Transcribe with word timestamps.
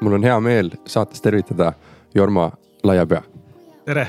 mul 0.00 0.12
on 0.12 0.24
hea 0.24 0.40
meel 0.40 0.70
saates 0.86 1.20
tervitada 1.22 1.72
Jorma 2.14 2.50
Laiapea. 2.82 3.22
tere. 3.84 4.08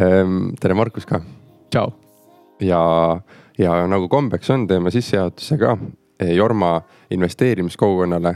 Ehm, 0.00 0.48
tere, 0.60 0.74
Markus 0.74 1.06
ka. 1.06 1.20
tšau. 1.70 1.92
ja, 2.60 3.20
ja 3.58 3.86
nagu 3.86 4.08
kombeks 4.08 4.50
on, 4.50 4.66
teeme 4.66 4.90
sissejuhatuse 4.90 5.58
ka 5.58 5.76
eh, 6.20 6.34
Jorma 6.36 6.80
investeerimiskogukonnale. 7.10 8.34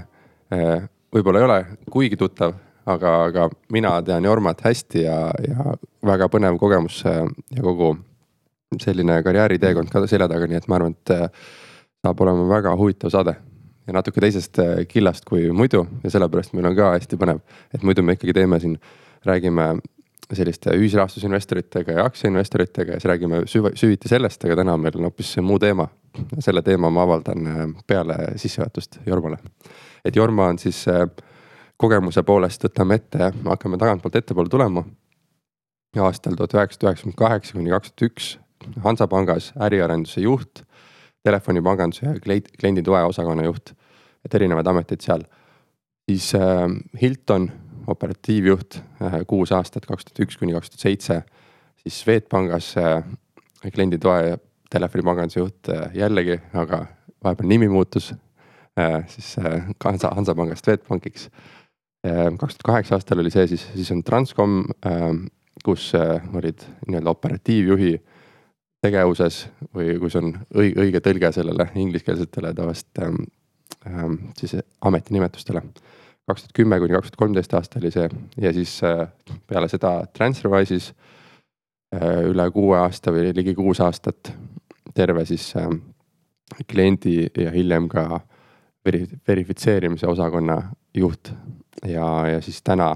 Eh, 0.50 0.82
võib-olla 1.14 1.38
ei 1.38 1.44
ole 1.44 1.58
kuigi 1.90 2.16
tuttav, 2.16 2.54
aga, 2.86 3.24
aga 3.24 3.48
mina 3.72 4.02
tean 4.02 4.24
Jormat 4.24 4.60
hästi 4.60 5.04
ja, 5.04 5.18
ja 5.48 5.74
väga 6.06 6.28
põnev 6.28 6.58
kogemus 6.58 7.04
eh, 7.06 7.24
ja 7.56 7.62
kogu 7.62 7.94
selline 8.80 9.22
karjääriteekond 9.22 9.90
ka 9.90 10.06
selja 10.06 10.28
taga, 10.28 10.46
nii 10.46 10.60
et 10.60 10.68
ma 10.68 10.76
arvan, 10.76 10.92
et 10.92 11.14
saab 12.04 12.20
olema 12.20 12.48
väga 12.48 12.76
huvitav 12.78 13.10
saade 13.10 13.34
ja 13.86 13.94
natuke 13.96 14.20
teisest 14.20 14.58
äh, 14.58 14.82
killast 14.88 15.24
kui 15.28 15.48
muidu 15.52 15.84
ja 16.04 16.10
sellepärast 16.12 16.54
meil 16.56 16.68
on 16.70 16.76
ka 16.76 16.92
hästi 16.96 17.18
põnev, 17.20 17.40
et 17.74 17.86
muidu 17.86 18.04
me 18.06 18.16
ikkagi 18.16 18.34
teeme 18.36 18.60
siin, 18.60 18.76
räägime 19.26 19.72
selliste 20.30 20.74
ühisrahastusinvestoritega 20.78 21.96
ja 21.98 22.04
aktsiainvestoritega 22.06 22.94
ja 22.94 23.00
siis 23.00 23.08
räägime 23.10 23.42
süv-, 23.50 23.72
süviti 23.74 24.08
sellest, 24.08 24.44
aga 24.46 24.60
täna 24.60 24.76
meil 24.78 24.98
on 24.98 25.08
hoopis 25.08 25.36
muu 25.42 25.58
teema. 25.58 25.88
selle 26.38 26.62
teema 26.62 26.90
ma 26.90 27.02
avaldan 27.06 27.46
äh, 27.46 27.66
peale 27.86 28.16
sissejuhatust 28.36 29.00
Jormale. 29.06 29.38
et 30.04 30.16
Jorma 30.16 30.46
on 30.46 30.58
siis 30.58 30.84
äh, 30.88 31.06
kogemuse 31.76 32.22
poolest 32.22 32.64
võtame 32.64 33.00
ette, 33.00 33.32
hakkame 33.44 33.78
tagantpoolt 33.78 34.16
ettepoole 34.16 34.48
tulema. 34.48 34.84
aastal 35.98 36.34
tuhat 36.36 36.54
üheksasada 36.54 36.90
üheksakümmend 36.90 37.18
kaheksa 37.18 37.52
kuni 37.52 37.70
kaks 37.70 37.92
tuhat 37.92 38.10
üks 38.10 38.38
Hansapangas 38.84 39.52
äriarenduse 39.56 40.20
juht 40.20 40.60
telefonipanganduse 41.24 42.06
ja 42.06 42.40
klienditoe 42.60 43.02
osakonna 43.04 43.44
juht, 43.44 43.72
et 44.24 44.34
erinevaid 44.34 44.66
ameteid 44.66 45.00
seal. 45.04 45.24
siis 46.08 46.34
äh, 46.34 46.68
Hilton 47.02 47.50
operatiivjuht 47.90 48.80
äh, 49.02 49.20
kuus 49.26 49.52
aastat, 49.52 49.86
kaks 49.88 50.08
tuhat 50.08 50.22
üks 50.26 50.38
kuni 50.38 50.54
kaks 50.56 50.72
tuhat 50.72 50.86
seitse. 50.86 51.22
siis 51.82 52.00
Swedbankis 52.02 52.74
äh, 52.76 53.04
klienditoe 53.72 54.38
telefonipanganduse 54.70 55.40
juht 55.40 55.70
äh, 55.72 55.88
jällegi, 55.94 56.38
aga 56.54 56.84
vahepeal 57.24 57.48
nimi 57.48 57.68
muutus 57.68 58.14
siis 59.10 59.34
Hansa, 59.84 60.08
Hansapangast 60.14 60.64
Swedbankiks 60.64 61.26
kaks 62.00 62.54
tuhat 62.56 62.62
kaheksa 62.64 62.96
aastal 62.96 63.20
oli 63.20 63.32
see 63.34 63.44
siis, 63.50 63.66
siis 63.74 63.90
on 63.92 64.00
Transcom 64.06 64.62
äh,, 64.86 65.10
kus 65.64 65.90
olid 66.32 66.62
nii-öelda 66.86 67.12
operatiivjuhi 67.12 67.90
tegevuses 68.80 69.42
või 69.76 69.98
kui 70.00 70.08
see 70.08 70.22
on 70.22 70.30
õige, 70.54 70.86
õige 70.86 71.02
tõlge 71.04 71.32
sellele 71.36 71.66
ingliskeelsetele 71.82 72.54
tavaliselt 72.56 73.02
ähm, 73.02 73.18
ähm, 73.18 73.28
siis 74.36 74.56
ametinimetustele. 74.80 75.62
kaks 76.26 76.42
tuhat 76.42 76.52
kümme 76.54 76.78
kuni 76.78 76.92
kaks 76.92 77.10
tuhat 77.10 77.16
kolmteist 77.16 77.54
aasta 77.54 77.78
oli 77.78 77.90
see 77.90 78.08
ja 78.40 78.52
siis 78.52 78.74
äh, 78.84 79.08
peale 79.46 79.68
seda 79.68 80.06
Transferwise'is 80.18 80.92
äh, 81.94 82.20
üle 82.28 82.50
kuue 82.54 82.78
aasta 82.78 83.12
või 83.12 83.32
ligi 83.34 83.54
kuus 83.54 83.80
aastat 83.80 84.32
terve 84.94 85.24
siis 85.26 85.52
äh, 85.56 85.70
kliendi 86.68 87.26
ja 87.38 87.50
hiljem 87.50 87.88
ka 87.88 88.20
veri-, 88.84 89.08
verifitseerimise 89.28 90.06
osakonna 90.06 90.60
juht 90.94 91.32
ja, 91.86 92.06
ja 92.28 92.40
siis 92.40 92.62
täna 92.62 92.94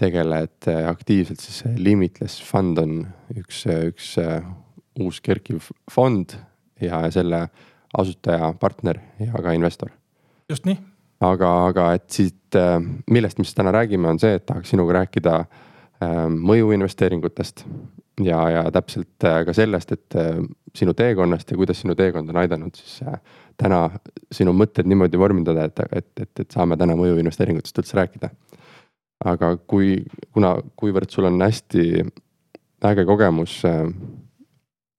tegeled 0.00 0.68
äh, 0.68 0.88
aktiivselt 0.88 1.40
siis 1.40 1.64
Limitless 1.76 2.42
Fund 2.42 2.78
on 2.80 3.00
üks, 3.36 3.64
üks 3.68 4.14
äh, 4.18 4.40
uus 5.00 5.20
kerkiv 5.24 5.70
fond 5.92 6.34
ja 6.80 7.02
selle 7.12 7.48
asutaja, 7.98 8.52
partner 8.60 9.00
ja 9.18 9.42
ka 9.42 9.52
investor. 9.52 9.90
just 10.48 10.66
nii. 10.66 10.78
aga, 11.20 11.50
aga 11.70 11.92
et 11.98 12.06
siit, 12.10 12.54
äh, 12.58 12.78
millest 13.10 13.38
me 13.38 13.46
siis 13.46 13.54
täna 13.58 13.72
räägime, 13.74 14.08
on 14.08 14.20
see, 14.22 14.34
et 14.38 14.46
tahaks 14.46 14.70
sinuga 14.70 15.00
rääkida 15.00 15.36
äh, 15.40 16.22
mõjuinvesteeringutest 16.30 17.64
ja, 18.24 18.40
ja 18.50 18.64
täpselt 18.74 19.26
äh, 19.26 19.42
ka 19.46 19.54
sellest, 19.56 19.92
et 19.92 20.18
sinu 20.76 20.94
teekonnast 20.94 21.50
ja 21.50 21.58
kuidas 21.58 21.80
sinu 21.82 21.96
teekond 21.98 22.30
on 22.30 22.38
aidanud 22.42 22.78
siis 22.78 23.00
täna 23.58 23.82
sinu 24.32 24.54
mõtted 24.56 24.86
niimoodi 24.88 25.18
vormindada, 25.18 25.66
et, 25.66 25.82
et, 25.90 26.10
et, 26.20 26.32
et 26.44 26.50
saame 26.54 26.78
täna 26.78 26.94
mõjuinvesteeringutest 26.98 27.82
üldse 27.82 27.98
rääkida. 27.98 28.30
aga 29.24 29.56
kui, 29.68 29.98
kuna, 30.32 30.54
kuivõrd 30.76 31.10
sul 31.10 31.26
on 31.28 31.42
hästi 31.42 32.06
äge 32.86 33.04
kogemus 33.04 33.60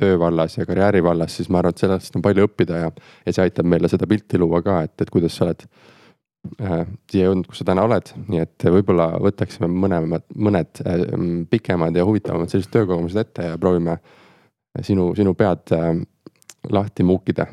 töö 0.02 0.18
vallas 0.20 0.58
ja 0.58 0.66
karjääri 0.66 1.04
vallas, 1.06 1.38
siis 1.38 1.50
ma 1.50 1.62
arvan, 1.62 1.76
et 1.76 1.84
sellest 1.84 2.18
on 2.18 2.26
palju 2.26 2.48
õppida 2.50 2.84
ja, 2.86 2.92
ja 3.26 3.34
see 3.34 3.46
aitab 3.46 3.70
meile 3.70 3.90
seda 3.92 4.10
pilti 4.10 4.40
luua 4.42 4.64
ka, 4.66 4.82
et, 4.88 4.96
et 5.04 5.14
kuidas 5.14 5.38
sa 5.38 5.46
oled 5.48 5.66
äh, 6.66 6.86
siia 7.12 7.28
jõudnud, 7.28 7.50
kus 7.50 7.62
sa 7.62 7.68
täna 7.72 7.86
oled, 7.88 8.14
nii 8.28 8.44
et 8.44 8.68
võib-olla 8.78 9.12
võtaksime 9.22 9.70
mõlemad, 9.72 10.26
mõned 10.36 10.84
äh, 10.86 11.06
pikemad 11.52 11.98
ja 11.98 12.08
huvitavamad 12.08 12.54
sellised 12.54 12.74
töökogemused 12.74 13.22
ette 13.22 13.52
ja 13.52 13.60
proovime 13.62 14.00
sinu, 14.86 15.12
sinu 15.18 15.36
pead 15.38 15.76
äh, 15.78 15.92
lahti 16.72 17.06
muukida 17.06 17.48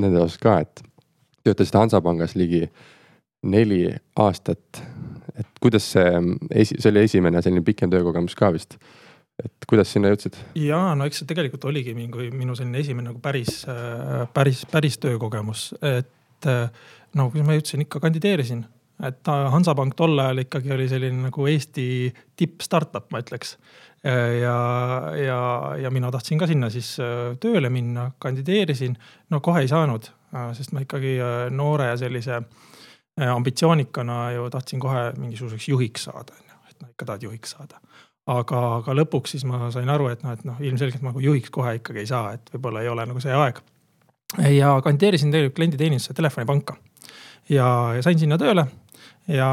nende 0.00 0.20
osas 0.22 0.40
ka, 0.42 0.58
et 0.64 0.84
töötasid 1.44 1.76
Hansapangas 1.78 2.34
ligi 2.36 2.64
neli 3.44 3.86
aastat. 4.16 4.82
et 5.34 5.46
kuidas 5.60 5.86
see 5.92 6.10
see 6.62 6.90
oli 6.90 7.02
esimene 7.04 7.42
selline 7.42 7.64
pikem 7.66 7.90
töökogemus 7.90 8.36
ka 8.38 8.52
vist 8.54 8.76
et 9.42 9.66
kuidas 9.68 9.90
sinna 9.92 10.12
jõudsid? 10.12 10.36
ja 10.58 10.80
no 10.98 11.06
eks 11.08 11.22
see 11.22 11.30
tegelikult 11.30 11.66
oligi 11.70 11.94
mingi 11.96 12.30
minu 12.34 12.54
selline 12.58 12.82
esimene 12.82 13.10
nagu 13.10 13.22
päris, 13.22 13.64
äh, 13.70 14.24
päris, 14.34 14.62
päris 14.70 14.98
töökogemus, 15.02 15.72
et 15.80 16.50
äh, 16.50 16.68
no 17.18 17.30
kuidas 17.32 17.48
ma 17.48 17.56
jõudsin, 17.58 17.84
ikka 17.86 18.02
kandideerisin. 18.04 18.64
et 19.04 19.26
Hansapank 19.26 19.96
tol 19.98 20.18
ajal 20.22 20.44
ikkagi 20.44 20.70
oli 20.72 20.86
selline 20.88 21.26
nagu 21.26 21.48
Eesti 21.50 21.86
tipp 22.38 22.62
startup, 22.62 23.08
ma 23.10 23.18
ütleks. 23.24 23.56
Äh, 24.06 24.38
ja, 24.38 24.58
ja, 25.18 25.40
ja 25.82 25.90
mina 25.90 26.12
tahtsin 26.14 26.38
ka 26.38 26.46
sinna 26.46 26.70
siis 26.70 26.94
tööle 27.42 27.70
minna, 27.74 28.12
kandideerisin. 28.22 28.94
no 29.30 29.40
kohe 29.40 29.64
ei 29.64 29.68
saanud, 29.68 30.06
sest 30.54 30.72
ma 30.74 30.84
ikkagi 30.84 31.18
noore 31.50 31.90
sellise 31.98 32.42
ambitsioonikana 33.14 34.18
ju 34.34 34.48
tahtsin 34.50 34.80
kohe 34.82 35.10
mingisuguseks 35.18 35.68
juhiks 35.68 36.06
saada, 36.08 36.34
on 36.38 36.50
ju, 36.50 36.62
et 36.70 36.80
noh 36.82 36.94
ikka 36.94 37.06
tahad 37.10 37.26
juhiks 37.26 37.54
saada 37.54 37.82
aga, 38.30 38.60
aga 38.80 38.94
lõpuks 38.96 39.34
siis 39.34 39.44
ma 39.48 39.68
sain 39.74 39.90
aru, 39.92 40.08
et 40.12 40.22
noh, 40.24 40.32
et 40.34 40.46
noh, 40.48 40.60
ilmselgelt 40.64 41.02
ma 41.04 41.12
nagu 41.12 41.22
juhiks 41.24 41.52
kohe 41.54 41.76
ikkagi 41.80 42.04
ei 42.04 42.10
saa, 42.10 42.32
et 42.36 42.54
võib-olla 42.54 42.84
ei 42.84 42.90
ole 42.92 43.04
nagu 43.10 43.20
see 43.22 43.34
aeg. 43.36 43.60
ja 44.56 44.78
kandideerisin 44.84 45.34
tegelikult 45.34 45.58
klienditeenistusse 45.60 46.16
Telefonipanka 46.16 46.76
ja, 47.52 47.66
ja 47.96 48.00
sain 48.02 48.18
sinna 48.18 48.38
tööle. 48.40 48.66
ja, 49.28 49.50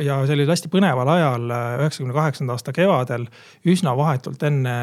ja 0.00 0.18
oli 0.20 0.46
hästi 0.48 0.68
põneval 0.72 1.14
ajal, 1.14 1.48
üheksakümne 1.80 2.16
kaheksanda 2.16 2.56
aasta 2.56 2.76
kevadel, 2.76 3.26
üsna 3.64 3.96
vahetult 3.96 4.42
enne 4.48 4.76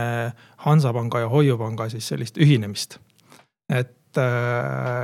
Hansapanga 0.65 1.23
ja 1.25 1.29
Hoiupanga 1.29 1.89
siis 1.93 2.09
sellist 2.09 2.41
ühinemist. 2.41 2.99
et 3.69 3.95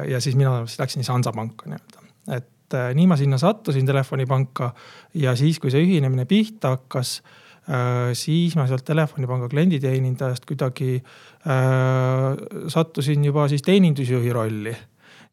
ja 0.09 0.19
siis 0.19 0.35
mina 0.35 0.63
siis 0.65 0.79
läksin 0.81 1.03
siis 1.03 1.13
Hansapanka 1.13 1.69
nii-öelda, 1.69 2.05
et 2.33 2.77
nii 2.97 3.05
ma 3.07 3.17
sinna 3.17 3.37
sattusin 3.37 3.85
Telefonipanka 3.85 4.73
ja 5.13 5.35
siis, 5.37 5.61
kui 5.61 5.69
see 5.69 5.85
ühinemine 5.85 6.25
pihta 6.25 6.73
hakkas 6.73 7.19
Äh, 7.21 7.41
siis 8.13 8.55
ma 8.55 8.67
sealt 8.69 8.85
Telefonipanga 8.85 9.47
klienditeenindajast 9.49 10.45
kuidagi 10.45 10.99
äh, 10.99 12.25
sattusin 12.69 13.25
juba 13.25 13.47
siis 13.49 13.61
teenindusjuhi 13.65 14.33
rolli. 14.33 14.75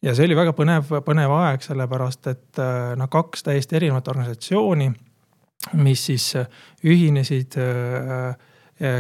ja 0.03 0.15
see 0.15 0.25
oli 0.27 0.37
väga 0.37 0.55
põnev, 0.57 0.89
põnev 1.05 1.35
aeg, 1.37 1.63
sellepärast 1.63 2.31
et 2.33 2.63
äh, 2.63 2.95
noh, 2.97 3.11
kaks 3.13 3.45
täiesti 3.47 3.77
erinevat 3.77 4.09
organisatsiooni, 4.09 4.89
mis 5.85 6.07
siis 6.09 6.33
ühinesid 6.85 7.59
äh, 7.61 8.33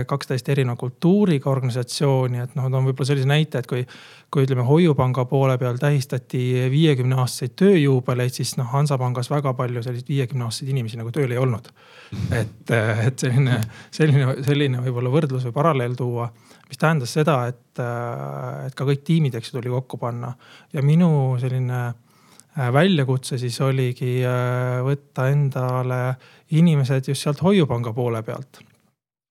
kaks 0.06 0.28
täiesti 0.30 0.52
erineva 0.54 0.76
kultuuriga 0.78 1.50
organisatsiooni, 1.50 2.38
et 2.44 2.54
noh, 2.58 2.68
toon 2.70 2.86
võib-olla 2.86 3.08
sellise 3.08 3.28
näite, 3.28 3.62
et 3.62 3.68
kui, 3.70 3.82
kui 4.32 4.46
ütleme, 4.46 4.62
Hoiupanga 4.66 5.24
poole 5.30 5.56
peal 5.58 5.80
tähistati 5.80 6.42
viiekümne 6.70 7.18
aastaseid 7.22 7.56
tööjuubeleid, 7.58 8.34
siis 8.36 8.54
noh, 8.60 8.68
Hansapangas 8.70 9.30
väga 9.32 9.54
palju 9.58 9.82
selliseid 9.82 10.12
viiekümne 10.12 10.46
aastaseid 10.46 10.70
inimesi 10.74 11.00
nagu 11.00 11.10
tööl 11.14 11.34
ei 11.34 11.40
olnud. 11.42 11.72
et, 12.38 12.74
et 13.08 13.26
selline, 13.26 13.58
selline, 13.90 14.38
selline 14.46 14.86
võib-olla 14.86 15.12
võrdlus 15.12 15.48
või 15.48 15.56
paralleel 15.58 15.98
tuua, 15.98 16.28
mis 16.68 16.80
tähendas 16.80 17.18
seda, 17.18 17.40
et, 17.50 17.82
et 17.82 18.78
ka 18.78 18.88
kõik 18.88 19.04
tiimid, 19.08 19.34
eks 19.38 19.50
ju, 19.50 19.58
tuli 19.58 19.72
kokku 19.72 19.98
panna 20.02 20.34
ja 20.72 20.84
minu 20.86 21.38
selline 21.42 21.84
väljakutse 22.52 23.38
siis 23.40 23.56
oligi 23.64 24.18
võtta 24.84 25.30
endale 25.32 26.02
inimesed 26.52 27.08
just 27.08 27.24
sealt 27.24 27.40
Hoiupanga 27.42 27.94
poole 27.96 28.20
pealt 28.22 28.60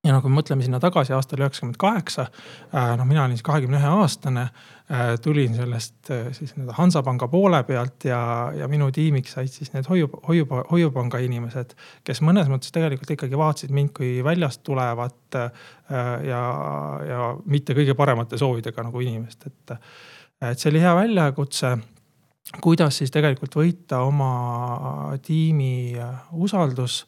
ja 0.02 0.16
noh, 0.16 0.22
kui 0.24 0.32
me 0.32 0.40
mõtleme 0.40 0.66
sinna 0.66 0.80
tagasi 0.82 1.14
aastale 1.14 1.46
üheksakümmend 1.46 1.78
kaheksa, 1.82 2.26
äh, 2.74 2.94
noh, 2.98 3.06
mina 3.08 3.26
olin 3.26 3.38
siis 3.38 3.46
kahekümne 3.46 3.78
ühe 3.78 3.92
aastane. 4.02 4.48
Äh, 4.92 5.14
tulin 5.24 5.54
sellest 5.56 6.10
äh, 6.12 6.32
siis 6.36 6.56
nii-öelda 6.56 6.76
Hansapanga 6.76 7.30
poole 7.32 7.62
pealt 7.64 8.08
ja, 8.10 8.22
ja 8.58 8.68
minu 8.68 8.90
tiimiks 8.92 9.38
said 9.38 9.54
siis 9.54 9.72
need 9.76 9.88
hoiu, 9.88 10.10
hoiu, 10.28 10.48
hoiupanga 10.72 11.22
inimesed. 11.24 11.76
kes 12.04 12.24
mõnes 12.26 12.50
mõttes 12.52 12.74
tegelikult 12.76 13.14
ikkagi 13.16 13.40
vaatasid 13.40 13.72
mind 13.78 13.94
kui 13.96 14.18
väljast 14.26 14.66
tulevat 14.68 15.38
ja, 16.28 16.42
ja 17.08 17.32
mitte 17.46 17.78
kõige 17.78 17.96
paremate 17.96 18.42
soovidega 18.42 18.84
nagu 18.84 19.00
inimest, 19.06 19.48
et. 19.48 19.78
et 20.50 20.60
see 20.60 20.72
oli 20.74 20.84
hea 20.84 20.92
väljakutse 20.98 21.76
kuidas 22.60 22.98
siis 23.00 23.12
tegelikult 23.14 23.56
võita 23.56 24.02
oma 24.04 25.16
tiimi 25.24 25.96
usaldus, 26.36 27.06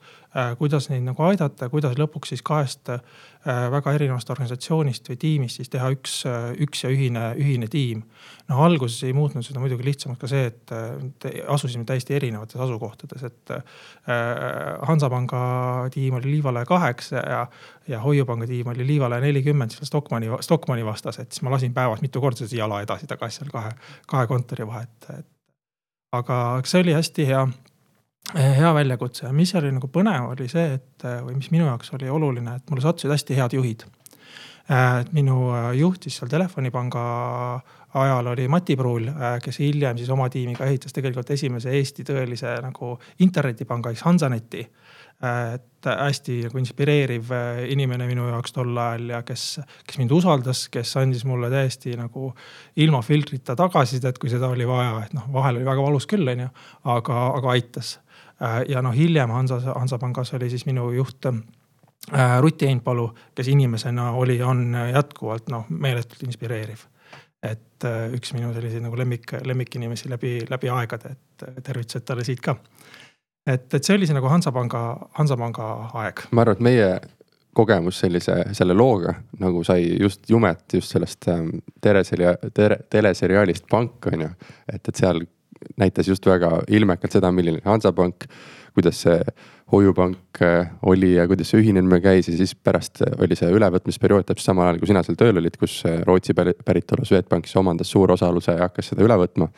kuidas 0.58 0.88
neid 0.90 1.04
nagu 1.06 1.24
aidata, 1.28 1.70
kuidas 1.70 1.94
lõpuks 2.00 2.34
siis 2.34 2.42
kahest 2.46 2.90
väga 3.44 3.92
erinevast 3.94 4.30
organisatsioonist 4.34 5.10
või 5.12 5.18
tiimist 5.20 5.60
siis 5.60 5.70
teha 5.70 5.90
üks, 5.94 6.22
üks 6.64 6.84
ja 6.86 6.90
ühine, 6.94 7.26
ühine 7.38 7.68
tiim. 7.70 8.02
noh, 8.50 8.62
alguses 8.66 9.04
ei 9.04 9.14
muutnud 9.14 9.46
seda 9.46 9.62
muidugi 9.62 9.86
lihtsamalt 9.86 10.22
ka 10.22 10.30
see, 10.32 10.48
et 10.50 11.28
asusime 11.52 11.86
täiesti 11.86 12.16
erinevates 12.18 12.58
asukohtades, 12.66 13.26
et 13.28 13.54
Hansapanga 14.88 15.44
tiim 15.94 16.18
oli 16.18 16.32
Liivalaia 16.32 16.66
kaheksa 16.66 17.22
ja, 17.22 17.44
ja 17.88 18.00
Hoiupanga 18.02 18.48
tiim 18.50 18.72
oli 18.74 18.88
Liivalaia 18.88 19.22
nelikümmend 19.22 19.76
seal 19.76 19.92
Stockmanni, 19.92 20.32
Stockmanni 20.42 20.86
vastas, 20.88 21.20
et 21.20 21.32
siis 21.32 21.46
ma 21.46 21.54
lasin 21.54 21.76
päevas 21.76 22.02
mitu 22.02 22.24
korda 22.24 22.48
seda 22.48 22.64
jala 22.64 22.82
edasi-tagasi 22.88 23.44
seal 23.44 23.54
kahe, 23.54 23.76
kahe 24.08 24.32
kontori 24.32 24.68
vahet, 24.68 25.12
et 25.20 25.30
aga 26.14 26.40
see 26.66 26.82
oli 26.84 26.96
hästi 26.96 27.28
hea, 27.28 27.46
hea 28.32 28.74
väljakutse 28.74 29.26
ja 29.28 29.34
mis 29.36 29.52
oli 29.60 29.72
nagu 29.76 29.90
põnev, 29.92 30.30
oli 30.32 30.48
see, 30.52 30.78
et 30.78 31.06
või 31.26 31.36
mis 31.38 31.52
minu 31.52 31.68
jaoks 31.68 31.94
oli 31.98 32.10
oluline, 32.10 32.56
et 32.58 32.72
mulle 32.72 32.86
sattusid 32.86 33.12
hästi 33.12 33.38
head 33.38 33.58
juhid. 33.58 33.86
et 34.72 35.12
minu 35.12 35.52
juht 35.76 36.04
siis 36.04 36.18
seal 36.18 36.30
Telefonipanga 36.32 37.02
ajal 38.00 38.28
oli 38.32 38.48
Mati 38.48 38.78
Pruul, 38.80 39.10
kes 39.44 39.60
hiljem 39.60 39.98
siis 39.98 40.10
oma 40.10 40.30
tiimiga 40.30 40.66
ehitas 40.66 40.96
tegelikult 40.96 41.30
esimese 41.36 41.70
Eesti 41.70 42.06
tõelise 42.08 42.56
nagu 42.64 42.96
internetipanga 43.20 43.92
ehk 43.92 44.06
Hansaneti 44.08 44.64
et 45.24 45.88
hästi 45.88 46.38
nagu 46.48 46.60
inspireeriv 46.60 47.32
inimene 47.72 48.08
minu 48.10 48.26
jaoks 48.28 48.56
tol 48.56 48.72
ajal 48.78 49.14
ja 49.14 49.22
kes, 49.28 49.46
kes 49.88 50.00
mind 50.02 50.12
usaldas, 50.16 50.66
kes 50.74 50.96
andis 51.00 51.24
mulle 51.28 51.52
täiesti 51.52 51.96
nagu 52.00 52.32
ilma 52.84 53.02
filtrita 53.06 53.56
tagasisidet, 53.60 54.20
kui 54.20 54.32
seda 54.32 54.50
oli 54.52 54.68
vaja, 54.68 54.98
et 55.06 55.14
noh, 55.16 55.30
vahel 55.34 55.60
oli 55.60 55.68
väga 55.68 55.86
valus 55.86 56.08
küll, 56.10 56.28
onju, 56.34 56.50
aga, 56.96 57.20
aga 57.40 57.54
aitas. 57.56 57.98
Äh, 58.44 58.64
ja 58.70 58.82
noh, 58.82 58.96
hiljem 58.96 59.32
Hansa, 59.32 59.60
Hansapangas 59.76 60.34
oli 60.34 60.50
siis 60.50 60.66
minu 60.66 60.92
juht 60.92 61.26
äh, 61.26 62.40
Ruti 62.42 62.68
Einpalu, 62.68 63.10
kes 63.36 63.48
inimesena 63.48 64.12
oli, 64.12 64.42
on 64.44 64.76
jätkuvalt 64.94 65.50
noh, 65.54 65.70
meeletult 65.70 66.24
inspireeriv 66.28 66.90
et 67.44 67.84
üks 68.16 68.32
minu 68.32 68.54
selliseid 68.56 68.80
nagu 68.86 68.96
lemmik, 68.96 69.34
lemmikinimesi 69.44 70.08
läbi, 70.08 70.38
läbi 70.48 70.70
aegade, 70.72 71.10
et 71.12 71.64
tervitused 71.66 72.06
talle 72.08 72.24
siit 72.24 72.40
ka 72.40 72.54
et, 73.48 73.74
et 73.74 73.84
see 73.84 73.98
oli 73.98 74.08
see 74.08 74.16
nagu 74.18 74.30
Hansapanga, 74.32 74.84
Hansapanga 75.18 75.70
aeg. 76.02 76.26
ma 76.32 76.46
arvan, 76.46 76.58
et 76.58 76.66
meie 76.68 76.90
kogemus 77.54 78.00
sellise, 78.02 78.40
selle 78.58 78.76
looga 78.78 79.14
nagu 79.42 79.64
sai 79.68 79.86
just 80.02 80.30
jumet 80.30 80.64
just 80.74 80.96
sellest 80.96 81.28
ähm, 81.32 81.52
teleseria-, 81.84 82.38
tere, 82.54 82.80
teleseriaalist 82.90 83.68
Pank 83.70 84.08
on 84.12 84.28
ju. 84.28 84.30
et, 84.68 84.82
et 84.82 84.96
seal 84.96 85.22
näitas 85.78 86.08
just 86.08 86.26
väga 86.28 86.62
ilmekalt 86.68 87.16
seda, 87.16 87.32
milline 87.32 87.62
Hansapank, 87.66 88.28
kuidas 88.74 89.02
see 89.06 89.18
hoiupank 89.72 90.42
äh, 90.42 90.72
oli 90.90 91.14
ja 91.16 91.28
kuidas 91.30 91.54
see 91.54 91.62
ühinemine 91.64 92.00
käis 92.04 92.30
ja 92.30 92.38
siis 92.38 92.56
pärast 92.56 93.04
oli 93.22 93.38
see 93.40 93.52
ülevõtmisperiood 93.54 94.28
täpselt 94.28 94.52
samal 94.52 94.70
ajal, 94.70 94.82
kui 94.82 94.92
sina 94.92 95.04
seal 95.06 95.18
tööl 95.20 95.42
olid, 95.42 95.58
kus 95.62 95.80
äh, 95.90 96.02
Rootsi 96.08 96.36
päritolu 96.38 97.06
Swedbank 97.08 97.50
siis 97.50 97.62
omandas 97.62 97.92
suure 97.94 98.18
osaluse 98.18 98.58
ja 98.58 98.68
hakkas 98.68 98.92
seda 98.94 99.06
üle 99.06 99.18
võtma. 99.24 99.50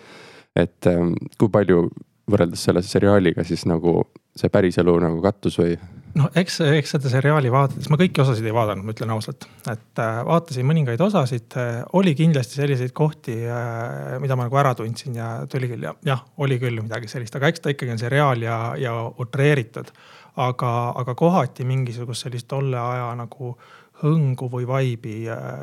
et 0.56 0.88
ähm, 0.88 1.14
kui 1.38 1.52
palju 1.52 1.90
võrreldes 2.32 2.64
selle 2.68 2.82
seriaaliga 2.86 3.44
siis 3.44 3.66
nagu 3.70 4.02
see 4.36 4.50
päriselu 4.50 5.00
nagu 5.04 5.22
kattus 5.24 5.60
või? 5.62 5.78
No 6.20 6.30
eks, 6.40 6.60
eks 6.78 6.96
seda 6.96 7.12
seriaali 7.12 7.52
vaadates, 7.54 7.90
ma 7.92 8.00
kõiki 8.00 8.22
osasid 8.24 8.48
ei 8.48 8.56
vaadanud, 8.56 8.88
ma 8.88 8.96
ütlen 8.96 9.12
ausalt, 9.16 9.48
et 9.72 10.02
äh, 10.02 10.20
vaatasin 10.28 10.68
mõningaid 10.68 11.02
osasid 11.04 11.58
äh,. 11.60 11.80
oli 12.00 12.16
kindlasti 12.18 12.60
selliseid 12.60 12.94
kohti 12.96 13.38
äh,, 13.44 14.16
mida 14.24 14.38
ma 14.38 14.48
nagu 14.48 14.60
ära 14.62 14.76
tundsin 14.78 15.18
ja 15.20 15.30
tuli 15.52 15.70
küll 15.72 15.88
jah, 15.88 15.98
jah, 16.08 16.24
oli 16.44 16.60
küll 16.62 16.80
midagi 16.82 17.12
sellist, 17.12 17.36
aga 17.36 17.52
eks 17.52 17.64
ta 17.64 17.74
ikkagi 17.74 17.96
on 17.96 18.02
seriaal 18.02 18.46
ja, 18.46 18.60
ja 18.80 18.96
utreeritud. 19.22 19.92
aga, 20.36 20.70
aga 21.00 21.16
kohati 21.16 21.64
mingisugust 21.64 22.26
sellist 22.26 22.48
tolle 22.52 22.80
aja 22.80 23.12
nagu 23.16 23.54
hõngu 24.02 24.50
või 24.52 24.66
vaibi, 24.68 25.22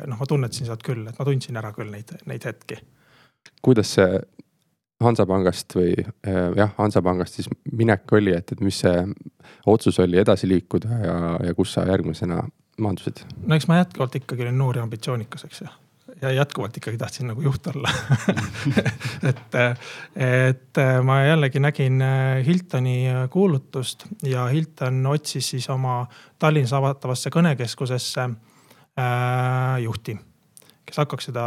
noh, 0.09 0.17
ma 0.17 0.25
tunnetasin 0.25 0.65
sealt 0.65 0.81
küll, 0.81 1.05
et 1.05 1.19
ma 1.19 1.25
tundsin 1.27 1.57
ära 1.61 1.69
küll 1.75 1.91
neid, 1.93 2.09
neid 2.25 2.45
hetki. 2.49 2.79
kuidas 3.61 3.93
see 3.93 4.17
Hansapangast 5.03 5.75
või 5.75 5.93
äh, 5.99 6.49
jah, 6.57 6.73
Hansapangast 6.77 7.39
siis 7.39 7.49
minek 7.71 8.11
oli, 8.13 8.33
et, 8.37 8.51
et 8.51 8.61
mis 8.63 8.79
see 8.83 9.05
otsus 9.69 9.99
oli 10.03 10.19
edasi 10.21 10.47
liikuda 10.47 10.99
ja, 11.03 11.15
ja 11.47 11.55
kus 11.57 11.73
sa 11.75 11.87
järgmisena 11.89 12.43
maandusid? 12.81 13.23
no 13.45 13.55
eks 13.55 13.67
ma 13.69 13.81
jätkuvalt 13.81 14.19
ikkagi 14.21 14.45
olin 14.45 14.57
noor 14.57 14.79
ja 14.79 14.85
ambitsioonikas, 14.85 15.47
eks 15.49 15.63
ju. 15.63 15.71
Ja 16.21 16.31
jätkuvalt 16.31 16.77
ikkagi 16.77 16.97
tahtsin 16.97 17.27
nagu 17.27 17.41
juht 17.41 17.67
olla. 17.67 17.89
Et, 19.29 19.55
et 20.19 20.79
ma 21.03 21.17
jällegi 21.23 21.59
nägin 21.63 22.03
Hiltoni 22.45 22.95
kuulutust 23.31 24.05
ja 24.27 24.45
Hilton 24.51 25.05
otsis 25.07 25.49
siis 25.55 25.69
oma 25.71 26.05
Tallinnas 26.39 26.73
avatavasse 26.75 27.31
kõnekeskusesse 27.33 28.27
äh, 28.27 29.81
juhti 29.83 30.17
kes 30.93 31.01
hakkaks 31.01 31.25
seda 31.31 31.43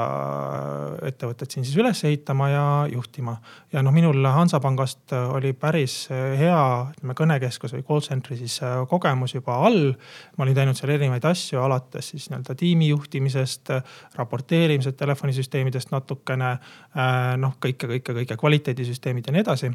ettevõtet 1.07 1.53
siin 1.55 1.63
siis 1.63 1.77
üles 1.79 2.01
ehitama 2.09 2.49
ja 2.51 2.63
juhtima. 2.91 3.37
ja 3.71 3.83
noh, 3.87 3.95
minul 3.95 4.27
Hansapangast 4.27 5.15
oli 5.15 5.53
päris 5.55 6.09
hea, 6.11 6.63
ütleme 6.97 7.15
kõnekeskus 7.15 7.77
või 7.77 7.85
call 7.87 8.03
center'i 8.03 8.41
siis 8.41 8.57
äh, 8.67 8.81
kogemus 8.91 9.37
juba 9.37 9.61
all. 9.69 9.93
ma 10.37 10.45
olin 10.45 10.59
teinud 10.59 10.79
seal 10.79 10.97
erinevaid 10.97 11.29
asju, 11.31 11.61
alates 11.63 12.11
siis 12.11 12.27
nii-öelda 12.33 12.59
tiimi 12.59 12.91
juhtimisest, 12.91 13.71
raporteerimised 14.19 14.99
telefonisüsteemidest 14.99 15.95
natukene. 15.95 16.57
Äh, 16.99 17.37
noh, 17.39 17.55
kõike, 17.63 17.87
kõike, 17.95 18.19
kõike 18.19 18.41
kvaliteedisüsteemid 18.43 19.31
ja 19.31 19.37
nii 19.37 19.47
edasi. 19.47 19.71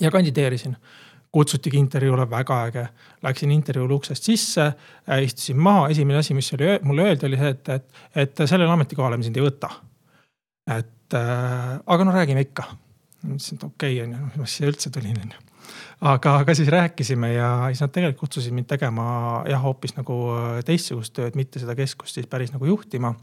ja 0.00 0.12
kandideerisin 0.12 0.76
kutsutigi 1.34 1.80
intervjuule, 1.80 2.26
väga 2.30 2.58
äge. 2.68 2.84
Läksin 3.24 3.52
intervjuul 3.54 3.96
uksest 3.96 4.28
sisse, 4.28 4.66
äh, 5.08 5.22
istusin 5.26 5.58
maha, 5.60 5.88
esimene 5.94 6.20
asi, 6.20 6.36
mis 6.36 6.52
oli, 6.56 6.76
mulle 6.86 7.08
öeldi, 7.08 7.28
oli 7.28 7.40
see, 7.40 7.54
et, 7.56 7.72
et, 7.74 8.04
et 8.24 8.44
sellele 8.44 8.70
ametikohale 8.74 9.18
me 9.18 9.26
sind 9.26 9.40
ei 9.40 9.46
võta. 9.46 9.72
et 10.74 11.16
äh, 11.18 11.72
aga 11.86 12.04
no 12.04 12.14
räägime 12.14 12.46
ikka. 12.46 12.68
ma 13.24 13.34
ütlesin, 13.34 13.58
et 13.58 13.66
okei 13.66 13.98
okay,, 13.98 14.06
onju, 14.06 14.30
ma 14.40 14.48
siia 14.48 14.70
üldse 14.70 14.92
tulin, 14.94 15.18
onju. 15.24 15.42
aga, 16.12 16.38
aga 16.44 16.54
siis 16.54 16.70
rääkisime 16.72 17.32
ja 17.34 17.50
siis 17.68 17.82
nad 17.84 17.92
tegelikult 17.92 18.28
kutsusid 18.28 18.54
mind 18.54 18.70
tegema 18.70 19.06
jah, 19.50 19.62
hoopis 19.64 19.96
nagu 19.98 20.18
äh, 20.38 20.58
teistsugust 20.64 21.16
tööd, 21.18 21.36
mitte 21.40 21.62
seda 21.62 21.76
keskust 21.78 22.20
siis 22.20 22.30
päris 22.30 22.54
nagu 22.54 22.70
juhtima 22.70 23.14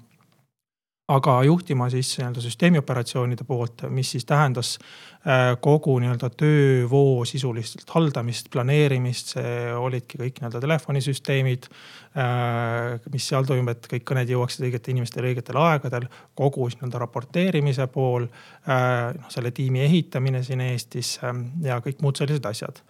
aga 1.12 1.44
juhtima 1.44 1.90
siis 1.92 2.14
nii-öelda 2.18 2.42
süsteemioperatsioonide 2.42 3.44
poolt, 3.48 3.84
mis 3.90 4.12
siis 4.12 4.26
tähendas 4.26 4.78
äh, 4.80 5.58
kogu 5.62 5.98
nii-öelda 6.00 6.30
töövoo 6.40 7.26
sisuliselt 7.26 7.90
haldamist, 7.92 8.48
planeerimist, 8.54 9.34
see 9.36 9.56
olidki 9.76 10.20
kõik 10.22 10.40
nii-öelda 10.40 10.62
telefonisüsteemid. 10.64 11.68
Äh, 12.16 13.00
mis 13.12 13.28
seal 13.32 13.48
toimub, 13.48 13.74
et 13.74 13.90
kõik 13.92 14.06
kõned 14.12 14.32
jõuaksid 14.32 14.68
õigete 14.68 14.94
inimestele 14.94 15.32
õigetel 15.32 15.60
aegadel, 15.60 16.08
kogu 16.38 16.70
nii-öelda 16.72 17.02
raporteerimise 17.04 17.88
pool. 17.92 18.28
Äh, 18.68 19.12
noh, 19.18 19.32
selle 19.34 19.52
tiimi 19.56 19.84
ehitamine 19.88 20.44
siin 20.48 20.64
Eestis 20.64 21.18
ja 21.64 21.80
kõik 21.84 22.00
muud 22.04 22.20
sellised 22.20 22.46
asjad. 22.48 22.84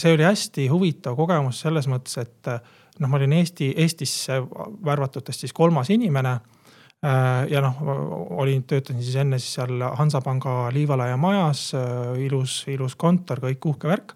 see 0.00 0.14
oli 0.14 0.24
hästi 0.24 0.64
huvitav 0.72 1.16
kogemus 1.16 1.58
selles 1.60 1.84
mõttes, 1.86 2.16
et 2.18 2.48
noh, 2.98 3.08
ma 3.08 3.18
olin 3.18 3.34
Eesti, 3.36 3.74
Eestisse 3.76 4.38
värvatutest 4.84 5.44
siis 5.44 5.52
kolmas 5.52 5.90
inimene 5.92 6.38
ja 7.02 7.62
noh, 7.64 7.78
olin, 8.42 8.62
töötasin 8.68 9.02
siis 9.02 9.16
enne 9.18 9.38
siis 9.42 9.56
seal 9.58 9.82
Hansapanga 9.98 10.68
Liivalaia 10.74 11.16
majas, 11.18 11.72
äh, 11.74 12.12
ilus, 12.22 12.62
ilus 12.70 12.94
kontor, 12.98 13.42
kõik 13.42 13.66
uhke 13.72 13.90
värk. 13.90 14.14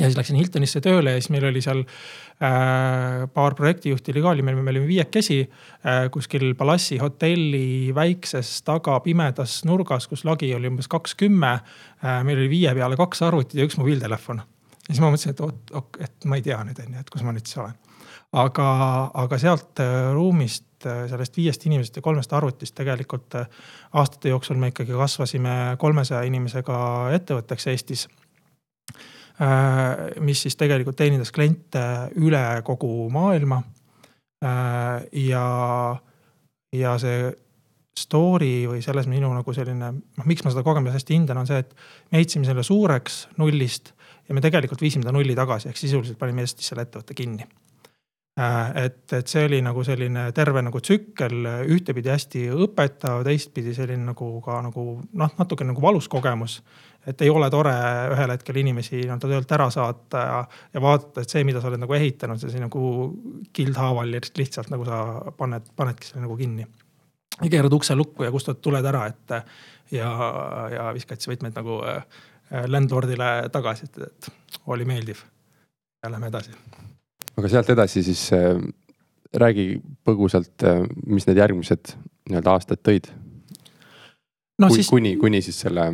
ja 0.00 0.08
siis 0.08 0.16
läksin 0.16 0.38
Hiltonisse 0.40 0.80
tööle 0.80 1.12
ja 1.12 1.20
siis 1.20 1.28
meil 1.34 1.44
oli 1.50 1.60
seal 1.60 1.82
äh, 1.84 3.26
paar 3.34 3.56
projektijuhti 3.58 4.14
oli 4.14 4.22
ka, 4.24 4.32
olime, 4.32 4.54
me 4.56 4.72
olime 4.72 4.88
viiekesi 4.88 5.42
äh, 5.44 6.06
kuskil 6.14 6.54
Palassi 6.56 6.96
hotelli 7.02 7.92
väikses 7.94 8.62
taga 8.64 8.96
pimedas 9.04 9.60
nurgas, 9.68 10.08
kus 10.08 10.24
lagi 10.24 10.54
oli 10.56 10.72
umbes 10.72 10.88
kakskümmend 10.88 11.60
äh,. 12.00 12.24
meil 12.24 12.40
oli 12.40 12.48
viie 12.48 12.74
peale 12.74 12.96
kaks 12.96 13.22
arvutit 13.28 13.60
ja 13.60 13.68
üks 13.68 13.76
mobiiltelefon. 13.76 14.40
ja 14.40 14.88
siis 14.88 15.04
ma 15.04 15.12
mõtlesin, 15.12 15.36
et 15.36 15.44
oot, 15.44 16.00
et 16.00 16.24
ma 16.24 16.40
ei 16.40 16.48
tea 16.48 16.64
nüüd 16.64 16.80
on 16.80 16.96
ju, 16.96 17.04
et 17.04 17.12
kus 17.12 17.28
ma 17.28 17.36
nüüd 17.36 17.44
siis 17.44 17.60
olen 17.60 17.89
aga, 18.32 18.70
aga 19.14 19.38
sealt 19.38 19.82
ruumist 20.14 20.64
Äh, 20.86 21.04
sellest 21.10 21.36
viiest 21.36 21.66
inimesest 21.68 21.98
ja 21.98 22.02
kolmest 22.02 22.32
arvutist 22.32 22.72
tegelikult 22.78 23.34
äh, 23.36 23.48
aastate 24.00 24.30
jooksul 24.32 24.56
me 24.56 24.70
ikkagi 24.70 24.94
kasvasime 24.96 25.76
kolmesaja 25.78 26.22
inimesega 26.24 26.78
ettevõtteks 27.18 27.66
Eestis. 27.68 28.06
Äh, 29.44 30.16
mis 30.24 30.40
siis 30.46 30.56
tegelikult 30.56 30.96
teenindas 30.96 31.34
kliente 31.36 31.84
üle 32.16 32.44
kogu 32.64 33.10
maailma. 33.12 33.62
ja, 35.12 35.46
ja 36.72 36.92
see 36.96 37.26
story 38.00 38.64
või 38.70 38.80
selles 38.80 39.04
minu 39.04 39.28
nagu 39.36 39.52
selline, 39.52 39.90
noh, 39.92 40.24
miks 40.24 40.46
ma 40.46 40.54
seda 40.54 40.64
kogemust 40.64 40.96
hästi 40.96 41.18
hindan, 41.18 41.42
on 41.42 41.50
see, 41.50 41.60
et 41.60 41.74
me 42.08 42.22
ehitasime 42.22 42.48
selle 42.48 42.64
suureks 42.64 43.26
nullist 43.36 43.92
ja 44.24 44.32
me 44.32 44.40
tegelikult 44.40 44.80
viisime 44.80 45.04
ta 45.04 45.12
nulli 45.12 45.36
tagasi, 45.36 45.68
ehk 45.68 45.76
sisuliselt 45.76 46.16
panime 46.16 46.46
Eestis 46.46 46.72
selle 46.72 46.88
ettevõtte 46.88 47.18
kinni 47.18 47.44
et, 48.38 49.12
et 49.12 49.28
see 49.28 49.42
oli 49.44 49.58
nagu 49.64 49.82
selline 49.84 50.28
terve 50.32 50.62
nagu 50.62 50.80
tsükkel, 50.80 51.48
ühtepidi 51.74 52.12
hästi 52.12 52.44
õpetav, 52.54 53.24
teistpidi 53.26 53.74
selline 53.76 54.12
nagu 54.12 54.30
ka 54.44 54.60
nagu 54.64 54.84
noh, 55.02 55.34
natuke 55.38 55.66
nagu 55.66 55.82
valus 55.82 56.08
kogemus 56.08 56.60
et 57.06 57.22
ei 57.24 57.30
ole 57.32 57.48
tore 57.52 57.72
ühel 58.12 58.32
hetkel 58.34 58.60
inimesi 58.60 58.98
nii-öelda 58.98 59.28
töölt 59.30 59.54
ära 59.56 59.68
saata 59.72 60.24
ja, 60.24 60.40
ja 60.74 60.82
vaadata, 60.84 61.24
et 61.24 61.32
see, 61.32 61.44
mida 61.48 61.62
sa 61.62 61.70
oled 61.70 61.80
nagu 61.80 61.96
ehitanud, 61.96 62.42
see 62.42 62.60
nagu 62.60 62.82
kildhaaval 63.56 64.12
lihtsalt 64.12 64.72
nagu 64.72 64.86
sa 64.88 65.00
paned, 65.38 65.70
panedki 65.76 66.10
selle 66.10 66.26
nagu 66.26 66.36
kinni. 66.36 66.66
ja 67.40 67.48
keerad 67.48 67.72
ukse 67.72 67.96
lukku 67.96 68.26
ja 68.26 68.30
kustutad 68.30 68.60
tuled 68.62 68.84
ära, 68.84 69.06
et 69.08 69.36
ja, 69.96 70.10
ja 70.74 70.90
viskad 70.94 71.20
siis 71.20 71.32
võtmed 71.32 71.56
nagu 71.56 71.80
äh, 71.88 72.04
landlord'ile 72.68 73.48
tagasi, 73.52 73.88
et, 73.88 73.98
et 74.10 74.32
oli 74.66 74.84
meeldiv. 74.84 75.24
ja 76.04 76.10
lähme 76.12 76.28
edasi. 76.28 76.56
Aga 77.40 77.50
sealt 77.52 77.72
edasi 77.74 78.04
siis 78.06 78.28
äh, 78.36 78.60
räägi 79.40 79.72
põgusalt 80.06 80.66
äh,, 80.66 80.84
mis 81.06 81.26
need 81.28 81.40
järgmised 81.40 81.96
nii-öelda 82.30 82.56
aastad 82.56 82.84
tõid 82.86 83.10
no,? 84.60 84.68
Kui, 84.68 84.80
siis... 84.80 84.90
kuni, 84.92 85.16
kuni 85.20 85.40
siis 85.44 85.58
selle 85.64 85.88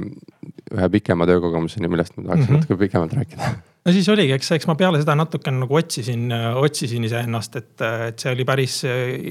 ühe 0.74 0.88
pikema 0.96 1.26
töökogemuseni, 1.28 1.88
millest 1.90 2.16
ma 2.16 2.24
tahaks 2.26 2.42
mm 2.42 2.48
-hmm. 2.48 2.60
natuke 2.60 2.78
pikemalt 2.80 3.12
rääkida. 3.14 3.50
no 3.86 3.92
siis 3.92 4.08
oligi, 4.08 4.32
eks, 4.34 4.50
eks 4.56 4.66
ma 4.66 4.74
peale 4.74 4.98
seda 5.02 5.14
natukene 5.14 5.62
nagu 5.62 5.78
otsisin, 5.78 6.32
otsisin 6.62 7.04
iseennast, 7.04 7.56
et, 7.56 7.80
et 8.08 8.18
see 8.18 8.32
oli 8.32 8.44
päris 8.44 8.82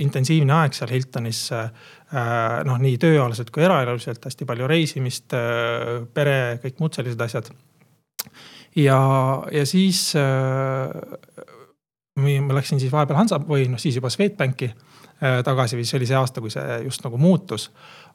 intensiivne 0.06 0.54
aeg 0.62 0.74
seal 0.74 0.94
Hiltonis. 0.96 1.50
noh, 2.66 2.78
nii 2.80 2.98
tööalaselt 3.02 3.50
kui 3.52 3.64
eraeluliselt 3.64 4.26
hästi 4.26 4.46
palju 4.46 4.68
reisimist, 4.68 5.34
pere, 6.14 6.60
kõik 6.64 6.80
muud 6.80 6.94
sellised 6.94 7.22
asjad. 7.22 7.50
ja, 8.76 9.00
ja 9.52 9.66
siis 9.66 10.14
ma 12.16 12.56
läksin 12.56 12.80
siis 12.80 12.94
vahepeal 12.94 13.18
Hansa 13.20 13.42
või 13.44 13.66
noh, 13.68 13.82
siis 13.82 13.98
juba 14.00 14.12
Swedbanki 14.14 14.70
tagasi, 15.16 15.80
see 15.88 15.98
oli 15.98 16.08
see 16.08 16.16
aasta, 16.20 16.42
kui 16.44 16.52
see 16.52 16.80
just 16.84 17.04
nagu 17.06 17.18
muutus 17.20 17.70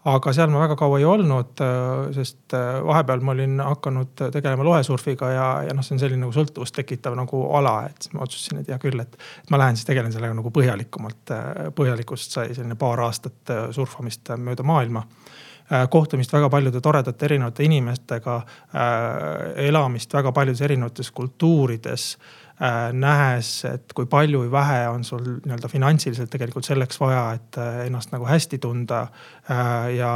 aga 0.09 0.33
seal 0.33 0.49
ma 0.49 0.63
väga 0.63 0.77
kaua 0.81 0.99
ei 1.01 1.05
olnud, 1.05 1.61
äh, 1.61 2.07
sest 2.17 2.55
äh, 2.57 2.79
vahepeal 2.85 3.21
ma 3.25 3.35
olin 3.35 3.59
hakanud 3.61 4.23
tegelema 4.33 4.65
loesurfiga 4.65 5.29
ja, 5.35 5.49
ja 5.67 5.75
noh, 5.77 5.85
see 5.85 5.97
on 5.97 6.01
selline 6.01 6.23
nagu 6.25 6.33
sõltuvust 6.35 6.75
tekitav 6.77 7.17
nagu 7.19 7.43
ala, 7.57 7.83
et 7.91 8.07
siis 8.07 8.15
ma 8.17 8.25
otsustasin, 8.25 8.63
et 8.63 8.73
hea 8.73 8.81
küll, 8.81 9.01
et. 9.03 9.19
ma 9.53 9.61
lähen 9.61 9.77
siis 9.77 9.89
tegelen 9.89 10.13
sellega 10.15 10.37
nagu 10.37 10.53
põhjalikumalt, 10.57 11.35
äh, 11.37 11.61
põhjalikust 11.77 12.39
sai 12.39 12.55
selline 12.55 12.79
paar 12.81 13.05
aastat 13.05 13.55
surfamist 13.77 14.33
mööda 14.41 14.65
maailma 14.67 15.05
kohtumist 15.91 16.33
väga 16.33 16.49
paljude 16.51 16.81
toredate 16.83 17.25
erinevate 17.29 17.63
inimestega, 17.63 18.41
elamist 19.69 20.15
väga 20.15 20.33
paljudes 20.35 20.65
erinevates 20.67 21.11
kultuurides 21.15 22.17
Äh, 22.61 22.91
nähes, 22.93 23.65
et 23.65 23.93
kui 23.97 24.05
palju 24.05 24.43
või 24.43 24.51
vähe 24.53 24.81
on 24.93 25.01
sul 25.05 25.23
nii-öelda 25.25 25.69
finantsiliselt 25.73 26.29
tegelikult 26.29 26.67
selleks 26.69 26.99
vaja, 27.01 27.23
et 27.39 27.57
äh, 27.57 27.79
ennast 27.87 28.13
nagu 28.13 28.27
hästi 28.29 28.59
tunda 28.61 28.99
äh, 29.49 29.87
ja, 29.97 30.11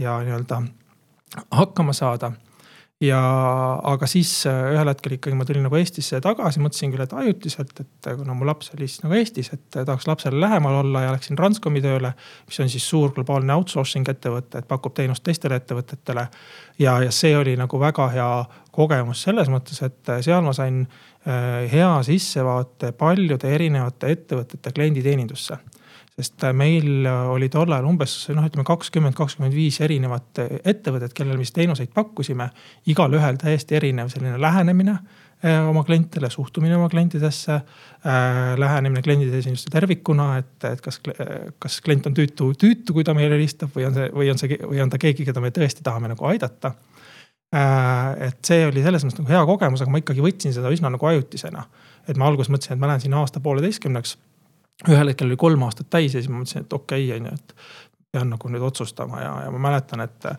ja 0.00 0.14
nii-öelda 0.24 0.62
hakkama 1.52 1.92
saada 1.92 2.32
ja, 3.02 3.20
aga 3.84 4.08
siis 4.08 4.30
ühel 4.48 4.88
hetkel 4.88 5.16
ikkagi 5.16 5.36
ma 5.36 5.44
tulin 5.48 5.66
nagu 5.66 5.76
Eestisse 5.76 6.20
tagasi, 6.24 6.62
mõtlesin 6.64 6.92
küll, 6.94 7.04
et 7.04 7.12
ajutiselt, 7.12 7.82
et 7.82 8.08
kuna 8.16 8.36
mu 8.36 8.48
laps 8.48 8.72
oli 8.76 8.88
siis 8.88 9.02
nagu 9.04 9.18
Eestis, 9.18 9.50
et 9.52 9.66
tahaks 9.76 10.08
lapsele 10.08 10.40
lähemal 10.40 10.80
olla 10.80 11.04
ja 11.04 11.12
läksin 11.12 11.36
Transcomi 11.36 11.82
tööle. 11.84 12.14
mis 12.46 12.60
on 12.60 12.72
siis 12.72 12.88
suur 12.88 13.12
globaalne 13.12 13.54
outsourcing 13.54 14.08
ettevõte, 14.08 14.62
et 14.62 14.68
pakub 14.68 14.94
teenust 14.96 15.24
teistele 15.24 15.60
ettevõtetele. 15.60 16.28
ja, 16.78 16.98
ja 17.02 17.10
see 17.10 17.36
oli 17.36 17.56
nagu 17.56 17.80
väga 17.80 18.08
hea 18.14 18.30
kogemus 18.72 19.22
selles 19.22 19.48
mõttes, 19.52 19.82
et 19.82 20.16
seal 20.24 20.42
ma 20.42 20.52
sain 20.56 20.86
äh, 20.86 21.68
hea 21.72 21.92
sissevaate 22.02 22.92
paljude 22.92 23.54
erinevate 23.54 24.12
ettevõtete 24.16 24.72
klienditeenindusse 24.72 25.58
sest 26.16 26.46
meil 26.56 27.04
oli 27.06 27.50
tol 27.52 27.68
ajal 27.68 27.86
umbes 27.90 28.14
noh, 28.32 28.46
ütleme 28.48 28.64
kakskümmend, 28.64 29.16
kakskümmend 29.18 29.52
viis 29.52 29.76
erinevat 29.84 30.40
ettevõtet, 30.64 31.12
kellele 31.16 31.36
me 31.36 31.44
siis 31.44 31.56
teenuseid 31.58 31.92
pakkusime. 31.94 32.48
igalühel 32.88 33.36
täiesti 33.36 33.76
erinev 33.76 34.08
selline 34.08 34.40
lähenemine 34.40 34.94
äh, 34.96 35.68
oma 35.68 35.84
klientidele, 35.84 36.30
suhtumine 36.30 36.76
oma 36.76 36.88
klientidesse 36.88 37.52
äh,. 37.52 38.56
lähenemine 38.56 39.02
klienditeeninduste 39.02 39.70
tervikuna, 39.72 40.38
et, 40.38 40.64
et 40.64 40.80
kas, 40.80 41.00
kas 41.58 41.80
klient 41.84 42.06
on 42.06 42.16
tüütu, 42.16 42.52
tüütu, 42.54 42.96
kui 42.96 43.04
ta 43.04 43.14
meile 43.14 43.36
helistab 43.36 43.76
või 43.76 43.90
on 43.90 44.00
see, 44.00 44.10
või 44.12 44.32
on 44.32 44.40
see, 44.40 44.60
või 44.64 44.80
on 44.82 44.92
ta 44.92 44.98
keegi, 44.98 45.28
keda 45.28 45.44
me 45.44 45.52
tõesti 45.52 45.84
tahame 45.84 46.14
nagu 46.14 46.32
aidata 46.32 46.74
Äh, 47.54 48.26
et 48.26 48.38
see 48.46 48.64
oli 48.66 48.82
selles 48.82 49.04
mõttes 49.06 49.22
nagu 49.22 49.30
hea 49.30 49.42
kogemus, 49.46 49.82
aga 49.84 49.92
ma 49.94 50.00
ikkagi 50.02 50.22
võtsin 50.24 50.54
seda 50.54 50.70
üsna 50.74 50.90
nagu 50.90 51.06
ajutisena. 51.06 51.62
et 52.06 52.16
ma 52.16 52.26
alguses 52.26 52.50
mõtlesin, 52.50 52.76
et 52.76 52.80
ma 52.80 52.86
lähen 52.86 53.02
sinna 53.02 53.18
aasta 53.18 53.40
pooleteistkümneks. 53.42 54.16
Ühel 54.84 55.12
hetkel 55.12 55.30
oli 55.30 55.40
kolm 55.40 55.66
aastat 55.66 55.88
täis 55.90 56.14
ja 56.14 56.20
siis 56.20 56.30
ma 56.32 56.42
mõtlesin, 56.42 56.66
et 56.66 56.76
okei 56.76 57.08
okay,, 57.08 57.18
on 57.20 57.28
ju, 57.30 57.34
et 57.40 57.54
pean 58.12 58.32
nagu 58.32 58.52
nüüd 58.52 58.64
otsustama 58.64 59.20
ja, 59.22 59.34
ja 59.46 59.52
ma 59.54 59.62
mäletan, 59.70 60.04
et 60.04 60.30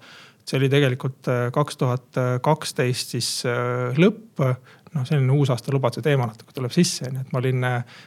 see 0.47 0.59
oli 0.59 0.69
tegelikult 0.71 1.27
äh, 1.31 1.47
kaks 1.53 1.79
tuhat 1.81 2.19
kaksteist 2.45 3.15
siis 3.17 3.31
äh, 3.49 3.97
lõpp 3.99 4.43
noh, 4.93 5.05
selline 5.07 5.33
uusaastalubaduse 5.35 6.03
teema 6.05 6.27
natuke 6.29 6.55
tuleb 6.55 6.73
sisse, 6.73 7.07
onju, 7.09 7.23
et 7.23 7.33
ma 7.33 7.41
olin 7.41 7.67
äh, 7.67 7.97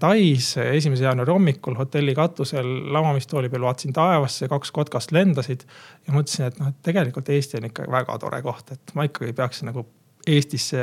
Tais 0.00 0.48
esimese 0.64 1.06
jaanuari 1.06 1.34
hommikul 1.34 1.76
hotelli 1.78 2.14
katusel 2.18 2.68
lamamistooli 2.94 3.50
peal, 3.52 3.66
vaatasin 3.66 3.94
taevasse, 3.96 4.48
kaks 4.50 4.72
kotkast 4.74 5.14
lendasid. 5.14 5.66
ja 6.06 6.16
mõtlesin, 6.16 6.48
et 6.48 6.60
noh, 6.60 6.72
et 6.72 6.82
tegelikult 6.86 7.28
Eesti 7.32 7.60
on 7.60 7.68
ikka 7.70 7.88
väga 7.92 8.18
tore 8.22 8.42
koht, 8.44 8.74
et 8.74 8.94
ma 8.98 9.08
ikkagi 9.08 9.34
peaksin 9.36 9.72
nagu 9.72 9.86
Eestisse 10.22 10.78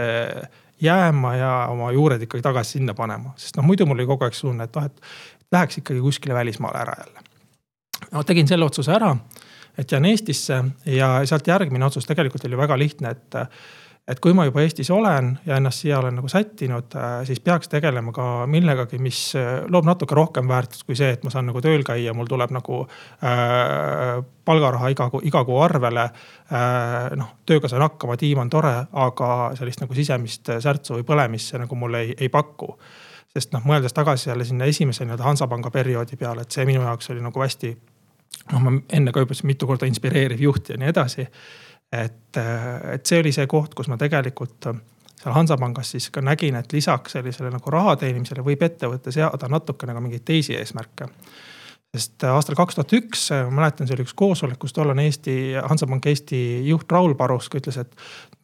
jääma 0.82 1.36
ja 1.36 1.52
oma 1.70 1.92
juured 1.92 2.22
ikkagi 2.22 2.44
tagasi 2.44 2.78
sinna 2.78 2.94
panema, 2.94 3.34
sest 3.38 3.58
noh, 3.60 3.66
muidu 3.68 3.86
mul 3.86 4.00
oli 4.00 4.08
kogu 4.10 4.28
aeg 4.28 4.38
tunne, 4.38 4.68
et 4.70 4.76
noh, 4.76 4.86
et 4.86 5.52
läheks 5.52 5.82
ikkagi 5.82 6.02
kuskile 6.02 6.34
välismaale 6.34 6.82
ära 6.82 6.96
jälle. 7.00 7.26
no 8.12 8.24
tegin 8.24 8.48
selle 8.48 8.66
otsuse 8.66 8.94
ära, 8.96 9.16
et 9.78 9.92
jään 9.92 10.06
Eestisse 10.06 10.64
ja 10.86 11.12
sealt 11.26 11.48
järgmine 11.48 11.86
otsus 11.86 12.06
tegelikult 12.06 12.46
oli 12.46 12.58
väga 12.58 12.78
lihtne, 12.80 13.10
et 13.10 13.36
et 14.10 14.20
kui 14.24 14.34
ma 14.34 14.46
juba 14.48 14.64
Eestis 14.64 14.90
olen 14.92 15.32
ja 15.46 15.60
ennast 15.60 15.84
siia 15.84 16.00
olen 16.00 16.16
nagu 16.18 16.30
sättinud, 16.32 16.96
äh, 16.98 17.20
siis 17.28 17.40
peaks 17.46 17.70
tegelema 17.70 18.12
ka 18.16 18.26
millegagi, 18.50 18.98
mis 19.02 19.20
äh, 19.38 19.60
loob 19.70 19.86
natuke 19.86 20.18
rohkem 20.18 20.50
väärtust 20.50 20.88
kui 20.88 20.98
see, 20.98 21.12
et 21.14 21.26
ma 21.26 21.34
saan 21.34 21.46
nagu 21.50 21.62
tööl 21.62 21.86
käia, 21.86 22.14
mul 22.18 22.30
tuleb 22.30 22.54
nagu 22.56 22.82
äh, 22.86 24.16
palgaraha 24.50 24.90
iga 24.96 25.10
kuu, 25.14 25.22
iga 25.30 25.44
kuu 25.46 25.60
arvele 25.62 26.08
äh,. 26.10 27.12
noh, 27.20 27.36
tööga 27.46 27.70
saan 27.70 27.86
hakkama, 27.86 28.18
tiim 28.18 28.42
on 28.42 28.50
tore, 28.50 28.74
aga 29.06 29.30
sellist 29.60 29.84
nagu 29.84 29.98
sisemist 29.98 30.50
särtsu 30.64 30.98
või 30.98 31.06
põlemist 31.06 31.54
see 31.54 31.62
nagu 31.62 31.78
mulle 31.78 32.04
ei, 32.08 32.18
ei 32.18 32.34
paku 32.34 32.74
sest 33.30 33.54
noh, 33.54 33.62
mõeldes 33.62 33.94
tagasi 33.94 34.32
jälle 34.32 34.46
sinna 34.48 34.66
esimese 34.66 35.06
nii-öelda 35.06 35.28
Hansapanga 35.28 35.70
perioodi 35.70 36.18
peale, 36.18 36.42
et 36.42 36.56
see 36.56 36.66
minu 36.66 36.82
jaoks 36.82 37.12
oli 37.14 37.22
nagu 37.22 37.46
hästi. 37.46 37.76
noh, 38.52 38.62
ma 38.64 38.74
enne 38.90 39.14
ka 39.14 39.22
juba 39.22 39.36
ütlesin 39.36 39.52
mitu 39.52 39.68
korda 39.70 39.86
inspireeriv 39.86 40.42
juht 40.42 40.74
ja 40.74 40.78
nii 40.82 40.90
edasi 40.90 41.28
et, 41.92 42.38
et 42.94 43.06
see 43.06 43.20
oli 43.20 43.34
see 43.34 43.48
koht, 43.50 43.74
kus 43.78 43.90
ma 43.90 43.98
tegelikult 43.98 44.70
seal 45.20 45.36
Hansapangas 45.36 45.92
siis 45.96 46.10
ka 46.16 46.22
nägin, 46.24 46.56
et 46.56 46.74
lisaks 46.74 47.18
sellisele 47.18 47.52
nagu 47.52 47.72
raha 47.74 47.96
teenimisele 48.00 48.44
võib 48.46 48.64
ettevõte 48.64 49.12
seada 49.12 49.50
natukene 49.52 49.96
ka 49.96 50.04
mingeid 50.04 50.26
teisi 50.26 50.56
eesmärke. 50.56 51.10
sest 51.96 52.24
aastal 52.30 52.56
kaks 52.56 52.78
tuhat 52.78 52.94
üks, 52.94 53.24
ma 53.50 53.62
mäletan, 53.62 53.88
see 53.88 53.98
oli 53.98 54.06
üks 54.06 54.14
koosolek, 54.16 54.60
kus 54.62 54.74
tollane 54.74 55.08
Eesti, 55.10 55.36
Hansapank 55.58 56.06
Eesti 56.06 56.42
juht 56.68 56.92
Raul 56.92 57.16
Parusk 57.18 57.58
ütles, 57.58 57.80
et 57.82 57.96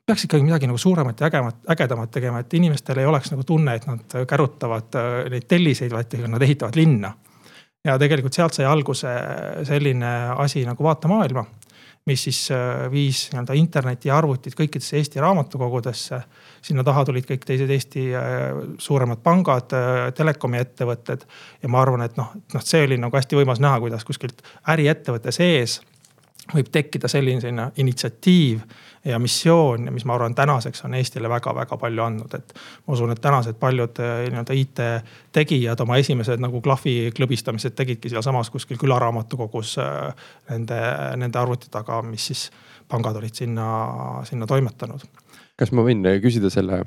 peaks 0.06 0.26
ikkagi 0.26 0.44
midagi 0.44 0.68
nagu 0.68 0.78
suuremat 0.82 1.22
ja 1.22 1.30
ägemat, 1.30 1.62
ägedamat 1.70 2.12
tegema, 2.12 2.42
et 2.42 2.54
inimestel 2.54 3.00
ei 3.02 3.06
oleks 3.06 3.32
nagu 3.32 3.46
tunne, 3.46 3.76
et 3.76 3.86
nad 3.88 4.18
kärutavad 4.28 4.98
äh, 5.00 5.20
neid 5.32 5.48
telliseid, 5.48 5.94
vaid 5.94 6.18
nad 6.28 6.42
ehitavad 6.42 6.76
linna. 6.76 7.14
ja 7.86 8.00
tegelikult 8.02 8.34
sealt 8.34 8.54
sai 8.54 8.66
alguse 8.66 9.14
selline 9.64 10.12
asi 10.42 10.66
nagu 10.66 10.84
Vaata 10.84 11.08
maailma 11.08 11.46
mis 12.06 12.24
siis 12.24 12.40
äh, 12.52 12.92
viis 12.92 13.30
nii-öelda 13.32 13.56
interneti 13.58 14.10
ja 14.12 14.18
arvutid 14.18 14.54
kõikidesse 14.58 14.98
Eesti 15.00 15.20
raamatukogudesse. 15.24 16.22
sinna 16.62 16.84
taha 16.84 17.06
tulid 17.06 17.26
kõik 17.26 17.46
teised 17.46 17.70
Eesti 17.70 18.06
äh, 18.14 18.46
suuremad 18.78 19.24
pangad, 19.26 19.74
äh, 19.74 20.14
telekomi 20.14 20.62
ettevõtted. 20.62 21.26
ja 21.64 21.70
ma 21.70 21.82
arvan, 21.82 22.06
et 22.06 22.18
noh, 22.18 22.32
noh, 22.54 22.62
see 22.62 22.86
oli 22.86 22.98
nagu 23.02 23.18
hästi 23.18 23.42
võimas 23.42 23.60
näha, 23.60 23.80
kuidas 23.80 24.06
kuskilt 24.06 24.46
äriettevõtte 24.68 25.32
sees 25.32 25.82
võib 26.54 26.70
tekkida 26.72 27.10
selline 27.10 27.70
initsiatiiv 27.82 28.60
ja 29.06 29.20
missioon, 29.20 29.90
mis 29.94 30.06
ma 30.06 30.16
arvan, 30.16 30.36
tänaseks 30.36 30.86
on 30.86 30.94
Eestile 30.98 31.30
väga-väga 31.30 31.78
palju 31.78 32.04
andnud, 32.04 32.34
et. 32.38 32.54
ma 32.88 32.94
usun, 32.94 33.12
et 33.14 33.22
tänased 33.22 33.58
paljud 33.62 34.00
eh, 34.02 34.14
nii-öelda 34.30 34.58
IT-tegijad 34.62 35.82
oma 35.86 35.98
esimesed 36.02 36.42
nagu 36.42 36.62
klahvi 36.62 37.12
klõbistamised 37.18 37.76
tegidki 37.78 38.10
sealsamas 38.14 38.50
kuskil 38.54 38.80
külaraamatukogus 38.82 39.78
eh, 39.82 40.28
nende, 40.50 40.82
nende 41.22 41.42
arvuti 41.42 41.70
taga, 41.72 42.02
mis 42.06 42.28
siis 42.32 42.50
pangad 42.90 43.18
olid 43.22 43.34
sinna, 43.34 43.70
sinna 44.26 44.48
toimetanud. 44.50 45.08
kas 45.58 45.72
ma 45.72 45.86
võin 45.86 46.04
küsida 46.22 46.50
selle 46.54 46.82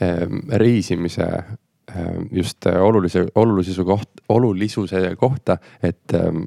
ehm, 0.00 0.44
reisimise 0.60 1.26
ehm, 1.26 2.28
just 2.36 2.66
olulise, 2.66 3.24
olulisuse 3.34 3.84
koht, 3.84 4.22
olulisuse 4.28 5.16
kohta, 5.18 5.58
et, 5.82 6.04
ehm, 6.14 6.44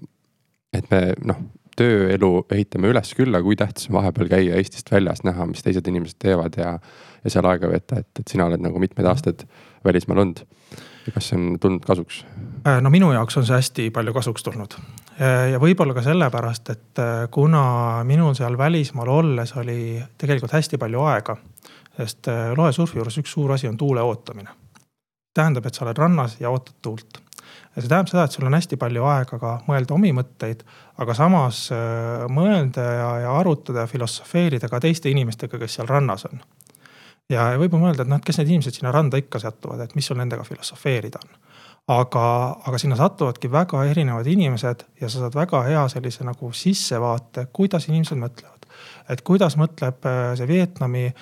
et 0.73 0.89
me 0.91 1.01
noh 1.23 1.43
tööelu 1.79 2.31
ehitame 2.51 2.91
üles 2.91 3.13
küll, 3.17 3.33
aga 3.33 3.45
kui 3.45 3.57
tähtis 3.59 3.89
on 3.89 3.97
vahepeal 3.97 4.31
käia 4.31 4.57
Eestist 4.59 4.91
väljas, 4.93 5.23
näha, 5.27 5.47
mis 5.49 5.65
teised 5.65 5.87
inimesed 5.89 6.19
teevad 6.21 6.57
ja, 6.59 6.77
ja 7.23 7.33
seal 7.33 7.47
aega 7.49 7.69
veeta, 7.71 8.01
et, 8.03 8.11
et 8.19 8.33
sina 8.33 8.47
oled 8.49 8.63
nagu 8.63 8.81
mitmeid 8.81 9.09
aastaid 9.09 9.45
välismaal 9.85 10.23
olnud 10.25 10.45
ja 11.07 11.13
kas 11.13 11.29
see 11.29 11.39
on 11.39 11.57
tulnud 11.59 11.85
kasuks? 11.85 12.23
no 12.81 12.91
minu 12.93 13.11
jaoks 13.13 13.37
on 13.39 13.47
see 13.47 13.57
hästi 13.57 13.87
palju 13.95 14.13
kasuks 14.15 14.45
tulnud 14.45 14.77
ja 15.51 15.59
võib-olla 15.61 15.95
ka 15.97 16.03
sellepärast, 16.05 16.69
et 16.73 17.01
kuna 17.31 17.65
minul 18.07 18.33
seal 18.37 18.57
välismaal 18.57 19.11
olles 19.13 19.55
oli 19.59 19.79
tegelikult 20.17 20.55
hästi 20.55 20.79
palju 20.81 21.03
aega. 21.09 21.37
sest 21.97 22.31
loesurfi 22.57 22.97
juures 22.97 23.19
üks 23.21 23.35
suur 23.35 23.51
asi 23.53 23.67
on 23.67 23.77
tuule 23.77 24.01
ootamine. 24.01 24.49
tähendab, 25.33 25.65
et 25.65 25.73
sa 25.73 25.85
oled 25.85 25.97
rannas 25.97 26.39
ja 26.39 26.49
ootad 26.49 26.79
tuult 26.81 27.22
ja 27.75 27.81
see 27.81 27.89
tähendab 27.89 28.11
seda, 28.11 28.25
et 28.27 28.35
sul 28.35 28.47
on 28.47 28.57
hästi 28.57 28.77
palju 28.81 29.05
aega 29.09 29.39
ka 29.41 29.53
mõelda 29.67 29.95
omi 29.95 30.11
mõtteid, 30.15 30.65
aga 31.01 31.15
samas 31.17 31.65
äh, 31.73 32.25
mõelda 32.29 32.83
ja, 32.85 33.07
ja 33.25 33.37
arutada 33.39 33.85
ja 33.85 33.91
filosofeerida 33.91 34.69
ka 34.69 34.81
teiste 34.83 35.11
inimestega, 35.11 35.59
kes 35.61 35.79
seal 35.79 35.89
rannas 35.89 36.27
on. 36.29 36.43
ja 37.31 37.53
võib-olla 37.57 37.89
mõelda, 37.89 38.05
et 38.05 38.13
noh, 38.13 38.21
et 38.21 38.27
kes 38.27 38.41
need 38.41 38.53
inimesed 38.53 38.79
sinna 38.79 38.93
randa 38.93 39.17
ikka 39.21 39.41
satuvad, 39.41 39.81
et 39.83 39.95
mis 39.97 40.05
sul 40.07 40.19
nendega 40.19 40.45
filosofeerida 40.47 41.21
on 41.23 41.37
aga, 41.87 42.25
aga 42.67 42.79
sinna 42.79 42.95
satuvadki 42.95 43.51
väga 43.51 43.83
erinevad 43.91 44.27
inimesed 44.27 44.85
ja 45.01 45.09
sa 45.09 45.25
saad 45.25 45.35
väga 45.35 45.63
hea 45.67 45.83
sellise 45.91 46.23
nagu 46.23 46.51
sissevaate, 46.55 47.47
kuidas 47.51 47.89
inimesed 47.89 48.19
mõtlevad 48.19 48.62
et 49.09 49.21
kuidas 49.25 49.57
mõtleb 49.59 50.07
äh, 50.07 50.19
see 50.39 50.47
Vietnami 50.49 51.05
äh, 51.07 51.15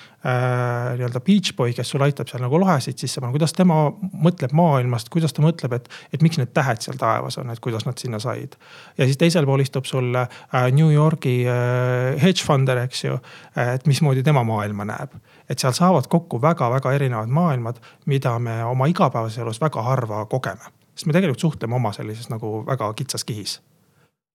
nii-öelda 0.98 1.22
beach 1.24 1.54
boy, 1.58 1.74
kes 1.76 1.92
sul 1.94 2.04
aitab 2.06 2.30
seal 2.30 2.44
nagu 2.44 2.60
lohesid 2.62 3.00
sisse 3.00 3.20
panna, 3.20 3.34
kuidas 3.34 3.56
tema 3.56 3.84
mõtleb 4.12 4.54
maailmast, 4.56 5.10
kuidas 5.12 5.34
ta 5.34 5.44
mõtleb, 5.44 5.76
et, 5.78 5.90
et 6.12 6.24
miks 6.24 6.40
need 6.40 6.54
tähed 6.54 6.84
seal 6.84 7.00
taevas 7.00 7.38
on, 7.42 7.50
et 7.52 7.62
kuidas 7.62 7.86
nad 7.88 7.98
sinna 7.98 8.20
said. 8.22 8.56
ja 8.98 9.08
siis 9.08 9.20
teisel 9.20 9.48
pool 9.48 9.64
istub 9.64 9.88
sul 9.88 10.14
äh, 10.14 10.28
New 10.72 10.92
Yorgi 10.92 11.42
äh, 11.48 12.22
hedge 12.22 12.46
funder, 12.46 12.84
eks 12.86 13.04
ju, 13.04 13.18
et 13.58 13.86
mismoodi 13.86 14.22
tema 14.26 14.44
maailma 14.46 14.86
näeb 14.88 15.20
et 15.52 15.58
seal 15.58 15.74
saavad 15.76 16.08
kokku 16.08 16.40
väga-väga 16.42 16.92
erinevad 16.96 17.28
maailmad, 17.28 17.80
mida 18.06 18.38
me 18.38 18.62
oma 18.64 18.88
igapäevases 18.90 19.42
elus 19.44 19.60
väga 19.60 19.82
harva 19.82 20.24
kogeme. 20.26 20.72
sest 20.94 21.06
me 21.06 21.12
tegelikult 21.12 21.40
suhtleme 21.40 21.74
oma 21.74 21.92
sellises 21.92 22.28
nagu 22.28 22.64
väga 22.66 22.92
kitsas 22.94 23.24
kihis. 23.24 23.60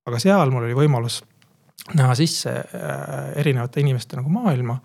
aga 0.05 0.19
seal 0.19 0.51
mul 0.51 0.63
oli 0.63 0.77
võimalus 0.77 1.24
näha 1.98 2.15
sisse 2.19 2.51
äh, 2.51 3.31
erinevate 3.39 3.81
inimeste 3.84 4.17
nagu 4.19 4.31
maailma 4.34 4.79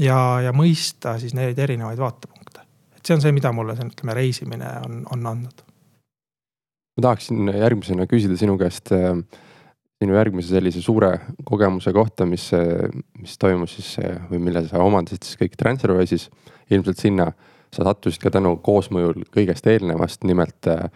ja, 0.00 0.40
ja 0.44 0.54
mõista 0.56 1.16
siis 1.20 1.34
neid 1.36 1.58
erinevaid 1.58 2.00
vaatepunkte. 2.00 2.64
et 2.96 3.06
see 3.06 3.16
on 3.16 3.22
see, 3.24 3.34
mida 3.36 3.52
mulle 3.52 3.76
see, 3.78 3.90
ütleme, 3.92 4.16
reisimine 4.16 4.72
on, 4.86 5.04
on 5.12 5.30
andnud. 5.34 5.62
ma 6.96 7.06
tahaksin 7.10 7.52
järgmisena 7.54 8.08
küsida 8.10 8.38
sinu 8.40 8.58
käest 8.60 8.92
äh, 8.96 9.14
sinu 10.00 10.16
järgmise 10.16 10.54
sellise 10.54 10.80
suure 10.80 11.12
kogemuse 11.44 11.92
kohta, 11.92 12.26
mis, 12.26 12.48
äh, 12.56 12.88
mis 13.20 13.36
toimus 13.38 13.76
siis 13.78 13.94
või 14.30 14.42
mille 14.48 14.64
sa 14.68 14.82
omandasid 14.82 15.26
siis 15.26 15.40
kõik 15.44 15.58
Transferwise'is. 15.60 16.30
ilmselt 16.70 16.98
sinna 16.98 17.32
sa 17.74 17.86
sattusid 17.86 18.22
ka 18.22 18.32
tänu 18.34 18.56
koosmõjul 18.64 19.24
kõigest 19.34 19.66
eelnevast, 19.70 20.24
nimelt 20.26 20.68
äh, 20.70 20.88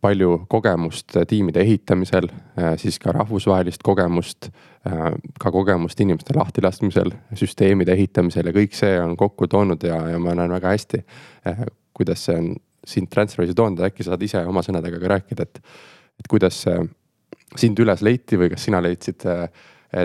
palju 0.00 0.44
kogemust 0.48 1.16
tiimide 1.28 1.60
ehitamisel, 1.60 2.28
äh, 2.58 2.76
siis 2.78 2.98
ka 3.02 3.12
rahvusvahelist 3.12 3.82
kogemust, 3.82 4.50
äh, 4.86 5.08
ka 5.40 5.50
kogemust 5.50 6.00
inimeste 6.00 6.36
lahtilaskmisel, 6.36 7.10
süsteemide 7.34 7.92
ehitamisel 7.92 8.46
ja 8.46 8.52
kõik 8.54 8.76
see 8.78 9.00
on 9.02 9.16
kokku 9.18 9.48
toonud 9.50 9.82
ja, 9.82 9.98
ja 10.14 10.20
ma 10.22 10.36
näen 10.38 10.54
väga 10.54 10.76
hästi, 10.76 11.02
äh, 11.50 11.64
kuidas 11.94 12.24
see 12.28 12.38
on 12.38 12.54
sind 12.86 13.10
Transferwise'i 13.10 13.54
toonud, 13.58 13.82
äkki 13.82 14.06
saad 14.06 14.22
ise 14.22 14.44
oma 14.46 14.62
sõnadega 14.62 15.02
ka 15.02 15.10
rääkida, 15.16 15.42
et, 15.42 15.60
et 16.22 16.30
kuidas 16.30 16.62
sind 17.58 17.82
üles 17.82 18.02
leiti 18.02 18.38
või 18.38 18.50
kas 18.50 18.64
sina 18.66 18.80
leidsid 18.82 19.22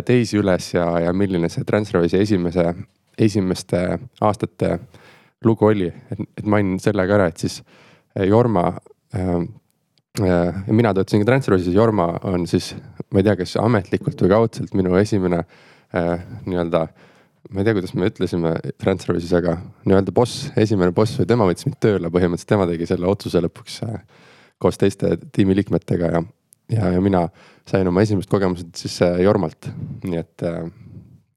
teisi 0.05 0.37
üles 0.37 0.73
ja, 0.73 0.85
ja 1.07 1.13
milline 1.13 1.49
see 1.49 1.65
Transferwise'i 1.65 2.21
esimese, 2.25 2.67
esimeste 3.17 3.81
aastate 4.21 4.75
lugu 5.45 5.69
oli, 5.69 5.89
et, 5.89 6.21
et 6.37 6.45
mainin 6.45 6.77
selle 6.81 7.05
ka 7.09 7.17
ära, 7.17 7.31
et 7.33 7.41
siis 7.41 7.61
Jorma 8.29 8.69
Ehm, 8.73 8.96
mina 9.15 10.93
töötasin 10.95 11.23
ka 11.23 11.31
Transferwise'is, 11.31 11.75
Jorma 11.75 12.07
on 12.27 12.47
siis, 12.49 12.71
ma 13.13 13.21
ei 13.21 13.27
tea, 13.27 13.35
kas 13.39 13.57
ametlikult 13.61 14.21
või 14.23 14.31
kaudselt 14.33 14.73
minu 14.77 14.95
esimene 14.99 15.43
äh, 15.43 16.23
nii-öelda. 16.45 16.87
ma 17.51 17.61
ei 17.61 17.67
tea, 17.67 17.75
kuidas 17.77 17.93
me 17.95 18.09
ütlesime 18.09 18.55
Transferwise'is, 18.81 19.35
aga 19.37 19.57
nii-öelda 19.85 20.13
boss, 20.15 20.49
esimene 20.57 20.91
boss 20.95 21.19
või 21.19 21.29
tema 21.29 21.47
võttis 21.47 21.67
mind 21.69 21.77
tööle, 21.83 22.11
põhimõtteliselt 22.13 22.49
tema 22.49 22.67
tegi 22.69 22.89
selle 22.89 23.07
otsuse 23.07 23.43
lõpuks 23.45 23.79
äh, 23.87 24.01
koos 24.57 24.79
teiste 24.81 25.17
tiimiliikmetega 25.35 26.11
ja, 26.15 26.23
ja, 26.73 26.91
ja 26.97 27.01
mina 27.03 27.27
sain 27.69 27.87
oma 27.87 28.01
esimesed 28.01 28.29
kogemused 28.31 28.73
siis 28.79 28.99
Jormalt, 29.21 29.69
nii 30.03 30.19
et 30.23 30.47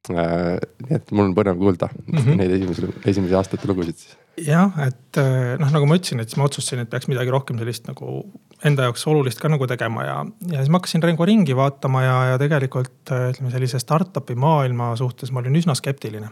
nii 0.08 0.96
et 0.96 1.12
mul 1.12 1.28
on 1.28 1.36
põnev 1.36 1.60
kuulda 1.60 1.90
mm 1.92 2.18
-hmm. 2.18 2.40
neid 2.40 2.56
esimesi, 2.56 2.88
esimesi 3.04 3.36
aastate 3.36 3.68
lugusid 3.68 3.96
siis 4.00 4.16
jah, 4.46 4.72
et 4.86 5.18
eh, 5.20 5.56
noh, 5.60 5.70
nagu 5.72 5.88
ma 5.88 5.96
ütlesin, 5.98 6.20
et 6.22 6.30
siis 6.30 6.38
ma 6.40 6.46
otsustasin, 6.48 6.84
et 6.84 6.90
peaks 6.90 7.08
midagi 7.10 7.32
rohkem 7.32 7.58
sellist 7.60 7.88
nagu 7.88 8.20
enda 8.66 8.86
jaoks 8.88 9.06
olulist 9.10 9.40
ka 9.40 9.50
nagu 9.52 9.66
tegema 9.70 10.04
ja, 10.06 10.16
ja 10.50 10.60
siis 10.60 10.70
ma 10.72 10.80
hakkasin 10.80 11.04
Rengo 11.04 11.26
ringi 11.28 11.56
vaatama 11.56 12.04
ja, 12.04 12.16
ja 12.32 12.38
tegelikult 12.40 13.12
eh, 13.14 13.26
ütleme 13.34 13.52
sellise 13.52 13.80
startup'i 13.82 14.36
maailma 14.38 14.92
suhtes 15.00 15.32
ma 15.32 15.42
olin 15.42 15.58
üsna 15.60 15.76
skeptiline. 15.78 16.30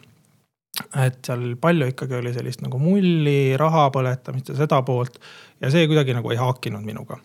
et 1.04 1.18
seal 1.26 1.56
palju 1.60 1.88
ikkagi 1.92 2.18
oli 2.20 2.32
sellist 2.34 2.62
nagu 2.62 2.78
mulli, 2.78 3.56
raha 3.58 3.88
põletamist 3.94 4.52
ja 4.52 4.58
seda 4.60 4.82
poolt 4.86 5.18
ja 5.60 5.72
see 5.74 5.88
kuidagi 5.90 6.14
nagu 6.16 6.30
ei 6.30 6.38
haakinud 6.40 6.84
minuga. 6.86 7.18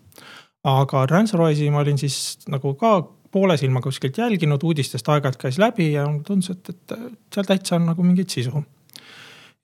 aga 0.63 1.07
Transferwise'i 1.07 1.71
ma 1.71 1.83
olin 1.83 1.99
siis 2.01 2.47
nagu 2.49 2.75
ka 2.79 2.97
poole 3.33 3.57
silmaga 3.57 3.89
kuskilt 3.89 4.17
jälginud, 4.21 4.63
uudistest 4.63 5.09
aeg-ajalt 5.09 5.41
käis 5.41 5.59
läbi 5.61 5.91
ja 5.95 6.05
tundus, 6.27 6.53
et, 6.53 6.69
et 6.69 6.95
seal 7.33 7.49
täitsa 7.49 7.75
on 7.79 7.89
nagu 7.89 8.05
mingit 8.05 8.33
sisu 8.33 8.61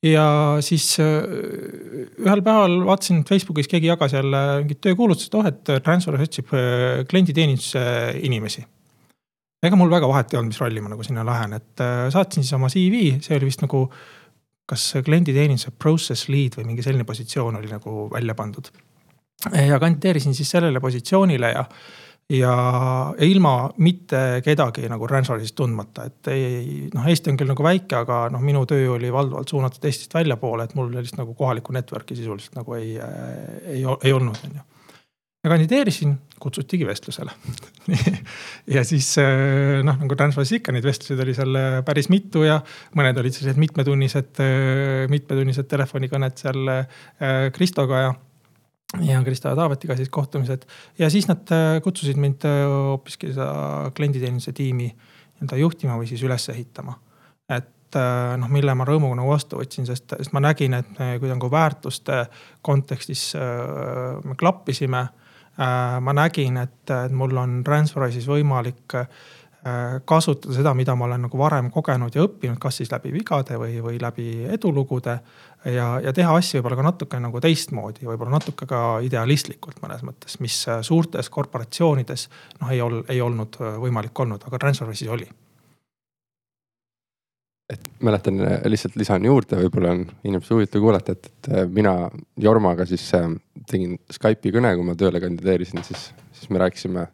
ja 0.03 0.25
siis 0.63 0.93
äh, 1.03 1.23
ühel 2.23 2.41
päeval 2.43 2.79
vaatasin 2.88 3.23
Facebookis, 3.27 3.67
keegi 3.67 3.89
jagas 3.91 4.13
jälle 4.15 4.41
mingit 4.63 4.82
töökuulutust, 4.86 5.34
oh, 5.36 5.47
et 5.47 5.73
Transfer 5.84 6.15
otsib 6.19 6.53
äh, 6.55 7.03
klienditeeninduse 7.10 7.82
inimesi. 8.23 8.63
ega 9.63 9.75
mul 9.75 9.91
väga 9.91 10.08
vahet 10.08 10.34
ei 10.34 10.39
olnud, 10.39 10.53
mis 10.53 10.62
rolli 10.62 10.82
ma 10.82 10.93
nagu 10.93 11.03
sinna 11.03 11.25
lähen, 11.27 11.58
et 11.60 11.84
äh, 11.84 12.05
saatsin 12.13 12.45
siis 12.45 12.55
oma 12.55 12.71
CV, 12.71 13.19
see 13.23 13.36
oli 13.38 13.51
vist 13.51 13.65
nagu. 13.65 13.89
kas 14.69 14.84
klienditeeninduse 15.01 15.71
process 15.82 16.27
lead 16.29 16.53
või 16.60 16.67
mingi 16.67 16.84
selline 16.86 17.01
positsioon 17.03 17.55
oli 17.58 17.71
nagu 17.71 18.03
välja 18.13 18.36
pandud. 18.38 18.67
ja 19.67 19.79
kandideerisin 19.79 20.36
siis 20.36 20.51
sellele 20.51 20.79
positsioonile 20.79 21.49
ja 21.49 21.63
ja, 22.29 22.53
ja 23.17 23.25
ilma 23.25 23.53
mitte 23.81 24.41
kedagi 24.45 24.89
nagu 24.91 25.07
Ransoris 25.09 25.53
tundmata, 25.57 26.05
et 26.09 26.31
ei 26.33 26.87
noh, 26.93 27.07
Eesti 27.09 27.33
on 27.33 27.39
küll 27.39 27.49
nagu 27.49 27.65
väike, 27.65 28.03
aga 28.03 28.21
noh, 28.33 28.43
minu 28.45 28.65
töö 28.69 28.95
oli 28.95 29.11
valdavalt 29.13 29.49
suunatud 29.49 29.85
Eestist 29.89 30.13
väljapoole, 30.17 30.67
et 30.67 30.75
mul 30.77 30.91
sellist 30.93 31.17
nagu 31.19 31.33
kohalikku 31.37 31.73
network'i 31.75 32.17
sisuliselt 32.17 32.59
nagu 32.59 32.77
ei, 32.77 32.97
ei, 32.99 33.81
ei 33.81 34.13
olnud, 34.13 34.37
on 34.45 34.59
ju. 34.59 34.65
ja 35.43 35.53
kandideerisin, 35.55 36.15
kutsutigi 36.39 36.85
vestlusele 36.87 37.33
ja 38.75 38.85
siis 38.87 39.09
noh, 39.17 39.97
nagu 39.97 40.15
Transferis 40.19 40.53
ikka 40.59 40.75
neid 40.75 40.85
vestluseid 40.85 41.25
oli 41.25 41.35
seal 41.35 41.61
päris 41.87 42.11
mitu 42.13 42.45
ja 42.45 42.61
mõned 42.99 43.17
olid 43.19 43.35
sellised 43.35 43.59
mitmetunnised, 43.59 44.41
mitmetunnised 45.11 45.69
telefonikõned 45.71 46.37
seal 46.39 46.73
Kristoga 47.55 48.05
ja 48.05 48.17
ja 48.97 49.23
Krista 49.23 49.56
Taavetiga 49.56 49.95
siis 49.95 50.10
kohtumised 50.10 50.65
ja 50.99 51.10
siis 51.10 51.28
nad 51.28 51.52
äh, 51.52 51.82
kutsusid 51.84 52.17
mind 52.17 52.45
äh, 52.45 52.65
hoopiski 52.65 53.34
seda 53.34 53.91
klienditeeninduse 53.95 54.54
tiimi 54.54 54.89
nii-öelda 54.89 55.60
juhtima 55.62 55.97
või 55.99 56.10
siis 56.10 56.23
üles 56.25 56.49
ehitama. 56.49 56.97
et 57.49 57.95
äh, 57.95 58.38
noh, 58.38 58.49
mille 58.49 58.73
ma 58.75 58.88
rõõmuga 58.89 59.19
nagu 59.19 59.30
vastu 59.30 59.62
võtsin, 59.62 59.86
sest, 59.86 60.15
sest 60.17 60.34
ma 60.34 60.41
nägin, 60.41 60.73
et 60.73 60.89
me 60.97 61.12
kuidagi 61.19 61.38
nagu 61.38 61.52
väärtuste 61.52 62.25
kontekstis 62.62 63.34
me 64.23 64.36
klappisime. 64.36 65.08
ma 66.02 66.13
nägin, 66.13 66.58
et, 66.58 66.89
et 66.89 67.12
mul 67.12 67.36
on 67.38 67.60
Transferwise'is 67.63 68.28
võimalik 68.28 68.95
kasutada 70.08 70.56
seda, 70.56 70.71
mida 70.73 70.95
ma 70.95 71.06
olen 71.06 71.25
nagu 71.28 71.38
varem 71.38 71.67
kogenud 71.71 72.15
ja 72.15 72.23
õppinud, 72.23 72.58
kas 72.63 72.78
siis 72.80 72.91
läbi 72.93 73.12
vigade 73.12 73.58
või, 73.60 73.82
või 73.84 73.99
läbi 73.99 74.45
edulugude 74.47 75.17
ja, 75.65 75.87
ja 76.03 76.13
teha 76.15 76.37
asju 76.39 76.59
võib-olla 76.59 76.79
ka 76.79 76.87
natuke 76.87 77.19
nagu 77.21 77.41
teistmoodi, 77.43 78.07
võib-olla 78.07 78.37
natuke 78.37 78.67
ka 78.69 78.83
idealistlikult 79.05 79.81
mõnes 79.83 80.03
mõttes, 80.07 80.39
mis 80.43 80.61
äh, 80.69 80.81
suurtes 80.85 81.29
korporatsioonides 81.33 82.27
noh, 82.61 82.71
ei 82.73 82.81
ol-, 82.85 83.03
ei 83.11 83.21
olnud 83.23 83.59
äh, 83.59 83.77
võimalik 83.83 84.23
olnud, 84.23 84.45
aga 84.47 84.61
Transferwise'is 84.61 85.11
oli 85.11 85.29
et 87.69 87.85
mäletan, 88.01 88.39
äh, 88.41 88.63
lihtsalt 88.71 88.97
lisan 88.97 89.25
juurde, 89.27 89.59
võib-olla 89.59 89.93
on 89.97 90.07
inimestel 90.23 90.57
huvitav 90.57 90.83
kuulata, 90.85 91.17
et, 91.17 91.31
et 91.51 91.69
mina 91.75 91.93
Jormaga 92.39 92.87
siis 92.89 93.05
tegin 93.69 93.99
Skype'i 94.09 94.55
kõne, 94.55 94.73
kui 94.77 94.87
ma 94.87 94.97
tööle 94.97 95.21
kandideerisin, 95.21 95.83
siis, 95.85 96.09
siis 96.33 96.49
me 96.53 96.63
rääkisime 96.63 97.05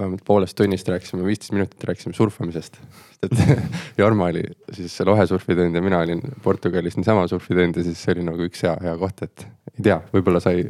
vähemalt 0.00 0.24
poolest 0.24 0.56
tunnist 0.56 0.88
rääkisime, 0.88 1.24
viisteist 1.26 1.52
minutit 1.52 1.84
rääkisime 1.84 2.16
surfamisest. 2.16 2.80
Et 3.22 3.36
Jarmo 4.00 4.28
oli 4.30 4.42
siis 4.72 4.96
lohesurfitund 5.04 5.76
ja 5.76 5.82
mina 5.84 6.00
olin 6.04 6.22
Portugalis 6.42 6.96
niisama 6.96 7.26
surfitund 7.28 7.76
ja 7.76 7.84
siis 7.84 8.02
see 8.02 8.16
oli 8.16 8.26
nagu 8.26 8.44
üks 8.48 8.64
hea, 8.64 8.76
hea 8.80 8.96
koht, 9.00 9.24
et 9.26 9.46
ei 9.76 9.86
tea, 9.86 9.98
võib-olla 10.14 10.40
sai, 10.42 10.64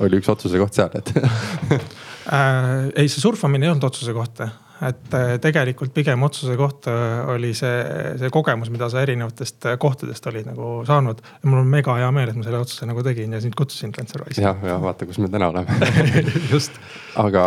oli 0.00 0.20
üks 0.20 0.28
otsuse 0.32 0.60
koht 0.60 0.76
seal, 0.76 0.92
et 1.00 1.12
äh, 1.20 2.90
ei, 2.94 3.06
see 3.08 3.22
surfamine 3.22 3.66
ei 3.66 3.72
olnud 3.72 3.86
otsuse 3.88 4.12
koht. 4.16 4.42
et 4.84 5.14
äh, 5.16 5.32
tegelikult 5.40 5.94
pigem 5.96 6.22
otsuse 6.24 6.56
koht 6.60 6.88
äh, 6.92 7.32
oli 7.32 7.54
see, 7.56 7.78
see 8.20 8.32
kogemus, 8.32 8.68
mida 8.72 8.90
sa 8.92 9.00
erinevatest 9.00 9.70
kohtadest 9.80 10.28
olid 10.28 10.50
nagu 10.52 10.82
saanud. 10.88 11.22
ja 11.24 11.48
mul 11.48 11.62
on 11.62 11.72
mega 11.78 11.96
hea 11.96 12.10
meel, 12.12 12.32
et 12.32 12.36
ma 12.36 12.44
selle 12.44 12.60
otsuse 12.60 12.88
nagu 12.88 13.04
tegin 13.06 13.32
ja 13.32 13.40
sind 13.40 13.56
kutsusin 13.56 13.96
Transferwise'i. 13.96 14.44
jah, 14.44 14.60
ja 14.68 14.76
vaata, 14.84 15.08
kus 15.08 15.20
me 15.22 15.32
täna 15.32 15.48
oleme 15.48 15.80
just. 16.52 16.76
aga, 17.16 17.46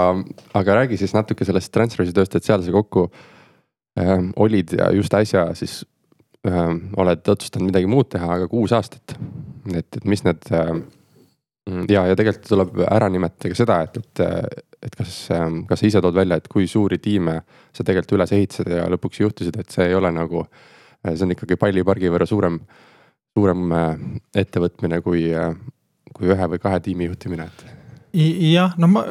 aga 0.58 0.82
räägi 0.82 0.98
siis 1.06 1.14
natuke 1.14 1.46
sellest 1.46 1.74
Transferwise'i 1.78 2.18
tööst, 2.18 2.42
et 2.42 2.50
seal 2.50 2.66
sa 2.66 2.74
kokku 2.74 3.12
olid 4.42 4.72
ja 4.74 4.88
just 4.96 5.14
äsja 5.14 5.46
siis 5.54 5.84
ähm, 6.48 6.88
oled 6.98 7.28
otsustanud 7.30 7.70
midagi 7.70 7.86
muud 7.86 8.10
teha, 8.10 8.32
aga 8.40 8.48
kuus 8.50 8.74
aastat. 8.74 9.14
et, 9.70 9.86
et 9.86 10.06
mis 10.10 10.24
need 10.26 10.50
ähm, 10.52 10.86
ja, 11.90 12.08
ja 12.10 12.16
tegelikult 12.18 12.50
tuleb 12.50 12.82
ära 12.88 13.10
nimetada 13.14 13.54
ka 13.54 13.60
seda, 13.60 13.82
et, 13.86 14.02
et 14.02 14.64
et 14.84 14.96
kas, 15.00 15.14
kas 15.68 15.80
sa 15.80 15.88
ise 15.88 16.02
tood 16.04 16.16
välja, 16.18 16.38
et 16.40 16.50
kui 16.52 16.68
suuri 16.70 17.00
tiime 17.04 17.40
sa 17.74 17.86
tegelikult 17.86 18.18
üles 18.18 18.34
ehitasid 18.36 18.72
ja 18.76 18.88
lõpuks 18.92 19.22
juhtisid, 19.22 19.60
et 19.60 19.72
see 19.72 19.88
ei 19.90 19.96
ole 19.98 20.12
nagu, 20.16 20.44
äh, 21.04 21.14
see 21.14 21.28
on 21.28 21.36
ikkagi 21.36 21.58
pallipargi 21.60 22.12
võrra 22.14 22.28
suurem, 22.30 22.60
suurem 23.38 23.78
äh, 23.78 23.94
ettevõtmine 24.44 25.00
kui, 25.06 25.30
äh, 25.32 25.56
kui 26.14 26.34
ühe 26.34 26.50
või 26.56 26.62
kahe 26.64 26.82
tiimi 26.84 27.08
juhtimine, 27.10 27.48
et 27.48 27.83
jah, 28.14 28.76
no 28.78 28.88
ma, 28.88 29.06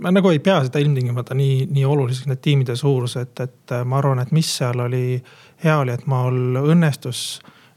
ma 0.00 0.12
nagu 0.14 0.30
ei 0.30 0.38
pea 0.38 0.60
seda 0.66 0.82
ilmtingimata 0.82 1.34
nii, 1.34 1.64
nii 1.74 1.84
oluliseks, 1.84 2.28
need 2.30 2.42
tiimide 2.44 2.76
suurused, 2.78 3.40
et 3.42 3.74
ma 3.84 3.98
arvan, 3.98 4.22
et 4.22 4.30
mis 4.34 4.50
seal 4.60 4.84
oli 4.86 5.18
hea 5.64 5.78
oli, 5.80 5.94
et 5.94 6.06
mul 6.10 6.60
õnnestus 6.62 7.24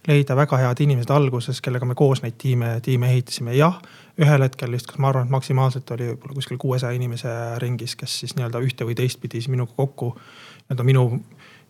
leida 0.08 0.36
väga 0.40 0.60
head 0.62 0.82
inimesed 0.86 1.12
alguses, 1.12 1.62
kellega 1.62 1.88
me 1.88 1.96
koos 1.98 2.22
neid 2.24 2.38
tiime, 2.40 2.78
tiime 2.86 3.10
ehitasime, 3.12 3.56
jah 3.58 3.80
ühel 4.18 4.42
hetkel 4.42 4.72
lihtsalt, 4.74 4.98
ma 5.02 5.12
arvan, 5.12 5.28
et 5.28 5.34
maksimaalselt 5.34 5.92
oli 5.94 6.10
võib-olla 6.12 6.38
kuskil 6.40 6.58
kuuesaja 6.62 6.98
inimese 6.98 7.32
ringis, 7.62 7.96
kes 8.00 8.20
siis 8.24 8.34
nii-öelda 8.38 8.62
ühte 8.66 8.88
või 8.88 8.98
teistpidi 8.98 9.42
siis 9.42 9.52
minuga 9.54 9.76
kokku 9.78 10.14
nii-öelda 10.16 10.86
minu, 10.88 11.04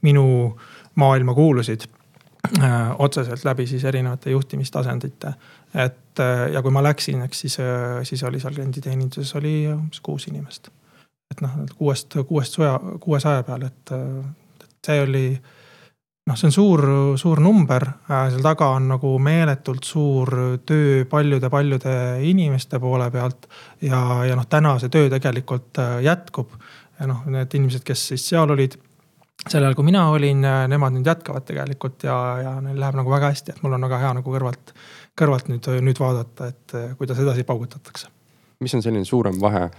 minu 0.08 0.28
maailma 0.96 1.36
kuulusid 1.36 1.88
äh, 2.62 2.94
otseselt 3.04 3.44
läbi 3.46 3.68
siis 3.68 3.84
erinevate 3.84 4.32
juhtimistasandite. 4.32 5.34
Et 5.74 6.20
äh, 6.20 6.48
ja 6.54 6.62
kui 6.62 6.72
ma 6.74 6.84
läksin, 6.84 7.22
eks 7.28 7.44
siis 7.46 7.60
äh,, 7.60 8.00
siis 8.08 8.24
oli 8.24 8.40
seal 8.40 8.56
klienditeeninduses 8.56 9.36
oli 9.40 9.68
umbes 9.74 10.02
kuus 10.02 10.28
inimest. 10.32 10.70
et 11.32 11.42
noh, 11.44 11.60
kuuest, 11.78 12.16
kuuest 12.28 12.54
suja, 12.56 12.80
kuuesaja 13.04 13.44
peale, 13.44 13.72
et, 13.72 13.92
äh, 13.92 14.64
et 14.64 14.90
see 14.90 15.02
oli 15.04 15.26
noh, 16.28 16.36
see 16.36 16.48
on 16.48 16.56
suur, 16.56 16.84
suur 17.20 17.42
number, 17.44 17.86
seal 18.08 18.44
taga 18.44 18.72
on 18.78 18.90
nagu 18.94 19.14
meeletult 19.20 19.84
suur 19.88 20.34
töö 20.68 21.06
paljude-paljude 21.10 21.94
inimeste 22.28 22.80
poole 22.80 23.12
pealt. 23.12 23.48
ja, 23.82 24.24
ja 24.28 24.36
noh, 24.36 24.48
täna 24.50 24.78
see 24.80 24.92
töö 24.94 25.10
tegelikult 25.12 25.80
jätkub. 26.04 26.52
ja 27.00 27.08
noh, 27.08 27.24
need 27.32 27.54
inimesed, 27.54 27.84
kes 27.88 28.08
siis 28.14 28.30
seal 28.30 28.52
olid 28.52 28.80
sel 29.46 29.64
ajal, 29.64 29.76
kui 29.78 29.86
mina 29.88 30.08
olin, 30.12 30.42
nemad 30.72 30.96
nüüd 30.96 31.08
jätkavad 31.08 31.46
tegelikult 31.48 32.04
ja, 32.08 32.16
ja 32.42 32.54
neil 32.64 32.80
läheb 32.82 32.98
nagu 33.00 33.12
väga 33.12 33.32
hästi, 33.32 33.54
et 33.54 33.64
mul 33.64 33.76
on 33.78 33.86
väga 33.88 34.00
hea 34.02 34.14
nagu 34.18 34.34
kõrvalt, 34.34 34.74
kõrvalt 35.18 35.50
nüüd, 35.52 35.70
nüüd 35.84 36.00
vaadata, 36.02 36.52
et 36.52 36.76
kuidas 36.98 37.20
edasi 37.20 37.46
paugutatakse. 37.48 38.08
mis 38.60 38.74
on 38.74 38.82
selline 38.82 39.06
suurem 39.06 39.42
vahe 39.42 39.70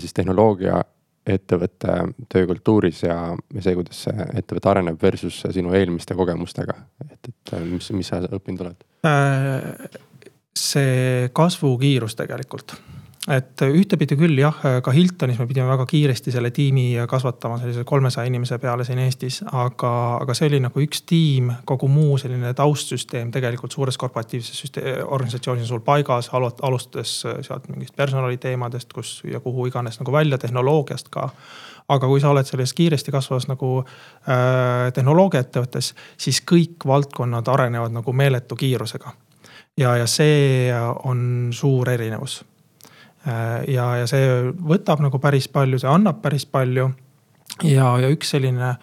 siis 0.00 0.12
tehnoloogia 0.16 0.80
ettevõtte 1.26 1.92
töökultuuris 2.32 3.02
ja, 3.06 3.16
ja 3.54 3.62
see, 3.64 3.74
kuidas 3.78 4.02
see 4.06 4.26
ettevõte 4.36 4.70
areneb 4.70 5.00
versus 5.02 5.40
sinu 5.56 5.72
eelmiste 5.76 6.16
kogemustega, 6.16 6.76
et, 7.06 7.30
et 7.30 7.54
mis, 7.70 7.90
mis 7.96 8.10
sa 8.12 8.20
õppinud 8.28 8.64
oled? 8.66 8.84
Äh, 9.08 10.00
see 10.56 11.30
kasvukiirus 11.32 12.16
tegelikult 12.20 12.76
et 13.32 13.62
ühtepidi 13.64 14.18
küll 14.20 14.36
jah, 14.36 14.56
ka 14.84 14.92
Hiltonis 14.92 15.38
me 15.40 15.46
pidime 15.48 15.70
väga 15.70 15.86
kiiresti 15.88 16.32
selle 16.34 16.50
tiimi 16.52 16.90
kasvatama 17.08 17.56
sellise 17.62 17.84
kolmesaja 17.88 18.28
inimese 18.28 18.58
peale 18.60 18.84
siin 18.84 19.00
Eestis. 19.00 19.40
aga, 19.48 19.92
aga 20.20 20.36
see 20.36 20.50
oli 20.50 20.60
nagu 20.60 20.82
üks 20.84 21.04
tiim, 21.08 21.48
kogu 21.64 21.88
muu 21.88 22.18
selline 22.20 22.52
taustsüsteem 22.56 23.32
tegelikult 23.32 23.72
suures 23.72 23.98
korporatiivses 24.00 24.76
organisatsioonis 25.06 25.64
on 25.64 25.72
sul 25.72 25.84
paigas, 25.86 26.28
alustades 26.34 27.16
sealt 27.24 27.68
mingist 27.72 27.96
personaliteemadest, 27.96 28.92
kus 28.92 29.16
ja 29.30 29.40
kuhu 29.40 29.70
iganes 29.72 30.00
nagu 30.02 30.12
välja, 30.12 30.38
tehnoloogiast 30.38 31.08
ka 31.08 31.30
aga 31.88 32.08
kui 32.08 32.20
sa 32.20 32.30
oled 32.32 32.48
selles 32.48 32.72
kiiresti 32.76 33.12
kasvavas 33.12 33.48
nagu 33.48 33.74
äh, 33.80 34.88
tehnoloogiaettevõttes, 34.96 35.92
siis 36.20 36.40
kõik 36.44 36.84
valdkonnad 36.88 37.48
arenevad 37.52 37.92
nagu 37.92 38.12
meeletu 38.12 38.56
kiirusega. 38.56 39.12
ja, 39.76 39.96
ja 39.96 40.06
see 40.06 40.72
on 41.04 41.48
suur 41.52 41.88
erinevus 41.88 42.42
ja, 43.24 43.86
ja 44.00 44.06
see 44.10 44.52
võtab 44.68 45.00
nagu 45.04 45.18
päris 45.22 45.48
palju, 45.48 45.80
see 45.80 45.90
annab 45.90 46.20
päris 46.24 46.46
palju. 46.46 46.90
ja, 47.62 47.88
ja 48.02 48.12
üks 48.12 48.34
selline 48.34 48.74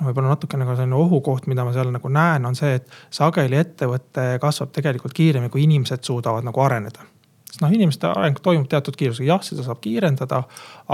no 0.00 0.08
võib-olla 0.08 0.34
natuke 0.34 0.58
nagu 0.60 0.74
selline 0.76 0.96
ohukoht, 0.96 1.46
mida 1.50 1.64
ma 1.64 1.74
seal 1.76 1.92
nagu 1.92 2.12
näen, 2.12 2.46
on 2.48 2.56
see, 2.56 2.78
et 2.80 2.88
sageli 3.12 3.58
ettevõte 3.60 4.32
kasvab 4.40 4.72
tegelikult 4.76 5.16
kiiremini, 5.16 5.52
kui 5.52 5.66
inimesed 5.68 6.04
suudavad 6.06 6.46
nagu 6.46 6.62
areneda 6.64 7.06
sest 7.50 7.64
noh, 7.64 7.72
inimeste 7.74 8.06
areng 8.06 8.38
toimub 8.42 8.68
teatud 8.70 8.94
kiirusega, 8.96 9.26
jah, 9.26 9.40
seda 9.42 9.64
saab 9.66 9.80
kiirendada. 9.82 10.44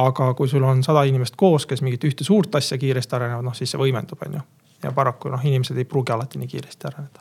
aga 0.01 0.31
kui 0.35 0.49
sul 0.49 0.65
on 0.65 0.83
sada 0.85 1.03
inimest 1.05 1.37
koos, 1.37 1.67
kes 1.67 1.83
mingit 1.85 2.05
ühte 2.09 2.25
suurt 2.25 2.55
asja 2.55 2.79
kiiresti 2.81 3.17
arenevad, 3.17 3.45
noh 3.45 3.55
siis 3.55 3.75
see 3.75 3.81
võimendub, 3.81 4.23
on 4.27 4.39
ju. 4.39 4.43
ja 4.83 4.93
paraku 4.97 5.29
noh, 5.29 5.45
inimesed 5.45 5.77
ei 5.77 5.85
pruugi 5.85 6.13
alati 6.17 6.41
nii 6.41 6.49
kiiresti 6.49 6.89
areneda. 6.89 7.21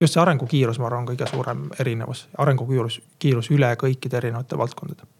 just 0.00 0.14
see 0.14 0.22
arengukiirus, 0.22 0.78
ma 0.78 0.86
arvan, 0.86 1.10
kõige 1.10 1.26
suurem 1.26 1.66
erinevus, 1.80 2.28
arengukiirus, 2.38 3.00
kiirus 3.18 3.50
üle 3.50 3.74
kõikide 3.80 4.22
erinevate 4.22 4.58
valdkondade 4.58 5.15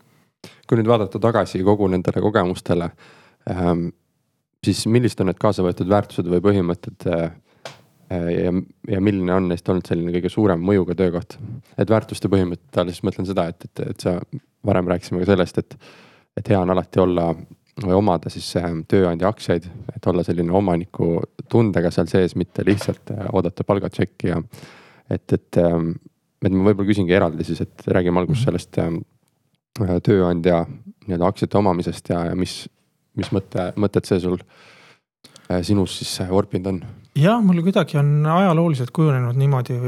kui 0.68 0.78
nüüd 0.78 0.90
vaadata 0.90 1.20
tagasi 1.22 1.62
kogu 1.66 1.88
nendele 1.92 2.22
kogemustele 2.24 2.90
ähm,, 3.50 3.88
siis 4.64 4.86
millised 4.90 5.20
on 5.22 5.30
need 5.30 5.40
kaasa 5.40 5.64
võetud 5.66 5.90
väärtused 5.90 6.30
või 6.30 6.42
põhimõtted 6.44 7.08
äh,? 7.12 7.28
ja, 8.10 8.52
ja 8.90 9.00
milline 9.02 9.34
on 9.34 9.48
neist 9.50 9.68
olnud 9.68 9.86
selline 9.88 10.12
kõige 10.14 10.30
suurem 10.30 10.62
mõjuga 10.62 10.94
töökoht? 10.98 11.38
et 11.78 11.90
väärtuste 11.90 12.30
põhimõtete 12.32 12.82
all 12.82 12.92
siis 12.92 13.04
mõtlen 13.06 13.28
seda, 13.28 13.48
et, 13.50 13.68
et, 13.68 13.84
et 13.90 14.04
sa 14.06 14.18
varem 14.66 14.90
rääkisime 14.92 15.22
ka 15.22 15.32
sellest, 15.32 15.58
et, 15.62 15.78
et 16.38 16.52
hea 16.52 16.60
on 16.60 16.70
alati 16.74 17.02
olla 17.02 17.30
või 17.82 17.96
omada 17.98 18.30
siis 18.32 18.48
äh, 18.60 18.70
tööandja 18.88 19.28
aktsiaid, 19.28 19.66
et 19.94 20.06
olla 20.08 20.24
selline 20.24 20.54
omaniku 20.54 21.18
tundega 21.50 21.90
seal 21.92 22.08
sees, 22.10 22.36
mitte 22.38 22.64
lihtsalt 22.66 23.12
äh, 23.14 23.26
oodata 23.32 23.66
palgatšekki 23.66 24.32
ja 24.32 24.40
et, 25.10 25.26
et 25.32 25.60
ähm,, 25.62 25.96
et 26.44 26.52
ma 26.52 26.68
võib-olla 26.68 26.92
küsingi 26.92 27.14
eraldi 27.16 27.44
siis, 27.48 27.64
et 27.66 27.86
räägime 27.90 28.22
alguses 28.22 28.44
mhm. 28.44 28.50
sellest 28.50 28.78
ähm, 28.82 29.02
Äh, 29.02 29.15
tööandja 29.78 30.64
nii-öelda 31.06 31.28
aktsiate 31.28 31.58
omamisest 31.58 32.10
ja, 32.10 32.24
ja 32.30 32.36
mis, 32.38 32.64
mis 33.18 33.32
mõte, 33.34 33.70
mõtted 33.76 34.08
see 34.08 34.20
sul 34.22 34.38
äh, 34.40 35.62
sinus 35.66 35.98
siis 36.00 36.18
vorpinud 36.30 36.72
on? 36.72 36.80
jah, 37.16 37.40
mul 37.44 37.62
kuidagi 37.64 37.98
on 38.00 38.26
ajalooliselt 38.26 38.92
kujunenud 38.96 39.38
niimoodi, 39.40 39.78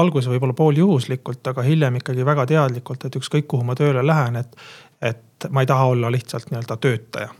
alguses 0.00 0.30
võib-olla 0.32 0.56
pooljuhuslikult, 0.56 1.42
aga 1.52 1.64
hiljem 1.66 2.00
ikkagi 2.00 2.24
väga 2.26 2.46
teadlikult, 2.54 3.04
et 3.04 3.20
ükskõik 3.20 3.48
kuhu 3.50 3.66
ma 3.66 3.76
tööle 3.78 4.04
lähen, 4.06 4.40
et, 4.40 4.56
et 5.02 5.50
ma 5.50 5.64
ei 5.64 5.70
taha 5.70 5.90
olla 5.94 6.12
lihtsalt 6.12 6.52
nii-öelda 6.52 6.76
töötaja 6.80 7.34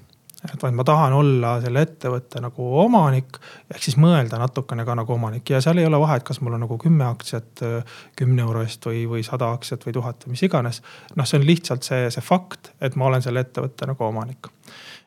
et 0.49 0.63
vaid 0.63 0.77
ma 0.77 0.85
tahan 0.87 1.13
olla 1.13 1.55
selle 1.61 1.83
ettevõtte 1.85 2.41
nagu 2.41 2.69
omanik, 2.81 3.37
ehk 3.69 3.83
siis 3.85 3.99
mõelda 4.01 4.39
natukene 4.41 4.87
ka 4.89 4.97
nagu 4.97 5.13
omanik 5.13 5.53
ja 5.53 5.61
seal 5.61 5.81
ei 5.83 5.89
ole 5.89 6.01
vahet, 6.01 6.25
kas 6.25 6.41
mul 6.41 6.57
on 6.57 6.65
nagu 6.65 6.79
kümme 6.81 7.05
aktsiat 7.05 7.65
kümne 8.17 8.47
euro 8.47 8.63
eest 8.65 8.87
või, 8.89 9.03
või 9.11 9.25
sada 9.27 9.51
aktsiat 9.57 9.85
või 9.87 9.97
tuhat 9.99 10.25
või 10.25 10.37
mis 10.37 10.45
iganes. 10.49 10.81
noh, 11.17 11.29
see 11.29 11.41
on 11.41 11.47
lihtsalt 11.49 11.85
see, 11.85 12.09
see 12.15 12.25
fakt, 12.25 12.73
et 12.81 12.97
ma 12.97 13.11
olen 13.11 13.25
selle 13.25 13.45
ettevõtte 13.45 13.91
nagu 13.91 14.09
omanik. 14.09 14.49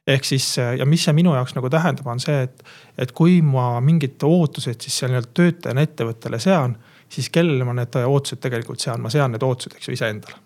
ehk 0.08 0.26
siis 0.28 0.58
ja 0.58 0.86
mis 0.86 1.04
see 1.08 1.17
minu 1.17 1.34
jaoks 1.34 1.58
nagu 1.58 1.69
tähendab, 1.69 2.08
on 2.13 2.22
see, 2.22 2.43
et, 2.43 2.63
et 2.98 3.12
kui 3.12 3.41
ma 3.41 3.80
mingid 3.82 4.22
ootused 4.22 4.82
siis 4.82 5.02
seal 5.02 5.13
nii-öelda 5.13 5.34
töötajana 5.34 5.89
ettevõttele 5.89 6.39
sean, 6.39 6.78
siis 7.10 7.30
kellele 7.34 7.65
ma 7.65 7.74
need 7.74 8.02
ootused 8.06 8.41
tegelikult 8.43 8.86
sean, 8.86 9.02
ma 9.02 9.10
sean 9.10 9.34
need 9.34 9.46
ootused, 9.46 9.80
eks 9.80 9.89
ju, 9.89 9.98
iseendale 9.98 10.43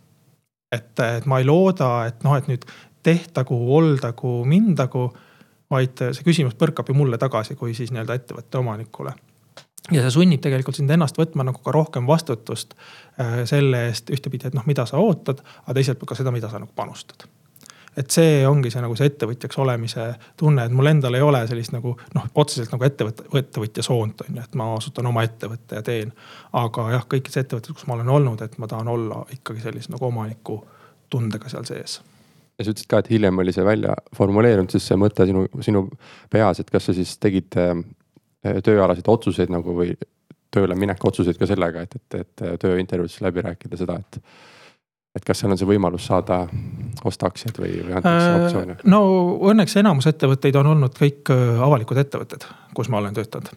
et, 0.71 1.00
et 1.00 1.26
ma 1.30 1.39
ei 1.39 1.47
looda, 1.47 1.89
et 2.10 2.23
noh, 2.28 2.36
et 2.38 2.47
nüüd 2.50 2.65
tehtagu, 3.07 3.57
oldagu, 3.77 4.41
mindagu. 4.45 5.07
vaid 5.67 5.99
see 5.99 6.23
küsimus 6.23 6.55
põrkab 6.55 6.87
ju 6.87 6.93
mulle 6.95 7.17
tagasi 7.19 7.57
kui 7.59 7.73
siis 7.75 7.89
nii-öelda 7.91 8.15
ettevõtte 8.15 8.59
omanikule. 8.59 9.13
ja 9.91 10.03
see 10.03 10.13
sunnib 10.15 10.43
tegelikult 10.43 10.75
sind 10.75 10.91
ennast 10.91 11.19
võtma 11.19 11.45
nagu 11.47 11.63
ka 11.63 11.71
rohkem 11.75 12.07
vastutust 12.07 12.75
äh, 12.75 13.41
selle 13.45 13.87
eest 13.87 14.11
ühtepidi, 14.11 14.47
et 14.47 14.55
noh, 14.55 14.67
mida 14.67 14.85
sa 14.85 14.99
ootad, 14.99 15.43
aga 15.63 15.75
teiselt 15.79 15.99
poolt 15.99 16.13
ka 16.13 16.19
seda, 16.19 16.31
mida 16.35 16.51
sa 16.51 16.59
nagu 16.63 16.71
panustad 16.75 17.27
et 17.97 18.13
see 18.13 18.41
ongi 18.47 18.71
see 18.71 18.83
nagu 18.83 18.95
see 18.95 19.07
ettevõtjaks 19.09 19.59
olemise 19.63 20.09
tunne, 20.37 20.67
et 20.67 20.75
mul 20.75 20.91
endal 20.91 21.15
ei 21.17 21.23
ole 21.25 21.41
sellist 21.49 21.73
nagu 21.73 21.95
noh, 22.15 22.27
otseselt 22.35 22.75
nagu 22.75 22.85
ettevõtte, 22.85 23.25
ettevõtja 23.39 23.85
soont 23.87 24.21
on 24.27 24.35
ju, 24.35 24.43
et 24.43 24.59
ma 24.59 24.73
asutan 24.75 25.07
oma 25.09 25.23
ettevõtte 25.25 25.79
ja 25.79 25.85
teen. 25.85 26.13
aga 26.63 26.91
jah, 26.93 27.07
kõikides 27.15 27.39
ettevõtetes, 27.41 27.79
kus 27.79 27.87
ma 27.89 27.95
olen 27.97 28.13
olnud, 28.19 28.43
et 28.45 28.59
ma 28.61 28.69
tahan 28.69 28.91
olla 28.91 29.23
ikkagi 29.33 29.65
sellise 29.65 29.95
nagu 29.95 30.11
omaniku 30.11 30.61
tundega 31.09 31.49
seal 31.49 31.65
sees 31.67 32.01
ja 32.57 32.65
sa 32.65 32.73
ütlesid 32.73 32.89
ka, 32.89 33.01
et 33.03 33.09
hiljem 33.13 33.43
oli 33.43 33.53
see 33.53 33.65
välja 33.65 33.95
formuleerunud, 34.17 34.73
siis 34.73 34.87
see 34.89 34.97
mõte 34.99 35.27
sinu, 35.29 35.45
sinu 35.65 35.85
peas, 36.33 36.61
et 36.61 36.69
kas 36.73 36.89
sa 36.89 36.95
siis 36.97 37.15
tegid 37.21 37.57
äh, 37.61 37.73
tööalaseid 38.65 39.09
otsuseid 39.11 39.53
nagu 39.53 39.75
või 39.77 39.93
tööle 40.53 40.77
mineku 40.79 41.09
otsuseid 41.09 41.37
ka 41.39 41.49
sellega, 41.49 41.83
et, 41.85 41.97
et, 41.99 42.19
et 42.21 42.61
tööintervjuudes 42.63 43.19
läbi 43.25 43.43
rääkida 43.45 43.79
seda, 43.79 43.99
et. 43.99 44.21
et 45.17 45.25
kas 45.25 45.41
seal 45.41 45.53
on 45.53 45.59
see 45.59 45.67
võimalus 45.67 46.05
saada, 46.07 46.43
osta 47.09 47.29
aktsiaid 47.29 47.57
või, 47.61 47.71
või 47.83 47.97
antakse 47.99 48.27
Äh, 48.31 48.41
optsioone? 48.45 48.75
no 48.85 49.01
õnneks 49.51 49.77
enamus 49.81 50.09
ettevõtteid 50.09 50.57
on 50.61 50.73
olnud 50.73 50.97
kõik 50.97 51.33
äh, 51.33 51.61
avalikud 51.67 51.99
ettevõtted, 52.01 52.45
kus 52.77 52.89
ma 52.93 53.01
olen 53.01 53.17
töötanud. 53.17 53.53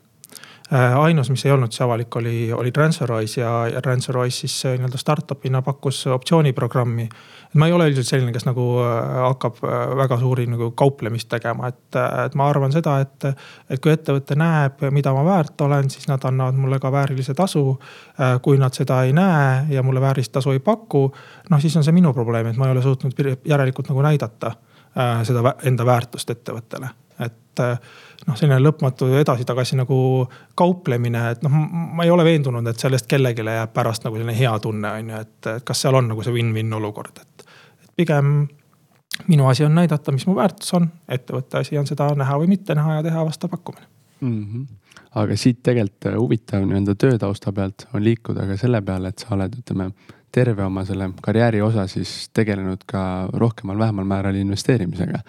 Ainus, 0.78 1.30
mis 1.30 1.44
ei 1.46 1.52
olnud 1.52 1.72
siis 1.72 1.83
avalik, 1.83 2.16
oli, 2.16 2.52
oli 2.52 2.70
Transferwise 2.72 3.40
ja, 3.40 3.66
ja 3.68 3.83
Transferwise 3.83 4.44
siis 4.44 4.66
äh, 4.66 4.76
nii-öelda 4.78 4.98
startup'ina 4.98 5.62
pakkus 5.62 6.06
optsiooniprogrammi. 6.06 7.09
ma 7.54 7.66
ei 7.66 7.72
ole 7.72 7.88
üldiselt 7.90 8.06
selline, 8.06 8.33
kes 8.33 8.46
nagu 8.46 8.66
äh, 8.85 9.16
hakkab 9.24 9.59
äh, 9.64 9.96
väga 9.96 10.18
suuri 10.18 10.46
nagu 10.46 10.70
kauplemist 10.70 11.28
tegema, 11.28 11.68
et, 11.68 11.98
et 12.26 12.35
ma 12.38 12.48
arvan 12.48 12.72
seda, 12.72 13.00
et. 13.00 13.26
et 13.70 13.83
kui 13.83 13.92
ettevõte 13.92 14.37
näeb, 14.38 14.83
mida 14.94 15.12
ma 15.16 15.24
väärt 15.24 15.61
olen, 15.61 15.90
siis 15.90 16.06
nad 16.09 16.24
annavad 16.24 16.54
mulle 16.59 16.78
ka 16.78 16.92
väärilise 16.92 17.35
tasu. 17.35 17.78
kui 18.42 18.59
nad 18.59 18.74
seda 18.74 19.02
ei 19.04 19.12
näe 19.12 19.74
ja 19.74 19.83
mulle 19.83 20.00
väärilist 20.00 20.33
tasu 20.33 20.50
ei 20.52 20.59
paku, 20.59 21.06
noh 21.50 21.61
siis 21.61 21.76
on 21.76 21.85
see 21.85 21.94
minu 21.96 22.12
probleem, 22.12 22.46
et 22.46 22.56
ma 22.56 22.68
ei 22.68 22.72
ole 22.72 22.83
suutnud 22.83 23.14
järelikult 23.44 23.88
nagu 23.88 24.02
näidata 24.02 24.52
seda 25.24 25.54
enda 25.64 25.87
väärtust 25.87 26.30
ettevõttele, 26.30 26.90
et 27.58 28.26
noh, 28.28 28.36
selline 28.38 28.60
lõpmatu 28.62 29.08
edasi-tagasi 29.20 29.78
nagu 29.80 29.98
kauplemine, 30.54 31.24
et 31.34 31.42
noh, 31.42 31.52
ma 31.96 32.06
ei 32.06 32.12
ole 32.14 32.24
veendunud, 32.24 32.66
et 32.70 32.78
sellest 32.78 33.08
kellelegi 33.10 33.42
jääb 33.46 33.74
pärast 33.74 34.06
nagu 34.06 34.16
selline 34.16 34.36
hea 34.38 34.54
tunne, 34.62 34.94
on 35.00 35.12
ju, 35.12 35.20
et 35.26 35.50
kas 35.64 35.86
seal 35.86 35.98
on 35.98 36.12
nagu 36.12 36.22
see 36.26 36.34
win-win 36.34 36.72
olukord, 36.80 37.22
et. 37.22 37.46
et 37.84 37.94
pigem 37.96 38.48
minu 39.28 39.46
asi 39.50 39.64
on 39.64 39.74
näidata, 39.74 40.12
mis 40.12 40.26
mu 40.26 40.36
väärtus 40.36 40.74
on, 40.78 40.86
ettevõtte 41.08 41.60
asi 41.60 41.78
on 41.78 41.88
seda 41.88 42.12
näha 42.16 42.38
või 42.40 42.54
mitte 42.54 42.74
näha 42.74 43.00
ja 43.00 43.02
teha 43.08 43.24
vastav 43.26 43.50
pakkumine 43.52 43.88
mm. 44.20 44.44
-hmm 44.44 44.68
aga 45.14 45.36
siit 45.36 45.62
tegelikult 45.66 46.06
huvitav 46.14 46.64
nii-öelda 46.66 46.94
töötausta 46.94 47.52
pealt 47.52 47.86
on 47.94 48.04
liikuda 48.04 48.46
ka 48.46 48.56
selle 48.56 48.82
peale, 48.82 49.10
et 49.10 49.18
sa 49.18 49.34
oled, 49.34 49.56
ütleme 49.62 49.90
terve 50.32 50.64
oma 50.64 50.84
selle 50.86 51.10
karjääri 51.22 51.62
osa 51.62 51.86
siis 51.90 52.30
tegelenud 52.34 52.84
ka 52.86 53.02
rohkemal-vähemal 53.32 54.06
määral 54.06 54.38
investeerimisega 54.38 55.22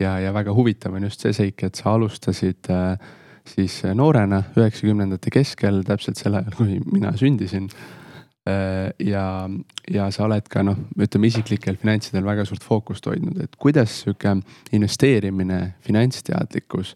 ja, 0.00 0.16
ja 0.20 0.32
väga 0.34 0.54
huvitav 0.54 0.94
on 0.96 1.06
just 1.08 1.24
see 1.24 1.34
seik, 1.36 1.62
et 1.66 1.78
sa 1.78 1.94
alustasid 1.94 2.70
äh, 2.72 2.94
siis 3.48 3.82
noorena, 3.96 4.42
üheksakümnendate 4.56 5.32
keskel, 5.34 5.82
täpselt 5.86 6.20
sel 6.20 6.38
ajal, 6.38 6.56
kui 6.56 6.78
mina 6.92 7.12
sündisin 7.20 7.68
äh,. 8.48 8.92
ja, 8.98 9.24
ja 9.90 10.10
sa 10.12 10.26
oled 10.26 10.48
ka 10.52 10.64
noh, 10.66 10.78
ütleme 11.00 11.30
isiklikel 11.30 11.78
finantsidel 11.80 12.24
väga 12.26 12.46
suurt 12.48 12.64
fookust 12.64 13.06
hoidnud, 13.08 13.42
et 13.44 13.56
kuidas 13.60 14.02
sihuke 14.02 14.36
investeerimine, 14.76 15.60
finantsteadlikkus 15.84 16.94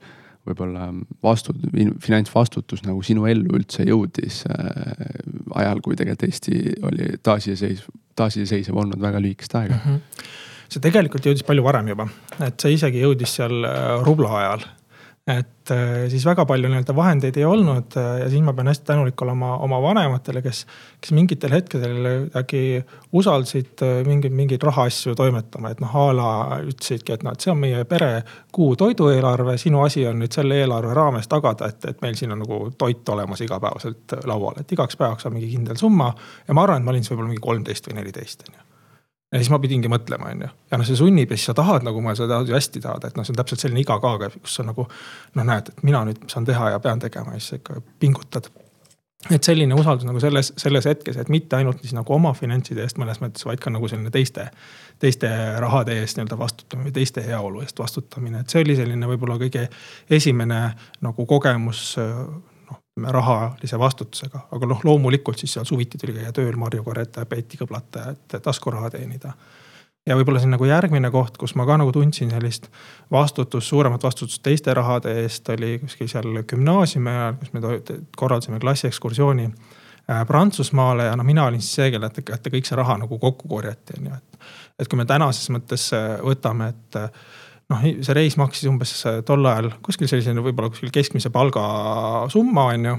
võib-olla 0.48 0.88
vastu, 1.22 1.52
finantsvastutus 2.00 2.80
nagu 2.86 3.02
sinu 3.04 3.26
ellu 3.28 3.58
üldse 3.58 3.84
jõudis 3.84 4.42
äh, 4.48 5.08
ajal, 5.60 5.82
kui 5.84 5.96
tegelikult 5.96 6.28
Eesti 6.28 6.60
oli 6.88 7.14
taasiseseisv, 7.22 7.88
taasiseseisev 8.16 8.76
olnud 8.80 9.00
väga 9.02 9.20
lühikest 9.22 9.56
aega 9.60 9.76
mm. 9.76 9.88
-hmm 9.96 10.46
see 10.68 10.84
tegelikult 10.84 11.28
jõudis 11.28 11.46
palju 11.46 11.64
varem 11.64 11.94
juba, 11.94 12.08
et 12.44 12.58
see 12.60 12.76
isegi 12.76 13.04
jõudis 13.04 13.38
seal 13.40 13.62
äh, 13.64 13.94
rubla 14.06 14.34
ajal. 14.42 14.66
et 15.28 15.70
äh, 15.74 16.06
siis 16.08 16.24
väga 16.24 16.46
palju 16.48 16.70
nii-öelda 16.70 16.94
vahendeid 16.96 17.36
ei 17.36 17.44
olnud 17.44 17.96
äh, 18.00 18.06
ja 18.22 18.28
siin 18.32 18.46
ma 18.46 18.54
pean 18.56 18.70
hästi 18.70 18.86
tänulik 18.88 19.22
olema 19.24 19.56
oma 19.64 19.80
vanematele, 19.84 20.40
kes, 20.44 20.62
kes 21.00 21.12
mingitel 21.16 21.52
hetkedel 21.52 22.08
äkki 22.36 22.62
usaldasid 23.12 23.84
mingeid, 24.06 24.32
mingeid 24.36 24.64
rahaasju 24.64 25.16
toimetama, 25.16 25.72
et 25.72 25.82
noh 25.84 25.96
a 26.00 26.06
la 26.16 26.30
ütlesidki, 26.62 27.16
et 27.16 27.26
noh, 27.26 27.36
et 27.36 27.44
see 27.44 27.52
on 27.52 27.60
meie 27.60 27.84
pere 27.88 28.22
kuu 28.52 28.76
toidueelarve, 28.80 29.58
sinu 29.60 29.84
asi 29.84 30.06
on 30.08 30.20
nüüd 30.20 30.36
selle 30.36 30.62
eelarve 30.62 30.96
raames 30.96 31.28
tagada, 31.28 31.72
et, 31.72 31.90
et 31.92 32.00
meil 32.04 32.16
siin 32.16 32.32
on 32.36 32.44
nagu 32.44 32.62
toit 32.78 33.12
olemas 33.16 33.44
igapäevaselt 33.44 34.16
laual, 34.28 34.60
et 34.60 34.76
igaks 34.76 35.00
päevaks 35.00 35.28
on 35.28 35.36
mingi 35.36 35.52
kindel 35.52 35.80
summa. 35.80 36.12
ja 36.48 36.56
ma 36.56 36.64
arvan, 36.64 36.80
et 36.80 36.88
ma 36.88 36.96
olin 36.96 37.04
siis 37.04 37.16
võib-olla 37.16 37.34
mingi 37.34 37.46
kolmteist 37.50 37.88
või 37.88 38.00
neliteist 38.00 38.48
on 38.48 38.56
ju 38.56 38.67
ja 39.32 39.40
siis 39.40 39.50
ma 39.52 39.58
pidingi 39.60 39.90
mõtlema, 39.92 40.30
on 40.32 40.46
ju. 40.46 40.50
ja 40.70 40.78
noh, 40.80 40.88
see 40.88 40.96
sunnib 40.98 41.32
ja 41.32 41.36
siis 41.36 41.50
sa 41.50 41.56
tahad 41.56 41.84
nagu 41.86 42.00
ma 42.04 42.14
seda 42.16 42.40
ju 42.48 42.56
hästi 42.56 42.80
tahad, 42.84 43.04
et 43.08 43.18
noh, 43.18 43.26
see 43.26 43.34
on 43.34 43.40
täpselt 43.42 43.64
selline 43.64 43.82
iga 43.82 43.98
ka, 44.00 44.14
kus 44.38 44.56
sa 44.60 44.64
nagu. 44.64 44.88
noh, 45.36 45.44
näed, 45.44 45.68
et 45.72 45.84
mina 45.84 46.00
nüüd 46.08 46.24
saan 46.32 46.48
teha 46.48 46.72
ja 46.74 46.80
pean 46.84 47.02
tegema 47.02 47.36
ja 47.36 47.42
siis 47.42 47.52
sa 47.52 47.60
ikka 47.60 47.82
pingutad. 48.00 48.48
et 49.34 49.44
selline 49.44 49.74
usaldus 49.74 50.06
nagu 50.08 50.20
selles, 50.22 50.52
selles 50.56 50.86
hetkes, 50.88 51.16
et 51.20 51.28
mitte 51.28 51.56
ainult 51.56 51.82
siis 51.84 51.92
nagu 51.92 52.14
oma 52.14 52.32
finantside 52.38 52.84
eest 52.86 53.00
mõnes 53.02 53.20
mõttes, 53.20 53.44
vaid 53.44 53.60
ka 53.60 53.70
nagu 53.74 53.88
selline 53.88 54.10
teiste. 54.14 54.48
teiste 54.98 55.30
rahade 55.60 56.00
eest 56.00 56.16
nii-öelda 56.16 56.38
vastutamine, 56.38 56.92
teiste 56.92 57.24
heaolu 57.26 57.60
eest 57.66 57.78
vastutamine, 57.78 58.40
et 58.40 58.48
see 58.48 58.64
oli 58.64 58.76
selline 58.76 59.10
võib-olla 59.12 59.36
kõige 59.38 59.68
esimene 60.10 60.62
nagu 61.04 61.26
kogemus 61.26 61.98
rahalise 63.04 63.78
vastutusega, 63.78 64.40
aga 64.52 64.66
noh, 64.66 64.82
loomulikult 64.84 65.38
siis 65.38 65.52
seal 65.56 65.66
suviti 65.68 65.98
tuli 65.98 66.16
käia 66.16 66.32
tööl 66.34 66.56
marju 66.60 66.84
korjata 66.86 67.24
ja 67.24 67.30
peeti 67.30 67.58
kõblata, 67.60 68.12
et 68.12 68.38
taskuraha 68.42 68.90
teenida. 68.90 69.32
ja 70.06 70.16
võib-olla 70.16 70.40
siin 70.40 70.54
nagu 70.54 70.64
järgmine 70.64 71.10
koht, 71.10 71.36
kus 71.36 71.54
ma 71.54 71.66
ka 71.68 71.76
nagu 71.76 71.92
tundsin 71.92 72.30
sellist 72.30 72.70
vastutust, 73.12 73.68
suuremat 73.68 74.02
vastutust 74.02 74.42
teiste 74.42 74.74
rahade 74.74 75.12
eest, 75.22 75.48
oli 75.48 75.78
kuskil 75.78 76.08
seal 76.08 76.42
gümnaasiumi 76.48 77.10
ajal, 77.10 77.34
kus 77.40 77.52
me 77.52 77.60
korraldasime 78.16 78.60
klassiekskursiooni 78.60 79.48
äh, 79.48 80.26
Prantsusmaale 80.26 81.10
ja 81.10 81.16
no 81.16 81.24
mina 81.24 81.44
olin 81.44 81.60
siis 81.60 81.74
see, 81.80 81.90
kelle 81.90 82.10
kätte 82.10 82.50
kõik 82.50 82.68
see 82.68 82.76
raha 82.76 82.98
nagu 83.04 83.18
kokku 83.18 83.48
korjati, 83.48 83.98
on 83.98 84.12
ju, 84.12 84.22
et. 84.22 84.48
et 84.78 84.88
kui 84.88 84.96
me 84.96 85.04
tänases 85.04 85.50
mõttes 85.54 85.90
äh, 85.96 86.16
võtame, 86.24 86.72
et 86.74 87.02
noh, 87.72 87.84
see 87.84 88.16
reis 88.16 88.38
maksis 88.40 88.68
umbes 88.70 88.94
tol 89.26 89.46
ajal 89.46 89.70
kuskil 89.84 90.10
selline 90.10 90.44
võib-olla 90.44 90.72
kuskil 90.72 90.92
keskmise 90.94 91.30
palga 91.34 91.64
summa 92.32 92.70
on 92.72 92.90
ju 92.90 92.98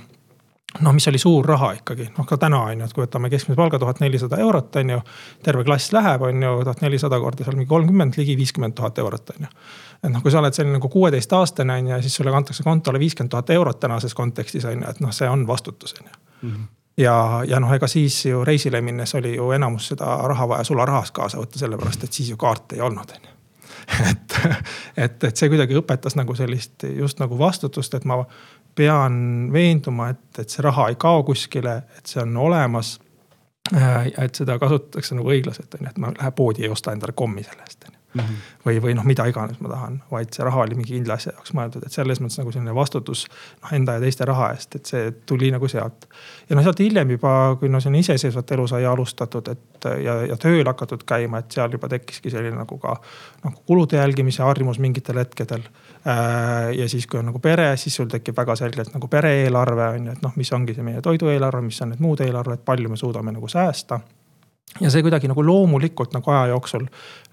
noh, 0.86 0.93
mis 0.93 1.08
oli 1.10 1.17
suur 1.17 1.45
raha 1.49 1.71
ikkagi, 1.79 2.10
noh 2.17 2.27
ka 2.29 2.38
täna 2.38 2.60
on 2.69 2.82
ju, 2.82 2.86
et 2.86 2.93
kui 2.93 3.03
võtame 3.03 3.29
keskmise 3.34 3.58
palga 3.58 3.79
tuhat 3.82 4.01
nelisada 4.03 4.38
eurot, 4.43 4.75
on 4.82 4.93
ju. 4.93 4.99
terve 5.43 5.63
klass 5.65 5.93
läheb, 5.95 6.21
on 6.27 6.43
ju, 6.45 6.51
tuhat 6.63 6.84
nelisada 6.86 7.19
korda 7.19 7.45
seal 7.45 7.58
mingi 7.58 7.69
kolmkümmend, 7.69 8.17
ligi 8.19 8.36
viiskümmend 8.38 8.77
tuhat 8.77 9.01
eurot, 9.01 9.34
on 9.36 9.47
ju. 9.47 9.53
et 10.03 10.12
noh, 10.13 10.21
kui 10.21 10.32
sa 10.32 10.43
oled 10.43 10.55
selline 10.55 10.77
nagu 10.77 10.91
kuueteistaastane 10.93 11.79
on 11.82 11.93
ju, 11.93 12.01
siis 12.05 12.19
sulle 12.21 12.34
kantakse 12.36 12.65
kontole 12.67 13.01
viiskümmend 13.01 13.34
tuhat 13.34 13.49
eurot 13.55 13.79
tänases 13.79 14.13
kontekstis 14.17 14.67
on 14.69 14.84
ju, 14.84 14.91
et 14.93 15.01
noh, 15.01 15.15
see 15.15 15.29
on 15.29 15.47
vastutus 15.47 15.95
on 16.01 16.05
ju. 16.05 16.19
-hmm 16.43 16.67
ja, 16.99 17.43
ja 17.47 17.60
noh, 17.60 17.71
ega 17.71 17.88
siis 17.88 18.25
ju 18.25 18.43
reisile 18.45 18.82
minnes 18.82 19.15
oli 19.15 19.36
ju 19.36 19.51
enamus 19.51 19.88
seda 19.88 20.17
raha 20.27 20.47
vaja 20.47 20.63
sularahas 20.63 21.12
kaasa 21.12 21.38
võtta, 21.38 21.60
sellepärast 21.60 22.03
et 22.03 22.13
siis 22.13 22.29
ju 22.29 22.38
kaarte 22.38 22.75
ei 22.75 22.82
olnud, 22.82 23.12
on 23.15 23.29
ju 23.29 23.38
et, 24.12 24.39
et, 24.97 25.23
et 25.23 25.36
see 25.36 25.49
kuidagi 25.52 25.78
õpetas 25.80 26.15
nagu 26.19 26.36
sellist 26.38 26.86
just 26.95 27.19
nagu 27.19 27.38
vastutust, 27.39 27.93
et 27.97 28.08
ma 28.10 28.21
pean 28.75 29.49
veenduma, 29.54 30.10
et, 30.13 30.41
et 30.43 30.49
see 30.49 30.63
raha 30.65 30.89
ei 30.91 30.97
kao 30.99 31.23
kuskile, 31.28 31.82
et 31.97 32.10
see 32.10 32.21
on 32.23 32.38
olemas. 32.38 32.97
Äh, 33.75 34.08
et 34.17 34.36
seda 34.36 34.56
kasutatakse 34.58 35.13
nagu 35.17 35.30
õiglaselt, 35.30 35.73
on 35.78 35.86
ju, 35.86 35.91
et 35.91 35.97
ma 36.02 36.13
lähen 36.15 36.34
poodi 36.34 36.65
ei 36.65 36.71
osta 36.73 36.95
endale 36.95 37.13
kommi 37.13 37.43
selle 37.45 37.65
eest, 37.67 37.84
on 37.86 37.93
ju 37.93 37.99
mm. 38.13 38.22
-hmm. 38.22 38.36
või, 38.65 38.82
või 38.82 38.93
noh, 38.98 39.06
mida 39.06 39.26
iganes 39.30 39.60
ma 39.60 39.69
tahan, 39.69 40.00
vaid 40.12 40.34
see 40.34 40.45
raha 40.45 40.63
oli 40.63 40.78
mingi 40.78 40.93
kindla 40.93 41.17
asja 41.19 41.34
jaoks 41.36 41.54
mõeldud, 41.58 41.86
et 41.86 41.93
selles 41.93 42.22
mõttes 42.22 42.39
nagu 42.41 42.52
selline 42.52 42.76
vastutus 42.76 43.26
noh, 43.62 43.74
enda 43.76 43.98
ja 43.98 44.04
teiste 44.04 44.26
raha 44.26 44.52
eest, 44.56 44.76
et 44.76 44.86
see 44.89 45.12
tuli 45.30 45.52
nagu 45.54 45.67
sealt. 45.67 46.08
ja 46.50 46.58
noh, 46.58 46.65
sealt 46.65 46.80
hiljem 46.80 47.15
juba, 47.15 47.34
kui 47.60 47.69
noh, 47.69 47.82
selline 47.84 48.04
iseseisvat 48.06 48.52
elu 48.58 48.67
sai 48.67 48.86
alustatud, 48.86 49.48
et 49.54 49.89
ja, 50.04 50.19
ja 50.32 50.38
tööl 50.38 50.65
hakatud 50.65 51.06
käima, 51.08 51.43
et 51.43 51.58
seal 51.58 51.72
juba 51.78 51.89
tekkiski 51.91 52.34
selline 52.34 52.58
nagu 52.58 52.78
ka 52.82 52.98
noh, 53.43 53.60
kulude 53.65 54.02
jälgimise 54.02 54.43
harjumus 54.43 54.80
mingitel 54.80 55.22
hetkedel 55.22 55.65
äh, 56.08 56.74
ja 56.78 56.89
siis, 56.89 57.08
kui 57.08 57.19
on 57.19 57.30
nagu 57.32 57.39
pere, 57.39 57.72
siis 57.78 57.95
sul 57.95 58.10
tekib 58.12 58.38
väga 58.38 58.56
selgelt 58.60 58.93
nagu 58.93 59.08
pere-eelarve 59.08 59.91
on 59.95 60.10
ju, 60.10 60.17
et 60.17 60.24
noh, 60.26 60.34
mis 60.36 60.54
ongi 60.54 60.78
see 60.78 60.86
meie 60.86 61.02
toidueelarve, 61.06 61.62
mis 61.65 61.82
on 61.86 61.93
need 61.93 62.04
muud 62.04 62.26
eelarved, 62.26 62.65
palju 62.65 62.89
me 62.89 62.98
suudame 62.98 63.36
nagu 63.36 63.48
säästa 63.48 64.00
ja 64.82 64.89
see 64.91 65.01
kuidagi 65.03 65.27
nagu 65.27 65.43
loomulikult 65.45 66.13
nagu 66.13 66.32
aja 66.32 66.45
jooksul 66.53 66.86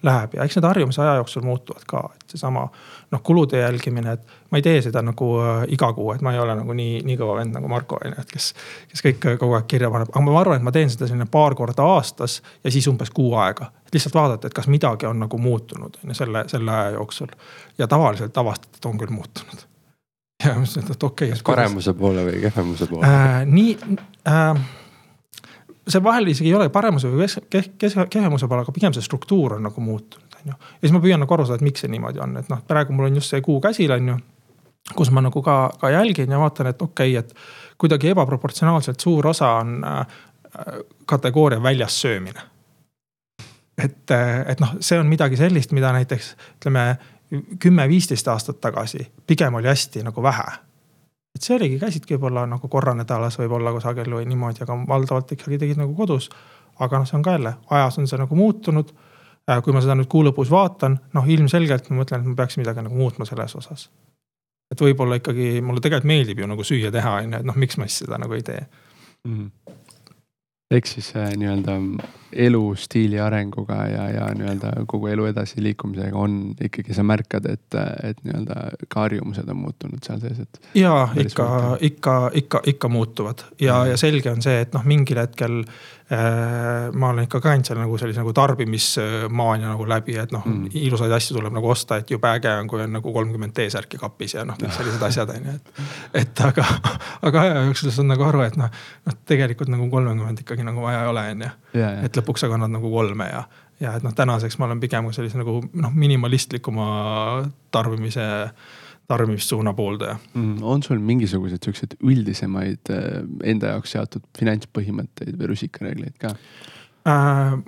läheb 0.07 0.35
ja 0.35 0.44
eks 0.44 0.57
need 0.57 0.66
harjumused 0.66 1.03
aja 1.03 1.14
jooksul 1.20 1.44
muutuvad 1.44 1.85
ka, 1.88 2.03
et 2.16 2.35
seesama 2.35 2.64
noh, 3.11 3.22
kulude 3.22 3.61
jälgimine, 3.61 4.12
et 4.16 4.51
ma 4.51 4.61
ei 4.61 4.64
tee 4.64 4.81
seda 4.83 5.03
nagu 5.05 5.29
äh, 5.42 5.64
iga 5.77 5.92
kuu, 5.96 6.11
et 6.14 6.25
ma 6.25 6.33
ei 6.35 6.40
ole 6.42 6.57
nagu 6.59 6.77
nii, 6.77 7.03
nii 7.07 7.18
kõva 7.20 7.37
vend 7.40 7.57
nagu 7.57 7.68
Marko 7.70 8.01
on 8.01 8.11
ju, 8.11 8.25
et 8.25 8.33
kes, 8.33 8.49
kes 8.92 9.05
kõik 9.07 9.29
kogu 9.42 9.59
aeg 9.59 9.68
kirja 9.70 9.90
paneb, 9.92 10.11
aga 10.12 10.25
ma 10.25 10.38
arvan, 10.40 10.61
et 10.61 10.66
ma 10.66 10.75
teen 10.75 10.90
seda 10.92 11.09
selline 11.11 11.29
paar 11.31 11.55
korda 11.59 11.87
aastas 11.96 12.40
ja 12.64 12.72
siis 12.72 12.88
umbes 12.90 13.12
kuu 13.14 13.35
aega. 13.42 13.70
et 13.87 13.94
lihtsalt 13.99 14.16
vaadata, 14.16 14.49
et 14.49 14.57
kas 14.57 14.68
midagi 14.72 15.07
on 15.07 15.20
nagu 15.27 15.38
muutunud 15.38 16.01
on 16.03 16.14
ju 16.14 16.18
selle, 16.18 16.44
selle 16.51 16.72
aja 16.72 16.96
jooksul 16.96 17.33
ja 17.79 17.88
tavaliselt 17.88 18.37
avastad, 18.37 18.72
et 18.77 18.90
on 18.90 18.99
küll 18.99 19.12
muutunud. 19.14 19.68
ja 20.44 20.55
ma 20.55 20.64
mõtlesin, 20.64 20.90
et 20.92 21.03
okei 21.03 21.31
okay,. 21.33 21.46
paremuse 21.46 21.94
poole 21.94 22.27
või 22.27 22.42
kehvemuse 22.42 22.90
poole 22.90 23.07
äh,? 23.07 23.44
nii 23.46 23.79
äh, 24.29 24.66
see 25.88 26.03
vahel 26.03 26.31
isegi 26.31 26.51
ei 26.51 26.57
ole 26.59 26.68
paremuse 26.72 27.11
või 27.11 27.27
kehvemuse 28.11 28.49
peale, 28.49 28.64
aga 28.64 28.75
pigem 28.75 28.94
see 28.94 29.05
struktuur 29.05 29.57
on 29.57 29.66
nagu 29.68 29.83
muutunud, 29.83 30.38
on 30.40 30.51
ju. 30.51 30.57
ja 30.57 30.81
siis 30.81 30.94
ma 30.94 31.03
püüan 31.05 31.22
nagu 31.22 31.37
aru 31.37 31.46
saada, 31.46 31.61
et 31.61 31.66
miks 31.66 31.85
see 31.85 31.92
niimoodi 31.92 32.22
on, 32.22 32.37
et 32.40 32.51
noh, 32.53 32.62
praegu 32.66 32.96
mul 32.96 33.11
on 33.11 33.20
just 33.20 33.35
see 33.35 33.44
kuu 33.44 33.61
käsil, 33.62 33.94
on 33.94 34.12
ju. 34.12 34.18
kus 34.94 35.11
ma 35.14 35.22
nagu 35.22 35.42
ka, 35.42 35.57
ka 35.81 35.90
jälgin 35.94 36.31
ja 36.31 36.42
vaatan, 36.42 36.72
et 36.72 36.83
okei 36.83 37.16
okay,, 37.18 37.25
et 37.25 37.79
kuidagi 37.79 38.12
ebaproportsionaalselt 38.14 39.01
suur 39.01 39.27
osa 39.27 39.53
on 39.62 39.81
äh, 39.85 40.20
kategooria 41.07 41.62
väljas 41.62 42.01
söömine. 42.01 42.40
et, 43.79 44.11
äh, 44.11 44.40
et 44.51 44.61
noh, 44.61 44.77
see 44.81 44.99
on 44.99 45.07
midagi 45.07 45.37
sellist, 45.37 45.72
mida 45.72 45.92
näiteks 45.92 46.35
ütleme 46.59 46.96
kümme-viisteist 47.59 48.29
aastat 48.29 48.61
tagasi 48.61 49.11
pigem 49.27 49.55
oli 49.55 49.66
hästi 49.66 50.03
nagu 50.07 50.22
vähe 50.22 50.66
et 51.37 51.44
see 51.44 51.57
oligi, 51.57 51.79
käisidki 51.81 52.16
võib-olla 52.16 52.46
nagu 52.49 52.68
korra 52.72 52.94
nädalas 52.96 53.37
võib-olla 53.40 53.72
kusagil 53.75 54.09
või 54.18 54.25
niimoodi, 54.31 54.64
aga 54.64 54.77
valdavalt 54.88 55.35
ikkagi 55.37 55.61
tegid 55.61 55.81
nagu 55.81 55.94
kodus. 55.99 56.31
aga 56.81 57.01
noh, 57.01 57.09
see 57.09 57.16
on 57.16 57.25
ka 57.25 57.37
jälle, 57.37 57.55
ajas 57.72 57.99
on 57.99 58.09
see 58.09 58.18
nagu 58.20 58.37
muutunud. 58.37 58.92
kui 59.62 59.72
ma 59.72 59.81
seda 59.81 59.94
nüüd 59.94 60.09
kuu 60.11 60.25
lõpus 60.27 60.51
vaatan, 60.51 60.99
noh 61.14 61.29
ilmselgelt 61.31 61.90
ma 61.90 62.01
mõtlen, 62.01 62.25
et 62.25 62.27
ma 62.27 62.35
peaks 62.35 62.59
midagi 62.59 62.83
nagu 62.83 62.96
muutma 62.96 63.25
selles 63.29 63.55
osas. 63.57 63.88
et 64.70 64.81
võib-olla 64.81 65.20
ikkagi 65.20 65.61
mulle 65.62 65.81
tegelikult 65.81 66.11
meeldib 66.11 66.42
ju 66.42 66.46
nagu 66.46 66.64
süüa 66.64 66.90
teha, 66.92 67.18
on 67.20 67.33
ju, 67.33 67.40
et 67.40 67.46
noh, 67.46 67.57
miks 67.57 67.79
ma 67.79 67.87
siis 67.87 68.05
seda 68.05 68.18
nagu 68.18 68.35
ei 68.35 68.42
tee 68.42 68.66
mm. 69.25 69.35
-hmm 69.35 69.66
ehk 70.71 70.87
siis 70.91 71.13
äh, 71.17 71.31
nii-öelda 71.39 71.77
elustiili 72.33 73.21
arenguga 73.23 73.75
ja, 73.87 74.09
ja 74.11 74.27
nii-öelda 74.35 74.73
kogu 74.91 75.07
elu 75.07 75.29
edasiliikumisega 75.31 76.19
on 76.19 76.41
ikkagi, 76.61 76.95
sa 76.95 77.05
märkad, 77.07 77.47
et, 77.53 77.77
et 78.03 78.19
nii-öelda 78.25 78.89
ka 78.89 79.07
harjumused 79.07 79.49
on 79.53 79.61
muutunud 79.63 80.03
seal 80.03 80.19
sees, 80.25 80.43
et. 80.43 80.61
ja 80.75 81.09
ikka, 81.23 81.49
ikka, 81.81 82.17
ikka, 82.43 82.63
ikka 82.75 82.91
muutuvad 82.91 83.47
ja, 83.63 83.85
ja 83.93 83.97
selge 84.01 84.33
on 84.33 84.43
see, 84.43 84.59
et 84.67 84.75
noh, 84.75 84.85
mingil 84.85 85.23
hetkel 85.23 85.63
ma 86.92 87.09
olen 87.09 87.25
ikka 87.27 87.40
käinud 87.42 87.66
seal 87.66 87.81
nagu 87.81 87.97
sellise 87.99 88.23
nagu 88.23 88.31
tarbimismaania 88.33 89.73
nagu 89.73 89.88
läbi, 89.90 90.14
et 90.23 90.31
noh 90.31 90.45
mm., 90.47 90.69
ilusaid 90.79 91.11
asju 91.16 91.35
tuleb 91.35 91.57
nagu 91.57 91.71
osta, 91.73 91.99
et 91.99 92.12
jube 92.14 92.31
äge 92.31 92.53
on, 92.61 92.69
kui 92.71 92.85
on 92.85 92.95
nagu 92.95 93.12
kolmkümmend 93.12 93.55
T-särki 93.57 93.99
kapis 93.99 94.37
ja 94.37 94.45
noh, 94.47 94.55
kõik 94.61 94.75
sellised 94.79 95.03
asjad 95.03 95.35
on 95.35 95.51
ju, 95.51 95.57
et. 95.59 95.83
et 96.23 96.45
aga, 96.47 96.66
aga 97.27 97.42
aja 97.42 97.66
jooksul 97.66 97.90
saad 97.90 98.07
nagu 98.12 98.27
aru, 98.29 98.45
et 98.47 98.59
noh, 98.61 98.71
noh 99.09 99.19
tegelikult 99.27 99.73
nagu 99.73 99.90
kolmekümmend 99.90 100.47
ikkagi 100.47 100.66
nagu 100.66 100.87
vaja 100.87 101.03
ei 101.03 101.11
ole, 101.11 101.29
on 101.35 101.47
ju. 101.49 101.53
et 102.07 102.23
lõpuks 102.23 102.47
sa 102.47 102.53
kannad 102.55 102.71
nagu 102.71 102.92
kolme 102.92 103.27
ja, 103.33 103.42
ja 103.83 103.99
et 103.99 104.07
noh, 104.07 104.14
tänaseks 104.14 104.61
ma 104.62 104.71
olen 104.71 104.83
pigem 104.87 105.11
sellise 105.16 105.42
nagu 105.42 105.59
noh, 105.75 106.01
minimalistlikuma 106.07 106.87
tarbimise 107.75 108.29
tarbimissuuna 109.09 109.73
pooldaja 109.75 110.16
mm,. 110.35 110.62
on 110.62 110.83
sul 110.83 110.99
mingisuguseid 110.99 111.62
siukseid 111.64 111.99
üldisemaid 112.03 112.90
äh, 112.90 113.21
enda 113.45 113.75
jaoks 113.75 113.97
seatud 113.97 114.25
finantspõhimõtteid 114.38 115.37
või 115.38 115.53
rusikareegleid 115.53 116.16
ka 116.23 116.35
äh,? 117.09 117.61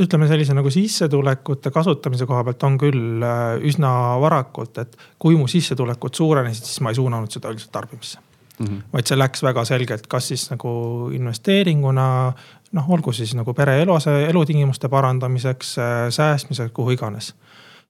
ütleme 0.00 0.28
sellise 0.30 0.54
nagu 0.56 0.70
sissetulekute 0.72 1.72
kasutamise 1.74 2.26
koha 2.28 2.44
pealt 2.46 2.64
on 2.68 2.78
küll 2.80 3.24
äh, 3.24 3.58
üsna 3.68 3.92
varakult, 4.22 4.80
et 4.80 4.96
kui 5.20 5.36
mu 5.36 5.48
sissetulekud 5.50 6.16
suurenesid, 6.16 6.68
siis 6.68 6.80
ma 6.84 6.92
ei 6.92 7.00
suunanud 7.00 7.32
seda 7.32 7.52
üldiselt 7.52 7.72
tarbimisse 7.74 8.20
mm. 8.20 8.66
-hmm. 8.66 8.80
vaid 8.92 9.10
see 9.10 9.18
läks 9.18 9.44
väga 9.44 9.64
selgelt, 9.64 10.06
kas 10.06 10.28
siis 10.32 10.48
nagu 10.50 10.72
investeeringuna, 11.16 12.06
noh, 12.72 12.90
olgu 12.96 13.12
siis 13.12 13.34
nagu 13.34 13.54
pere 13.54 13.80
eluse, 13.82 14.16
elutingimuste 14.28 14.88
parandamiseks, 14.88 15.78
äh, 15.78 16.08
säästmiseks, 16.10 16.72
kuhu 16.72 16.96
iganes 16.96 17.34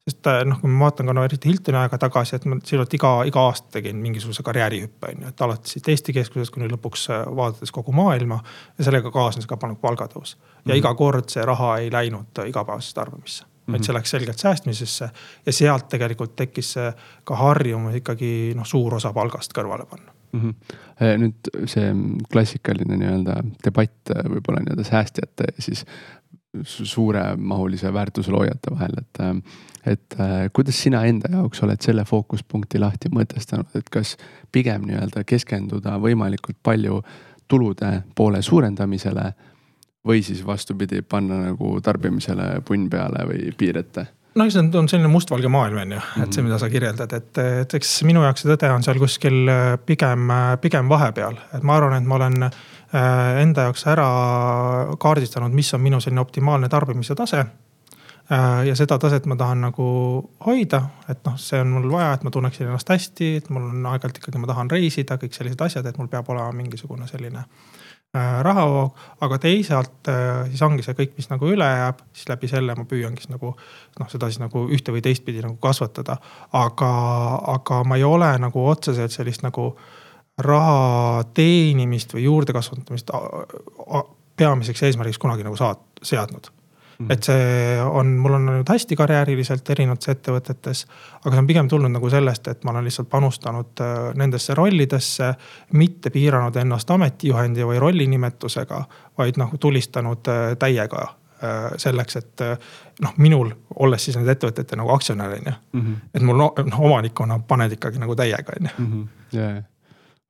sest 0.08 0.26
äh, 0.26 0.40
noh, 0.48 0.60
kui 0.60 0.70
ma 0.70 0.86
vaatan 0.86 1.10
ka 1.10 1.14
no 1.16 1.24
eriti 1.26 1.50
Hiltoni 1.50 1.78
aega 1.80 1.98
tagasi, 2.00 2.36
et 2.38 2.46
ma 2.48 2.56
sisuliselt 2.62 2.94
iga, 2.96 3.12
iga 3.28 3.44
aasta 3.50 3.76
tegin 3.78 4.00
mingisuguse 4.00 4.44
karjäärihüppe 4.46 5.12
on 5.12 5.24
ju, 5.24 5.32
et 5.32 5.44
alates 5.46 5.76
siit 5.76 5.88
Eesti 5.92 6.14
keskusest 6.16 6.54
kuni 6.54 6.70
lõpuks 6.72 7.06
äh, 7.12 7.24
vaadates 7.36 7.72
kogu 7.74 7.92
maailma. 7.96 8.40
ja 8.78 8.86
sellega 8.88 9.12
kaasnes 9.14 9.48
ka 9.50 9.58
palgatõus 9.60 10.36
ja 10.36 10.40
mm 10.40 10.70
-hmm. 10.72 10.78
iga 10.78 10.94
kord 10.94 11.28
see 11.28 11.44
raha 11.44 11.76
ei 11.78 11.92
läinud 11.92 12.44
igapäevasesse 12.46 12.94
tarbimisse 12.94 13.44
mm, 13.44 13.48
-hmm. 13.50 13.72
vaid 13.72 13.84
see 13.84 13.94
läks 13.94 14.10
selgelt 14.10 14.38
säästmisesse 14.38 15.10
ja 15.46 15.52
sealt 15.52 15.88
tegelikult 15.88 16.36
tekkis 16.36 16.72
see 16.72 16.92
ka 17.24 17.36
harjumus 17.36 17.94
ikkagi 17.94 18.54
noh, 18.56 18.66
suur 18.66 18.94
osa 18.94 19.12
palgast 19.12 19.52
kõrvale 19.58 19.86
panna 19.90 20.12
mm. 20.32 20.40
-hmm. 20.40 21.18
nüüd 21.18 21.66
see 21.66 21.92
klassikaline 22.32 22.96
nii-öelda 22.96 23.42
debatt 23.64 24.14
võib-olla 24.14 24.64
nii-öelda 24.64 24.84
säästjate 24.84 25.44
siis 25.58 25.84
suuremahulise 26.62 27.92
väärtusloojate 27.92 28.70
vahel, 28.74 28.98
et 28.98 29.42
et 29.86 30.16
äh, 30.20 30.50
kuidas 30.52 30.82
sina 30.82 31.04
enda 31.08 31.28
jaoks 31.32 31.62
oled 31.64 31.80
selle 31.80 32.04
fookuspunkti 32.04 32.78
lahti 32.78 33.08
mõtestanud, 33.14 33.70
et 33.74 33.88
kas 33.90 34.16
pigem 34.52 34.84
nii-öelda 34.88 35.24
keskenduda 35.24 35.96
võimalikult 36.02 36.58
palju 36.62 37.00
tulude 37.48 38.02
poole 38.14 38.42
suurendamisele 38.42 39.30
või 40.06 40.22
siis 40.24 40.42
vastupidi, 40.46 41.02
panna 41.02 41.40
nagu 41.46 41.78
tarbimisele 41.80 42.60
punn 42.64 42.90
peale 42.92 43.24
või 43.28 43.52
piir 43.56 43.80
ette? 43.80 44.06
no 44.34 44.44
eks 44.46 44.54
see 44.54 44.78
on 44.78 44.88
selline 44.88 45.10
mustvalge 45.10 45.48
maailm 45.50 45.80
on 45.82 45.96
ju, 45.96 46.02
et 46.22 46.36
see, 46.36 46.44
mida 46.46 46.58
sa 46.60 46.68
kirjeldad, 46.70 47.12
et, 47.16 47.40
et 47.64 47.78
eks 47.80 47.96
minu 48.06 48.22
jaoks 48.26 48.44
see 48.44 48.52
tõde 48.52 48.70
on 48.74 48.84
seal 48.86 49.00
kuskil 49.02 49.40
äh, 49.50 49.72
pigem, 49.86 50.28
äh, 50.30 50.52
pigem 50.62 50.92
vahepeal, 50.92 51.40
et 51.56 51.64
ma 51.66 51.80
arvan, 51.80 51.96
et 51.98 52.06
ma 52.06 52.20
olen 52.20 52.50
enda 52.92 53.68
jaoks 53.68 53.84
ära 53.86 54.06
kaardistanud, 54.98 55.52
mis 55.54 55.74
on 55.74 55.82
minu 55.84 56.00
selline 56.02 56.20
optimaalne 56.20 56.68
tarbimise 56.68 57.14
tase 57.14 57.44
Äh, 58.32 58.66
ja 58.66 58.76
seda 58.78 58.94
taset 58.98 59.24
ma 59.26 59.34
tahan 59.34 59.64
nagu 59.64 59.84
hoida, 60.46 60.78
et 61.10 61.24
noh, 61.26 61.34
see 61.40 61.58
on 61.58 61.72
mul 61.74 61.88
vaja, 61.90 62.12
et 62.14 62.22
ma 62.22 62.30
tunneksin 62.30 62.68
ennast 62.68 62.92
hästi, 62.92 63.30
et 63.40 63.48
mul 63.50 63.64
on 63.72 63.88
aeg-ajalt 63.90 64.20
ikkagi, 64.20 64.38
ma 64.38 64.46
tahan 64.46 64.70
reisida, 64.70 65.16
kõik 65.18 65.34
sellised 65.34 65.64
asjad, 65.66 65.88
et 65.90 65.98
mul 65.98 66.06
peab 66.12 66.30
olema 66.30 66.52
mingisugune 66.54 67.08
selline 67.10 67.40
äh, 67.42 68.36
rahavoog. 68.46 69.00
aga 69.26 69.38
teisalt 69.42 70.12
äh, 70.12 70.44
siis 70.52 70.62
ongi 70.62 70.86
see 70.86 70.94
kõik, 71.00 71.16
mis 71.18 71.26
nagu 71.32 71.50
üle 71.50 71.66
jääb, 71.66 72.04
siis 72.14 72.30
läbi 72.30 72.52
selle 72.52 72.76
ma 72.78 72.86
püüangi 72.92 73.24
siis 73.24 73.32
nagu 73.34 73.50
noh, 73.56 74.12
seda 74.14 74.30
siis 74.30 74.38
nagu 74.44 74.62
ühte 74.78 74.94
või 74.94 75.02
teistpidi 75.02 75.42
nagu 75.42 75.58
kasvatada. 75.58 76.20
aga, 76.52 76.92
aga 77.56 77.82
ma 77.82 77.98
ei 77.98 78.06
ole 78.06 78.30
nagu 78.38 78.66
otseselt 78.76 79.10
sellist 79.10 79.42
nagu 79.42 79.72
raha 80.44 81.24
teenimist 81.34 82.14
või 82.14 82.24
juurde 82.28 82.52
kasvatamist 82.56 83.12
peamiseks 84.36 84.82
eesmärgiks 84.88 85.20
kunagi 85.20 85.44
nagu 85.44 85.56
saad, 85.56 85.82
seadnud 86.02 86.50
Mm. 87.00 87.10
et 87.10 87.24
see 87.24 87.80
on, 87.80 88.06
mul 88.20 88.34
on 88.36 88.48
olnud 88.48 88.68
hästi 88.68 88.96
karjääriliselt 88.96 89.70
erinevates 89.72 90.10
ettevõtetes. 90.12 90.82
aga 91.24 91.30
see 91.32 91.40
on 91.40 91.46
pigem 91.48 91.68
tulnud 91.68 91.92
nagu 91.94 92.10
sellest, 92.12 92.48
et 92.48 92.64
ma 92.64 92.74
olen 92.74 92.84
lihtsalt 92.84 93.08
panustanud 93.08 93.80
äh, 93.80 94.10
nendesse 94.20 94.54
rollidesse, 94.54 95.30
mitte 95.72 96.10
piiranud 96.12 96.56
ennast 96.56 96.90
ametijuhendi 96.90 97.64
või 97.64 97.80
rollinimetusega, 97.80 98.82
vaid 99.18 99.40
noh, 99.40 99.56
tulistanud 99.60 100.28
äh, 100.28 100.42
täiega 100.60 101.06
äh, 101.06 101.72
selleks, 101.80 102.20
et 102.20 102.44
noh, 103.00 103.16
minul, 103.16 103.54
olles 103.80 104.04
siis 104.04 104.20
nende 104.20 104.36
ettevõtete 104.36 104.76
nagu 104.76 104.92
aktsionär 104.92 105.38
on 105.38 105.52
ju. 105.52 105.56
Mhm. 105.80 105.96
et 106.14 106.22
mul 106.22 106.36
noh, 106.36 106.52
omanikuna 106.90 107.40
paned 107.48 107.80
ikkagi 107.80 108.02
nagu 108.02 108.16
täiega 108.16 108.60
on 108.60 108.68
ju. 108.68 108.96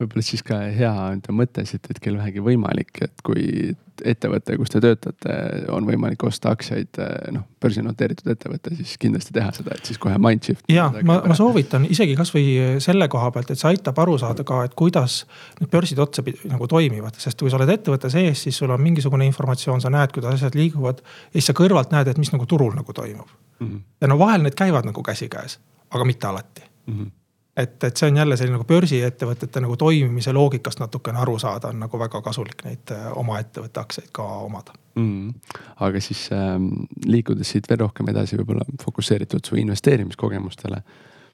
Võib-olla 0.00 0.24
siis 0.24 0.40
ka 0.46 0.56
hea 0.72 0.92
enda 1.12 1.32
mõte 1.36 1.62
siit, 1.68 1.84
et 1.92 1.98
kel 2.00 2.16
vähegi 2.16 2.40
võimalik, 2.40 3.02
et 3.04 3.22
kui 3.24 3.74
ettevõte, 4.00 4.54
kus 4.56 4.72
te 4.72 4.80
töötate, 4.80 5.34
on 5.74 5.84
võimalik 5.84 6.22
osta 6.24 6.54
aktsiaid, 6.54 6.96
noh, 7.36 7.44
börsil 7.60 7.84
noteeritud 7.84 8.30
ettevõte, 8.32 8.72
siis 8.78 8.94
kindlasti 9.00 9.34
teha 9.36 9.50
seda, 9.52 9.76
et 9.76 9.90
siis 9.90 10.00
kohe 10.00 10.16
Mindshift. 10.16 10.64
ja 10.72 10.86
ma, 11.04 11.18
ma 11.28 11.36
soovitan 11.36 11.84
isegi 11.84 12.16
kasvõi 12.16 12.80
selle 12.80 13.10
koha 13.12 13.28
pealt, 13.34 13.52
et 13.52 13.60
see 13.60 13.68
aitab 13.74 14.00
aru 14.00 14.16
saada 14.22 14.46
ka, 14.48 14.62
et 14.64 14.78
kuidas 14.78 15.20
need 15.60 15.68
börsid 15.72 16.00
otsapidi 16.00 16.48
nagu 16.48 16.68
toimivad, 16.70 17.20
sest 17.20 17.40
kui 17.44 17.52
sa 17.52 17.60
oled 17.60 17.74
ettevõtte 17.76 18.08
sees, 18.12 18.46
siis 18.46 18.56
sul 18.62 18.72
on 18.72 18.80
mingisugune 18.80 19.28
informatsioon, 19.28 19.84
sa 19.84 19.92
näed, 19.92 20.16
kuidas 20.16 20.40
asjad 20.40 20.56
liiguvad. 20.56 21.04
ja 21.04 21.36
siis 21.36 21.52
sa 21.52 21.58
kõrvalt 21.60 21.92
näed, 21.92 22.08
et 22.08 22.24
mis 22.24 22.32
nagu 22.32 22.48
turul 22.48 22.72
nagu 22.72 22.96
toimub 22.96 23.28
mm. 23.28 23.66
-hmm. 23.66 23.80
ja 24.00 24.08
no 24.08 24.18
vahel 24.18 24.48
need 24.48 24.56
käivad 24.56 24.88
nagu 24.88 25.02
käsikäes, 25.02 25.60
aga 25.90 26.04
mitte 26.04 26.26
alati 26.26 26.64
mm. 26.86 26.94
-hmm 26.94 27.19
et, 27.56 27.84
et 27.84 27.96
see 27.96 28.08
on 28.10 28.16
jälle 28.16 28.36
selline 28.38 28.56
nagu 28.58 28.66
börsiettevõtete 28.68 29.62
nagu 29.62 29.76
toimimise 29.76 30.32
loogikast 30.32 30.80
natukene 30.80 31.18
aru 31.22 31.38
saada, 31.38 31.72
on 31.72 31.80
nagu 31.84 31.98
väga 31.98 32.22
kasulik 32.24 32.64
neid 32.66 32.92
äh, 32.94 33.08
oma 33.18 33.40
ettevõtte 33.42 33.82
aktsiaid 33.82 34.10
ka 34.16 34.26
omada. 34.46 34.76
Mm.. 34.98 35.34
aga 35.86 36.00
siis 36.02 36.26
äh, 36.34 36.56
liikudes 37.06 37.52
siit 37.54 37.68
veel 37.70 37.84
rohkem 37.84 38.10
edasi, 38.10 38.38
võib-olla 38.40 38.66
fokusseeritud 38.82 39.46
su 39.46 39.58
investeerimiskogemustele. 39.60 40.82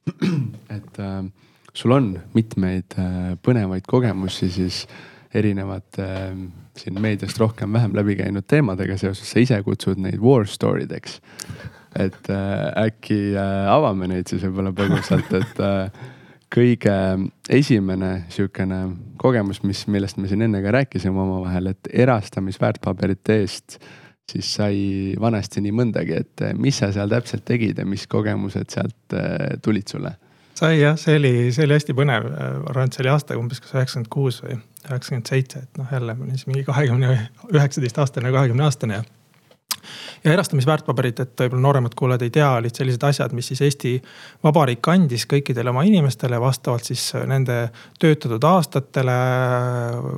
et 0.77 1.01
äh, 1.03 1.21
sul 1.77 1.97
on 1.97 2.13
mitmeid 2.35 2.99
äh, 3.01 3.35
põnevaid 3.43 3.89
kogemusi 3.89 4.51
siis 4.53 4.85
erinevate 5.35 6.05
äh, 6.05 6.39
siin 6.77 7.01
meediast 7.01 7.39
rohkem-vähem 7.41 7.97
läbi 7.97 8.17
käinud 8.21 8.45
teemadega 8.49 8.99
seoses, 9.01 9.29
sa 9.31 9.41
ise 9.41 9.59
kutsud 9.65 10.01
neid 10.01 10.21
war 10.23 10.47
story 10.49 10.89
deks 10.89 11.21
et 11.99 12.31
äh, 12.31 12.87
äkki 12.87 13.19
äh, 13.37 13.67
avame 13.73 14.09
neid 14.11 14.29
siis 14.31 14.45
võib-olla 14.47 14.73
põgusalt, 14.77 15.33
et 15.39 15.63
äh, 15.65 16.01
kõige 16.53 16.97
esimene 17.53 18.11
sihukene 18.33 18.81
kogemus, 19.21 19.63
mis, 19.67 19.85
millest 19.91 20.21
me 20.21 20.31
siin 20.31 20.47
enne 20.47 20.63
ka 20.65 20.75
rääkisime 20.77 21.23
omavahel, 21.23 21.73
et 21.73 21.91
erastamisväärtpaberite 22.05 23.41
eest 23.43 23.81
siis 24.31 24.53
sai 24.59 24.79
vanasti 25.23 25.63
nii 25.63 25.75
mõndagi, 25.75 26.21
et 26.23 26.47
mis 26.59 26.79
sa 26.83 26.91
seal 26.95 27.11
täpselt 27.11 27.45
tegid 27.47 27.79
ja 27.79 27.85
mis 27.87 28.09
kogemused 28.11 28.73
sealt 28.75 29.19
tulid 29.63 29.91
sulle? 29.91 30.17
sai 30.57 30.81
jah, 30.81 30.97
see 30.99 31.19
oli, 31.19 31.33
see 31.53 31.67
oli 31.67 31.77
hästi 31.77 31.95
põnev, 31.97 32.27
ma 32.33 32.71
arvan, 32.71 32.89
et 32.89 32.97
see 32.97 33.03
oli 33.05 33.13
aasta 33.13 33.37
umbes 33.37 33.61
kas 33.61 33.75
üheksakümmend 33.75 34.09
kuus 34.13 34.41
või 34.41 34.57
üheksakümmend 34.57 35.29
seitse, 35.29 35.61
et 35.67 35.81
noh, 35.81 35.91
jälle 35.93 36.15
ma 36.17 36.25
olin 36.25 36.39
siis 36.39 36.49
mingi 36.49 36.65
kahekümne, 36.65 37.11
üheksateist 37.53 38.01
aastane, 38.01 38.33
kahekümne 38.33 38.65
aastane 38.65 39.03
ja 39.03 39.05
ja 40.25 40.33
erastamisväärtpaberid, 40.33 41.21
et 41.23 41.43
võib-olla 41.43 41.63
nooremad 41.67 41.97
kuulajad 41.99 42.27
ei 42.27 42.33
tea, 42.35 42.51
olid 42.61 42.79
sellised 42.79 43.03
asjad, 43.09 43.35
mis 43.37 43.51
siis 43.53 43.63
Eesti 43.67 43.95
Vabariik 44.45 44.89
andis 44.93 45.27
kõikidele 45.31 45.73
oma 45.73 45.85
inimestele 45.89 46.41
vastavalt 46.41 46.89
siis 46.89 47.09
nende 47.27 47.59
töötatud 48.03 48.45
aastatele, 48.45 49.19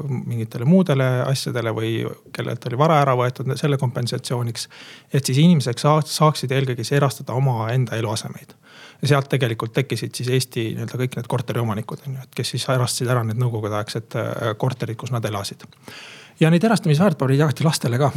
mingitele 0.09 0.69
muudele 0.69 1.09
asjadele 1.27 1.75
või 1.77 1.93
kellelt 2.35 2.67
oli 2.71 2.79
vara 2.79 3.01
ära 3.03 3.17
võetud 3.19 3.55
selle 3.61 3.79
kompensatsiooniks. 3.81 4.69
et 5.13 5.25
siis 5.25 5.39
inimesed 5.39 5.79
saaksid 5.79 6.53
eelkõige 6.53 6.85
siis 6.85 6.99
erastada 7.01 7.37
omaenda 7.39 7.97
eluasemeid 7.97 8.57
ja 9.03 9.09
sealt 9.13 9.29
tegelikult 9.31 9.73
tekkisid 9.77 10.15
siis 10.15 10.31
Eesti 10.35 10.69
nii-öelda 10.75 11.01
kõik 11.03 11.19
need 11.19 11.31
korteriomanikud 11.31 12.07
on 12.07 12.19
ju, 12.19 12.27
et 12.27 12.39
kes 12.41 12.55
siis 12.55 12.67
erastasid 12.75 13.11
ära 13.11 13.25
need 13.27 13.41
nõukogudeaegsed 13.41 14.19
äh, 14.19 14.55
korterid, 14.59 14.99
kus 14.99 15.13
nad 15.15 15.25
elasid. 15.29 15.67
Ja 16.41 16.51
neid 16.51 16.65
erastamisväärtpabereid 16.65 17.41
jagati 17.41 17.65
lastele 17.67 17.99
ka, 17.99 18.11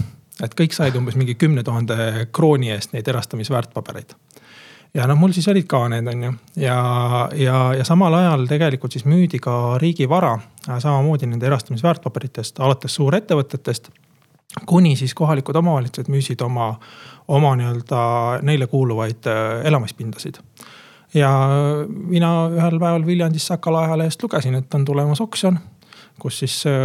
et 0.43 0.55
kõik 0.57 0.75
said 0.75 0.95
umbes 0.95 1.17
mingi 1.19 1.35
kümne 1.35 1.63
tuhande 1.63 2.27
krooni 2.33 2.71
eest 2.75 2.93
neid 2.93 3.07
erastamisväärtpabereid 3.07 4.15
ja 4.93 5.07
noh, 5.07 5.17
mul 5.19 5.33
siis 5.35 5.47
olid 5.51 5.67
ka 5.69 5.85
need, 5.91 6.07
on 6.07 6.23
ju. 6.23 6.33
ja, 6.63 6.77
ja, 7.37 7.57
ja 7.77 7.87
samal 7.87 8.13
ajal 8.19 8.45
tegelikult 8.49 8.95
siis 8.95 9.07
müüdi 9.07 9.39
ka 9.43 9.77
riigivara 9.81 10.33
äh, 10.35 10.77
samamoodi 10.79 11.29
nende 11.31 11.47
erastamisväärtpaberitest, 11.47 12.59
alates 12.59 12.95
suurettevõtetest. 12.99 13.89
kuni 14.65 14.95
siis 14.95 15.13
kohalikud 15.15 15.55
omavalitsused 15.55 16.11
müüsid 16.11 16.41
oma, 16.43 16.73
oma 17.27 17.55
nii-öelda 17.55 18.03
neile 18.41 18.67
kuuluvaid 18.67 19.27
äh, 19.31 19.65
elamispindasid 19.67 20.41
ja 21.13 21.31
mina 21.87 22.49
ühel 22.49 22.79
päeval 22.79 23.05
Viljandis 23.05 23.47
Sakala 23.47 23.85
ajalehest 23.87 24.23
lugesin, 24.23 24.55
et 24.55 24.73
on 24.73 24.85
tulemas 24.85 25.21
oksjon, 25.21 25.59
kus 26.21 26.41
siis 26.43 26.57
äh, 26.69 26.75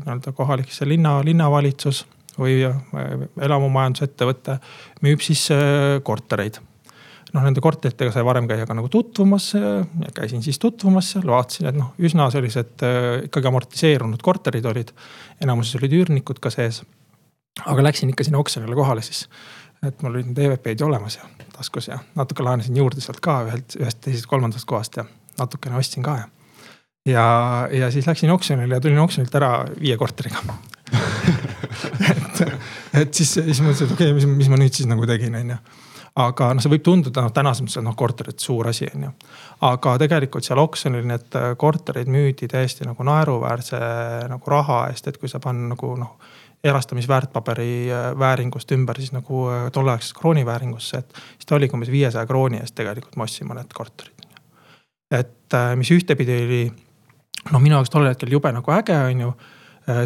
nii-öelda 0.00 0.34
kohalik 0.36 0.72
see 0.74 0.88
linna, 0.90 1.18
linnavalitsus 1.26 2.04
või 2.40 2.58
äh, 2.66 2.74
elamumajandusettevõte 3.46 4.58
müüb 5.06 5.22
siis 5.24 5.46
äh, 5.54 6.00
kortereid 6.06 6.60
noh, 7.32 7.44
nende 7.44 7.62
korteritega 7.62 8.12
sai 8.14 8.26
varem 8.26 8.48
käia 8.50 8.66
ka 8.66 8.74
nagu 8.74 8.90
tutvumas 8.90 9.52
käisin 10.16 10.42
siis 10.42 10.58
tutvumas 10.62 11.12
seal, 11.14 11.28
vaatasin, 11.30 11.70
et 11.70 11.78
noh, 11.78 11.92
üsna 12.02 12.26
sellised 12.34 12.82
ikkagi 13.28 13.50
amortiseerunud 13.52 14.22
korterid 14.24 14.66
olid. 14.66 14.90
enamuses 15.42 15.78
olid 15.78 15.94
üürnikud 16.00 16.42
ka 16.42 16.50
sees. 16.50 16.82
aga 17.66 17.86
läksin 17.86 18.10
ikka 18.10 18.26
sinna 18.26 18.42
oksjonile 18.42 18.74
kohale 18.74 19.04
siis 19.06 19.28
et 19.86 20.02
mul 20.02 20.18
olid 20.18 20.32
need 20.32 20.42
EVP-d 20.44 20.82
ju 20.82 20.88
olemas 20.90 21.16
ja 21.16 21.28
taskus 21.54 21.88
ja 21.88 21.98
natuke 22.18 22.44
laenasin 22.44 22.76
juurde 22.76 23.00
sealt 23.00 23.20
ka 23.24 23.40
ühelt, 23.46 23.78
ühest 23.80 24.02
teisest, 24.04 24.28
kolmandast 24.28 24.68
kohast 24.68 24.98
ja 25.00 25.06
natukene 25.38 25.78
ostsin 25.80 26.04
ka 26.04 26.18
ja. 26.20 26.28
Ja, 27.08 27.68
ja 27.72 27.90
siis 27.90 28.06
läksin 28.06 28.30
oksjonile 28.30 28.74
ja 28.78 28.80
tulin 28.80 28.98
oksjonilt 28.98 29.34
ära 29.40 29.52
viie 29.80 29.96
korteriga 30.00 30.42
et, 32.10 32.42
et 33.02 33.14
siis, 33.14 33.36
siis 33.36 33.60
mõtlesin, 33.62 33.86
et 33.86 33.94
okei 33.94 34.10
okay,, 34.10 34.16
mis, 34.16 34.26
mis 34.42 34.50
ma 34.50 34.58
nüüd 34.60 34.74
siis 34.74 34.88
nagu 34.90 35.06
tegin, 35.08 35.38
on 35.38 35.54
ju 35.54 35.60
aga 36.20 36.50
noh, 36.54 36.62
see 36.62 36.72
võib 36.72 36.84
tunduda 36.84 37.22
noh, 37.24 37.32
tänases 37.34 37.62
mõttes, 37.62 37.78
et 37.78 37.86
noh, 37.86 37.96
korterid 37.96 38.42
suur 38.42 38.68
asi 38.68 38.88
on 38.90 39.06
ju. 39.06 39.12
aga 39.68 39.94
tegelikult 40.02 40.46
seal 40.46 40.58
oksjonil 40.62 41.06
need 41.06 41.38
korterid 41.60 42.10
müüdi 42.10 42.48
täiesti 42.50 42.88
nagu 42.88 43.06
naeruväärse 43.06 43.80
nagu 44.30 44.52
raha 44.52 44.82
eest, 44.90 45.06
et 45.06 45.20
kui 45.20 45.30
sa 45.30 45.40
panna 45.42 45.74
nagu 45.74 45.94
noh 46.00 46.18
erastamisväärtpaberi 46.64 47.92
äh, 47.92 48.18
vääringust 48.18 48.72
ümber 48.72 48.98
siis 49.00 49.14
nagu 49.16 49.46
äh, 49.48 49.70
tolleaegsesse 49.72 50.14
kroonivääringusse, 50.18 50.98
et 50.98 51.14
siis 51.14 51.48
ta 51.48 51.56
oligi 51.56 51.76
umbes 51.76 51.90
viiesaja 51.90 52.26
krooni 52.28 52.60
eest 52.60 52.76
tegelikult 52.76 53.16
ma 53.16 53.24
ostsin 53.24 53.48
mõned 53.48 53.72
korterid. 53.74 54.26
et 55.10 55.56
äh, 55.56 55.72
mis 55.76 55.90
ühtepidi 55.90 56.36
oli 56.44 56.62
noh, 57.48 57.62
minu 57.62 57.78
jaoks 57.78 57.92
tollel 57.92 58.12
hetkel 58.12 58.32
jube 58.32 58.52
nagu 58.52 58.76
äge, 58.76 58.98
on 59.08 59.24
ju 59.26 59.32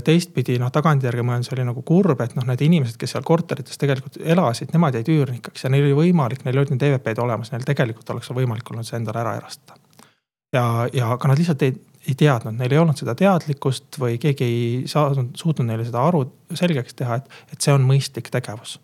teistpidi 0.05 0.57
noh, 0.61 0.71
tagantjärgi 0.73 1.25
mõeldes 1.27 1.51
oli 1.53 1.65
nagu 1.67 1.83
kurb, 1.87 2.21
et 2.25 2.37
noh, 2.39 2.47
need 2.49 2.63
inimesed, 2.65 2.97
kes 3.01 3.17
seal 3.17 3.25
korterites 3.27 3.81
tegelikult 3.81 4.21
elasid, 4.23 4.71
nemad 4.73 4.97
jäid 4.97 5.11
üürnikeks 5.13 5.67
ja 5.67 5.71
neil 5.73 5.89
oli 5.89 5.97
võimalik, 5.99 6.45
neil 6.47 6.61
olid 6.61 6.75
need 6.75 6.87
EVP-d 6.89 7.23
olemas, 7.25 7.51
neil 7.53 7.67
tegelikult 7.67 8.15
oleks 8.15 8.31
võimalik 8.35 8.71
olnud 8.71 8.87
see 8.87 8.97
endale 9.01 9.21
ära 9.25 9.35
erastada. 9.41 9.77
ja, 10.55 10.87
ja 10.95 11.11
aga 11.17 11.29
nad 11.29 11.41
lihtsalt 11.41 11.67
ei, 11.67 11.75
ei 12.07 12.15
teadnud, 12.15 12.57
neil 12.59 12.73
ei 12.73 12.81
olnud 12.81 13.01
seda 13.01 13.17
teadlikkust 13.19 13.99
või 14.01 14.17
keegi 14.23 14.47
ei 14.47 14.65
saanud, 14.91 15.35
suutnud 15.37 15.69
neile 15.69 15.87
seda 15.89 16.05
aru 16.07 16.25
selgeks 16.55 16.95
teha, 16.95 17.19
et, 17.21 17.39
et 17.53 17.61
see 17.61 17.75
on 17.75 17.85
mõistlik 17.89 18.31
tegevus. 18.33 18.79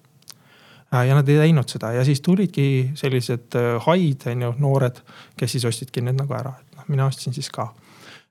Äh, 0.90 1.06
ja 1.06 1.14
nad 1.14 1.28
ei 1.28 1.38
teinud 1.38 1.70
seda 1.70 1.92
ja 1.94 2.04
siis 2.04 2.20
tulidki 2.26 2.90
sellised 2.98 3.56
äh, 3.56 3.76
haid, 3.86 4.26
on 4.32 4.48
ju, 4.48 4.54
noored, 4.66 4.98
kes 5.38 5.56
siis 5.56 5.68
ostsidki 5.70 6.02
need 6.02 6.18
nagu 6.18 6.34
ära, 6.36 6.56
et 6.58 6.80
noh, 6.80 6.90
mina 6.90 7.06
ostsin 7.06 7.36
siis 7.36 7.52
ka 7.54 7.70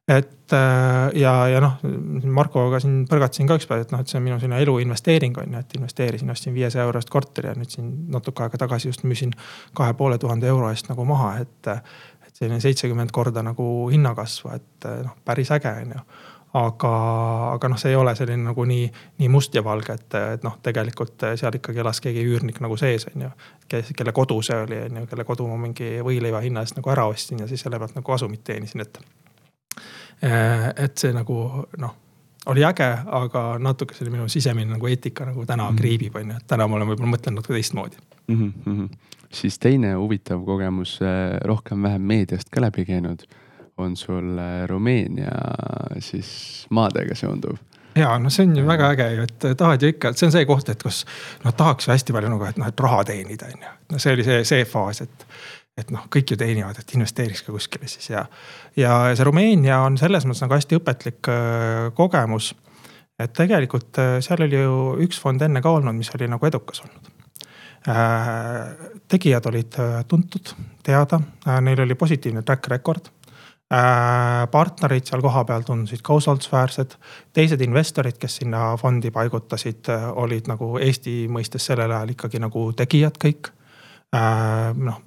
et 0.09 0.53
äh, 0.57 1.19
ja, 1.21 1.33
ja 1.51 1.59
noh, 1.63 1.75
Markoga 2.39 2.79
siin 2.81 3.03
põrgatasin 3.09 3.49
ka 3.49 3.59
ükspäev, 3.59 3.85
et 3.85 3.93
noh, 3.93 4.01
et 4.01 4.11
see 4.11 4.19
on 4.19 4.25
minu 4.25 4.39
selline 4.41 4.61
eluinvesteering 4.65 5.37
on 5.41 5.53
ju, 5.53 5.61
et 5.63 5.75
investeerisin, 5.77 6.31
ostsin 6.33 6.55
viiesaja 6.55 6.87
euro 6.87 7.01
eest 7.01 7.11
korteri 7.13 7.51
ja 7.51 7.57
nüüd 7.57 7.73
siin 7.73 7.91
natuke 8.13 8.45
aega 8.45 8.61
tagasi 8.65 8.89
just 8.89 9.05
müüsin 9.05 9.35
kahe 9.77 9.93
poole 9.99 10.17
tuhande 10.17 10.49
euro 10.49 10.71
eest 10.73 10.89
nagu 10.89 11.05
maha, 11.05 11.35
et 11.45 11.71
selline 12.33 12.59
seitsekümmend 12.63 13.13
korda 13.15 13.43
nagu 13.45 13.69
hinnakasvu, 13.91 14.51
et 14.55 14.91
noh, 15.05 15.15
päris 15.25 15.53
äge 15.55 15.77
on 15.83 15.95
ju 15.97 16.03
aga, 16.53 16.91
aga 17.53 17.69
noh, 17.69 17.77
see 17.77 17.91
ei 17.93 17.97
ole 17.99 18.15
selline 18.17 18.49
nagu 18.49 18.65
nii, 18.65 18.89
nii 19.21 19.29
must 19.31 19.55
ja 19.55 19.63
valge, 19.65 19.93
et, 19.99 20.17
et 20.35 20.45
noh, 20.45 20.57
tegelikult 20.65 21.27
seal 21.39 21.59
ikkagi 21.59 21.83
elas 21.83 22.01
keegi 22.01 22.25
üürnik 22.25 22.61
nagu 22.63 22.77
sees, 22.79 23.05
on 23.13 23.27
ju. 23.27 23.31
kes, 23.69 23.93
kelle 23.97 24.13
kodu 24.15 24.39
see 24.45 24.57
oli, 24.65 24.79
on 24.87 25.01
ju, 25.01 25.07
kelle 25.11 25.25
kodu 25.27 25.47
ma 25.49 25.59
mingi 25.61 25.99
võileiva 26.05 26.41
hinna 26.45 26.65
eest 26.65 26.79
nagu 26.79 26.93
ära 26.93 27.05
ostsin 27.09 27.43
ja 27.43 27.49
siis 27.49 27.61
selle 27.65 27.79
pealt 27.79 27.97
nagu 27.97 28.05
kasumit 28.11 28.43
teenisin, 28.43 28.85
et. 28.85 29.01
Eh, 30.21 30.83
et 30.83 30.97
see 30.97 31.13
nagu 31.15 31.35
noh, 31.77 31.91
oli 32.51 32.63
äge, 32.67 32.87
aga 33.05 33.43
natuke 33.61 33.95
selline 33.95 34.17
minu 34.17 34.31
sisemine 34.31 34.73
nagu 34.73 34.87
eetika 34.87 35.25
nagu 35.25 35.45
täna 35.45 35.69
mm 35.69 35.75
-hmm. 35.75 35.79
kriibib, 35.79 36.15
on 36.15 36.29
ju, 36.29 36.37
et 36.37 36.47
täna 36.47 36.67
ma 36.67 36.75
olen 36.75 36.87
võib-olla 36.87 37.13
mõtelnud 37.15 37.39
natuke 37.39 37.53
teistmoodi 37.53 37.97
mm. 38.27 38.53
-hmm 38.65 38.89
siis 39.33 39.59
teine 39.59 39.93
huvitav 39.93 40.45
kogemus, 40.45 40.99
äh, 41.01 41.39
rohkem-vähem 41.45 42.01
meediast 42.01 42.49
ka 42.49 42.61
läbi 42.61 42.85
käinud, 42.85 43.19
on 43.77 43.95
sul 43.95 44.37
äh, 44.37 44.67
Rumeenia 44.67 45.31
siis 45.99 46.65
maadega 46.69 47.15
seonduv 47.15 47.57
ja 47.95 48.17
noh, 48.21 48.31
see 48.31 48.45
on 48.47 48.57
ju 48.57 48.65
väga 48.67 48.91
äge 48.93 49.07
ju, 49.13 49.23
et 49.27 49.47
tahad 49.57 49.83
ju 49.83 49.91
ikka, 49.93 50.11
et 50.11 50.17
see 50.17 50.27
on 50.27 50.33
see 50.33 50.45
koht, 50.49 50.69
et 50.69 50.83
kus 50.83 51.03
noh, 51.43 51.53
tahaks 51.55 51.87
ju 51.87 51.93
hästi 51.93 52.15
palju 52.15 52.31
nagu, 52.31 52.45
et 52.49 52.59
noh, 52.61 52.69
et 52.69 52.83
raha 52.85 53.03
teenida 53.09 53.49
on 53.49 53.65
ju. 53.65 53.73
no 53.93 54.01
see 54.01 54.13
oli 54.13 54.25
see, 54.27 54.43
see 54.47 54.65
faas, 54.69 55.01
et, 55.05 55.25
et 55.79 55.91
noh, 55.95 56.07
kõik 56.13 56.33
ju 56.33 56.39
teenivad, 56.39 56.79
et 56.79 56.95
investeeriks 56.97 57.43
ka 57.45 57.55
kuskile 57.55 57.87
siis 57.91 58.11
ja. 58.11 58.25
ja 58.79 58.97
see 59.13 59.27
Rumeenia 59.27 59.81
on 59.85 59.97
selles 60.01 60.27
mõttes 60.27 60.45
nagu 60.45 60.57
hästi 60.57 60.79
õpetlik 60.79 61.31
äh, 61.31 61.85
kogemus. 61.97 62.53
et 63.19 63.33
tegelikult 63.35 63.99
seal 64.23 64.43
oli 64.47 64.59
ju 64.59 64.75
üks 65.05 65.19
fond 65.19 65.41
enne 65.41 65.61
ka 65.61 65.77
olnud, 65.79 65.97
mis 65.97 66.11
oli 66.15 66.29
nagu 66.31 66.45
edukas 66.45 66.83
olnud 66.85 67.15
Äh, 67.87 68.89
tegijad 69.07 69.45
olid 69.45 69.73
äh, 69.79 70.05
tuntud, 70.07 70.51
teada, 70.83 71.21
äh, 71.47 71.61
neil 71.61 71.79
oli 71.79 71.95
positiivne 71.95 72.41
track 72.41 72.67
record. 72.67 73.11
partnerid 74.51 75.05
seal 75.05 75.21
kohapeal 75.21 75.61
tundusid 75.61 76.01
ka 76.01 76.15
usaldusväärsed. 76.17 76.95
teised 77.33 77.61
investorid, 77.61 78.17
kes 78.17 78.39
sinna 78.39 78.77
fondi 78.81 79.11
paigutasid, 79.13 79.85
olid 80.15 80.49
nagu 80.49 80.79
Eesti 80.81 81.27
mõistes 81.29 81.67
sellel 81.69 81.91
ajal 81.91 82.15
ikkagi 82.15 82.41
nagu 82.41 82.63
tegijad 82.73 83.19
kõik. 83.21 83.51
noh, 84.75 84.97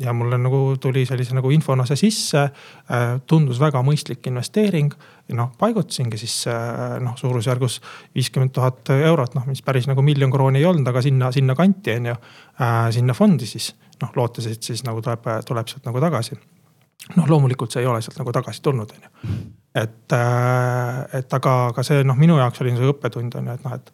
ja 0.00 0.12
mulle 0.12 0.38
nagu 0.38 0.76
tuli 0.80 1.06
sellise 1.06 1.34
nagu 1.34 1.50
infona 1.50 1.86
see 1.88 1.96
sisse. 1.96 2.48
tundus 3.26 3.60
väga 3.60 3.82
mõistlik 3.82 4.26
investeering 4.30 4.92
noh, 5.36 5.52
paigutasingi 5.58 6.18
siis 6.20 6.34
äh, 6.50 6.98
noh, 7.02 7.16
suurusjärgus 7.16 7.80
viiskümmend 8.14 8.52
tuhat 8.54 8.90
eurot, 8.94 9.36
noh, 9.38 9.46
mis 9.48 9.62
päris 9.64 9.86
nagu 9.90 10.02
miljon 10.04 10.30
krooni 10.32 10.60
ei 10.60 10.66
olnud, 10.68 10.88
aga 10.88 11.02
sinna, 11.04 11.32
sinna 11.32 11.56
kanti 11.58 11.96
on 11.96 12.10
ju 12.12 12.14
äh,. 12.14 12.90
sinna 12.90 13.14
fondi 13.14 13.46
siis 13.46 13.72
noh, 14.02 14.12
lootes, 14.16 14.46
et 14.50 14.62
siis 14.62 14.84
nagu 14.84 15.02
tuleb, 15.02 15.28
tuleb 15.46 15.70
sealt 15.70 15.88
nagu 15.88 16.00
tagasi. 16.00 16.38
noh, 17.16 17.28
loomulikult 17.28 17.72
see 17.72 17.82
ei 17.82 17.90
ole 17.90 18.02
sealt 18.02 18.18
nagu 18.20 18.32
tagasi 18.32 18.62
tulnud, 18.62 18.94
on 18.96 19.08
ju. 19.08 19.42
et 19.74 20.16
äh,, 20.18 21.18
et 21.20 21.38
aga, 21.40 21.58
aga 21.72 21.86
see 21.86 22.04
noh, 22.04 22.18
minu 22.18 22.38
jaoks 22.40 22.64
oli 22.64 22.76
see 22.76 22.94
õppetund 22.94 23.38
on 23.40 23.52
ju, 23.52 23.58
et 23.58 23.68
noh, 23.68 23.76
et, 23.78 23.92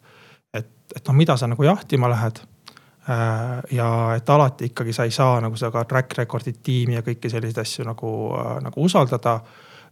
et, 0.53 0.71
et 0.95 1.03
noh, 1.07 1.17
mida 1.17 1.37
sa 1.37 1.47
nagu 1.47 1.63
jahtima 1.63 2.11
lähed 2.11 2.41
äh, 2.43 2.58
ja 3.71 4.15
et 4.15 4.29
alati 4.29 4.69
ikkagi 4.69 4.93
sa 4.93 5.05
ei 5.07 5.11
saa 5.11 5.39
nagu 5.41 5.57
seda 5.57 5.83
track 5.89 6.17
record'it, 6.17 6.59
tiimi 6.63 6.97
ja 6.97 7.01
kõiki 7.05 7.31
selliseid 7.31 7.63
asju 7.63 7.85
nagu, 7.87 8.11
äh, 8.37 8.51
nagu 8.65 8.83
usaldada 8.85 9.39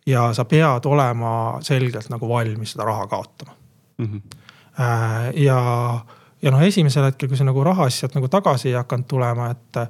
ja 0.07 0.27
sa 0.33 0.45
pead 0.45 0.85
olema 0.85 1.31
selgelt 1.65 2.11
nagu 2.13 2.29
valmis 2.29 2.75
seda 2.75 2.85
raha 2.85 3.07
kaotama 3.07 3.55
mm. 3.97 4.05
-hmm. 4.05 4.21
ja, 5.45 5.61
ja 6.41 6.51
noh, 6.51 6.61
esimesel 6.61 7.09
hetkel, 7.09 7.29
kui 7.29 7.37
see 7.37 7.47
nagu 7.47 7.63
raha 7.63 7.89
siis 7.89 7.99
sealt 8.05 8.15
nagu 8.15 8.27
tagasi 8.27 8.69
ei 8.69 8.77
hakanud 8.77 9.07
tulema, 9.07 9.49
et. 9.51 9.81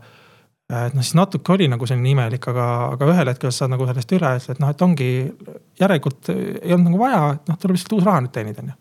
et 0.69 0.93
noh, 0.93 1.03
siis 1.03 1.15
natuke 1.15 1.53
oli 1.53 1.67
nagu 1.67 1.85
selline 1.87 2.09
imelik, 2.09 2.47
aga, 2.47 2.63
aga 2.95 3.05
ühel 3.11 3.29
hetkel 3.31 3.51
sa 3.51 3.57
saad 3.63 3.71
nagu 3.71 3.85
sellest 3.87 4.11
üle, 4.11 4.31
et 4.35 4.59
noh, 4.59 4.69
et 4.69 4.81
ongi 4.81 5.11
järelikult 5.79 6.29
ei 6.29 6.73
olnud 6.73 6.91
nagu 6.91 6.99
vaja, 6.99 7.21
et 7.33 7.47
noh, 7.47 7.57
tuleb 7.59 7.75
lihtsalt 7.75 7.99
uus 7.99 8.03
raha 8.03 8.21
nüüd 8.21 8.33
teenida, 8.35 8.63
on 8.63 8.73
ju. 8.73 8.79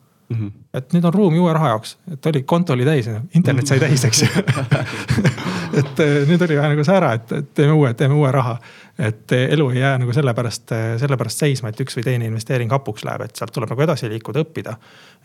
Et 0.77 0.93
nüüd 0.93 1.05
on 1.09 1.15
ruumi 1.15 1.39
uue 1.41 1.53
raha 1.57 1.75
jaoks, 1.75 1.97
et 2.13 2.27
oli, 2.31 2.43
konto 2.49 2.75
oli 2.77 2.85
täis, 2.85 3.09
internet 3.35 3.71
sai 3.71 3.81
täis, 3.81 4.05
eks 4.05 4.23
ju 4.23 4.29
et 5.81 6.03
äh, 6.05 6.19
nüüd 6.29 6.43
oli 6.45 6.59
vaja 6.59 6.73
nagu 6.73 6.85
säära, 6.85 7.15
et 7.17 7.55
teeme 7.55 7.73
uue, 7.73 7.95
teeme 7.97 8.19
uue 8.19 8.33
raha 8.35 8.59
et 8.99 9.33
elu 9.33 9.71
ei 9.71 9.81
jää 9.81 9.99
nagu 9.99 10.13
sellepärast, 10.13 10.73
sellepärast 10.99 11.39
seisma, 11.39 11.69
et 11.69 11.81
üks 11.85 11.99
või 11.99 12.05
teine 12.07 12.29
investeering 12.31 12.73
hapuks 12.73 13.05
läheb, 13.05 13.27
et 13.27 13.37
sealt 13.37 13.53
tuleb 13.53 13.71
nagu 13.73 13.85
edasi 13.85 14.09
liikuda, 14.09 14.45
õppida. 14.47 14.77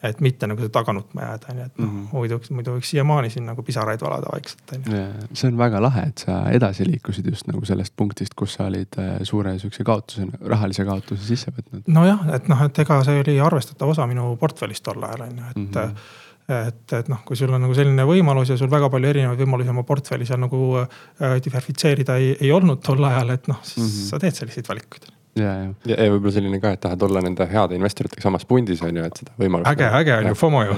et 0.03 0.19
mitte 0.19 0.47
nagu 0.49 0.67
taga 0.73 0.93
nutma 0.93 1.21
jääda, 1.21 1.51
on 1.51 1.57
ju, 1.57 1.65
et 1.65 1.77
noh 1.77 1.87
mm 1.87 1.97
-hmm. 1.97 2.07
muidu, 2.11 2.39
muidu 2.49 2.71
võiks 2.75 2.89
siiamaani 2.89 3.29
siin 3.29 3.45
nagu 3.45 3.63
pisaraid 3.63 4.01
valada 4.01 4.27
vaikselt, 4.33 4.73
on 4.75 4.93
ju. 4.93 5.27
see 5.33 5.47
on 5.47 5.57
väga 5.57 5.81
lahe, 5.81 6.01
et 6.07 6.17
sa 6.17 6.41
edasi 6.49 6.85
liikusid 6.85 7.29
just 7.29 7.47
nagu 7.47 7.65
sellest 7.65 7.93
punktist, 7.95 8.33
kus 8.33 8.53
sa 8.53 8.65
olid 8.65 8.97
äh, 8.97 9.19
suure 9.23 9.59
sihukese 9.59 9.83
kaotuse, 9.83 10.27
rahalise 10.45 10.85
kaotuse 10.85 11.23
sisse 11.23 11.51
võtnud. 11.51 11.83
nojah, 11.87 12.27
et 12.35 12.47
noh, 12.47 12.63
et 12.63 12.79
ega 12.79 13.03
see 13.03 13.19
oli 13.19 13.39
arvestatav 13.39 13.89
osa 13.89 14.07
minu 14.07 14.35
portfellist 14.35 14.83
tol 14.83 15.03
ajal 15.03 15.21
on 15.21 15.40
ju, 15.41 15.53
et 15.53 15.63
mm. 15.63 15.71
-hmm 15.77 16.19
et, 16.51 16.93
et 16.97 17.07
noh, 17.07 17.21
kui 17.23 17.37
sul 17.37 17.53
on 17.53 17.61
nagu 17.63 17.75
selline 17.77 18.03
võimalus 18.03 18.49
ja 18.51 18.57
sul 18.59 18.67
väga 18.71 18.89
palju 18.91 19.07
erinevaid 19.07 19.39
võimalusi 19.39 19.71
oma 19.71 19.85
portfelli 19.87 20.25
seal 20.27 20.41
nagu 20.41 20.81
äh, 20.81 21.37
diversifitseerida 21.45 22.17
ei, 22.19 22.33
ei 22.41 22.51
olnud 22.51 22.81
tol 22.83 23.03
ajal, 23.07 23.29
et 23.37 23.47
noh, 23.47 23.61
siis 23.63 23.85
mm 23.85 23.87
-hmm. 23.87 24.09
sa 24.09 24.19
teed 24.19 24.35
selliseid 24.35 24.67
valikuid 24.67 25.05
ja, 25.35 25.43
ja, 25.43 25.67
ja, 25.85 25.97
ja 26.05 26.11
võib-olla 26.11 26.33
selline 26.35 26.59
ka, 26.63 26.73
et 26.75 26.81
tahad 26.83 27.03
olla 27.07 27.21
nende 27.23 27.45
heade 27.47 27.77
investoritega 27.77 28.23
samas 28.23 28.43
pundis 28.47 28.81
on 28.85 28.97
ju, 28.97 29.05
et 29.07 29.21
seda 29.21 29.35
võimalust. 29.39 29.69
äge, 29.71 29.87
äge 30.01 30.17
on 30.17 30.27
ju, 30.31 30.39
FOMO 30.41 30.63
ju. 30.67 30.77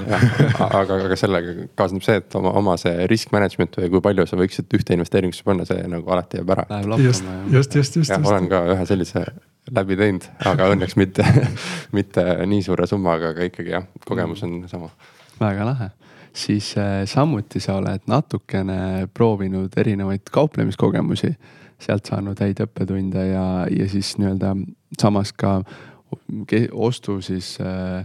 aga, 0.68 0.98
aga 1.08 1.18
sellega 1.18 1.56
kaasneb 1.78 2.06
see, 2.06 2.20
et 2.22 2.38
oma, 2.38 2.52
oma 2.60 2.76
see 2.80 3.08
risk 3.10 3.34
management 3.34 3.80
või 3.80 3.90
kui 3.96 4.04
palju 4.04 4.28
sa 4.30 4.38
võiksid 4.38 4.78
ühte 4.78 4.94
investeeringusse 4.98 5.46
panna, 5.46 5.66
see 5.68 5.82
nagu 5.90 6.14
alati 6.14 6.40
jääb 6.40 6.54
ära. 6.54 6.68
just, 7.02 7.26
just, 7.50 7.74
just, 7.74 7.98
just. 7.98 8.14
olen 8.20 8.48
ka 8.52 8.62
ühe 8.76 8.86
sellise 8.90 9.26
läbi 9.72 9.96
teinud, 9.96 10.26
aga 10.44 10.68
õnneks 10.74 10.96
mitte 11.00 11.24
mitte 11.96 12.24
nii 12.46 12.62
suure 12.64 12.88
summaga, 12.90 13.32
aga 13.34 13.48
ikkagi 13.48 13.74
jah, 13.74 13.86
kogemus 14.06 14.44
on 14.46 14.62
sama. 14.70 14.90
Väga 15.40 15.66
lahe, 15.66 15.90
siis 16.36 16.74
äh, 16.78 17.02
samuti 17.10 17.62
sa 17.62 17.78
oled 17.80 18.04
natukene 18.10 19.08
proovinud 19.14 19.72
erinevaid 19.80 20.28
kauplemiskogemusi, 20.34 21.32
sealt 21.80 22.10
saanud 22.10 22.38
häid 22.40 22.60
õppetunde 22.64 23.26
ja, 23.32 23.46
ja 23.70 23.88
siis 23.90 24.14
nii-öelda 24.20 24.54
samas 25.00 25.32
ka 25.32 25.58
ostu 26.72 27.18
siis 27.24 27.56
äh, 27.60 28.04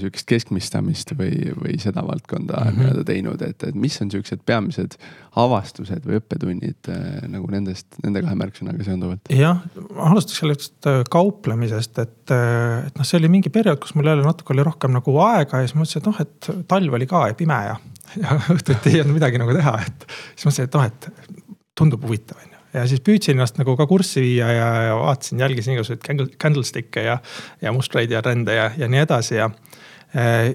sihukest 0.00 0.26
keskmistamist 0.28 1.12
või, 1.18 1.52
või 1.58 1.76
seda 1.82 2.04
valdkonda 2.06 2.58
mm 2.58 2.68
-hmm. 2.68 2.80
nii-öelda 2.80 3.04
teinud, 3.08 3.42
et, 3.46 3.66
et 3.68 3.78
mis 3.78 3.96
on 4.02 4.10
sihukesed 4.12 4.44
peamised 4.46 4.96
avastused 5.40 6.06
või 6.06 6.20
õppetunnid 6.20 6.90
äh, 6.92 7.24
nagu 7.30 7.50
nendest, 7.50 7.88
nende 8.04 8.22
kahe 8.24 8.38
märksõnaga 8.38 8.86
seonduvalt? 8.86 9.32
jah, 9.34 9.62
alustaks 9.96 10.40
sellest 10.42 10.90
äh, 10.90 11.02
kauplemisest, 11.10 11.98
et, 11.98 12.16
et 12.30 12.98
noh, 12.98 13.08
see 13.08 13.18
oli 13.20 13.32
mingi 13.32 13.52
periood, 13.54 13.80
kus 13.82 13.94
mul 13.98 14.10
jälle 14.12 14.26
natuke 14.26 14.54
oli 14.54 14.66
rohkem 14.66 14.94
nagu 14.94 15.18
aega 15.26 15.62
ja 15.62 15.68
siis 15.68 15.76
mõtlesin, 15.78 16.02
et 16.02 16.10
noh, 16.10 16.24
et 16.24 16.50
talv 16.70 16.98
oli 17.00 17.10
ka 17.10 17.28
ja 17.30 17.38
pime 17.38 17.60
ja, 17.68 17.76
ja 18.22 18.40
õhtuti 18.56 18.94
ei 18.94 19.04
olnud 19.04 19.20
midagi 19.20 19.42
nagu 19.42 19.56
teha, 19.56 19.78
et 19.86 20.10
siis 20.34 20.48
mõtlesin, 20.48 20.68
et 20.70 20.80
noh, 20.80 20.90
et 20.90 21.54
tundub 21.74 22.04
huvitav 22.06 22.38
on 22.40 22.48
ju 22.48 22.54
ja 22.74 22.84
siis 22.90 23.02
püüdsin 23.06 23.36
ennast 23.36 23.58
nagu 23.60 23.76
ka 23.78 23.86
kurssi 23.90 24.22
viia 24.24 24.50
ja, 24.52 24.68
ja 24.88 24.96
vaatasin, 24.98 25.42
jälgisin 25.44 25.76
igasuguseid 25.76 26.34
candlestick'e 26.42 27.06
ja, 27.06 27.18
ja 27.62 27.72
mustreid 27.74 28.10
ja 28.10 28.22
trende 28.22 28.56
ja, 28.56 28.70
ja 28.78 28.88
nii 28.90 29.04
edasi 29.04 29.38
ja 29.38 29.50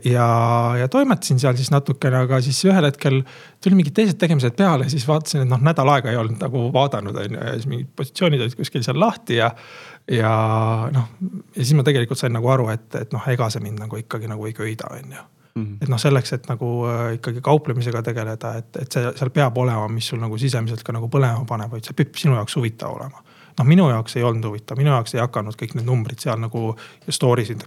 ja, 0.05 0.28
ja 0.80 0.88
toimetasin 0.88 1.39
seal 1.41 1.57
siis 1.60 1.72
natukene, 1.74 2.22
aga 2.24 2.39
siis 2.43 2.60
ühel 2.68 2.86
hetkel 2.88 3.22
tuli 3.64 3.76
mingid 3.76 3.95
teised 3.97 4.20
tegemised 4.22 4.55
peale, 4.60 4.88
siis 4.91 5.07
vaatasin, 5.07 5.43
et 5.43 5.51
noh, 5.51 5.60
nädal 5.64 5.89
aega 5.95 6.14
ei 6.14 6.20
olnud 6.20 6.39
nagu 6.39 6.62
vaadanud, 6.76 7.18
on 7.20 7.36
ju, 7.36 7.41
ja 7.41 7.55
siis 7.57 7.68
mingid 7.72 7.89
positsioonid 7.99 8.45
olid 8.45 8.55
kuskil 8.60 8.86
seal 8.86 8.99
lahti 9.01 9.39
ja. 9.41 9.49
ja 10.12 10.32
noh, 10.95 11.10
ja 11.55 11.60
siis 11.60 11.76
ma 11.76 11.84
tegelikult 11.88 12.22
sain 12.22 12.34
nagu 12.36 12.47
aru, 12.55 12.70
et, 12.72 12.88
et 13.01 13.12
noh, 13.16 13.28
ega 13.34 13.49
see 13.51 13.66
mind 13.66 13.84
nagu 13.84 13.99
ikkagi 13.99 14.32
nagu 14.32 14.47
ei 14.47 14.55
köida, 14.55 14.93
on 14.95 15.18
ju 15.18 15.26
-hmm. 15.60 15.78
et 15.82 15.89
noh, 15.89 15.99
selleks, 15.99 16.34
et 16.34 16.47
nagu 16.49 16.70
äh, 16.89 17.01
ikkagi 17.18 17.41
kauplemisega 17.45 18.03
tegeleda, 18.05 18.53
et, 18.62 18.70
et 18.82 18.91
see 18.91 19.12
seal 19.20 19.34
peab 19.36 19.57
olema, 19.57 19.88
mis 19.91 20.07
sul 20.12 20.22
nagu 20.22 20.38
sisemiselt 20.38 20.84
ka 20.86 20.95
nagu 20.95 21.10
põlema 21.12 21.43
paneb, 21.49 21.72
vaid 21.74 21.88
see 21.88 21.97
peab 21.97 22.16
sinu 22.20 22.38
jaoks 22.38 22.55
huvitav 22.60 22.95
olema. 22.95 23.24
noh, 23.60 23.68
minu 23.68 23.89
jaoks 23.89 24.16
ei 24.16 24.24
olnud 24.24 24.45
huvitav, 24.51 24.80
minu 24.80 24.93
jaoks 24.93 25.16
ei 25.16 25.22
hakanud 25.24 25.57
kõik 25.60 25.76
need 25.76 25.88
numbrid 25.88 26.22
seal 26.24 26.39
nagu 26.39 26.72
story 27.10 27.43
sid 27.49 27.66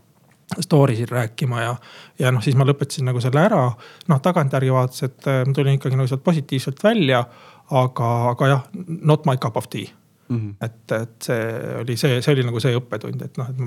story 0.61 0.97
sid 0.97 1.11
rääkima 1.11 1.63
ja, 1.63 1.77
ja 2.19 2.33
noh, 2.33 2.43
siis 2.43 2.57
ma 2.57 2.67
lõpetasin 2.69 3.09
nagu 3.09 3.21
selle 3.21 3.41
ära. 3.41 3.65
noh, 4.09 4.21
tagantjärgi 4.21 4.73
vaadates, 4.73 5.03
et 5.03 5.27
äh, 5.31 5.43
ma 5.47 5.57
tulin 5.57 5.79
ikkagi 5.79 5.97
nagu 5.97 6.11
sealt 6.11 6.25
positiivselt 6.25 6.85
välja, 6.85 7.25
aga, 7.71 8.13
aga 8.35 8.53
jah, 8.55 8.63
not 9.03 9.27
my 9.27 9.37
cup 9.37 9.57
of 9.57 9.69
tea 9.69 9.89
mm. 10.29 10.39
-hmm. 10.39 10.55
et, 10.61 10.93
et 10.93 11.23
see 11.23 11.77
oli 11.81 11.97
see, 11.97 12.23
see 12.23 12.35
oli 12.35 12.45
nagu 12.47 12.61
see 12.61 12.77
õppetund, 12.77 13.25
et 13.25 13.41
noh, 13.41 13.51
et 13.51 13.59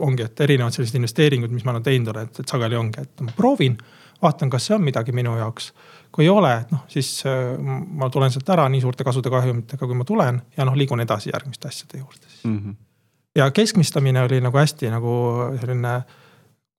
ongi, 0.00 0.24
et 0.24 0.40
erinevad 0.40 0.74
sellised 0.74 0.96
investeeringud, 0.96 1.52
mis 1.52 1.64
ma 1.64 1.74
olen 1.74 1.86
teinud 1.86 2.12
olen, 2.12 2.28
et, 2.28 2.42
sageli 2.48 2.76
ongi, 2.76 3.02
et 3.04 3.24
ma 3.24 3.32
proovin, 3.36 3.76
vaatan, 4.22 4.50
kas 4.52 4.68
see 4.68 4.76
on 4.76 4.84
midagi 4.84 5.12
minu 5.16 5.36
jaoks. 5.36 5.72
kui 6.12 6.24
ei 6.24 6.30
ole, 6.30 6.50
et 6.64 6.70
noh, 6.74 6.84
siis 6.90 7.22
äh, 7.26 7.58
ma 8.00 8.10
tulen 8.10 8.32
sealt 8.34 8.48
ära 8.50 8.64
nii 8.68 8.80
suurte 8.82 9.04
kasude 9.06 9.30
kahjumitega, 9.30 9.86
kui 9.86 9.94
ma 9.94 10.04
tulen 10.04 10.40
ja 10.56 10.64
noh, 10.66 10.74
liigun 10.74 11.00
edasi 11.00 11.30
järgmiste 11.30 11.68
asjade 11.68 11.98
juurde 11.98 12.26
siis 12.26 12.44
mm. 12.44 12.58
-hmm. 12.58 12.74
ja 13.36 13.50
keskmistamine 13.50 14.22
oli 14.22 14.40
nagu 14.40 14.58
hästi 14.58 14.90
nagu 14.90 15.12
selline 15.60 15.92
kogemus, 15.98 16.19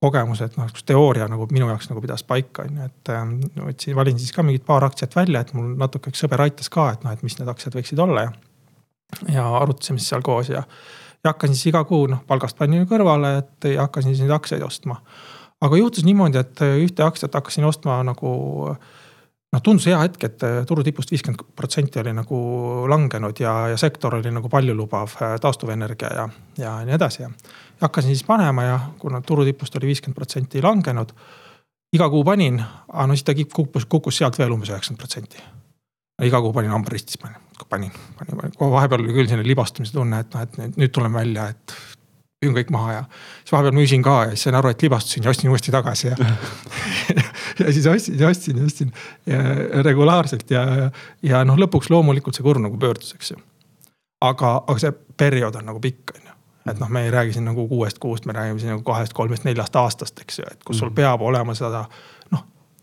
et 0.02 0.56
noh, 0.58 0.70
kus 0.74 0.86
teooria 0.88 1.28
nagu 1.30 1.46
minu 1.52 1.68
jaoks 1.70 1.90
nagu 1.90 2.00
pidas 2.02 2.24
paika, 2.26 2.66
on 2.66 2.80
ju, 2.80 2.88
et 2.88 3.12
ähm, 3.14 3.36
võtsin, 3.68 3.96
valin 3.98 4.18
siis 4.18 4.32
ka 4.34 4.44
mingid 4.46 4.64
paar 4.66 4.84
aktsiat 4.86 5.14
välja, 5.16 5.44
et 5.44 5.52
mul 5.54 5.76
natuke 5.78 6.10
üks 6.10 6.24
sõber 6.24 6.42
aitas 6.42 6.72
ka, 6.72 6.90
et 6.94 7.04
noh, 7.06 7.14
et 7.14 7.22
mis 7.22 7.38
need 7.38 7.50
aktsiad 7.52 7.76
võiksid 7.78 8.02
olla 8.02 8.26
ja. 8.26 8.32
ja 9.30 9.46
arutasime 9.60 10.02
siis 10.02 10.10
seal 10.14 10.26
koos 10.26 10.50
ja 10.52 10.64
ja 11.22 11.30
hakkasin 11.30 11.54
siis 11.54 11.70
iga 11.70 11.84
kuu 11.86 12.08
noh, 12.10 12.24
palgast 12.26 12.58
panin 12.58 12.86
kõrvale, 12.90 13.36
et 13.42 13.70
ja 13.74 13.86
hakkasin 13.86 14.10
siis 14.10 14.24
neid 14.24 14.34
aktsiaid 14.34 14.64
ostma. 14.66 14.98
aga 15.62 15.78
juhtus 15.78 16.04
niimoodi, 16.04 16.38
et 16.38 16.64
ühte 16.82 17.04
aktsiat 17.06 17.34
hakkasin 17.38 17.64
ostma 17.64 18.00
nagu 18.02 18.32
noh, 19.52 19.62
tundus 19.62 19.86
hea 19.86 19.98
hetk, 20.00 20.24
et 20.26 20.44
turu 20.68 20.82
tipust 20.82 21.12
viiskümmend 21.12 21.44
protsenti 21.56 22.00
oli 22.02 22.14
nagu 22.16 22.38
langenud 22.90 23.40
ja, 23.40 23.54
ja 23.72 23.78
sektor 23.80 24.16
oli 24.18 24.32
nagu 24.34 24.50
paljulubav, 24.52 25.14
taastuvenergia 25.40 26.12
ja, 26.16 26.28
ja 26.58 26.76
nii 26.86 26.96
edasi 26.98 27.22
ja. 27.22 27.30
Hakkasin 27.82 28.14
siis 28.14 28.26
panema 28.26 28.64
ja 28.64 28.80
kuna 28.98 29.20
turu 29.20 29.44
tipust 29.44 29.76
oli 29.76 29.90
viiskümmend 29.90 30.16
protsenti 30.16 30.62
langenud, 30.62 31.14
iga 31.92 32.08
kuu 32.10 32.24
panin, 32.24 32.60
aga 32.88 33.06
no 33.06 33.16
siis 33.16 33.26
ta 33.26 33.34
kukkus, 33.34 33.86
kukkus 33.86 34.22
sealt 34.22 34.38
veel 34.38 34.54
umbes 34.54 34.70
üheksakümmend 34.70 35.02
protsenti. 35.02 35.42
iga 36.22 36.40
kuu 36.40 36.52
panin 36.52 36.70
hamba 36.70 36.92
ristis 36.94 37.18
panin 37.18 37.40
panin, 37.68 37.90
panin, 38.18 38.36
panin, 38.36 38.54
vahepeal 38.72 39.02
oli 39.02 39.14
küll 39.16 39.28
selline 39.30 39.48
libastumise 39.48 39.94
tunne, 39.94 40.20
et 40.22 40.34
noh, 40.34 40.44
et 40.44 40.78
nüüd 40.80 40.92
tulen 40.94 41.12
välja, 41.14 41.48
et 41.52 41.74
müün 42.42 42.56
kõik 42.56 42.72
maha 42.74 42.96
ja 42.96 43.02
siis 43.12 43.54
vahepeal 43.54 43.76
müüsin 43.76 44.04
ka 44.04 44.16
ja 44.24 44.34
siis 44.34 44.46
sain 44.48 44.58
aru, 44.58 44.72
et 44.72 44.82
libastusin 44.82 45.26
ja 45.26 45.32
ostsin 45.32 45.52
uuesti 45.52 45.74
tagasi 45.74 46.10
ja 46.10 46.16
ja 47.60 47.72
siis 47.72 47.86
ostsin 47.86 48.18
ja 48.20 48.28
ostsin 48.28 48.58
ja 48.58 48.66
ostsin 48.66 48.92
ja 49.26 49.42
regulaarselt 49.86 50.50
ja, 50.50 50.64
ja 51.22 51.44
noh, 51.48 51.58
lõpuks 51.60 51.90
loomulikult 51.92 52.38
see 52.38 52.46
kurv 52.46 52.62
nagu 52.64 52.78
pöördus, 52.80 53.14
eks 53.16 53.34
ju. 53.34 53.40
aga, 54.22 54.54
aga 54.66 54.78
see 54.82 54.94
periood 55.16 55.60
on 55.60 55.70
nagu 55.70 55.82
pikk, 55.82 56.16
on 56.16 56.30
ju. 56.30 56.38
Et 56.70 56.80
noh, 56.80 56.88
me 56.88 57.04
ei 57.04 57.10
räägi 57.10 57.32
siin 57.32 57.44
nagu 57.44 57.66
kuuest 57.68 57.98
kuust, 57.98 58.26
me 58.26 58.32
räägime 58.32 58.60
siin 58.60 58.74
nagu 58.74 58.82
kahest, 58.86 59.12
kolmest, 59.12 59.44
neljast 59.44 59.76
aastast, 59.76 60.20
eks 60.20 60.38
ju, 60.38 60.48
et 60.50 60.64
kus 60.64 60.78
sul 60.78 60.90
mhm. 60.90 60.94
peab 61.00 61.22
olema 61.22 61.54
seda 61.58 61.86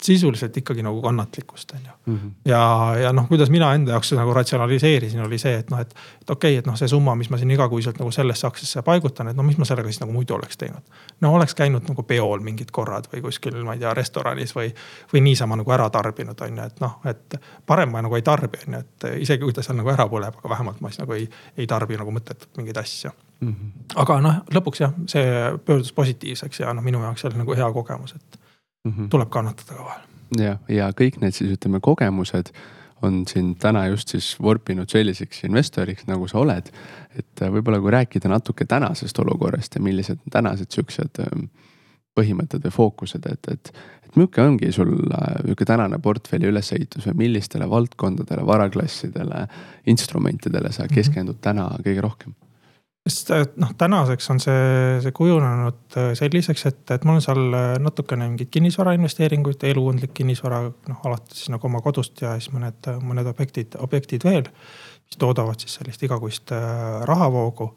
sisuliselt 0.04 0.58
ikkagi 0.58 0.84
nagu 0.84 1.02
kannatlikkust, 1.02 1.72
on 1.72 1.80
ju 1.86 1.92
mm. 2.06 2.20
-hmm. 2.20 2.32
ja, 2.46 2.96
ja 3.04 3.14
noh, 3.14 3.28
kuidas 3.28 3.50
mina 3.50 3.74
enda 3.74 3.92
jaoks 3.92 4.12
nagu 4.12 4.34
ratsionaliseerisin, 4.34 5.22
oli 5.22 5.38
see, 5.38 5.56
et 5.56 5.70
noh, 5.70 5.80
et, 5.80 5.96
et 6.22 6.30
okei 6.30 6.52
okay,, 6.52 6.60
et 6.60 6.68
noh, 6.68 6.78
see 6.78 6.88
summa, 6.88 7.16
mis 7.16 7.30
ma 7.30 7.38
siin 7.38 7.52
igakuiselt 7.52 8.00
nagu 8.00 8.12
sellesse 8.12 8.48
aktsiasse 8.48 8.82
paigutan, 8.82 9.28
et 9.28 9.36
no 9.36 9.44
mis 9.44 9.58
ma 9.58 9.66
sellega 9.66 9.92
siis 9.92 10.00
nagu 10.00 10.14
muidu 10.16 10.34
oleks 10.34 10.58
teinud. 10.58 10.84
no 11.22 11.34
oleks 11.34 11.56
käinud 11.56 11.88
nagu 11.88 12.04
peol 12.04 12.40
mingid 12.40 12.72
korrad 12.72 13.08
või 13.14 13.22
kuskil, 13.22 13.64
ma 13.64 13.74
ei 13.74 13.80
tea, 13.80 13.94
restoranis 13.94 14.56
või, 14.56 14.74
või 15.14 15.22
niisama 15.22 15.56
nagu 15.56 15.72
ära 15.72 15.90
tarbinud, 15.90 16.42
on 16.42 16.58
ju, 16.58 16.64
et 16.64 16.80
noh, 16.80 17.00
et 17.06 17.40
parem 17.66 17.92
ma 17.92 18.02
nagu 18.02 18.16
ei 18.16 18.22
tarbi, 18.22 18.64
on 18.68 18.74
ju, 18.74 18.80
et 18.80 19.10
isegi 19.20 19.44
kui 19.44 19.54
ta 19.54 19.64
seal 19.64 19.78
nagu 19.78 19.90
ära 19.90 20.08
põleb, 20.08 20.40
aga 20.40 20.50
vähemalt 20.50 20.82
ma 20.82 20.90
siis 20.90 21.04
nagu 21.04 21.14
ei, 21.14 21.30
ei 21.58 21.68
tarbi 21.68 21.98
nagu 22.00 22.12
mõttetult 22.12 22.56
mingeid 22.58 22.78
asju 22.78 23.12
mm. 23.40 23.48
-hmm. 23.54 23.72
aga 23.96 24.22
noh, 24.22 24.44
lõpuks 24.56 24.82
jah, 24.82 24.94
see 25.08 25.26
pöördus 25.66 25.94
positiivseks 25.94 26.60
ja 26.60 26.74
noh, 26.74 26.84
minu 26.84 27.04
jaoks 27.04 27.26
oli 27.26 27.38
nagu 27.44 27.56
hea 27.56 27.72
kogemus, 27.74 28.16
et 28.16 28.40
mm 28.86 28.92
-hmm. 28.92 29.10
tuleb 29.10 29.30
kannatada 29.30 29.78
ka 29.78 29.86
vahel. 29.86 30.04
ja, 30.38 30.58
ja 30.68 30.92
kõik 30.92 31.22
need 31.22 31.34
siis 31.34 31.52
ütleme 31.58 31.80
kogemused 31.80 32.54
on 33.02 33.24
sind 33.28 33.56
täna 33.60 33.88
just 33.88 34.08
siis 34.08 34.36
vorpinud 34.42 34.90
selliseks 34.90 35.44
investoriks, 35.44 36.08
nagu 36.08 36.28
sa 36.28 36.40
oled. 36.40 36.72
et 37.20 37.42
äh, 37.42 37.52
võib-olla 37.52 37.80
kui 37.80 37.92
rääkida 37.92 38.30
natuke 38.30 38.66
tänasest 38.66 39.20
olukorrast 39.20 39.76
ja 39.76 39.82
millised 39.82 40.20
tänased 40.32 40.72
siuksed 40.72 41.22
ähm, 41.24 41.48
põhimõtted 42.20 42.64
või 42.66 42.72
fookused, 42.72 43.26
et, 43.32 43.48
et, 43.52 43.72
et 44.06 44.16
milline 44.18 44.46
ongi 44.48 44.72
sul 44.76 44.92
äh, 44.92 45.40
nihuke 45.46 45.66
tänane 45.66 46.00
portfelli 46.00 46.50
ülesehitus 46.52 47.08
või 47.08 47.24
millistele 47.26 47.70
valdkondadele, 47.70 48.46
varaklassidele, 48.46 49.48
instrumentidele 49.88 50.72
sa 50.76 50.88
keskendud 50.92 51.40
täna 51.42 51.70
kõige 51.86 52.02
rohkem? 52.02 52.36
Sest 53.08 53.32
noh, 53.62 53.72
tänaseks 53.78 54.30
on 54.34 54.42
see, 54.44 55.00
see 55.04 55.14
kujunenud 55.16 55.98
äh, 55.98 56.12
selliseks, 56.18 56.66
et, 56.70 56.84
et 56.96 57.08
mul 57.08 57.20
on 57.20 57.24
seal 57.24 57.42
äh, 57.56 57.72
natukene 57.82 58.28
mingeid 58.28 58.52
kinnisvarainvesteeringuid, 58.54 59.64
elukondlik 59.72 60.14
kinnisvara, 60.18 60.66
noh 60.90 61.08
alates 61.10 61.48
nagu 61.54 61.70
oma 61.70 61.82
kodust 61.86 62.22
ja 62.26 62.36
siis 62.38 62.54
mõned, 62.56 62.92
mõned 63.06 63.32
objektid, 63.32 63.80
objektid 63.80 64.28
veel. 64.28 64.46
mis 65.10 65.18
toodavad 65.18 65.58
siis 65.58 65.80
sellist 65.80 66.04
igakuist 66.06 66.52
äh, 66.54 67.02
rahavoogu. 67.10 67.72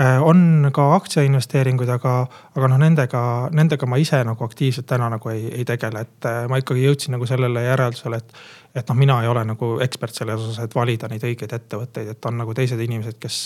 Äh, 0.00 0.22
on 0.22 0.68
ka 0.76 0.90
aktsiainvesteeringuid, 0.94 1.88
aga, 1.88 2.26
aga 2.52 2.68
noh, 2.68 2.76
nendega, 2.76 3.20
nendega 3.56 3.86
ma 3.88 3.96
ise 3.96 4.18
nagu 4.28 4.44
aktiivselt 4.44 4.84
täna 4.90 5.08
nagu 5.08 5.30
ei, 5.32 5.46
ei 5.56 5.64
tegele, 5.64 6.02
et 6.04 6.28
äh, 6.28 6.42
ma 6.52 6.58
ikkagi 6.60 6.82
jõudsin 6.84 7.16
nagu 7.16 7.28
sellele 7.28 7.62
järeldusele, 7.64 8.20
et. 8.20 8.34
et 8.76 8.92
noh, 8.92 8.98
mina 9.00 9.14
ei 9.24 9.28
ole 9.32 9.46
nagu 9.48 9.70
ekspert 9.80 10.12
selles 10.12 10.36
osas, 10.36 10.58
et 10.66 10.74
valida 10.76 11.08
neid 11.08 11.24
õigeid 11.24 11.54
ettevõtteid, 11.56 12.10
et 12.12 12.28
on 12.28 12.36
nagu 12.36 12.52
teised 12.54 12.82
inimesed, 12.84 13.16
kes. 13.22 13.38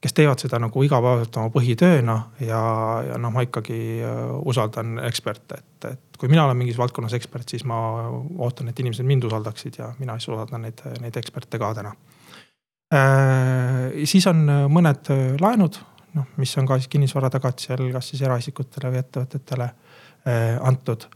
Kes 0.00 0.14
teevad 0.16 0.40
seda 0.40 0.58
nagu 0.62 0.82
igapäevaselt 0.82 1.36
oma 1.36 1.52
põhitööna 1.52 2.16
ja, 2.40 2.60
ja 3.04 3.18
noh, 3.20 3.34
ma 3.34 3.44
ikkagi 3.44 3.80
äh, 4.04 4.22
usaldan 4.48 4.98
eksperte, 5.08 5.60
et, 5.60 5.90
et 5.92 6.20
kui 6.20 6.28
mina 6.32 6.46
olen 6.46 6.56
mingis 6.60 6.78
valdkonnas 6.80 7.16
ekspert, 7.16 7.48
siis 7.48 7.66
ma 7.68 7.80
ootan, 8.38 8.68
et 8.70 8.80
inimesed 8.80 9.06
mind 9.08 9.28
usaldaksid 9.28 9.80
ja 9.80 9.92
mina 9.98 10.16
siis 10.18 10.32
usaldan 10.32 10.64
neid, 10.68 10.80
neid 11.00 11.20
eksperte 11.20 11.60
ka 11.60 11.74
täna 11.76 11.94
Äh, 12.94 14.04
siis 14.04 14.26
on 14.26 14.42
äh, 14.50 14.64
mõned 14.66 15.12
äh, 15.14 15.36
laenud, 15.38 15.76
noh, 16.16 16.26
mis 16.42 16.56
on 16.58 16.66
ka 16.66 16.74
siis 16.80 16.90
kinnisvara 16.90 17.28
tagatisel, 17.30 17.84
kas 17.94 18.08
siis 18.10 18.24
eraisikutele 18.26 18.90
või 18.90 19.02
ettevõtetele 19.04 19.70
antud. 20.68 21.06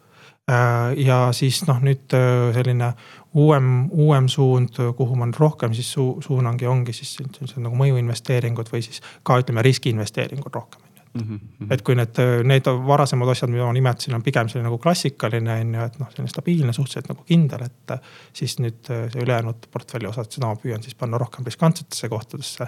Ja 0.96 1.18
siis 1.32 1.62
noh, 1.64 1.78
nüüd 1.80 2.12
selline 2.52 2.90
uuem, 3.34 3.68
uuem 3.90 4.28
suund, 4.28 4.76
kuhu 4.96 5.16
ma 5.16 5.28
nüüd 5.30 5.40
rohkem 5.40 5.72
siis 5.74 5.92
su 5.96 6.18
suunangi, 6.24 6.66
ongi 6.68 6.92
siis 6.92 7.14
sellised 7.16 7.62
nagu 7.64 7.78
mõjuinvesteeringud 7.80 8.68
või 8.72 8.82
siis 8.84 9.00
ka 9.24 9.38
ütleme 9.40 9.64
riskiinvesteeringud 9.64 10.52
rohkem 10.52 10.84
Mm 11.14 11.38
-hmm. 11.38 11.66
et 11.70 11.82
kui 11.82 11.94
need, 11.94 12.18
need 12.42 12.66
varasemad 12.86 13.28
asjad, 13.28 13.50
mida 13.50 13.64
ma 13.64 13.72
nimetasin, 13.72 14.14
on 14.14 14.22
pigem 14.22 14.48
selline 14.48 14.66
nagu 14.66 14.78
klassikaline 14.78 15.52
on 15.60 15.74
ju, 15.74 15.82
et 15.82 15.98
noh, 15.98 16.08
selline 16.10 16.28
stabiilne, 16.28 16.72
suhteliselt 16.72 17.08
nagu 17.08 17.22
kindel, 17.22 17.62
et. 17.62 17.92
siis 18.32 18.58
nüüd 18.58 18.80
see 18.86 19.22
ülejäänud 19.22 19.68
portfelli 19.70 20.10
osad, 20.10 20.26
seda 20.30 20.50
ma 20.50 20.56
püüan 20.58 20.82
siis 20.82 20.94
panna 20.94 21.18
rohkem 21.18 21.46
riskantsetesse 21.46 22.08
kohtadesse. 22.08 22.66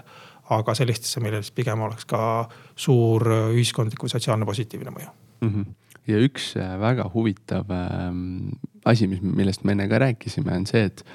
aga 0.51 0.74
sellistesse, 0.74 1.20
millel 1.20 1.43
siis 1.43 1.51
pigem 1.51 1.81
oleks 1.81 2.05
ka 2.05 2.49
suur 2.77 3.22
ühiskondlik 3.51 4.03
või 4.03 4.09
sotsiaalne 4.09 4.47
positiivne 4.47 4.91
mõju 4.91 5.11
mm. 5.41 5.49
-hmm 5.49 5.86
ja 6.07 6.22
üks 6.22 6.54
äh, 6.61 6.74
väga 6.80 7.09
huvitav 7.14 7.70
ähm, 7.74 8.57
asi, 8.86 9.09
mis, 9.11 9.22
millest 9.22 9.64
me 9.64 9.76
enne 9.76 9.88
ka 9.90 10.00
rääkisime, 10.02 10.54
on 10.57 10.68
see, 10.70 10.88
et 10.90 11.07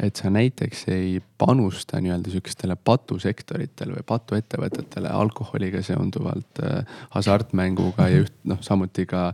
et 0.00 0.16
sa 0.16 0.30
näiteks 0.32 0.86
ei 0.88 1.18
panusta 1.38 1.98
nii-öelda 2.00 2.30
sihukestele 2.32 2.78
patusektoritele 2.80 3.98
või 3.98 4.06
patuettevõtetele 4.08 5.10
alkoholiga 5.12 5.82
seonduvalt 5.84 6.62
äh,, 6.64 6.86
hasartmänguga 7.12 8.06
ja 8.08 8.22
üht 8.24 8.32
noh, 8.48 8.62
samuti 8.64 9.04
ka 9.06 9.26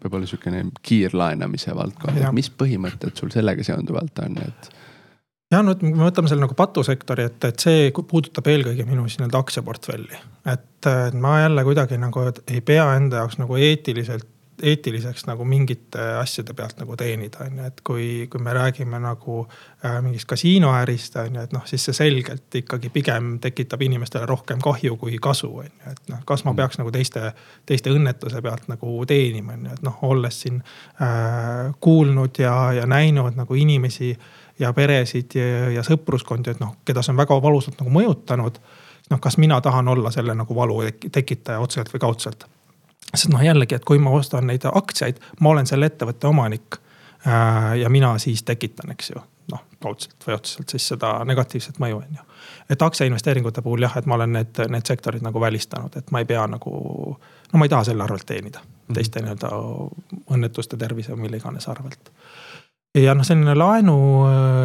võib-olla 0.00 0.28
sihukene 0.28 0.62
kiirlaenamise 0.80 1.76
valdkond, 1.76 2.16
et 2.16 2.32
mis 2.36 2.48
põhimõtted 2.48 3.12
sul 3.20 3.32
sellega 3.34 3.64
seonduvalt 3.66 4.24
on, 4.24 4.38
et 4.46 4.70
ja 5.52 5.60
no 5.62 5.76
me 5.84 6.06
võtame 6.08 6.32
selle 6.32 6.46
nagu 6.46 6.56
patusektori, 6.58 7.28
et, 7.28 7.50
et 7.50 7.66
see 7.66 7.90
puudutab 7.96 8.48
eelkõige 8.50 8.88
minu 8.88 9.04
siis 9.04 9.20
nii-öelda 9.20 9.42
aktsiaportfelli. 9.44 10.22
et 10.48 10.90
ma 11.20 11.42
jälle 11.42 11.66
kuidagi 11.68 12.00
nagu 12.00 12.24
ei 12.30 12.64
pea 12.64 12.88
enda 12.96 13.20
jaoks 13.20 13.36
nagu 13.42 13.60
eetiliselt 13.60 14.32
eetiliseks 14.62 15.26
nagu 15.26 15.44
mingite 15.44 16.00
asjade 16.20 16.54
pealt 16.56 16.78
nagu 16.80 16.96
teenida, 16.96 17.44
on 17.44 17.58
ju, 17.58 17.66
et 17.68 17.80
kui, 17.84 18.06
kui 18.30 18.40
me 18.42 18.54
räägime 18.56 18.98
nagu 19.02 19.42
äh, 19.44 19.98
mingist 20.02 20.28
kasiinoärist, 20.30 21.16
on 21.20 21.36
ju, 21.36 21.44
et 21.44 21.52
noh, 21.52 21.66
siis 21.68 21.84
see 21.88 21.96
selgelt 21.96 22.58
ikkagi 22.60 22.90
pigem 22.94 23.36
tekitab 23.42 23.82
inimestele 23.84 24.26
rohkem 24.26 24.62
kahju 24.64 24.96
kui 25.00 25.18
kasu, 25.22 25.50
on 25.64 25.68
ju, 25.68 25.92
et 25.92 26.02
noh, 26.12 26.24
kas 26.28 26.46
ma 26.46 26.52
mm. 26.52 26.62
peaks 26.62 26.80
nagu 26.80 26.94
teiste, 26.94 27.32
teiste 27.68 27.92
õnnetuse 27.92 28.42
pealt 28.42 28.66
nagu 28.72 28.96
teenima, 29.08 29.58
on 29.58 29.68
ju, 29.68 29.76
et 29.76 29.86
noh, 29.86 30.00
olles 30.08 30.40
siin 30.46 30.58
äh, 30.62 31.70
kuulnud 31.80 32.42
ja, 32.42 32.56
ja 32.80 32.88
näinud 32.88 33.36
nagu 33.36 33.60
inimesi 33.60 34.14
ja 34.58 34.72
peresid 34.72 35.36
ja, 35.36 35.70
ja 35.76 35.84
sõpruskondi, 35.86 36.56
et 36.56 36.64
noh, 36.64 36.78
keda 36.84 37.04
see 37.04 37.12
on 37.12 37.20
väga 37.20 37.40
valusalt 37.42 37.80
nagu 37.82 37.92
mõjutanud. 37.92 38.60
noh, 39.10 39.20
kas 39.22 39.36
mina 39.38 39.60
tahan 39.60 39.88
olla 39.88 40.10
selle 40.10 40.34
nagu 40.34 40.54
valu 40.54 40.80
tekitaja 41.12 41.60
otseselt 41.60 41.92
või 41.92 42.00
kaudselt 42.08 42.48
sest 43.14 43.32
noh, 43.32 43.44
jällegi, 43.44 43.74
et 43.74 43.84
kui 43.84 43.98
ma 44.02 44.10
ostan 44.10 44.46
neid 44.46 44.66
aktsiaid, 44.72 45.22
ma 45.40 45.54
olen 45.54 45.66
selle 45.66 45.86
ettevõtte 45.86 46.28
omanik. 46.28 46.80
Äh, 47.26 47.78
ja 47.80 47.88
mina 47.90 48.18
siis 48.22 48.42
tekitan, 48.42 48.90
eks 48.92 49.10
ju, 49.10 49.22
noh 49.52 49.62
kaudselt 49.82 50.26
või 50.26 50.34
otseselt 50.34 50.72
siis 50.74 50.88
seda 50.92 51.12
negatiivset 51.24 51.78
mõju, 51.82 52.00
on 52.00 52.18
ju. 52.18 52.24
et 52.70 52.82
aktsiainvesteeringute 52.82 53.62
puhul 53.62 53.86
jah, 53.86 53.96
et 53.98 54.06
ma 54.06 54.18
olen 54.18 54.32
need, 54.38 54.62
need 54.72 54.88
sektorid 54.88 55.24
nagu 55.24 55.40
välistanud, 55.40 55.96
et 55.96 56.10
ma 56.10 56.22
ei 56.22 56.28
pea 56.28 56.46
nagu. 56.50 56.72
no 57.52 57.58
ma 57.60 57.64
ei 57.64 57.72
taha 57.72 57.84
selle 57.90 58.04
arvelt 58.04 58.26
teenida, 58.26 58.60
teiste 58.92 59.20
mm 59.20 59.26
-hmm. 59.26 59.38
nii-öelda 59.42 60.34
õnnetuste, 60.34 60.76
tervise 60.76 61.12
või 61.12 61.26
mille 61.26 61.42
iganes 61.42 61.68
arvelt 61.68 62.10
ja 63.02 63.14
noh, 63.14 63.24
selline 63.26 63.54
laenu, 63.56 63.96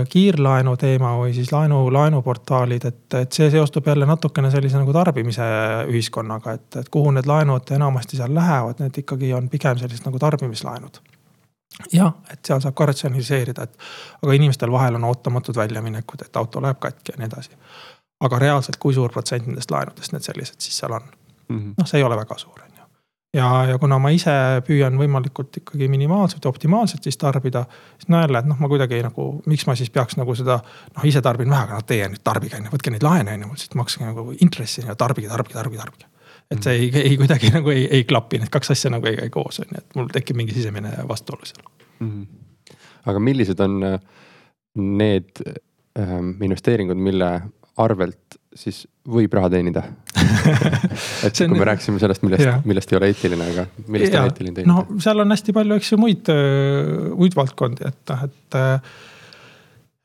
kiirlaenu 0.09 0.75
teema 0.79 1.13
või 1.19 1.33
siis 1.35 1.51
laenu, 1.51 1.83
laenuportaalid, 1.93 2.85
et, 2.87 3.03
et 3.19 3.31
see 3.37 3.49
seostub 3.51 3.87
jälle 3.87 4.07
natukene 4.07 4.51
sellise 4.51 4.79
nagu 4.79 4.93
tarbimise 4.95 5.47
ühiskonnaga, 5.91 6.55
et, 6.59 6.79
et 6.83 6.91
kuhu 6.91 7.11
need 7.15 7.27
laenud 7.29 7.73
enamasti 7.75 8.19
seal 8.19 8.35
lähevad, 8.35 8.79
need 8.83 9.01
ikkagi 9.03 9.33
on 9.37 9.49
pigem 9.51 9.79
sellised 9.81 10.07
nagu 10.07 10.19
tarbimislaenud. 10.19 11.01
jah, 11.93 12.13
et 12.31 12.39
seal 12.45 12.61
saab 12.63 12.75
ka 12.77 12.89
ratsionaliseerida, 12.91 13.63
et 13.63 13.77
aga 14.21 14.37
inimestel 14.37 14.71
vahel 14.71 14.99
on 14.99 15.09
ootamatud 15.09 15.57
väljaminekud, 15.57 16.25
et 16.25 16.37
auto 16.37 16.61
läheb 16.61 16.79
katki 16.79 17.13
ja 17.13 17.19
nii 17.19 17.31
edasi. 17.31 17.57
aga 18.21 18.39
reaalselt, 18.39 18.77
kui 18.77 18.93
suur 18.93 19.11
protsent 19.11 19.47
nendest 19.47 19.71
laenudest 19.71 20.13
need 20.13 20.23
sellised 20.23 20.59
siis 20.59 20.77
seal 20.77 20.91
on 20.91 21.01
mm 21.47 21.59
-hmm.? 21.59 21.73
noh, 21.77 21.87
see 21.87 21.99
ei 21.99 22.03
ole 22.03 22.17
väga 22.17 22.37
suur 22.37 22.70
ja, 23.33 23.65
ja 23.69 23.79
kuna 23.79 23.97
ma 24.01 24.11
ise 24.13 24.33
püüan 24.67 24.97
võimalikult 24.99 25.61
ikkagi 25.61 25.87
minimaalselt 25.91 26.45
ja 26.45 26.51
optimaalselt 26.51 27.07
siis 27.07 27.17
tarbida. 27.17 27.63
siis 27.97 28.09
no 28.11 28.21
jälle, 28.21 28.39
et 28.39 28.49
noh, 28.49 28.59
ma 28.59 28.69
kuidagi 28.71 29.01
nagu, 29.05 29.27
miks 29.47 29.67
ma 29.67 29.75
siis 29.79 29.89
peaks 29.89 30.17
nagu 30.19 30.35
seda, 30.35 30.59
noh 30.95 31.07
ise 31.07 31.21
tarbin 31.23 31.49
vähe, 31.49 31.67
aga 31.67 31.79
noh 31.79 31.87
teie 31.87 32.07
nüüd 32.11 32.23
tarbige 32.23 32.59
on 32.59 32.67
ju, 32.67 32.73
võtke 32.75 32.93
neid 32.93 33.05
laene 33.07 33.37
on 33.37 33.45
ju, 33.47 33.51
siis 33.63 33.75
makske 33.79 34.05
nagu 34.05 34.27
intressi 34.39 34.85
ja 34.85 34.95
tarbige, 34.99 35.31
tarbige, 35.31 35.57
tarbige, 35.59 35.83
tarbige. 35.83 36.09
et 36.51 36.63
see 36.63 36.77
ei, 36.77 36.91
ei 37.03 37.17
kuidagi 37.19 37.51
nagu 37.57 37.73
ei, 37.73 37.87
ei 37.99 38.07
klapi, 38.09 38.41
need 38.41 38.51
kaks 38.53 38.75
asja 38.75 38.91
nagu 38.93 39.07
ei 39.07 39.19
käi 39.19 39.33
koos 39.33 39.61
on 39.63 39.71
ju, 39.71 39.83
et 39.83 39.99
mul 39.99 40.11
tekib 40.11 40.39
mingi 40.39 40.57
sisemine 40.57 40.93
vastuolu 41.07 41.47
seal 41.47 41.63
mm. 41.99 42.11
-hmm. 42.11 42.77
aga 43.05 43.19
millised 43.19 43.59
on 43.59 43.83
äh, 43.83 43.99
need 44.75 45.43
ähm, 45.99 46.35
investeeringud, 46.43 46.97
mille 46.97 47.31
arvelt 47.77 48.40
siis 48.57 48.83
võib 49.07 49.33
raha 49.33 49.49
teenida. 49.53 49.83
Et 51.25 51.37
kui 51.37 51.55
me 51.55 51.67
rääkisime 51.67 52.01
sellest, 52.01 52.25
millest, 52.25 52.65
millest 52.67 52.91
ei 52.91 52.99
ole 52.99 53.11
eetiline, 53.11 53.47
aga 53.53 53.67
millest 53.87 54.13
ja, 54.13 54.25
on 54.25 54.31
eetiline 54.31 54.57
teenida? 54.57 54.73
no 54.73 54.99
seal 55.01 55.23
on 55.23 55.31
hästi 55.33 55.55
palju, 55.55 55.79
eks 55.79 55.93
ju 55.93 56.01
muid, 56.01 56.33
muid 57.15 57.37
valdkondi, 57.37 57.87
et 57.87 58.13
noh, 58.13 58.27
et 58.27 58.59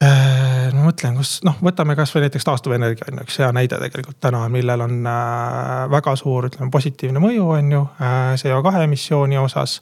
Äh, 0.05 0.67
ma 0.77 0.83
mõtlen, 0.91 1.15
kus 1.17 1.39
noh, 1.47 1.55
võtame 1.65 1.95
kasvõi 1.97 2.27
näiteks 2.27 2.45
taastuvenergia 2.45 3.07
on 3.09 3.17
ju 3.17 3.25
üks 3.25 3.39
hea 3.41 3.47
näide 3.57 3.79
tegelikult 3.81 4.19
täna, 4.21 4.43
millel 4.53 4.83
on 4.85 4.99
äh, 5.09 5.87
väga 5.89 6.13
suur, 6.21 6.51
ütleme 6.51 6.69
positiivne 6.75 7.23
mõju, 7.23 7.47
on 7.55 7.71
ju 7.73 7.81
äh,. 8.05 8.35
CO2 8.37 8.83
emissiooni 8.85 9.41
osas. 9.41 9.79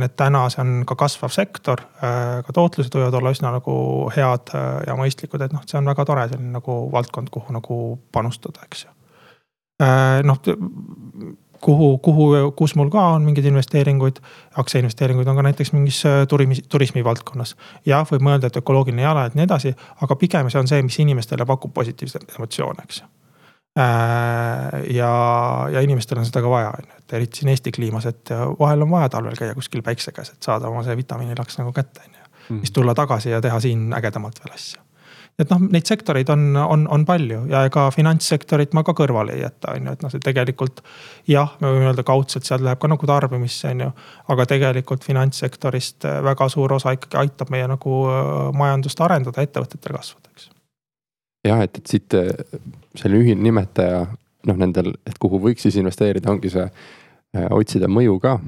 Need 0.00 0.16
täna, 0.16 0.46
see 0.52 0.62
on 0.64 0.72
ka 0.88 0.96
kasvav 1.04 1.34
sektor 1.34 1.82
ka 2.00 2.54
tootlused 2.56 2.96
võivad 2.96 3.14
olla 3.18 3.32
üsna 3.36 3.52
nagu 3.52 3.76
head 4.16 4.52
ja 4.88 4.96
mõistlikud, 4.96 5.44
et 5.44 5.52
noh, 5.52 5.64
see 5.68 5.76
on 5.82 5.92
väga 5.92 6.06
tore 6.08 6.24
selline 6.30 6.56
nagu 6.56 6.78
valdkond, 6.92 7.28
kuhu 7.32 7.52
nagu 7.56 7.80
panustada, 8.16 8.64
eks 8.64 8.86
ju. 8.86 8.92
Noh 10.24 10.40
kuhu, 11.60 11.98
kuhu, 11.98 12.28
kus 12.56 12.74
mul 12.74 12.90
ka 12.92 13.02
on 13.16 13.26
mingeid 13.26 13.48
investeeringuid, 13.50 14.20
aktsiainvesteeringuid 14.62 15.28
on 15.28 15.36
ka 15.38 15.44
näiteks 15.46 15.72
mingis 15.72 16.00
äh, 16.06 16.22
turismi, 16.28 16.56
turismi 16.68 17.04
valdkonnas. 17.04 17.56
jah, 17.86 18.06
võib 18.10 18.24
mõelda, 18.26 18.50
et 18.50 18.56
ökoloogiline 18.60 19.02
jalajälg 19.02 19.34
ja 19.34 19.40
nii 19.40 19.48
edasi, 19.48 19.74
aga 20.02 20.16
pigem 20.20 20.50
see 20.52 20.62
on 20.62 20.70
see, 20.70 20.82
mis 20.86 20.98
inimestele 21.02 21.46
pakub 21.46 21.74
positiivseid 21.74 22.36
emotsioone, 22.38 22.86
eks. 22.88 23.02
Äh, 23.76 24.80
ja, 24.96 25.10
ja 25.72 25.84
inimestel 25.84 26.22
on 26.22 26.28
seda 26.28 26.44
ka 26.44 26.52
vaja, 26.52 26.72
on 26.78 26.88
ju, 26.88 27.02
et 27.02 27.18
eriti 27.20 27.42
siin 27.42 27.52
Eesti 27.52 27.74
kliimas, 27.76 28.08
et 28.08 28.32
vahel 28.60 28.86
on 28.86 28.94
vaja 28.94 29.12
talvel 29.12 29.36
käia 29.38 29.54
kuskil 29.58 29.84
päikse 29.86 30.14
käes, 30.16 30.32
et 30.32 30.50
saada 30.50 30.72
oma 30.72 30.84
see 30.86 30.96
vitamiinilaks 30.96 31.60
nagu 31.60 31.74
kätte, 31.76 32.06
on 32.06 32.12
ju. 32.12 32.26
siis 32.48 32.70
mhm. 32.70 32.74
tulla 32.80 32.94
tagasi 32.94 33.30
ja 33.34 33.40
teha 33.44 33.60
siin 33.60 33.92
ägedamalt 33.96 34.44
veel 34.44 34.56
asju 34.56 34.85
et 35.36 35.52
noh, 35.52 35.60
neid 35.72 35.84
sektoreid 35.88 36.30
on, 36.32 36.48
on, 36.56 36.86
on 36.92 37.04
palju 37.08 37.42
ja 37.50 37.64
ega 37.68 37.86
finantssektorit 37.92 38.72
ma 38.76 38.82
ka 38.86 38.94
kõrvale 38.96 39.36
ei 39.36 39.42
jäta, 39.42 39.74
on 39.76 39.88
ju, 39.88 39.94
et 39.96 40.04
noh, 40.04 40.12
see 40.12 40.24
tegelikult. 40.24 40.82
jah, 41.28 41.56
me 41.60 41.72
võime 41.74 41.90
öelda 41.90 42.04
kaudselt, 42.08 42.48
sealt 42.48 42.64
läheb 42.64 42.80
ka 42.80 42.88
nagu 42.88 43.08
tarbimisse, 43.08 43.72
on 43.74 43.86
ju. 43.86 43.90
aga 44.32 44.46
tegelikult 44.54 45.04
finantssektorist 45.04 46.08
väga 46.30 46.48
suur 46.52 46.76
osa 46.78 46.96
ikkagi 46.96 47.20
aitab 47.20 47.52
meie 47.52 47.68
nagu 47.68 48.02
äh, 48.10 48.34
majandust 48.56 49.00
arendada, 49.04 49.44
ettevõtetel 49.44 49.98
kasvada, 49.98 50.32
eks. 50.32 50.50
jah, 51.50 51.64
et, 51.68 51.82
et 51.82 51.96
siit 51.96 52.16
äh, 52.16 52.32
selline 52.96 53.24
ühine 53.24 53.50
nimetaja 53.50 54.06
noh, 54.46 54.56
nendel, 54.56 54.94
et 55.04 55.18
kuhu 55.20 55.42
võiks 55.42 55.68
siis 55.68 55.76
investeerida, 55.82 56.32
ongi 56.32 56.52
see 56.54 56.70
otsida 57.52 57.88
mõju 57.90 58.14
ka, 58.22 58.38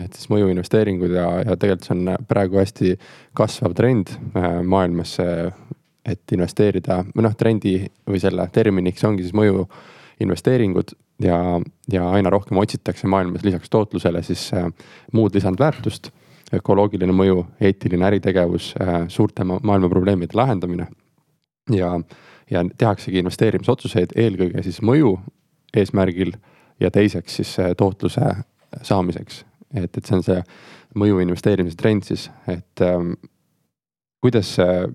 et 0.00 0.14
siis 0.16 0.30
mõjuinvesteeringud 0.32 1.12
ja, 1.12 1.26
ja 1.44 1.56
tegelikult 1.60 1.84
see 1.84 1.96
on 1.98 2.28
praegu 2.30 2.56
hästi 2.56 2.94
kasvav 3.36 3.74
trend 3.76 4.14
maailmas 4.64 5.18
see 5.18 5.50
et 6.08 6.32
investeerida 6.32 7.02
või 7.14 7.26
noh, 7.26 7.34
trendi 7.36 7.74
või 8.08 8.20
selle 8.22 8.48
terminiks 8.52 9.04
ongi 9.04 9.26
siis 9.26 9.36
mõju 9.36 9.66
investeeringud 10.20 10.94
ja, 11.22 11.38
ja 11.92 12.10
aina 12.10 12.30
rohkem 12.30 12.58
otsitakse 12.58 13.06
maailmas 13.06 13.44
lisaks 13.46 13.70
tootlusele 13.70 14.22
siis 14.22 14.48
äh, 14.54 14.70
muud 15.12 15.34
lisandväärtust. 15.34 16.10
ökoloogiline 16.54 17.12
mõju, 17.12 17.42
eetiline 17.60 18.06
äritegevus 18.08 18.70
äh,, 18.80 19.02
suurte 19.08 19.44
ma 19.44 19.58
maailma 19.62 19.88
probleemide 19.88 20.32
lahendamine. 20.34 20.86
ja, 21.70 22.00
ja 22.50 22.64
tehaksegi 22.78 23.18
investeerimisotsuseid 23.18 24.16
eelkõige 24.16 24.62
siis 24.62 24.80
mõju 24.82 25.18
eesmärgil 25.76 26.32
ja 26.80 26.90
teiseks 26.90 27.36
siis 27.36 27.56
tootluse 27.76 28.20
saamiseks. 28.82 29.44
et, 29.74 29.96
et 29.96 30.04
see 30.04 30.16
on 30.16 30.22
see 30.22 30.42
mõju 30.96 31.20
investeerimise 31.20 31.76
trend 31.76 32.02
siis, 32.02 32.30
et 32.48 32.80
ähm, 32.80 33.12
kuidas 34.22 34.54
see 34.56 34.88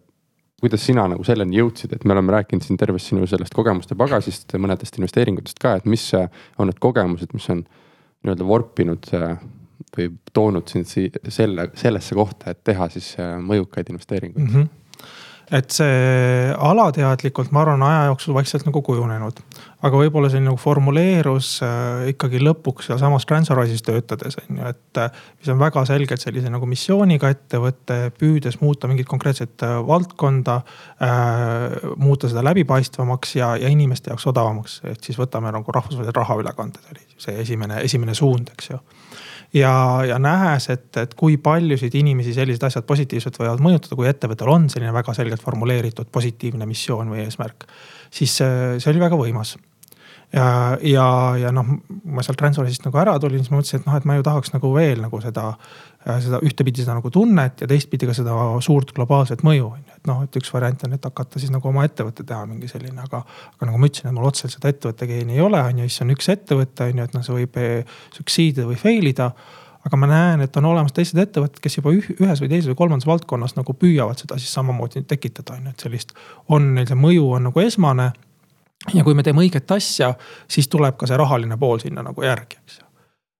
kuidas 0.64 0.86
sina 0.88 1.04
nagu 1.12 1.26
selleni 1.28 1.60
jõudsid, 1.60 1.92
et 1.96 2.06
me 2.08 2.16
oleme 2.16 2.32
rääkinud 2.38 2.64
siin 2.64 2.80
tervest 2.80 3.12
sinu 3.12 3.28
sellest 3.28 3.56
kogemuste 3.56 3.98
pagasist, 4.00 4.56
mõnedest 4.56 4.96
investeeringutest 5.00 5.60
ka, 5.60 5.76
et 5.80 5.90
mis 5.90 6.06
on 6.16 6.70
need 6.70 6.80
kogemused, 6.84 7.34
mis 7.36 7.50
on 7.52 7.66
nii-öelda 8.24 8.48
vorpinud 8.48 9.10
või 9.94 10.08
toonud 10.34 10.72
sind 10.72 10.88
selle, 10.88 11.68
sellesse 11.78 12.16
kohta, 12.16 12.54
et 12.54 12.64
teha 12.64 12.88
siis 12.94 13.14
mõjukaid 13.44 13.92
investeeringuid 13.92 14.48
mm? 14.48 14.56
-hmm 14.56 14.80
et 15.52 15.76
see 15.76 16.54
alateadlikult, 16.56 17.52
ma 17.54 17.64
arvan, 17.64 17.84
aja 17.86 18.08
jooksul 18.12 18.36
vaikselt 18.38 18.66
nagu 18.68 18.82
kujunenud. 18.86 19.42
aga 19.84 20.00
võib-olla 20.00 20.30
see 20.32 20.40
nagu 20.40 20.56
formuleerus 20.56 21.58
äh, 21.66 22.06
ikkagi 22.14 22.40
lõpuks 22.40 22.88
sealsamas 22.88 23.26
Transferwise'is 23.28 23.84
töötades 23.84 24.38
on 24.40 24.62
ju, 24.62 24.70
et. 24.72 25.00
Äh, 25.02 25.24
mis 25.40 25.52
on 25.52 25.60
väga 25.60 25.84
selgelt 25.90 26.24
sellise 26.24 26.52
nagu 26.54 26.68
missiooniga 26.70 27.28
ettevõte, 27.34 27.98
püüdes 28.16 28.62
muuta 28.62 28.88
mingit 28.88 29.10
konkreetset 29.12 29.66
äh, 29.68 29.76
valdkonda 29.88 30.62
äh,. 31.04 31.92
muuta 31.98 32.32
seda 32.32 32.46
läbipaistvamaks 32.48 33.36
ja, 33.36 33.54
ja 33.60 33.72
inimeste 33.72 34.14
jaoks 34.14 34.28
odavamaks, 34.32 34.80
ehk 34.88 35.04
siis 35.04 35.20
võtame 35.20 35.52
nagu 35.52 35.76
rahvusvahelised 35.76 36.22
rahaülekanded 36.22 36.94
oli 36.94 37.04
see 37.18 37.36
esimene, 37.44 37.84
esimene 37.84 38.16
suund, 38.16 38.54
eks 38.56 38.72
ju 38.72 38.80
ja, 39.54 39.74
ja 40.08 40.20
nähes, 40.20 40.70
et, 40.74 40.88
et 40.98 41.14
kui 41.20 41.38
paljusid 41.38 41.96
inimesi 41.96 42.34
sellised 42.34 42.64
asjad 42.68 42.88
positiivselt 42.90 43.38
võivad 43.40 43.62
mõjutada, 43.64 43.98
kui 44.00 44.10
ettevõttel 44.10 44.50
on 44.54 44.70
selline 44.74 44.94
väga 44.96 45.14
selgelt 45.18 45.44
formuleeritud 45.44 46.10
positiivne 46.12 46.66
missioon 46.70 47.14
või 47.14 47.24
eesmärk. 47.26 47.68
siis 48.12 48.40
see, 48.40 48.90
oli 48.92 49.04
väga 49.04 49.20
võimas 49.20 49.56
ja, 50.34 50.78
ja, 50.82 51.08
ja 51.38 51.52
noh, 51.54 51.68
ma 52.06 52.26
sealt 52.26 52.40
Transferwise'ist 52.42 52.88
nagu 52.88 53.00
ära 53.02 53.16
tulin, 53.22 53.44
siis 53.44 53.54
ma 53.54 53.60
mõtlesin, 53.60 53.82
et 53.84 53.90
noh, 53.90 53.98
et 54.00 54.08
ma 54.10 54.18
ju 54.18 54.26
tahaks 54.26 54.54
nagu 54.56 54.74
veel 54.76 55.04
nagu 55.06 55.22
seda, 55.22 55.52
seda 56.04 56.40
ühtepidi 56.44 56.84
seda 56.84 56.98
nagu 56.98 57.10
tunnet 57.14 57.64
ja 57.64 57.68
teistpidi 57.70 58.08
ka 58.10 58.16
seda 58.18 58.36
suurt 58.64 58.92
globaalset 58.96 59.44
mõju 59.46 59.70
on 59.70 59.82
ju. 59.82 59.96
et 59.96 60.10
noh, 60.10 60.22
et 60.26 60.38
üks 60.40 60.52
variant 60.54 60.86
on, 60.88 60.96
et 60.98 61.10
hakata 61.10 61.40
siis 61.40 61.52
nagu 61.54 61.70
oma 61.70 61.86
ettevõtte 61.88 62.26
teha 62.28 62.44
mingi 62.50 62.68
selline, 62.72 63.00
aga, 63.06 63.24
aga 63.56 63.70
nagu 63.70 63.80
ma 63.80 63.90
ütlesin, 63.90 64.12
et 64.12 64.18
mul 64.18 64.28
otseselt 64.28 64.58
seda 64.58 64.74
ettevõtte 64.74 65.08
geeni 65.10 65.38
ei 65.38 65.44
ole, 65.46 65.62
on 65.64 65.84
ju, 65.84 65.90
siis 65.90 66.06
on 66.06 66.16
üks 66.16 66.30
ettevõte 66.34 66.90
on 66.90 67.02
ju, 67.02 67.10
et 67.10 67.18
noh, 67.18 67.26
see 67.26 67.38
võib 67.38 67.60
eh, 67.62 68.00
succeed 68.16 68.58
ida 68.58 68.70
või 68.70 68.80
fail 68.80 69.12
ida 69.14 69.32
aga 69.84 70.00
ma 70.00 70.08
näen, 70.08 70.44
et 70.46 70.58
on 70.60 70.68
olemas 70.70 70.96
teised 70.96 71.20
ettevõtted, 71.20 71.60
kes 71.64 71.80
juba 71.80 71.92
ühes 71.92 72.44
või 72.44 72.52
teises 72.52 72.70
või 72.72 72.78
kolmandas 72.80 73.08
valdkonnas 73.08 73.58
nagu 73.58 73.76
püüavad 73.76 74.20
seda 74.20 74.38
siis 74.40 74.54
samamoodi 74.56 75.04
tekitada, 75.08 75.58
on 75.58 75.68
ju, 75.68 75.74
et 75.76 75.88
sellist. 75.88 76.14
on 76.48 76.70
neil 76.78 76.88
see 76.88 77.00
mõju 77.00 77.34
on 77.38 77.50
nagu 77.50 77.64
esmane 77.64 78.12
ja 78.94 79.04
kui 79.04 79.16
me 79.16 79.24
teeme 79.24 79.44
õiget 79.44 79.76
asja, 79.76 80.14
siis 80.52 80.68
tuleb 80.72 80.98
ka 81.00 81.08
see 81.10 81.20
rahaline 81.20 81.58
pool 81.60 81.82
sinna 81.84 82.04
nagu 82.06 82.24
järgi, 82.24 82.60
eks 82.64 82.80
ju. 82.80 82.90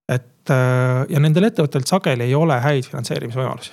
Et 0.08 0.52
äh, 0.52 1.06
ja 1.08 1.22
nendel 1.22 1.48
ettevõtetel 1.48 1.88
sageli 1.88 2.28
ei 2.28 2.34
ole 2.34 2.60
häid 2.60 2.86
finantseerimisvõimalusi. 2.90 3.72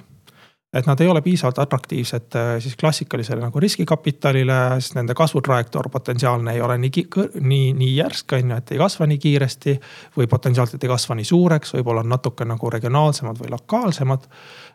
et 0.71 0.85
nad 0.87 1.01
ei 1.03 1.07
ole 1.11 1.21
piisavalt 1.21 1.59
atraktiivsed 1.59 2.35
äh, 2.39 2.53
siis 2.63 2.75
klassikalisele 2.79 3.41
nagu 3.41 3.59
riskikapitalile, 3.59 4.59
sest 4.79 4.95
nende 4.95 5.13
kasvutrajektoor 5.13 5.89
potentsiaalne 5.91 6.53
ei 6.53 6.61
ole 6.61 6.77
nii, 6.77 7.05
nii, 7.41 7.73
nii 7.73 7.95
järsk, 7.97 8.37
on 8.37 8.53
ju, 8.53 8.57
et 8.57 8.71
ei 8.71 8.79
kasva 8.79 9.07
nii 9.11 9.17
kiiresti. 9.19 9.79
või 10.17 10.27
potentsiaalselt 10.27 10.83
ei 10.83 10.89
kasva 10.89 11.15
nii 11.15 11.27
suureks, 11.27 11.73
võib-olla 11.75 12.05
on 12.05 12.13
natuke 12.15 12.45
nagu 12.45 12.69
regionaalsemad 12.69 13.43
või 13.43 13.51
lokaalsemad 13.51 14.29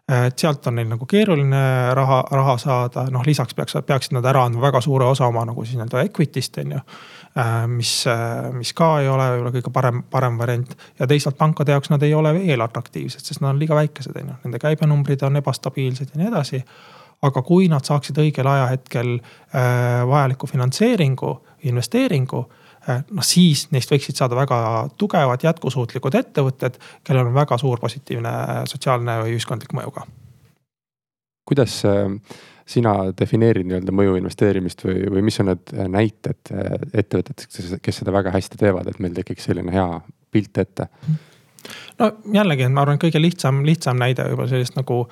et 0.06 0.38
sealt 0.38 0.66
on 0.70 0.76
neil 0.78 0.86
nagu 0.86 1.06
keeruline 1.06 1.60
raha, 1.94 2.20
raha 2.30 2.54
saada, 2.62 3.06
noh 3.10 3.24
lisaks 3.26 3.56
peaks, 3.58 3.74
peaksid 3.86 4.14
nad 4.14 4.26
ära 4.30 4.44
andma 4.46 4.62
väga 4.68 4.80
suure 4.84 5.08
osa 5.10 5.26
oma 5.26 5.42
nagu 5.48 5.64
siis 5.64 5.74
nii-öelda 5.80 6.04
equity'st 6.06 6.60
on 6.62 6.76
ju. 6.76 6.82
Äh, 7.38 7.66
mis, 7.68 8.06
äh, 8.06 8.52
mis 8.52 8.72
ka 8.72 8.94
ei 9.02 9.08
ole 9.12 9.24
võib-olla 9.28 9.50
kõige 9.52 9.70
parem, 9.72 9.98
parem 10.08 10.38
variant. 10.40 10.70
Ja 10.96 11.04
teisalt 11.08 11.36
pankade 11.36 11.74
jaoks 11.74 11.90
nad 11.92 12.02
ei 12.06 12.14
ole 12.16 12.32
veel 12.32 12.64
atraktiivsed, 12.64 13.20
sest 13.20 13.42
nad 13.44 13.52
on 13.52 13.60
liiga 13.60 13.76
väikesed, 13.76 14.16
on 14.16 14.30
ju, 14.30 14.36
nende 14.46 14.60
käibenumbrid 14.62 15.24
on 15.26 15.36
ebastabiilsed 15.42 16.14
ja 16.14 16.20
nii 16.20 16.30
edasi. 16.30 16.62
Aga 17.28 17.42
kui 17.44 17.68
nad 17.68 17.84
saaksid 17.84 18.16
õigel 18.24 18.48
ajahetkel 18.48 19.12
äh, 19.18 20.00
vajaliku 20.08 20.48
finantseeringu, 20.48 21.34
investeeringu 21.68 22.42
noh, 22.86 23.24
siis 23.26 23.66
neist 23.74 23.90
võiksid 23.90 24.16
saada 24.16 24.36
väga 24.38 24.58
tugevad 24.96 25.42
jätkusuutlikud 25.42 26.16
ettevõtted, 26.16 26.76
kellel 27.04 27.28
on 27.28 27.34
väga 27.36 27.58
suur 27.60 27.82
positiivne 27.82 28.32
sotsiaalne 28.70 29.20
või 29.24 29.36
ühiskondlik 29.36 29.74
mõju 29.76 29.92
ka. 29.92 30.06
kuidas 31.44 31.82
äh, 31.84 32.14
sina 32.66 32.96
defineerid 33.18 33.68
nii-öelda 33.68 33.94
mõju 33.94 34.16
investeerimist 34.18 34.82
või, 34.86 35.04
või 35.12 35.22
mis 35.28 35.38
on 35.42 35.52
need 35.52 35.72
näited 35.92 36.52
äh, 36.52 36.74
ettevõtetest, 36.92 37.78
kes 37.82 38.02
seda 38.02 38.14
väga 38.14 38.34
hästi 38.34 38.58
teevad, 38.60 38.90
et 38.90 39.00
meil 39.02 39.14
tekiks 39.16 39.46
selline 39.48 39.74
hea 39.74 39.86
pilt 40.34 40.58
ette? 40.62 40.88
No 41.98 42.10
jällegi, 42.34 42.66
ma 42.70 42.84
arvan, 42.84 42.98
kõige 43.02 43.20
lihtsam, 43.22 43.62
lihtsam 43.66 43.98
näide 43.98 44.26
juba 44.30 44.46
sellist 44.50 44.76
nagu 44.76 45.04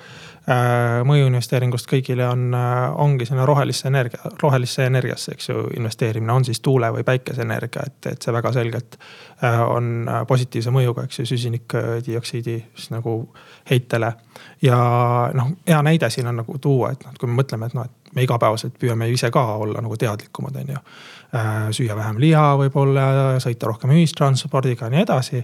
äh, 0.49 1.01
mõjuinvesteeringust 1.07 1.89
kõigile 1.89 2.27
on 2.29 2.47
äh,, 2.55 2.99
ongi 3.01 3.27
selline 3.27 3.45
rohelisse 3.47 3.87
energia, 3.87 4.31
rohelisse 4.41 4.85
energiasse, 4.85 5.35
eks 5.35 5.49
ju, 5.49 5.65
investeerimine, 5.77 6.33
on 6.33 6.45
siis 6.45 6.61
tuule 6.65 6.91
või 6.95 7.05
päikeseenergia, 7.07 7.85
et, 7.87 8.11
et 8.13 8.25
see 8.25 8.33
väga 8.35 8.53
selgelt 8.55 8.97
äh, 8.99 9.61
on 9.65 10.09
positiivse 10.27 10.73
mõjuga, 10.75 11.05
eks 11.05 11.21
ju, 11.21 11.27
süsinikdioksiidi 11.33 12.57
siis 12.75 12.91
nagu 12.93 13.17
heitele. 13.69 14.13
ja 14.61 14.79
noh, 15.33 15.53
hea 15.67 15.81
näide 15.85 16.09
siin 16.09 16.27
on 16.31 16.41
nagu 16.43 16.57
tuua, 16.61 16.91
et 16.95 17.05
noh, 17.05 17.15
kui 17.19 17.29
me 17.29 17.41
mõtleme, 17.41 17.69
et 17.69 17.77
noh, 17.77 17.85
et 17.89 18.15
me 18.15 18.23
igapäevaselt 18.23 18.77
püüame 18.79 19.09
ise 19.11 19.31
ka 19.31 19.43
olla 19.61 19.81
nagu 19.83 19.97
teadlikumad, 19.97 20.55
on 20.61 20.75
ju. 20.75 20.83
Süüa 21.75 21.95
vähem 21.97 22.19
liha 22.21 22.53
võib-olla, 22.55 23.07
sõita 23.43 23.67
rohkem 23.67 23.91
ühistranspordiga 23.91 24.87
ja 24.87 24.93
nii 24.93 25.01
edasi 25.01 25.41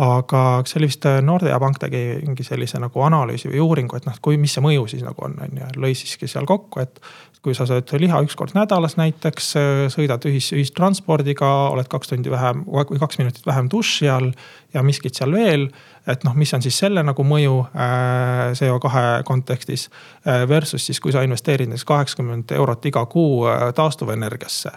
aga 0.00 0.62
see 0.64 0.78
oli 0.80 0.88
vist 0.88 1.04
äh, 1.08 1.18
Nordea 1.24 1.58
pank 1.60 1.76
tegi 1.82 2.00
mingi 2.22 2.44
sellise 2.46 2.80
nagu 2.80 3.02
analüüsi 3.04 3.50
või 3.50 3.60
uuringu, 3.60 3.98
et 3.98 4.06
noh, 4.08 4.16
kui, 4.24 4.38
mis 4.40 4.54
see 4.56 4.64
mõju 4.64 4.86
siis 4.88 5.02
nagu 5.04 5.26
on, 5.26 5.36
on 5.44 5.60
ju, 5.60 5.68
lõi 5.82 5.92
siiski 5.98 6.30
seal 6.30 6.48
kokku, 6.48 6.80
et. 6.80 7.02
kui 7.42 7.56
sa 7.58 7.64
sööd 7.66 7.90
liha 7.98 8.20
üks 8.22 8.36
kord 8.38 8.52
nädalas 8.54 8.94
näiteks, 8.94 9.48
äh, 9.58 9.80
sõidad 9.90 10.22
ühis, 10.30 10.52
ühistranspordiga, 10.54 11.48
oled 11.74 11.88
kaks 11.90 12.12
tundi 12.12 12.30
vähem 12.30 12.62
või 12.64 13.00
kaks 13.02 13.18
minutit 13.18 13.46
vähem 13.46 13.66
duši 13.70 14.08
all 14.08 14.30
ja 14.72 14.84
miskit 14.86 15.18
seal 15.18 15.34
veel. 15.34 15.66
et 16.06 16.24
noh, 16.24 16.34
mis 16.38 16.54
on 16.54 16.62
siis 16.62 16.78
selle 16.78 17.02
nagu 17.02 17.24
mõju 17.26 17.58
äh, 17.74 18.54
CO2 18.58 19.24
kontekstis 19.26 19.90
äh, 19.90 20.48
versus 20.48 20.86
siis, 20.86 21.00
kui 21.00 21.12
sa 21.12 21.22
investeerid 21.26 21.68
näiteks 21.68 21.84
kaheksakümmend 21.84 22.54
eurot 22.54 22.86
iga 22.86 23.04
kuu 23.06 23.48
äh, 23.50 23.72
taastuvenergiasse 23.74 24.72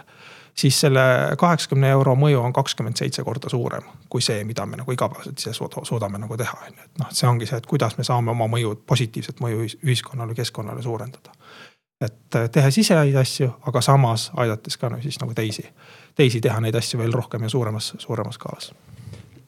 siis 0.60 0.80
selle 0.80 1.36
kaheksakümne 1.38 1.90
euro 1.90 2.14
mõju 2.16 2.40
on 2.40 2.52
kakskümmend 2.52 2.96
seitse 2.96 3.24
korda 3.24 3.48
suurem 3.52 3.84
kui 4.08 4.22
see, 4.22 4.44
mida 4.44 4.66
me 4.66 4.78
nagu 4.80 4.92
igapäevaselt 4.92 5.38
ise 5.38 5.52
suudame 5.84 6.18
nagu 6.18 6.36
teha, 6.36 6.58
on 6.66 6.72
ju, 6.72 6.84
et 6.84 7.00
noh, 7.02 7.10
see 7.12 7.28
ongi 7.28 7.48
see, 7.48 7.58
et 7.60 7.66
kuidas 7.66 7.96
me 7.98 8.04
saame 8.06 8.32
oma 8.32 8.46
mõju, 8.50 8.76
positiivset 8.86 9.42
mõju 9.44 9.66
ühiskonnale, 9.84 10.34
keskkonnale 10.34 10.82
suurendada. 10.82 11.34
et 12.00 12.36
äh, 12.36 12.50
tehes 12.52 12.78
ise 12.78 12.94
häid 12.94 13.16
asju, 13.16 13.50
aga 13.66 13.80
samas 13.80 14.30
aidates 14.36 14.76
ka 14.76 14.90
no, 14.92 15.00
siis 15.02 15.20
nagu 15.20 15.34
teisi, 15.34 15.64
teisi 16.14 16.40
teha 16.40 16.60
neid 16.60 16.76
asju 16.76 17.00
veel 17.00 17.12
rohkem 17.12 17.42
ja 17.42 17.48
suuremas, 17.48 17.94
suuremas 17.98 18.34
skaalas. 18.34 18.72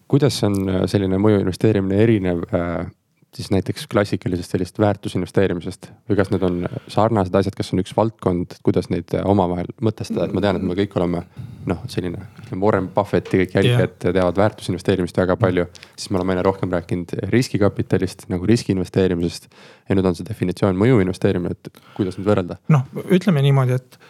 kuidas 0.08 0.42
on 0.44 0.56
äh, 0.68 0.82
selline 0.86 1.18
mõju 1.18 1.40
investeerimine 1.44 2.02
erinev 2.02 2.44
äh, 2.52 2.86
siis 3.36 3.50
näiteks 3.50 3.86
klassikalisest 3.92 4.50
sellist 4.50 4.78
väärtusinvesteerimisest 4.80 5.90
või 6.08 6.16
kas 6.16 6.30
need 6.32 6.42
on 6.46 6.62
sarnased 6.88 7.34
asjad, 7.34 7.54
kas 7.56 7.72
on 7.74 7.82
üks 7.82 7.92
valdkond, 7.96 8.56
kuidas 8.64 8.88
neid 8.92 9.12
omavahel 9.20 9.68
mõtestada, 9.84 10.26
et 10.26 10.34
ma 10.36 10.42
tean, 10.44 10.56
et 10.56 10.64
me 10.64 10.76
kõik 10.78 10.96
oleme 10.96 11.22
noh, 11.68 11.82
selline 11.92 12.24
Warren 12.54 12.88
Buffetti 12.94 13.42
kõik 13.42 13.58
jälgijad 13.58 13.84
yeah. 13.84 14.16
teavad 14.16 14.40
väärtusinvesteerimist 14.40 15.20
väga 15.20 15.36
palju. 15.40 15.66
siis 15.96 16.10
me 16.10 16.20
oleme 16.20 16.36
aina 16.36 16.46
rohkem 16.46 16.72
rääkinud 16.72 17.12
riskikapitalist 17.34 18.28
nagu 18.32 18.48
riski 18.48 18.72
investeerimisest. 18.72 19.48
ja 19.88 19.98
nüüd 19.98 20.08
on 20.08 20.16
see 20.16 20.28
definitsioon 20.28 20.80
mõju 20.80 21.02
investeerimine, 21.04 21.52
et 21.52 21.84
kuidas 21.96 22.18
nüüd 22.18 22.32
võrrelda? 22.32 22.58
noh, 22.72 22.88
ütleme 23.04 23.44
niimoodi, 23.44 23.76
et 23.76 24.00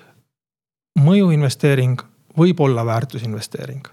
mõjuinvesteering 1.03 2.07
võib 2.39 2.61
olla 2.63 2.87
väärtusinvesteering, 2.87 3.87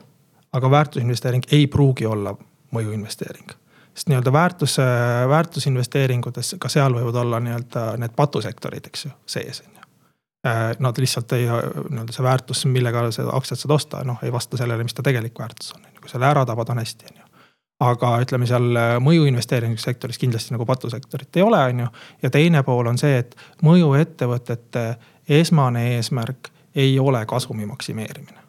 aga 0.54 0.72
väärtusinvesteering 0.72 1.50
ei 1.52 1.68
pruugi 1.68 2.06
olla 2.06 2.38
mõjuinvesteering 2.76 3.65
sest 3.96 4.10
nii-öelda 4.12 4.34
väärtus, 4.34 4.78
väärtusinvesteeringutes, 5.30 6.56
ka 6.60 6.70
seal 6.70 6.94
võivad 6.98 7.16
olla 7.22 7.40
nii-öelda 7.40 7.86
need 8.02 8.16
patusektorid, 8.16 8.88
eks 8.92 9.06
ju, 9.06 9.12
sees 9.26 9.62
on 9.64 9.72
ju. 9.72 9.86
Äh, 10.48 10.64
nad 10.80 10.98
lihtsalt 11.00 11.32
ei, 11.38 11.48
nii-öelda 11.48 12.14
see 12.14 12.26
väärtus, 12.26 12.66
millega 12.70 13.06
seda 13.16 13.34
aktsiat 13.38 13.62
saad 13.64 13.76
osta, 13.78 14.04
noh 14.04 14.20
ei 14.24 14.34
vasta 14.36 14.60
sellele, 14.60 14.84
mis 14.84 14.94
ta 14.94 15.06
tegelik 15.06 15.40
väärtus 15.40 15.72
on, 15.78 15.86
on 15.86 15.94
ju, 15.96 16.04
kui 16.04 16.12
selle 16.12 16.28
ära 16.28 16.44
tabad, 16.46 16.70
on 16.76 16.84
hästi, 16.84 17.12
on 17.12 17.22
ju 17.22 17.26
aga 17.86 18.10
ütleme 18.24 18.48
seal 18.48 18.78
mõju 19.04 19.26
investeerimissektoris 19.28 20.20
kindlasti 20.20 20.54
nagu 20.56 20.66
patusektorit 20.66 21.36
ei 21.36 21.44
ole, 21.44 21.60
on 21.60 21.80
ju. 21.80 21.88
ja 22.24 22.30
teine 22.32 22.64
pool 22.64 22.88
on 22.88 22.98
see, 22.98 23.18
et 23.20 23.36
mõjuettevõtete 23.64 24.86
esmane 25.40 25.84
eesmärk 25.96 26.52
ei 26.76 27.00
ole 27.00 27.26
kasumi 27.26 27.66
maksimeerimine. 27.66 28.40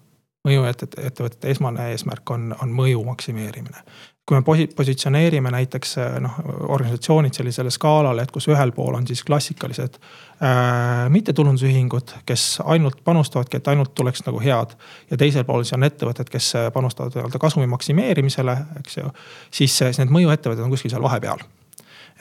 mõjuettevõtete 0.48 1.50
esmane 1.50 1.90
eesmärk 1.90 2.30
on, 2.30 2.54
on 2.62 2.72
mõju 2.72 3.02
maksimeerimine 3.04 3.82
kui 4.26 4.36
me 4.36 4.42
posi-, 4.42 4.66
positsioneerime 4.76 5.50
näiteks 5.50 5.96
noh, 6.20 6.38
organisatsioonid 6.68 7.34
sellisele 7.34 7.70
skaalale, 7.70 8.24
et 8.26 8.32
kus 8.34 8.48
ühel 8.50 8.72
pool 8.74 8.98
on 8.98 9.06
siis 9.06 9.22
klassikalised 9.24 9.98
äh, 10.00 11.06
mittetulundusühingud, 11.14 12.16
kes 12.26 12.46
ainult 12.64 13.04
panustavadki, 13.04 13.60
et 13.60 13.70
ainult 13.70 13.94
tuleks 13.94 14.24
nagu 14.26 14.42
head. 14.42 14.74
ja 15.10 15.16
teisel 15.16 15.44
pool 15.44 15.62
siis 15.62 15.78
on 15.78 15.86
ettevõtted, 15.86 16.30
kes 16.32 16.52
panustavad 16.74 17.14
nii-öelda 17.14 17.38
kasumi 17.38 17.70
maksimeerimisele, 17.70 18.58
eks 18.80 18.96
ju. 18.96 19.14
siis, 19.50 19.78
siis 19.78 20.02
need 20.02 20.10
mõjuettevõtted 20.10 20.66
on 20.66 20.74
kuskil 20.74 20.90
seal 20.90 21.06
vahepeal 21.06 21.46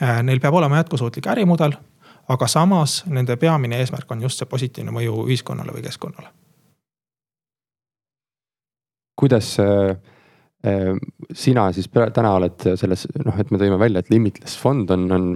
äh,. 0.02 0.22
Neil 0.22 0.40
peab 0.40 0.54
olema 0.54 0.78
jätkusuutlik 0.84 1.26
ärimudel, 1.26 1.74
aga 2.28 2.46
samas 2.46 3.02
nende 3.06 3.36
peamine 3.36 3.82
eesmärk 3.82 4.10
on 4.10 4.22
just 4.22 4.38
see 4.38 4.46
positiivne 4.46 4.94
mõju 4.94 5.26
ühiskonnale 5.26 5.74
või 5.74 5.88
keskkonnale. 5.90 6.30
kuidas 9.16 9.56
äh 9.58 9.96
sina 11.36 11.66
siis 11.74 11.88
täna 11.90 12.32
oled 12.38 12.64
selles 12.78 13.06
noh, 13.22 13.36
et 13.38 13.50
me 13.54 13.60
tõime 13.60 13.78
välja, 13.80 14.02
et 14.02 14.10
Limitless 14.12 14.58
fond 14.60 14.90
on, 14.94 15.06
on 15.12 15.28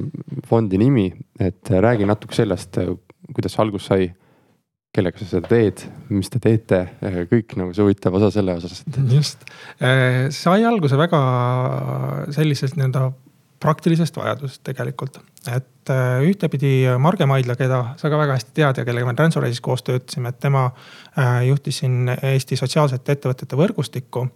fondi 0.48 0.80
nimi, 0.80 1.08
et 1.40 1.70
räägi 1.70 2.08
natuke 2.08 2.36
sellest, 2.36 2.80
kuidas 3.34 3.58
algus 3.62 3.90
sai. 3.90 4.10
kellega 4.90 5.20
sa 5.22 5.26
seda 5.30 5.46
teed, 5.46 5.84
mis 6.10 6.26
te 6.34 6.40
teete, 6.42 6.80
kõik 7.30 7.52
nagu 7.60 7.70
see 7.70 7.84
huvitav 7.84 8.16
osa 8.18 8.32
selle 8.34 8.56
osas. 8.58 8.80
just, 9.12 9.44
sai 10.34 10.64
alguse 10.66 10.98
väga 10.98 11.20
sellisest 12.34 12.74
nii-öelda 12.74 13.04
praktilisest 13.62 14.16
vajadusest 14.16 14.64
tegelikult. 14.66 15.20
et 15.46 15.68
äh, 15.91 16.22
ühtepidi 16.26 16.84
Marge 16.99 17.26
Maidla, 17.26 17.57
keda 17.59 17.80
sa 18.01 18.11
ka 18.11 18.18
väga 18.20 18.36
hästi 18.36 18.55
tead 18.57 18.80
ja 18.80 18.84
kellega 18.86 19.09
me 19.09 19.14
Transferwise'is 19.18 19.62
koos 19.64 19.82
töötasime, 19.86 20.32
et 20.32 20.41
tema 20.41 20.66
äh, 20.70 21.47
juhtis 21.49 21.80
siin 21.82 22.11
Eesti 22.11 22.59
sotsiaalsete 22.61 23.16
ettevõtete 23.16 23.59
võrgustikku. 23.59 24.26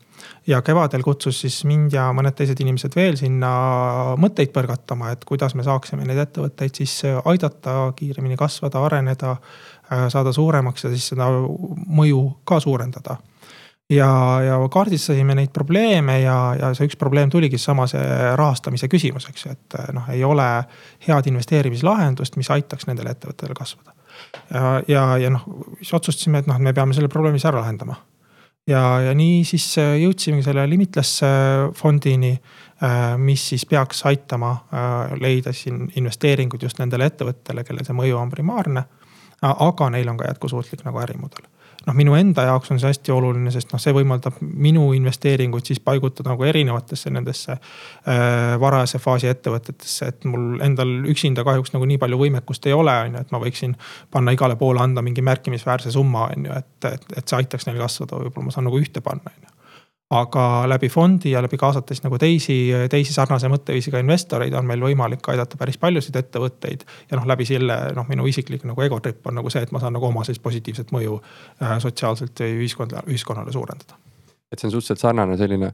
ja 0.46 0.62
kevadel 0.62 1.02
kutsus 1.02 1.40
siis 1.40 1.64
mind 1.64 1.92
ja 1.92 2.08
mõned 2.12 2.36
teised 2.36 2.60
inimesed 2.60 2.96
veel 2.96 3.16
sinna 3.16 3.50
mõtteid 4.20 4.52
põrgatama, 4.54 5.12
et 5.12 5.24
kuidas 5.24 5.54
me 5.54 5.64
saaksime 5.64 6.04
neid 6.04 6.18
ettevõtteid 6.18 6.74
siis 6.74 7.02
aidata 7.24 7.92
kiiremini 7.96 8.36
kasvada, 8.36 8.84
areneda, 8.84 9.36
äh, 9.92 10.08
saada 10.08 10.32
suuremaks 10.32 10.84
ja 10.84 10.90
siis 10.90 11.12
seda 11.14 11.30
mõju 11.30 12.26
ka 12.44 12.60
suurendada 12.60 13.18
ja, 13.90 14.40
ja 14.42 14.68
kaardistasime 14.70 15.34
neid 15.34 15.52
probleeme 15.52 16.20
ja, 16.20 16.38
ja 16.58 16.70
see 16.76 16.88
üks 16.88 16.96
probleem 17.00 17.30
tuligi 17.32 17.58
sama 17.60 17.86
see 17.90 18.04
rahastamise 18.38 18.88
küsimus, 18.92 19.28
eks 19.28 19.46
ju, 19.46 19.52
et 19.52 19.76
noh, 19.96 20.08
ei 20.12 20.24
ole 20.24 20.46
head 21.06 21.28
investeerimislahendust, 21.30 22.38
mis 22.40 22.50
aitaks 22.54 22.88
nendel 22.88 23.12
ettevõtetel 23.12 23.54
kasvada. 23.56 23.92
ja, 24.50 24.80
ja, 24.88 25.04
ja 25.26 25.30
noh, 25.34 25.44
siis 25.82 25.94
otsustasime, 26.00 26.40
et 26.42 26.50
noh, 26.50 26.58
me 26.58 26.72
peame 26.72 26.96
selle 26.96 27.12
probleemi 27.12 27.40
siis 27.40 27.50
ära 27.52 27.60
lahendama. 27.60 27.98
ja, 28.70 28.82
ja 29.04 29.14
nii 29.14 29.44
siis 29.44 29.68
jõudsimegi 29.76 30.48
selle 30.48 30.68
Limitless 30.70 31.20
fondini, 31.76 32.34
mis 33.20 33.48
siis 33.52 33.66
peaks 33.68 34.02
aitama 34.08 34.56
leida 35.20 35.52
siin 35.52 35.90
investeeringuid 35.96 36.64
just 36.64 36.80
nendele 36.80 37.06
ettevõtetele, 37.12 37.64
kellel 37.64 37.84
see 37.84 37.96
mõju 37.96 38.16
on 38.18 38.32
primaarne. 38.32 38.84
aga 39.44 39.90
neil 39.92 40.08
on 40.08 40.16
ka 40.16 40.30
jätkusuutlik 40.32 40.84
nagu 40.84 40.98
ärimudel 41.04 41.44
noh, 41.86 41.96
minu 41.96 42.14
enda 42.18 42.46
jaoks 42.48 42.72
on 42.72 42.80
see 42.80 42.90
hästi 42.90 43.12
oluline, 43.14 43.52
sest 43.54 43.72
noh, 43.72 43.80
see 43.82 43.94
võimaldab 43.96 44.38
minu 44.40 44.86
investeeringuid 44.96 45.68
siis 45.68 45.80
paigutada 45.84 46.32
nagu 46.32 46.46
erinevatesse 46.48 47.12
nendesse 47.14 47.56
äh, 47.56 48.54
varajase 48.60 49.00
faasi 49.02 49.30
ettevõtetesse, 49.32 50.10
et 50.12 50.28
mul 50.30 50.60
endal 50.64 50.94
üksinda 51.10 51.44
kahjuks 51.46 51.74
nagu 51.76 51.88
nii 51.90 52.00
palju 52.02 52.20
võimekust 52.20 52.68
ei 52.70 52.76
ole, 52.76 52.94
on 53.08 53.18
ju, 53.18 53.24
et 53.24 53.34
ma 53.34 53.42
võiksin 53.42 53.76
panna 54.14 54.34
igale 54.36 54.58
poole 54.60 54.82
anda 54.84 55.04
mingi 55.04 55.24
märkimisväärse 55.24 55.92
summa, 55.94 56.28
on 56.34 56.48
ju, 56.48 56.62
et, 56.62 56.90
et, 56.92 57.10
et 57.18 57.26
see 57.26 57.40
aitaks 57.40 57.68
neil 57.68 57.80
kasvada, 57.82 58.22
võib-olla 58.22 58.50
ma 58.50 58.56
saan 58.56 58.68
nagu 58.70 58.80
ühte 58.80 59.04
panna, 59.04 59.32
on 59.34 59.42
ju 59.42 59.53
aga 60.10 60.68
läbi 60.68 60.88
fondi 60.88 61.30
ja 61.30 61.42
läbi 61.42 61.56
kaasates 61.56 62.02
nagu 62.04 62.18
teisi, 62.20 62.56
teisi 62.90 63.12
sarnase 63.12 63.48
mõtteviisiga 63.48 64.02
investoreid 64.02 64.52
on 64.54 64.66
meil 64.68 64.82
võimalik 64.84 65.24
aidata 65.32 65.56
päris 65.56 65.78
paljusid 65.80 66.16
ettevõtteid. 66.20 66.84
ja 67.10 67.16
noh, 67.16 67.26
läbi 67.26 67.46
selle 67.48 67.78
noh, 67.96 68.06
minu 68.08 68.26
isiklik 68.28 68.66
nagu 68.68 68.84
egotrip 68.84 69.26
on 69.26 69.40
nagu 69.40 69.50
see, 69.50 69.64
et 69.64 69.72
ma 69.72 69.80
saan 69.80 69.96
nagu 69.96 70.06
oma 70.10 70.24
sellist 70.24 70.44
positiivset 70.44 70.92
mõju 70.92 71.16
äh, 71.18 71.78
sotsiaalselt 71.80 72.44
ühiskonda, 72.46 73.02
ühiskonnale 73.08 73.52
suurendada. 73.52 73.96
et 74.52 74.58
see 74.58 74.68
on 74.68 74.76
suhteliselt 74.76 75.00
sarnane 75.00 75.36
selline 75.40 75.72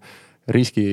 riski 0.48 0.86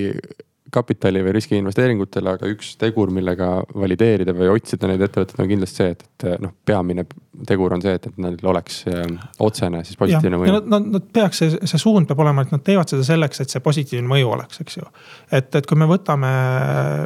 kapitali 0.74 1.22
või 1.24 1.34
riskiinvesteeringutele, 1.38 2.34
aga 2.38 2.49
üks 2.51 2.74
tegur, 2.80 3.11
millega 3.13 3.49
valideerida 3.76 4.34
või 4.36 4.49
otsida 4.51 4.89
neid 4.89 5.03
ettevõtteid 5.05 5.43
on 5.43 5.49
kindlasti 5.51 5.82
see, 5.82 5.93
et, 5.95 6.03
et 6.24 6.43
noh, 6.43 6.53
peamine 6.68 7.05
tegur 7.47 7.76
on 7.76 7.84
see, 7.84 7.93
et, 7.97 8.07
et 8.09 8.20
neil 8.22 8.38
oleks 8.51 8.82
äh, 8.91 9.03
otsene 9.43 9.84
siis 9.88 9.99
positiivne 9.99 10.41
mõju. 10.41 10.55
Nad, 10.57 10.70
nad, 10.74 10.89
nad 10.97 11.07
peaks, 11.13 11.43
see, 11.43 11.59
see 11.70 11.82
suund 11.82 12.09
peab 12.09 12.24
olema, 12.24 12.43
et 12.43 12.53
nad 12.55 12.63
teevad 12.65 12.91
seda 12.91 13.05
selleks, 13.07 13.43
et 13.43 13.53
see 13.53 13.63
positiivne 13.63 14.09
mõju 14.11 14.34
oleks, 14.36 14.61
eks 14.63 14.80
ju. 14.80 14.89
et, 15.32 15.49
et 15.59 15.70
kui 15.70 15.80
me 15.80 15.88
võtame 15.89 16.32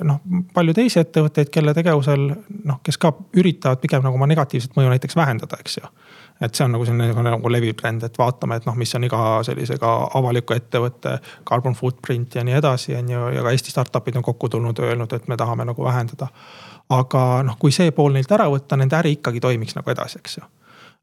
noh, 0.08 0.24
palju 0.56 0.78
teisi 0.78 1.02
ettevõtteid, 1.04 1.52
kelle 1.54 1.76
tegevusel 1.78 2.28
noh, 2.32 2.82
kes 2.86 3.00
ka 3.02 3.14
üritavad 3.38 3.84
pigem 3.84 4.06
nagu 4.06 4.18
oma 4.20 4.30
negatiivset 4.32 4.78
mõju 4.78 4.96
näiteks 4.96 5.20
vähendada, 5.20 5.62
eks 5.62 5.82
ju 5.82 5.94
et 6.42 6.56
see 6.56 6.66
on 6.66 6.74
nagu 6.74 6.86
selline 6.86 7.24
nagu 7.26 7.52
leviv 7.54 7.76
trend, 7.78 8.04
et 8.04 8.18
vaatame, 8.18 8.58
et 8.58 8.66
noh, 8.66 8.76
mis 8.78 8.96
on 8.98 9.06
iga 9.06 9.20
sellise 9.46 9.78
ka 9.82 9.92
avaliku 10.18 10.56
ettevõtte 10.58 11.18
carbon 11.48 11.76
footprint 11.78 12.36
ja 12.36 12.44
nii 12.48 12.58
edasi, 12.58 12.96
on 12.98 13.12
ju, 13.14 13.28
ja 13.36 13.44
ka 13.46 13.54
Eesti 13.54 13.74
startup'id 13.74 14.18
on 14.18 14.26
kokku 14.26 14.50
tulnud, 14.50 14.80
öelnud, 14.82 15.14
et 15.14 15.28
me 15.30 15.38
tahame 15.38 15.66
nagu 15.70 15.86
vähendada. 15.86 16.28
aga 16.92 17.44
noh, 17.48 17.56
kui 17.60 17.72
see 17.72 17.92
pool 17.96 18.12
neilt 18.12 18.32
ära 18.36 18.50
võtta, 18.52 18.76
nende 18.76 18.98
äri 18.98 19.14
ikkagi 19.16 19.40
toimiks 19.40 19.78
nagu 19.78 19.92
edasi, 19.94 20.20
eks 20.20 20.38
ju. 20.38 20.48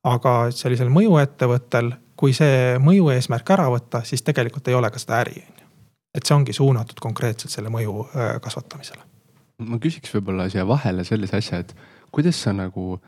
aga 0.05 0.34
sellisel 0.51 0.91
mõjuettevõttel, 0.93 1.93
kui 2.16 2.34
see 2.34 2.76
mõju 2.82 3.12
eesmärk 3.14 3.51
ära 3.55 3.68
võtta, 3.70 4.03
siis 4.05 4.22
tegelikult 4.26 4.68
ei 4.68 4.74
ole 4.74 4.91
ka 4.91 4.99
seda 4.99 5.22
äri, 5.22 5.39
on 5.39 5.62
ju. 5.62 5.68
et 6.14 6.26
see 6.26 6.34
ongi 6.34 6.53
suunatud 6.53 6.99
konkreetselt 7.01 7.55
selle 7.55 7.70
mõju 7.70 8.09
äh, 8.09 8.34
kasvatamisele. 8.43 9.07
ma 9.70 9.78
küsiks 9.78 10.14
võib-olla 10.14 10.51
siia 10.51 10.66
vahele 10.66 11.05
sellise 11.05 11.39
asja, 11.39 11.62
et 11.62 11.74
kuidas 12.11 12.43
sa 12.43 12.53
nagu 12.53 12.99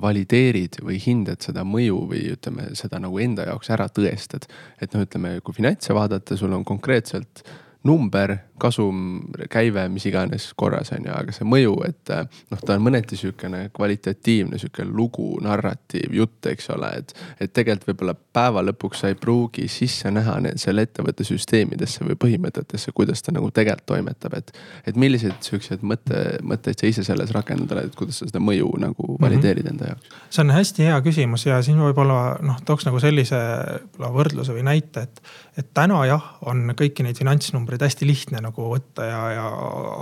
valideerid 0.00 0.76
või 0.86 1.00
hindad 1.02 1.42
seda 1.42 1.64
mõju 1.66 2.02
või 2.12 2.20
ütleme, 2.36 2.68
seda 2.78 3.00
nagu 3.02 3.18
enda 3.18 3.48
jaoks 3.48 3.70
ära 3.74 3.88
tõestad. 3.90 4.46
et 4.80 4.92
noh, 4.94 5.02
ütleme, 5.02 5.40
kui 5.42 5.56
finantse 5.56 5.94
vaadata, 5.94 6.36
sul 6.36 6.52
on 6.54 6.64
konkreetselt 6.64 7.42
number, 7.86 8.36
kasum, 8.60 9.04
käive, 9.52 9.86
mis 9.92 10.06
iganes 10.10 10.48
korras 10.58 10.92
on 10.96 11.06
ju, 11.06 11.14
aga 11.14 11.34
see 11.34 11.48
mõju, 11.48 11.76
et 11.86 12.12
eh, 12.14 12.24
noh, 12.52 12.62
ta 12.62 12.76
on 12.76 12.84
mõneti 12.86 13.18
sihukene 13.20 13.68
kvalitatiivne 13.76 14.60
sihuke 14.60 14.86
lugu, 14.88 15.28
narratiiv, 15.44 16.14
jutt, 16.16 16.50
eks 16.52 16.70
ole, 16.74 16.92
et. 17.00 17.16
et 17.40 17.52
tegelikult 17.56 17.92
võib-olla 17.92 18.16
päeva 18.16 18.62
lõpuks 18.66 19.02
sa 19.02 19.10
ei 19.12 19.18
pruugi 19.18 19.68
sisse 19.70 20.10
näha 20.12 20.36
selle 20.60 20.86
ettevõtte 20.86 21.24
süsteemidesse 21.26 22.04
või 22.04 22.18
põhimõtetesse, 22.20 22.92
kuidas 22.96 23.22
ta 23.22 23.34
nagu 23.36 23.50
tegelikult 23.50 23.86
toimetab, 23.86 24.34
et. 24.38 24.52
et 24.86 24.96
milliseid 24.98 25.38
siukseid 25.44 25.84
mõtte, 25.86 26.22
mõtteid 26.46 26.80
sa 26.80 26.90
ise 26.90 27.04
selles 27.06 27.32
rakendada 27.34 27.86
et 27.86 27.96
kuidas 27.96 28.20
sa 28.20 28.28
seda 28.28 28.40
mõju 28.42 28.70
nagu 28.82 29.06
mhm. 29.06 29.20
valideerid 29.22 29.70
enda 29.70 29.92
jaoks? 29.92 30.14
see 30.30 30.42
on 30.44 30.52
hästi 30.54 30.86
hea 30.88 30.98
küsimus 31.04 31.46
ja 31.46 31.58
siin 31.64 31.80
võib-olla 31.80 32.38
noh, 32.44 32.58
tooks 32.66 32.86
nagu 32.88 33.00
sellise 33.02 33.38
võrdluse 33.98 34.54
või 34.56 34.64
näite, 34.66 35.06
et, 35.06 35.22
et 35.62 35.70
täna 35.76 36.02
jah, 36.08 36.26
on 36.48 36.64
kõiki 36.78 37.06
neid 37.06 37.18
finantsnumbreid 37.20 37.84
hästi 37.86 38.08
lihtne 38.08 38.42
nagu 38.46 38.68
võtta 38.70 39.06
ja, 39.06 39.20
ja 39.34 39.44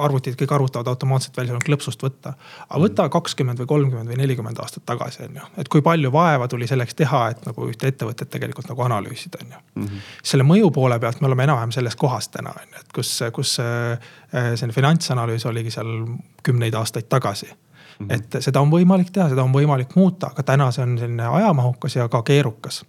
arvutid 0.07 0.36
kõik 0.40 0.55
arvutavad 0.57 0.90
automaatselt 0.92 1.36
välja, 1.40 1.59
klõpsust 1.64 2.03
võtta. 2.05 2.34
aga 2.68 2.80
võta 2.82 3.09
kakskümmend 3.12 3.62
või 3.62 3.70
kolmkümmend 3.72 4.12
või 4.12 4.20
nelikümmend 4.20 4.61
aastat 4.62 4.86
tagasi, 4.86 5.24
on 5.28 5.40
ju, 5.40 5.49
et 5.62 5.70
kui 5.72 5.82
palju 5.84 6.12
vaeva 6.14 6.49
tuli 6.51 6.68
selleks 6.70 6.97
teha, 7.01 7.24
et 7.34 7.45
nagu 7.49 7.68
ühte 7.70 7.90
ettevõtet 7.90 8.30
tegelikult 8.30 8.70
nagu 8.70 8.86
analüüsida, 8.86 9.42
on 9.42 9.57
ju 9.57 9.59
mm. 9.59 9.88
-hmm. 9.88 10.07
selle 10.32 10.47
mõju 10.49 10.70
poole 10.74 10.99
pealt 11.01 11.20
me 11.20 11.30
oleme 11.30 11.49
enam-vähem 11.49 11.74
selles 11.74 11.97
kohas 11.97 12.28
täna, 12.28 12.55
on 12.55 12.72
ju, 12.72 12.80
et 12.80 12.97
kus, 13.01 13.18
kus 13.32 13.59
äh, 13.61 13.99
selline 14.30 14.76
finantsanalüüs 14.76 15.47
oligi 15.47 15.70
seal 15.74 15.95
kümneid 16.42 16.74
aastaid 16.74 17.09
tagasi 17.09 17.53
Mm 17.99 18.07
-hmm. 18.07 18.14
et 18.14 18.42
seda 18.42 18.61
on 18.61 18.70
võimalik 18.70 19.11
teha, 19.12 19.28
seda 19.28 19.42
on 19.42 19.53
võimalik 19.53 19.92
muuta, 19.95 20.26
aga 20.26 20.42
täna 20.42 20.70
see 20.74 20.82
on 20.82 20.99
selline 20.99 21.26
ajamahukas 21.26 21.97
ja 21.97 22.09
ka 22.09 22.22
keerukas 22.22 22.84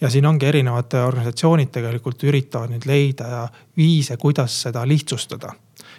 ja 0.00 0.10
siin 0.10 0.26
ongi 0.26 0.46
erinevad 0.46 0.94
organisatsioonid 1.00 1.70
tegelikult 1.72 2.24
üritavad 2.28 2.72
nüüd 2.74 2.86
leida 2.88 3.46
viise, 3.76 4.16
kuidas 4.20 4.60
seda 4.66 4.84
lihtsustada 4.88 5.52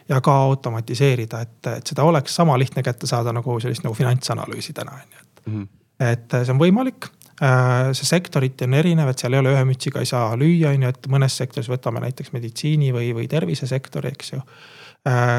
ja 0.09 0.21
ka 0.21 0.35
automatiseerida, 0.47 1.41
et, 1.41 1.71
et 1.77 1.93
seda 1.93 2.05
oleks 2.07 2.35
sama 2.35 2.57
lihtne 2.59 2.83
kätte 2.83 3.07
saada 3.07 3.33
nagu 3.35 3.59
sellist 3.59 3.83
nagu 3.83 3.95
finantsanalüüsi 3.97 4.73
täna 4.73 4.97
on 4.97 5.05
ju, 5.11 5.23
et 5.23 5.45
mm. 5.45 5.61
-hmm. 5.61 5.67
et 6.11 6.39
see 6.45 6.53
on 6.53 6.61
võimalik 6.61 7.09
äh, 7.41 7.91
see 7.91 8.05
sektoriti 8.05 8.65
on 8.69 8.73
erinev, 8.73 9.09
et 9.09 9.19
seal 9.19 9.33
ei 9.33 9.39
ole 9.39 9.53
ühe 9.55 9.65
mütsiga 9.65 9.99
ei 9.99 10.09
saa 10.09 10.35
lüüa, 10.35 10.73
on 10.75 10.83
ju, 10.83 10.89
et 10.89 11.07
mõnes 11.07 11.37
sektoris 11.37 11.69
võtame 11.69 11.99
näiteks 12.05 12.31
meditsiini 12.33 12.93
või, 12.93 13.13
või 13.15 13.27
tervisesektori, 13.27 14.13
eks 14.13 14.33
ju 14.33 14.41
Äh, 14.41 14.76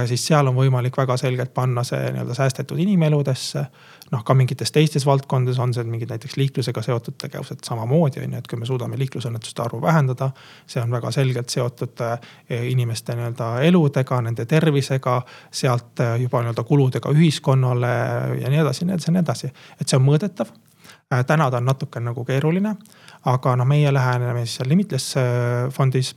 siis 0.06 0.22
seal 0.26 0.46
on 0.48 0.56
võimalik 0.56 0.96
väga 0.96 1.16
selgelt 1.20 1.50
panna 1.54 1.82
see 1.84 2.10
nii-öelda 2.12 2.34
säästetud 2.34 2.78
inimeludesse. 2.78 3.64
noh, 4.12 4.22
ka 4.24 4.34
mingites 4.34 4.72
teistes 4.72 5.04
valdkondades 5.06 5.58
on 5.60 5.74
see 5.74 5.84
mingid 5.84 6.08
näiteks 6.08 6.36
liiklusega 6.40 6.82
seotud 6.82 7.18
tegevused 7.20 7.60
samamoodi 7.64 8.22
on 8.24 8.32
ju, 8.32 8.38
et 8.38 8.46
kui 8.48 8.58
me 8.58 8.66
suudame 8.66 8.96
liiklusõnnetuste 8.98 9.62
arvu 9.62 9.82
vähendada. 9.82 10.30
see 10.66 10.82
on 10.82 10.90
väga 10.90 11.10
selgelt 11.10 11.48
seotud 11.48 12.00
äh, 12.00 12.18
inimeste 12.70 13.16
nii-öelda 13.16 13.50
eludega, 13.68 14.20
nende 14.22 14.46
tervisega, 14.46 15.22
sealt 15.50 16.00
äh, 16.00 16.20
juba 16.20 16.40
nii-öelda 16.42 16.64
kuludega 16.64 17.10
ühiskonnale 17.10 17.92
ja 18.40 18.48
nii 18.48 18.62
edasi, 18.62 18.84
nii 18.84 18.94
edasi, 18.94 19.12
nii 19.12 19.20
edasi, 19.26 19.52
et 19.80 19.88
see 19.88 19.98
on 19.98 20.06
mõõdetav 20.06 20.54
täna 21.26 21.50
ta 21.50 21.56
on 21.56 21.64
natuke 21.64 22.00
nagu 22.00 22.24
keeruline, 22.24 22.74
aga 23.24 23.56
noh, 23.56 23.66
meie 23.68 23.92
läheneme 23.92 24.44
siis 24.44 24.58
seal 24.58 24.68
Limitless 24.68 25.14
fondis 25.72 26.14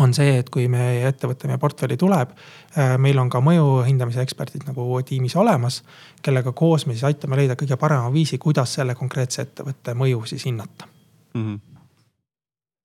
on 0.00 0.14
see, 0.16 0.38
et 0.40 0.48
kui 0.52 0.68
meie 0.72 1.04
ettevõte 1.08 1.48
meie 1.50 1.60
portfelli 1.60 1.98
tuleb, 2.00 2.32
äh, 2.78 2.94
meil 3.02 3.18
on 3.20 3.30
ka 3.32 3.42
mõju 3.44 3.82
hindamise 3.86 4.22
eksperdid 4.24 4.64
nagu 4.68 4.86
tiimis 5.06 5.36
olemas, 5.36 5.82
kellega 6.24 6.54
koos 6.56 6.86
me 6.86 6.96
siis 6.96 7.04
aitame 7.10 7.36
leida 7.40 7.56
kõige 7.60 7.76
parema 7.80 8.12
viisi, 8.12 8.38
kuidas 8.40 8.74
selle 8.78 8.96
konkreetse 8.98 9.42
ettevõtte 9.44 9.94
mõju 9.98 10.24
siis 10.30 10.46
hinnata 10.48 10.88
mm. 11.34 11.42
-hmm. 11.42 11.60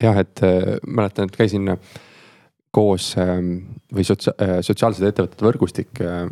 jah, 0.04 0.20
et 0.20 0.44
äh, 0.44 0.76
mäletan, 0.88 1.32
et 1.32 1.38
käisin 1.38 1.70
äh, 1.70 1.80
koos 2.72 3.16
äh, 3.18 3.40
või 3.94 4.04
sotsia- 4.04 4.36
äh,, 4.42 4.60
sotsiaalsete 4.62 5.14
ettevõtete 5.14 5.46
võrgustik 5.46 6.02
äh, 6.02 6.28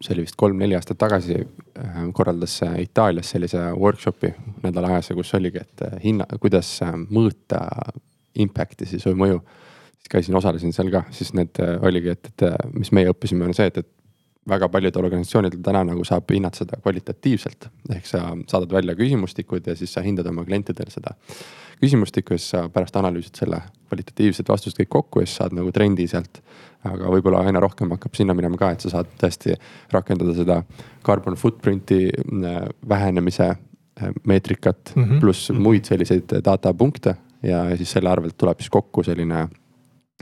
see 0.00 0.14
oli 0.14 0.22
vist 0.24 0.36
kolm-neli 0.40 0.74
aastat 0.74 0.98
tagasi, 0.98 1.40
äh, 1.78 1.96
korraldas 2.12 2.60
Itaalias 2.78 3.30
sellise 3.34 3.66
workshopi 3.76 4.30
nädala 4.62 4.94
ajas, 4.94 5.10
kus 5.14 5.34
oligi, 5.34 5.58
et 5.58 5.82
hinna, 6.04 6.24
kuidas 6.40 6.70
mõõta 7.10 7.66
impact'i 8.34 8.86
siis 8.86 9.04
või 9.10 9.18
mõju 9.24 9.42
käisin, 10.10 10.36
osalesin 10.36 10.74
seal 10.76 10.90
ka, 10.92 11.04
siis 11.14 11.32
need 11.38 11.60
äh, 11.62 11.76
oligi, 11.86 12.14
et, 12.14 12.32
et 12.32 12.46
äh, 12.50 12.58
mis 12.74 12.92
meie 12.96 13.10
õppisime, 13.12 13.46
on 13.48 13.56
see, 13.56 13.70
et, 13.70 13.82
et 13.82 13.90
väga 14.50 14.68
paljudel 14.72 15.04
organisatsioonidel 15.04 15.60
täna 15.64 15.82
nagu 15.86 16.04
saab 16.06 16.30
hinnata 16.32 16.62
seda 16.62 16.78
kvalitatiivselt. 16.82 17.68
ehk 17.94 18.06
sa 18.08 18.22
saadad 18.48 18.72
välja 18.72 18.96
küsimustikud 18.98 19.66
ja 19.66 19.76
siis 19.76 19.92
sa 19.92 20.02
hindad 20.04 20.26
oma 20.26 20.44
klientidel 20.48 20.90
seda 20.90 21.14
küsimustikku 21.80 22.34
ja 22.34 22.40
siis 22.40 22.54
sa 22.56 22.64
pärast 22.72 22.96
analüüsid 22.96 23.36
selle 23.36 23.60
kvalitatiivsed 23.88 24.48
vastused 24.48 24.80
kõik 24.80 24.90
kokku 24.96 25.22
ja 25.22 25.28
siis 25.28 25.38
saad 25.42 25.56
nagu 25.56 25.72
trendi 25.72 26.08
sealt. 26.08 26.42
aga 26.84 27.12
võib-olla 27.12 27.44
aina 27.44 27.60
rohkem 27.60 27.90
hakkab 27.92 28.14
sinna 28.16 28.34
minema 28.34 28.56
ka, 28.56 28.70
et 28.72 28.80
sa 28.80 28.90
saad 28.94 29.08
tõesti 29.20 29.52
rakendada 29.92 30.34
seda 30.34 30.62
carbon 31.04 31.36
footprint'i 31.36 32.06
äh, 32.08 32.62
vähenemise 32.88 33.54
meetrikat 34.24 34.92
mm 34.96 35.04
-hmm. 35.04 35.20
pluss 35.20 35.50
muid 35.50 35.84
selliseid 35.84 36.40
data 36.44 36.74
punkte 36.74 37.16
ja 37.42 37.76
siis 37.76 37.92
selle 37.92 38.08
arvelt 38.10 38.36
tuleb 38.38 38.60
siis 38.60 38.70
kokku 38.70 39.02
selline 39.02 39.48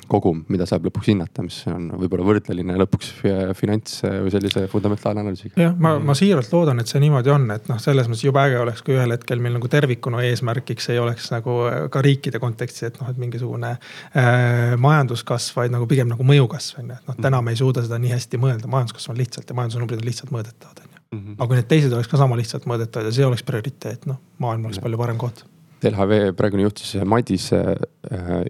kogum, 0.08 0.44
mida 0.52 0.66
saab 0.68 0.86
lõpuks 0.86 1.10
hinnata, 1.10 1.42
mis 1.44 1.58
on 1.70 1.88
võib-olla 1.98 2.26
võrdleline 2.26 2.76
lõpuks 2.80 3.10
finants 3.58 4.00
või 4.04 4.32
sellise 4.32 4.64
fundamentaalanalüüsiga. 4.70 5.58
jah, 5.60 5.74
ma, 5.78 5.96
ma 6.02 6.14
siiralt 6.18 6.52
loodan, 6.54 6.80
et 6.82 6.90
see 6.90 7.02
niimoodi 7.02 7.32
on, 7.34 7.48
et 7.54 7.68
noh, 7.70 7.80
selles 7.82 8.08
mõttes 8.08 8.24
jube 8.26 8.42
äge 8.42 8.60
oleks, 8.62 8.84
kui 8.86 8.96
ühel 8.96 9.12
hetkel 9.14 9.42
meil 9.44 9.56
nagu 9.58 9.70
tervikuna 9.72 10.22
eesmärgiks 10.28 10.90
ei 10.94 11.02
oleks 11.02 11.30
nagu 11.34 11.58
ka 11.92 12.04
riikide 12.04 12.40
kontekstis, 12.42 12.88
et 12.90 13.02
noh, 13.02 13.10
et 13.10 13.20
mingisugune 13.20 13.74
äh, 13.74 14.78
majanduskasv, 14.80 15.58
vaid 15.62 15.74
nagu 15.74 15.90
pigem 15.90 16.10
nagu 16.12 16.26
mõjukasv 16.26 16.82
on 16.82 16.94
ju, 16.94 17.00
et 17.02 17.12
noh, 17.12 17.20
täna 17.28 17.42
me 17.44 17.56
ei 17.56 17.60
suuda 17.60 17.84
seda 17.86 18.00
nii 18.02 18.14
hästi 18.14 18.40
mõelda, 18.40 18.70
majanduskasv 18.70 19.14
on 19.14 19.20
lihtsalt 19.20 19.50
ja 19.50 19.58
majandusnumbrid 19.58 20.02
on 20.02 20.10
lihtsalt 20.12 20.34
mõõdetavad, 20.34 20.82
on 20.84 20.88
ju. 20.88 21.04
Mhm. 21.18 21.38
aga 21.38 21.46
kui 21.48 21.56
need 21.56 21.68
teised 21.70 21.92
oleks 21.92 22.10
ka 22.10 22.20
sama 22.20 22.36
lihtsalt 22.36 22.66
mõõdetavad 22.68 23.08
ja 23.08 23.14
see 23.16 23.28
oleks 23.28 23.46
prioriteet, 23.48 24.04
noh, 24.10 24.20
maailm 24.38 24.68
oleks 24.68 24.82
palju 24.84 25.00
parem 25.00 25.20
koht 25.20 25.46
LHV 25.84 26.32
praegune 26.38 26.64
juht 26.64 26.82
siis 26.82 27.04
Madis 27.06 27.48
äh, 27.54 27.76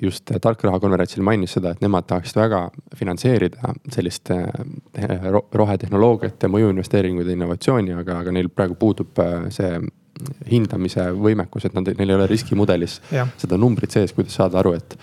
just 0.03 0.31
tarkraha 0.43 0.81
konverentsil 0.81 1.23
mainis 1.27 1.57
seda, 1.59 1.75
et 1.75 1.83
nemad 1.85 2.07
tahaksid 2.09 2.41
väga 2.41 2.63
finantseerida 2.97 3.75
sellist 3.93 4.33
äh, 4.33 4.49
rohetehnoloogiat 5.53 6.43
ja 6.43 6.53
mõjuinvesteeringuid 6.53 7.29
ja 7.29 7.37
innovatsiooni, 7.37 7.95
aga, 8.01 8.23
aga 8.25 8.35
neil 8.35 8.49
praegu 8.53 8.79
puudub 8.81 9.21
äh, 9.25 9.49
see 9.55 9.79
hindamise 10.51 11.11
võimekus, 11.15 11.69
et 11.69 11.77
nad, 11.77 11.93
neil 11.99 12.11
ei 12.11 12.17
ole 12.17 12.27
riskimudelis 12.31 12.99
ja. 13.15 13.29
seda 13.39 13.59
numbrit 13.61 13.95
sees, 13.95 14.15
kuidas 14.17 14.35
saada 14.41 14.59
aru, 14.63 14.75
et 14.79 14.97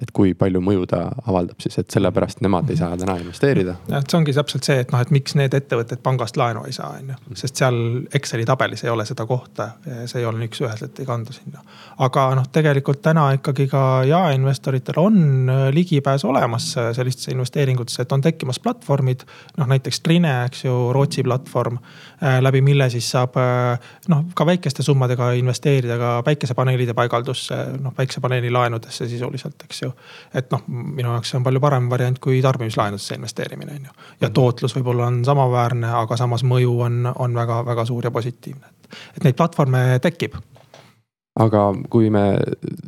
et 0.00 0.10
kui 0.16 0.32
palju 0.38 0.62
mõju 0.64 0.86
ta 0.90 1.02
avaldab 1.28 1.60
siis, 1.60 1.76
et 1.80 1.90
sellepärast 1.92 2.40
nemad 2.44 2.70
ei 2.72 2.78
saa 2.80 2.96
täna 2.98 3.16
investeerida. 3.20 3.76
jah, 3.88 4.00
et 4.00 4.10
see 4.10 4.18
ongi 4.18 4.34
täpselt 4.36 4.66
see, 4.66 4.78
et 4.84 4.92
noh, 4.94 5.02
et 5.02 5.12
miks 5.14 5.36
need 5.36 5.54
ettevõtted 5.56 6.00
pangast 6.04 6.38
laenu 6.40 6.64
ei 6.68 6.72
saa, 6.76 6.94
on 7.00 7.12
ju. 7.12 7.36
sest 7.42 7.60
seal 7.60 7.80
Exceli 8.16 8.46
tabelis 8.48 8.84
ei 8.84 8.92
ole 8.92 9.04
seda 9.08 9.26
kohta, 9.28 9.70
see 9.84 10.22
ei 10.22 10.28
ole 10.28 10.48
üks-üheselt 10.48 11.00
ei 11.02 11.08
kandu 11.08 11.36
sinna. 11.36 11.64
aga 12.06 12.26
noh, 12.38 12.48
tegelikult 12.52 13.02
täna 13.04 13.26
ikkagi 13.36 13.68
ka 13.70 13.82
jaeinvestoritel 14.08 15.00
on 15.00 15.50
äh, 15.52 15.66
ligipääs 15.76 16.24
olemas 16.24 16.70
äh, 16.78 16.90
sellistesse 16.96 17.34
investeeringutesse, 17.34 18.02
et 18.02 18.12
on 18.16 18.24
tekkimas 18.24 18.60
platvormid. 18.60 19.26
noh, 19.58 19.68
näiteks 19.68 20.00
Trine, 20.00 20.32
eks 20.46 20.64
ju, 20.64 20.78
Rootsi 20.96 21.22
platvorm, 21.26 21.78
äh, 22.22 22.40
läbi 22.40 22.64
mille 22.64 22.88
siis 22.90 23.10
saab 23.10 23.36
noh, 24.08 24.24
ka 24.34 24.46
väikeste 24.46 24.82
summadega 24.82 25.32
investeerida 25.38 25.98
ka 26.00 26.10
päikesepaneelide 26.24 26.94
paigaldusse, 26.96 27.56
noh 27.80 27.94
päikesepaneeli 27.96 28.50
laenudesse 28.50 29.08
sisuliselt, 29.08 29.60
eks 29.68 29.82
ju 29.82 29.89
ju. 29.90 29.96
et 30.34 30.50
noh, 30.54 30.62
minu 30.68 31.10
jaoks 31.12 31.32
see 31.32 31.40
on 31.40 31.46
palju 31.46 31.62
parem 31.62 31.90
variant 31.90 32.18
kui 32.22 32.40
tarbimislaenudesse 32.42 33.18
investeerimine, 33.18 33.76
on 33.80 33.90
ju. 33.90 33.96
ja 34.20 34.28
mhm. 34.28 34.34
tootlus 34.38 34.76
võib-olla 34.78 35.10
on 35.10 35.24
samaväärne, 35.24 35.90
aga 36.04 36.16
samas 36.16 36.46
mõju 36.46 36.78
on, 36.86 37.02
on 37.14 37.34
väga-väga 37.34 37.84
suur 37.90 38.08
ja 38.08 38.14
positiivne. 38.14 38.72
et 39.16 39.24
neid 39.24 39.36
platvorme 39.36 39.98
tekib 40.02 40.38
aga 41.40 41.62
kui 41.90 42.10
me 42.10 42.24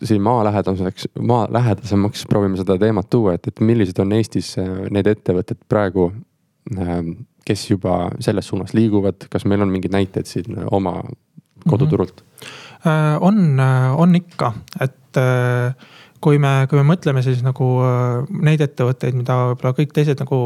siin 0.04 0.22
maalähedaseks, 0.22 1.08
maalähedasemaks 1.20 2.26
proovime 2.28 2.58
seda 2.60 2.78
teemat 2.78 3.10
tuua, 3.10 3.36
et, 3.36 3.46
et 3.48 3.60
millised 3.60 3.98
on 4.02 4.12
Eestis 4.16 4.54
äh, 4.60 4.70
need 4.90 5.08
ettevõtted 5.10 5.62
praegu, 5.70 6.10
ähm, 6.76 7.14
kes 7.46 7.68
juba 7.70 8.10
selles 8.22 8.50
suunas 8.50 8.74
liiguvad, 8.74 9.28
kas 9.30 9.46
meil 9.50 9.64
on 9.64 9.72
mingeid 9.72 9.94
näiteid 9.94 10.30
siin 10.30 10.58
oma 10.70 11.00
koduturult 11.68 12.22
mm? 12.22 12.42
-hmm. 12.84 13.18
on, 13.20 13.60
äh, 13.60 14.00
on 14.00 14.16
ikka, 14.16 14.52
et 14.80 14.98
kui 16.22 16.38
me, 16.38 16.50
kui 16.70 16.78
me 16.78 16.84
mõtleme 16.86 17.22
siis 17.24 17.40
nagu 17.42 17.66
äh, 17.82 18.30
neid 18.46 18.62
ettevõtteid, 18.62 19.16
mida 19.18 19.36
võib-olla 19.50 19.74
kõik 19.76 19.94
teised 19.96 20.20
nagu 20.22 20.38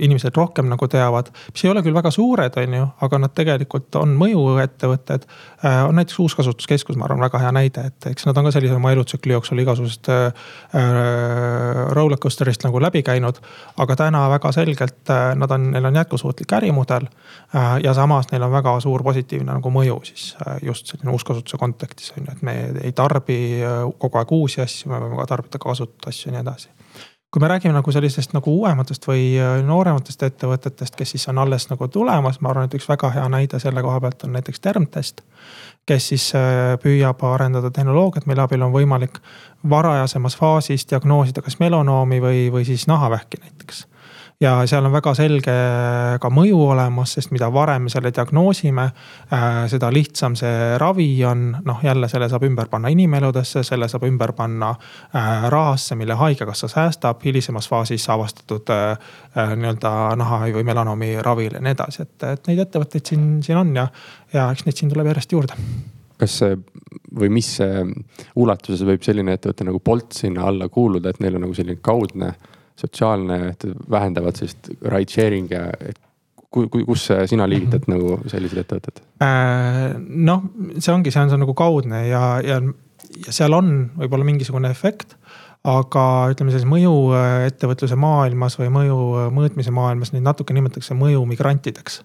inimesed 0.00 0.36
rohkem 0.36 0.68
nagu 0.70 0.88
teavad. 0.90 1.28
mis 1.52 1.64
ei 1.64 1.70
ole 1.70 1.82
küll 1.84 1.96
väga 1.96 2.12
suured, 2.14 2.56
on 2.62 2.76
ju, 2.78 2.86
aga 3.06 3.20
nad 3.20 3.34
tegelikult 3.36 3.98
on 4.00 4.14
mõjuettevõtted. 4.20 5.26
Äh, 5.64 5.82
on 5.88 5.98
näiteks 6.00 6.18
Uuskasutuskeskus, 6.24 6.96
ma 6.96 7.06
arvan, 7.08 7.20
väga 7.26 7.42
hea 7.44 7.52
näide, 7.52 7.84
et 7.92 8.08
eks 8.12 8.26
nad 8.28 8.40
on 8.40 8.48
ka 8.48 8.54
sellise 8.56 8.76
oma 8.78 8.94
elutsükli 8.96 9.36
jooksul 9.36 9.60
igasugusest 9.60 10.10
äh, 10.14 10.48
rollercoaster'ist 11.96 12.64
nagu 12.64 12.80
läbi 12.80 13.04
käinud. 13.04 13.42
aga 13.80 13.96
täna 13.96 14.24
väga 14.30 14.52
selgelt 14.52 15.12
nad 15.36 15.50
on, 15.50 15.70
neil 15.74 15.84
on 15.84 15.96
jätkusuutlik 15.96 16.52
ärimudel. 16.52 17.06
ja 17.82 17.94
samas 17.94 18.30
neil 18.32 18.42
on 18.42 18.52
väga 18.52 18.80
suur 18.80 19.02
positiivne 19.02 19.52
nagu 19.52 19.70
mõju 19.70 20.00
siis 20.04 20.36
just 20.62 20.86
selline 20.86 21.10
uuskasutuse 21.12 21.58
kontekstis 21.58 22.12
on 22.16 22.24
ju, 22.24 22.32
et 22.32 22.42
me 22.42 22.54
ei 22.84 22.92
tarbi 22.92 23.38
kogu 23.98 24.18
aeg 24.18 24.32
uusi 24.32 24.60
asju, 24.62 24.90
me 24.90 25.09
ka 25.18 25.26
tarbida 25.34 25.58
kasutatud 25.62 26.10
asju 26.10 26.28
ja 26.28 26.36
nii 26.36 26.44
edasi. 26.44 26.68
kui 27.30 27.40
me 27.40 27.48
räägime 27.48 27.72
nagu 27.72 27.92
sellistest 27.92 28.32
nagu 28.34 28.50
uuematest 28.50 29.06
või 29.06 29.36
äh, 29.38 29.60
noorematest 29.66 30.22
ettevõtetest, 30.22 30.96
kes 30.98 31.10
siis 31.14 31.28
on 31.30 31.38
alles 31.38 31.68
nagu 31.70 31.88
tulemas, 31.88 32.40
ma 32.40 32.50
arvan, 32.50 32.66
et 32.66 32.74
üks 32.74 32.88
väga 32.88 33.10
hea 33.14 33.28
näide 33.28 33.60
selle 33.62 33.82
koha 33.82 34.00
pealt 34.00 34.24
on 34.24 34.32
näiteks 34.32 34.60
Termtest. 34.60 35.22
kes 35.86 36.08
siis 36.08 36.32
äh, 36.34 36.74
püüab 36.82 37.22
arendada 37.24 37.70
tehnoloogiat, 37.70 38.26
mille 38.26 38.42
abil 38.42 38.62
on 38.62 38.72
võimalik 38.72 39.22
varajasemas 39.70 40.36
faasis 40.36 40.86
diagnoosida 40.90 41.42
kas 41.42 41.58
melanoomi 41.58 42.20
või, 42.20 42.50
või 42.52 42.64
siis 42.64 42.86
nahavähki 42.86 43.42
näiteks 43.44 43.86
ja 44.40 44.54
seal 44.66 44.84
on 44.88 44.92
väga 44.92 45.12
selge 45.16 45.54
ka 46.20 46.30
mõju 46.32 46.60
olemas, 46.72 47.12
sest 47.16 47.32
mida 47.34 47.50
varem 47.52 47.84
me 47.86 47.92
selle 47.92 48.12
diagnoosime, 48.14 48.86
äh, 49.36 49.58
seda 49.68 49.90
lihtsam 49.92 50.36
see 50.38 50.78
ravi 50.80 51.08
on. 51.28 51.50
noh, 51.64 51.82
jälle 51.84 52.08
selle 52.08 52.28
saab 52.28 52.46
ümber 52.48 52.70
panna 52.72 52.88
inimeludesse, 52.92 53.62
selle 53.66 53.88
saab 53.88 54.06
ümber 54.08 54.32
panna 54.36 54.70
äh, 54.72 55.48
rahasse, 55.52 55.94
mille 55.94 56.16
haigekassa 56.16 56.68
säästab 56.68 57.24
hilisemas 57.24 57.68
faasis 57.68 58.08
avastatud 58.10 58.72
äh, 58.72 58.96
nii-öelda 59.56 59.92
naha 60.16 60.42
või 60.54 60.64
melanoomi 60.64 61.14
ravil 61.22 61.58
ja 61.58 61.64
nii 61.64 61.76
edasi, 61.76 62.06
et, 62.06 62.28
et 62.32 62.48
neid 62.48 62.64
ettevõtteid 62.64 63.12
siin, 63.12 63.26
siin 63.44 63.60
on 63.60 63.74
ja, 63.76 63.88
ja 64.32 64.50
eks 64.54 64.64
neid 64.66 64.80
siin 64.80 64.92
tuleb 64.92 65.10
järjest 65.12 65.36
juurde 65.36 65.58
kas 66.20 66.34
see 66.42 66.56
või 67.16 67.30
mis 67.32 67.48
ulatuses 68.36 68.82
võib 68.84 69.04
selline 69.04 69.32
ettevõte 69.36 69.64
nagu 69.64 69.80
Bolt 69.84 70.12
sinna 70.12 70.44
alla 70.50 70.68
kuuluda, 70.68 71.10
et 71.10 71.20
neil 71.24 71.38
on 71.38 71.46
nagu 71.46 71.56
selline 71.56 71.80
kaudne 71.80 72.28
äh, 72.28 72.58
sotsiaalne, 72.80 73.40
et 73.52 73.66
vähendavad 73.90 74.38
sellist 74.38 74.70
ride 74.82 75.12
sharing 75.12 75.50
ja, 75.52 75.66
et 75.80 76.00
kus 76.50 77.08
sina 77.30 77.46
liigitad 77.48 77.86
mm 77.86 77.94
-hmm. 77.94 77.98
nagu 77.98 78.28
sellised 78.30 78.58
ettevõtted 78.58 79.02
äh,? 79.22 79.94
noh, 79.98 80.42
see 80.78 80.94
ongi, 80.94 81.10
see 81.10 81.22
on 81.22 81.30
see 81.30 81.38
nagu 81.38 81.54
kaudne 81.54 82.06
ja, 82.08 82.40
ja, 82.44 82.60
ja 83.26 83.32
seal 83.32 83.54
on 83.54 83.90
võib-olla 83.98 84.24
mingisugune 84.24 84.70
efekt. 84.70 85.16
aga 85.64 86.02
ütleme 86.32 86.50
siis 86.50 86.64
mõjuettevõtluse 86.64 87.96
maailmas 87.96 88.58
või 88.58 88.70
mõju 88.72 89.30
mõõtmise 89.30 89.70
maailmas 89.70 90.12
neid 90.12 90.24
natuke 90.24 90.54
nimetatakse 90.56 90.94
mõjumigrantideks 90.94 92.00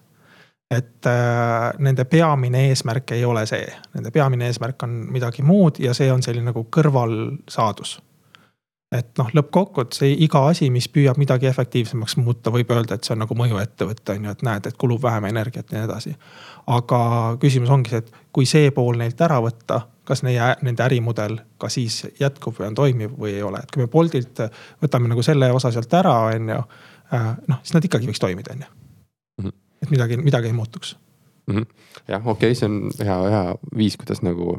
et 0.70 1.06
äh, 1.06 1.72
nende 1.78 2.04
peamine 2.04 2.68
eesmärk 2.68 3.10
ei 3.14 3.24
ole 3.24 3.46
see, 3.46 3.66
nende 3.94 4.10
peamine 4.10 4.46
eesmärk 4.50 4.82
on 4.82 4.96
midagi 5.14 5.42
muud 5.42 5.78
ja 5.78 5.94
see 5.94 6.10
on 6.12 6.22
selline 6.22 6.50
nagu 6.50 6.66
kõrvalsaadus 6.76 8.00
et 8.94 9.18
noh, 9.18 9.30
lõppkokkuvõttes 9.34 10.04
iga 10.06 10.44
asi, 10.50 10.68
mis 10.70 10.86
püüab 10.92 11.18
midagi 11.18 11.48
efektiivsemaks 11.50 12.16
muuta, 12.20 12.52
võib 12.54 12.70
öelda, 12.70 12.94
et 12.94 13.06
see 13.06 13.16
on 13.16 13.22
nagu 13.24 13.34
mõjuettevõte 13.38 14.14
on 14.14 14.28
ju, 14.28 14.34
et 14.36 14.44
näed, 14.46 14.68
et 14.68 14.78
kulub 14.78 15.02
vähem 15.02 15.26
energiat 15.30 15.72
ja 15.72 15.80
nii 15.80 15.88
edasi. 15.88 16.14
aga 16.66 17.00
küsimus 17.42 17.70
ongi 17.70 17.90
see, 17.90 18.02
et 18.04 18.12
kui 18.32 18.46
see 18.46 18.70
pool 18.74 18.98
neilt 19.00 19.20
ära 19.20 19.40
võtta, 19.42 19.80
kas 20.06 20.22
neie, 20.22 20.52
nende 20.62 20.84
ärimudel 20.86 21.38
ka 21.58 21.70
siis 21.72 22.04
jätkub 22.20 22.54
või 22.60 22.68
on 22.68 22.78
toimiv 22.78 23.16
või 23.18 23.34
ei 23.34 23.42
ole, 23.42 23.58
et 23.62 23.74
kui 23.74 23.82
me 23.82 23.90
Boltilt 23.90 24.44
võtame 24.82 25.10
nagu 25.10 25.22
selle 25.26 25.50
osa 25.52 25.72
sealt 25.74 25.94
ära, 25.94 26.14
on 26.30 26.54
ju. 26.54 26.60
Äh, 27.14 27.32
noh, 27.50 27.58
siis 27.62 27.74
nad 27.74 27.84
ikkagi 27.86 28.06
võiks 28.06 28.22
toimida, 28.22 28.54
on 28.54 28.62
ju. 28.66 28.70
Mhm. 29.42 29.58
et 29.82 29.90
midagi, 29.90 30.16
midagi 30.16 30.46
ei 30.46 30.56
muutuks 30.56 30.96
-hmm.. 31.50 31.66
jah, 32.08 32.26
okei 32.26 32.50
okay,, 32.50 32.54
see 32.54 32.68
on 32.68 32.90
hea, 32.98 33.18
hea 33.30 33.44
viis, 33.76 33.96
kuidas 33.96 34.22
nagu 34.22 34.58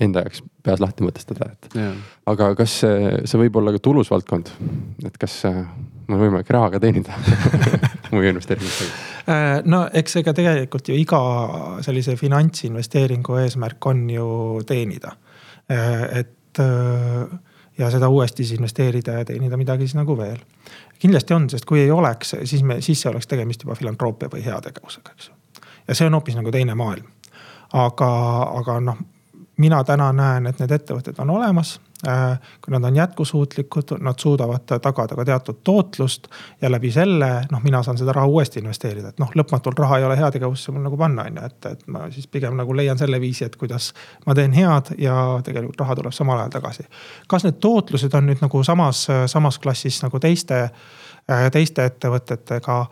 enda 0.00 0.22
jaoks 0.24 0.42
peas 0.64 0.80
lahti 0.82 1.04
mõtestada, 1.06 1.50
et 1.52 1.78
Jaa. 1.78 1.92
aga 2.30 2.50
kas 2.58 2.78
see, 2.84 3.12
see 3.28 3.40
võib 3.40 3.58
olla 3.60 3.74
ka 3.74 3.82
tulus 3.82 4.10
valdkond, 4.12 4.50
et 5.06 5.18
kas 5.20 5.40
äh, 5.48 5.60
on 6.08 6.20
võimalik 6.20 6.50
raha 6.54 6.72
ka 6.74 6.82
teenida 6.82 7.16
mõju 8.14 8.34
investeeringutega? 8.34 9.06
Äh, 9.28 9.46
no 9.68 9.84
eks 10.00 10.20
ega 10.22 10.34
tegelikult 10.36 10.90
ju 10.90 10.98
iga 10.98 11.22
sellise 11.84 12.16
finantsinvesteeringu 12.20 13.40
eesmärk 13.42 13.90
on 13.90 14.06
ju 14.12 14.28
teenida. 14.68 15.16
et 15.68 16.60
ja 17.78 17.90
seda 17.90 18.08
uuesti 18.08 18.44
siis 18.44 18.56
investeerida 18.56 19.18
ja 19.20 19.24
teenida 19.24 19.56
midagi 19.56 19.86
siis 19.86 19.94
nagu 19.94 20.16
veel. 20.16 20.38
kindlasti 20.98 21.34
on, 21.34 21.50
sest 21.50 21.64
kui 21.64 21.80
ei 21.80 21.90
oleks, 21.90 22.34
siis 22.44 22.62
me, 22.62 22.80
siis 22.82 23.02
see 23.02 23.10
oleks 23.10 23.26
tegemist 23.26 23.62
juba 23.62 23.76
filantroopia 23.78 24.30
või 24.32 24.42
heategevusega, 24.44 25.14
eks 25.14 25.28
ju. 25.28 25.34
ja 25.88 25.94
see 25.94 26.06
on 26.06 26.16
hoopis 26.18 26.38
nagu 26.38 26.50
teine 26.50 26.74
maailm. 26.74 27.06
aga, 27.72 28.10
aga 28.62 28.80
noh, 28.80 28.98
mina 29.58 29.82
täna 29.84 30.12
näen, 30.12 30.46
et 30.46 30.58
need 30.62 30.72
ettevõtted 30.74 31.18
on 31.22 31.30
olemas 31.30 31.78
Äh, 32.06 32.38
kui 32.64 32.70
nad 32.70 32.84
on 32.84 32.96
jätkusuutlikud, 32.96 33.82
nad 34.00 34.14
suudavad 34.18 34.60
tagada 34.82 35.16
ka 35.16 35.24
teatud 35.24 35.56
tootlust 35.64 36.28
ja 36.62 36.70
läbi 36.70 36.92
selle 36.94 37.30
noh, 37.50 37.62
mina 37.62 37.80
saan 37.82 37.98
seda 37.98 38.14
raha 38.14 38.26
uuesti 38.30 38.60
investeerida, 38.62 39.08
et 39.08 39.18
noh, 39.18 39.32
lõpmatult 39.34 39.82
raha 39.82 39.98
ei 39.98 40.06
ole 40.06 40.14
heategevusse 40.20 40.70
mul 40.72 40.84
nagu 40.86 40.96
panna, 40.96 41.24
on 41.26 41.40
ju, 41.40 41.48
et, 41.50 41.66
et 41.72 41.82
ma 41.90 42.04
siis 42.14 42.30
pigem 42.30 42.54
nagu 42.54 42.76
leian 42.76 43.02
selle 43.02 43.18
viisi, 43.18 43.48
et 43.48 43.56
kuidas 43.58 43.90
ma 44.26 44.38
teen 44.38 44.54
head 44.54 44.92
ja 45.02 45.16
tegelikult 45.42 45.82
raha 45.82 45.98
tuleb 45.98 46.14
samal 46.14 46.38
ajal 46.38 46.54
tagasi. 46.54 46.86
kas 47.26 47.48
need 47.48 47.58
tootlused 47.58 48.14
on 48.14 48.30
nüüd 48.30 48.46
nagu 48.46 48.62
samas, 48.62 49.02
samas 49.26 49.58
klassis 49.58 49.98
nagu 50.06 50.22
teiste 50.22 50.68
teiste 51.26 51.84
ettevõtetega, 51.84 52.82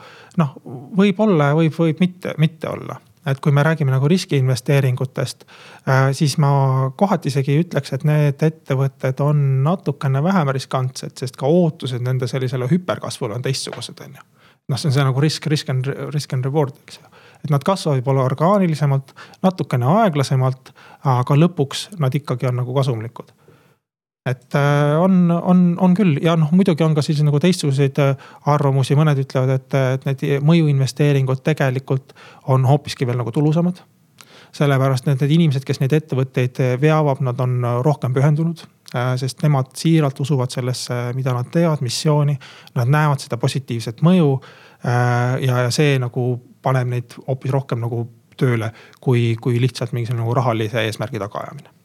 noh, 0.42 0.58
võib-olla 0.98 1.52
ja 1.52 1.60
võib, 1.62 1.78
võib 1.78 2.02
mitte, 2.02 2.34
mitte 2.42 2.74
olla 2.74 2.98
et 3.26 3.40
kui 3.42 3.52
me 3.52 3.62
räägime 3.66 3.90
nagu 3.90 4.08
riskiinvesteeringutest, 4.08 5.44
äh, 5.88 6.08
siis 6.12 6.38
ma 6.38 6.50
kohati 6.96 7.30
isegi 7.32 7.58
ütleks, 7.64 7.92
et 7.92 8.06
need 8.06 8.42
ettevõtted 8.42 9.20
on 9.24 9.42
natukene 9.66 10.22
vähem 10.22 10.52
riskantsed, 10.54 11.16
sest 11.18 11.38
ka 11.40 11.50
ootused 11.50 12.04
nende 12.04 12.28
sellisele 12.30 12.68
hüperkasvule 12.70 13.36
on 13.36 13.44
teistsugused, 13.44 14.00
on 14.04 14.18
ju. 14.18 14.26
noh, 14.68 14.78
see 14.78 14.90
on 14.90 14.96
see 14.98 15.06
nagu 15.06 15.22
risk, 15.22 15.46
risk 15.46 15.70
and, 15.70 15.90
risk 16.14 16.32
and 16.34 16.46
reward, 16.46 16.76
eks 16.86 17.00
ju. 17.00 17.16
et 17.44 17.50
nad 17.54 17.64
kasvavad 17.64 18.00
võib-olla 18.00 18.28
orgaanilisemalt, 18.30 19.14
natukene 19.42 19.90
aeglasemalt, 20.02 20.72
aga 21.16 21.38
lõpuks 21.38 21.88
nad 22.02 22.14
ikkagi 22.14 22.48
on 22.50 22.62
nagu 22.62 22.74
kasumlikud 22.74 23.34
et 24.26 24.54
äh, 24.54 25.00
on, 25.00 25.30
on, 25.30 25.76
on 25.80 25.94
küll 25.94 26.18
ja 26.22 26.34
noh, 26.38 26.50
muidugi 26.56 26.84
on 26.84 26.94
ka 26.96 27.04
selliseid 27.04 27.28
nagu 27.28 27.38
teistsuguseid 27.42 27.98
äh, 28.02 28.30
arvamusi, 28.50 28.96
mõned 28.98 29.20
ütlevad, 29.22 29.52
et, 29.54 29.76
et 29.94 30.06
need 30.08 30.46
mõjuinvesteeringud 30.46 31.44
tegelikult 31.46 32.16
on 32.52 32.66
hoopiski 32.66 33.06
veel 33.06 33.20
nagu 33.22 33.34
tulusamad. 33.34 33.84
sellepärast 34.56 35.06
et 35.06 35.20
need 35.20 35.36
inimesed, 35.36 35.64
kes 35.68 35.82
neid 35.82 35.92
ettevõtteid 35.92 36.58
veavad, 36.80 37.20
nad 37.22 37.40
on 37.44 37.60
rohkem 37.86 38.14
pühendunud 38.16 38.64
äh, 38.94 39.14
sest 39.20 39.46
nemad 39.46 39.70
siiralt 39.78 40.20
usuvad 40.20 40.50
sellesse, 40.50 40.98
mida 41.14 41.34
nad 41.36 41.50
teevad, 41.52 41.84
missiooni. 41.84 42.38
Nad 42.74 42.90
näevad 42.90 43.22
seda 43.22 43.38
positiivset 43.38 44.02
mõju. 44.02 44.40
ja, 44.86 45.62
ja 45.64 45.70
see 45.72 45.96
nagu 45.98 46.36
paneb 46.62 46.90
neid 46.90 47.14
hoopis 47.26 47.50
rohkem 47.50 47.80
nagu 47.80 48.04
tööle, 48.36 48.68
kui, 49.00 49.34
kui 49.40 49.60
lihtsalt 49.60 49.96
mingisugune 49.96 50.22
nagu 50.22 50.34
rahalise 50.36 50.84
eesmärgi 50.84 51.18
tagaajamine 51.18 51.75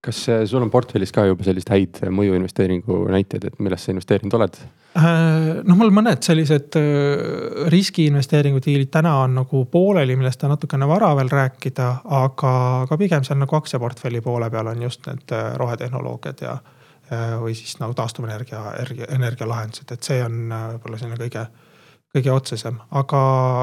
kas 0.00 0.20
sul 0.48 0.62
on 0.64 0.70
portfellis 0.72 1.12
ka 1.12 1.26
juba 1.28 1.44
selliseid 1.44 1.72
häid 1.74 1.98
mõjuinvesteeringu 2.16 3.02
näiteid, 3.12 3.50
et 3.50 3.58
millesse 3.60 3.90
sa 3.90 3.94
investeerinud 3.94 4.36
oled? 4.38 4.56
Äh, 4.98 5.60
noh, 5.62 5.76
mul 5.78 5.92
mõned 5.94 6.24
sellised 6.26 6.74
äh, 6.80 7.68
riskiinvesteeringu 7.70 8.58
diilid 8.64 8.90
täna 8.90 9.12
on 9.22 9.36
nagu 9.38 9.62
pooleli, 9.70 10.16
millest 10.18 10.42
on 10.42 10.50
natukene 10.50 10.88
vara 10.90 11.12
veel 11.18 11.30
rääkida, 11.30 11.88
aga, 12.18 12.54
aga 12.88 12.98
pigem 12.98 13.26
seal 13.26 13.38
nagu 13.38 13.58
aktsiaportfelli 13.60 14.22
poole 14.24 14.48
peal 14.50 14.72
on 14.72 14.82
just 14.82 15.06
need 15.06 15.36
äh, 15.36 15.52
rohetehnoloogiad 15.60 16.46
ja 16.46 16.58
või 17.10 17.56
siis 17.58 17.72
nagu 17.80 17.90
taastuvenergia, 17.98 18.60
energia, 18.78 19.08
energialahendused, 19.10 19.88
et 19.90 20.06
see 20.06 20.20
on 20.22 20.44
võib-olla 20.46 20.98
selline 21.00 21.16
kõige 21.18 21.40
kõige 22.10 22.32
otsesem, 22.34 22.78
aga, 22.98 23.18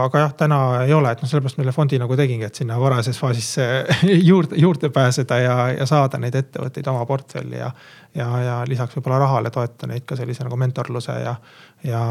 aga 0.06 0.20
jah, 0.22 0.34
täna 0.40 0.58
ei 0.86 0.94
ole, 0.96 1.12
et 1.12 1.22
noh, 1.22 1.28
sellepärast 1.28 1.58
meile 1.60 1.74
fondi 1.76 1.98
nagu 2.00 2.16
tegingi, 2.16 2.48
et 2.48 2.56
sinna 2.56 2.78
varases 2.80 3.20
faasis 3.20 3.50
juurde, 4.30 4.56
juurde 4.62 4.90
pääseda 4.94 5.40
ja, 5.42 5.56
ja 5.76 5.88
saada 5.90 6.20
neid 6.22 6.36
ettevõtteid 6.40 6.88
oma 6.88 7.04
portfelli 7.10 7.60
ja. 7.60 7.68
ja, 8.16 8.28
ja 8.46 8.56
lisaks 8.70 8.96
võib-olla 8.96 9.20
rahale 9.26 9.52
toeta 9.52 9.90
neid 9.92 10.08
ka 10.08 10.16
sellise 10.20 10.48
nagu 10.48 10.60
mentorluse 10.60 11.18
ja, 11.26 11.36
ja, 11.84 12.04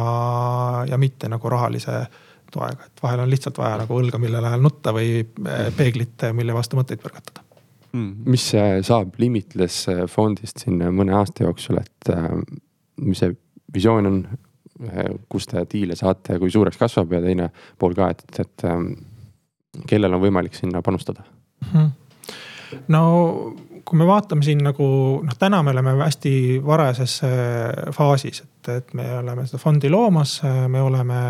ja 0.91 1.01
mitte 1.01 1.33
nagu 1.33 1.53
rahalise 1.53 2.03
toega, 2.53 2.85
et 2.85 3.03
vahel 3.03 3.25
on 3.25 3.33
lihtsalt 3.33 3.57
vaja 3.59 3.81
nagu 3.81 3.97
õlga, 3.97 4.21
millele 4.21 4.53
nutta 4.61 4.93
või 4.95 5.23
eh, 5.25 5.67
peeglit, 5.77 6.29
mille 6.37 6.55
vastu 6.57 6.77
mõtteid 6.79 7.01
põrgatada. 7.03 7.47
Mm.. 7.97 8.29
mis 8.29 8.51
saab 8.85 9.15
Limitless 9.17 9.89
fondist 10.13 10.61
siin 10.67 10.83
mõne 10.93 11.15
aasta 11.17 11.47
jooksul, 11.47 11.79
et 11.81 12.11
mis 13.01 13.23
see 13.23 13.33
visioon 13.73 14.09
on, 14.11 14.19
kus 15.29 15.47
te 15.47 15.63
diile 15.73 15.97
saate, 15.97 16.39
kui 16.39 16.51
suureks 16.51 16.77
kasvab 16.81 17.13
ja 17.17 17.23
teine 17.25 17.51
pool 17.79 17.95
ka, 17.97 18.11
et, 18.13 18.25
et 18.39 18.67
ähm, 18.69 18.91
kellel 19.89 20.17
on 20.17 20.21
võimalik 20.21 20.55
sinna 20.55 20.83
panustada 20.83 21.25
mm? 21.25 21.71
-hmm. 21.73 22.83
no 22.89 23.03
kui 23.87 23.99
me 24.01 24.07
vaatame 24.07 24.43
siin 24.43 24.65
nagu 24.67 24.87
noh, 25.23 25.39
täna 25.39 25.63
me 25.63 25.71
oleme 25.71 25.95
hästi 26.01 26.33
varajases 26.67 27.21
äh, 27.27 27.93
faasis, 27.95 28.43
et, 28.43 28.71
et 28.75 28.95
me 28.99 29.07
oleme 29.21 29.47
seda 29.47 29.61
fondi 29.63 29.91
loomas, 29.93 30.41
äh, 30.45 30.65
me 30.69 30.83
oleme 30.83 31.21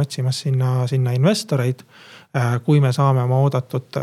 otsimas 0.00 0.40
sinna, 0.46 0.86
sinna 0.88 1.12
investoreid 1.16 1.84
äh, 1.84 2.56
kui 2.64 2.80
me 2.80 2.92
saame 2.96 3.22
oma 3.26 3.42
oodatud 3.44 4.00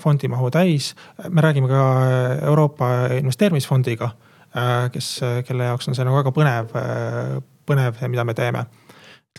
fondimahu 0.00 0.50
täis, 0.52 0.92
me 1.28 1.40
räägime 1.40 1.68
ka 1.68 1.82
Euroopa 2.42 2.90
Investeerimisfondiga, 3.18 4.10
kes, 4.92 5.08
kelle 5.46 5.64
jaoks 5.66 5.88
on 5.88 5.96
see 5.96 6.04
nagu 6.06 6.20
väga 6.20 6.30
põnev 6.36 6.76
põnev, 7.66 8.00
mida 8.08 8.24
me 8.24 8.34
teeme. 8.34 8.66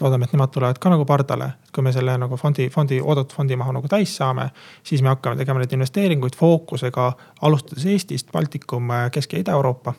loodame, 0.01 0.25
et 0.27 0.33
nemad 0.33 0.51
tulevad 0.51 0.79
ka 0.79 0.89
nagu 0.91 1.05
pardale, 1.07 1.53
kui 1.71 1.83
me 1.83 1.91
selle 1.95 2.17
nagu 2.19 2.35
fondi, 2.37 2.65
fondi, 2.69 2.97
oodatud 2.99 3.35
fondimahu 3.35 3.71
nagu 3.71 3.87
täis 3.87 4.15
saame. 4.17 4.49
siis 4.83 5.01
me 5.01 5.09
hakkame 5.09 5.35
tegema 5.35 5.59
neid 5.59 5.71
investeeringuid 5.71 6.35
fookusega 6.35 7.13
alustades 7.41 7.85
Eestist, 7.85 8.31
Baltikum, 8.31 8.89
Kesk- 9.11 9.33
ja 9.33 9.39
Ida-Euroopa 9.39 9.93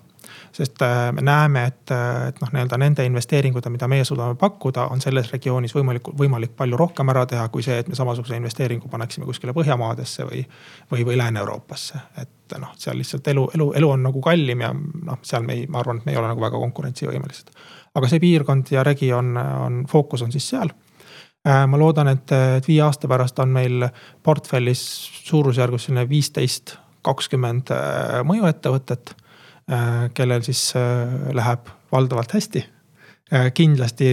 sest 0.52 0.82
äh, 0.82 1.12
me 1.12 1.22
näeme, 1.22 1.64
et, 1.64 1.90
äh, 1.90 2.28
et 2.28 2.40
noh, 2.40 2.50
nii-öelda 2.52 2.78
nende 2.78 3.04
investeeringute, 3.04 3.70
mida 3.70 3.88
meie 3.88 4.04
suudame 4.04 4.34
pakkuda, 4.40 4.86
on 4.92 5.00
selles 5.00 5.30
regioonis 5.32 5.74
võimalikult, 5.76 6.16
võimalik 6.18 6.56
palju 6.56 6.78
rohkem 6.80 7.12
ära 7.12 7.26
teha, 7.30 7.48
kui 7.52 7.64
see, 7.66 7.78
et 7.82 7.88
me 7.88 7.98
samasuguse 7.98 8.38
investeeringu 8.38 8.88
paneksime 8.92 9.28
kuskile 9.28 9.54
Põhjamaadesse 9.56 10.26
või, 10.28 10.42
või, 10.92 11.06
või 11.08 11.18
Lääne-Euroopasse. 11.20 12.02
et 12.22 12.58
noh, 12.58 12.74
seal 12.78 12.98
lihtsalt 12.98 13.28
elu, 13.28 13.48
elu, 13.54 13.72
elu 13.80 13.90
on 13.90 14.06
nagu 14.08 14.22
kallim 14.22 14.60
ja 14.64 14.72
noh, 14.74 15.18
seal 15.22 15.46
me 15.46 15.58
ei, 15.58 15.66
ma 15.66 15.82
arvan, 15.82 16.00
et 16.00 16.06
me 16.06 16.14
ei 16.14 16.20
ole 16.20 16.30
nagu 16.32 16.40
väga 16.40 16.62
konkurentsivõimelised 16.62 17.52
aga 17.97 18.11
see 18.11 18.20
piirkond 18.22 18.72
ja 18.74 18.84
regioon 18.86 19.36
on, 19.40 19.84
fookus 19.88 20.24
on 20.26 20.32
siis 20.34 20.49
seal. 20.53 20.72
Äh, 21.47 21.62
ma 21.70 21.78
loodan, 21.78 22.11
et, 22.11 22.32
et 22.59 22.68
viie 22.68 22.82
aasta 22.82 23.09
pärast 23.09 23.38
on 23.42 23.53
meil 23.55 23.86
portfellis 24.24 24.82
suurusjärgus 25.28 25.86
selline 25.86 26.09
viisteist, 26.11 26.76
kakskümmend 27.07 27.70
äh, 27.74 28.20
mõjuettevõtet, 28.26 29.14
äh, 29.70 30.09
kellel 30.14 30.42
siis 30.47 30.72
läheb 31.36 31.70
valdavalt 31.92 32.34
hästi. 32.34 32.64
kindlasti 33.55 34.07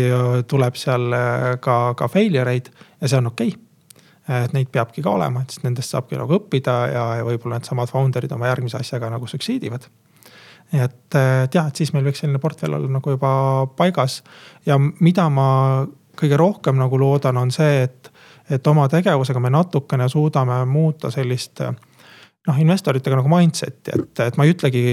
tuleb 0.49 0.73
seal 0.73 1.13
ka, 1.61 1.73
ka 1.93 2.07
failure 2.09 2.49
eid 2.49 2.71
ja 3.01 3.07
see 3.07 3.19
on 3.21 3.27
okei 3.29 3.51
okay 3.51 4.41
et 4.45 4.53
neid 4.55 4.71
peabki 4.73 5.03
ka 5.05 5.11
olema, 5.13 5.43
et 5.43 5.53
siis 5.53 5.61
nendest 5.61 5.93
saabki 5.93 6.17
nagu 6.17 6.33
õppida 6.33 6.73
ja, 6.89 7.03
ja 7.19 7.27
võib-olla 7.27 7.59
needsamad 7.59 7.91
founder'id 7.91 8.31
oma 8.33 8.47
järgmise 8.49 8.79
asjaga 8.79 9.11
nagu 9.13 9.27
succeed 9.29 9.67
ivad 9.67 9.85
et, 10.73 11.15
et 11.15 11.55
jah, 11.55 11.67
et 11.67 11.75
siis 11.75 11.93
meil 11.93 12.05
võiks 12.07 12.23
selline 12.23 12.41
portfell 12.41 12.73
olla 12.77 12.89
nagu 12.97 13.15
juba 13.15 13.33
paigas. 13.77 14.21
ja 14.65 14.79
mida 14.79 15.29
ma 15.29 15.47
kõige 16.19 16.37
rohkem 16.37 16.77
nagu 16.77 16.99
loodan, 16.99 17.37
on 17.37 17.51
see, 17.51 17.83
et, 17.87 18.11
et 18.49 18.67
oma 18.67 18.87
tegevusega 18.89 19.41
me 19.41 19.49
natukene 19.53 20.09
suudame 20.09 20.63
muuta 20.69 21.11
sellist 21.11 21.61
noh, 22.47 22.59
investoritega 22.59 23.17
nagu 23.17 23.31
mindset'i, 23.31 23.95
et, 23.95 24.21
et 24.27 24.37
ma 24.37 24.45
ei 24.45 24.53
ütlegi 24.53 24.83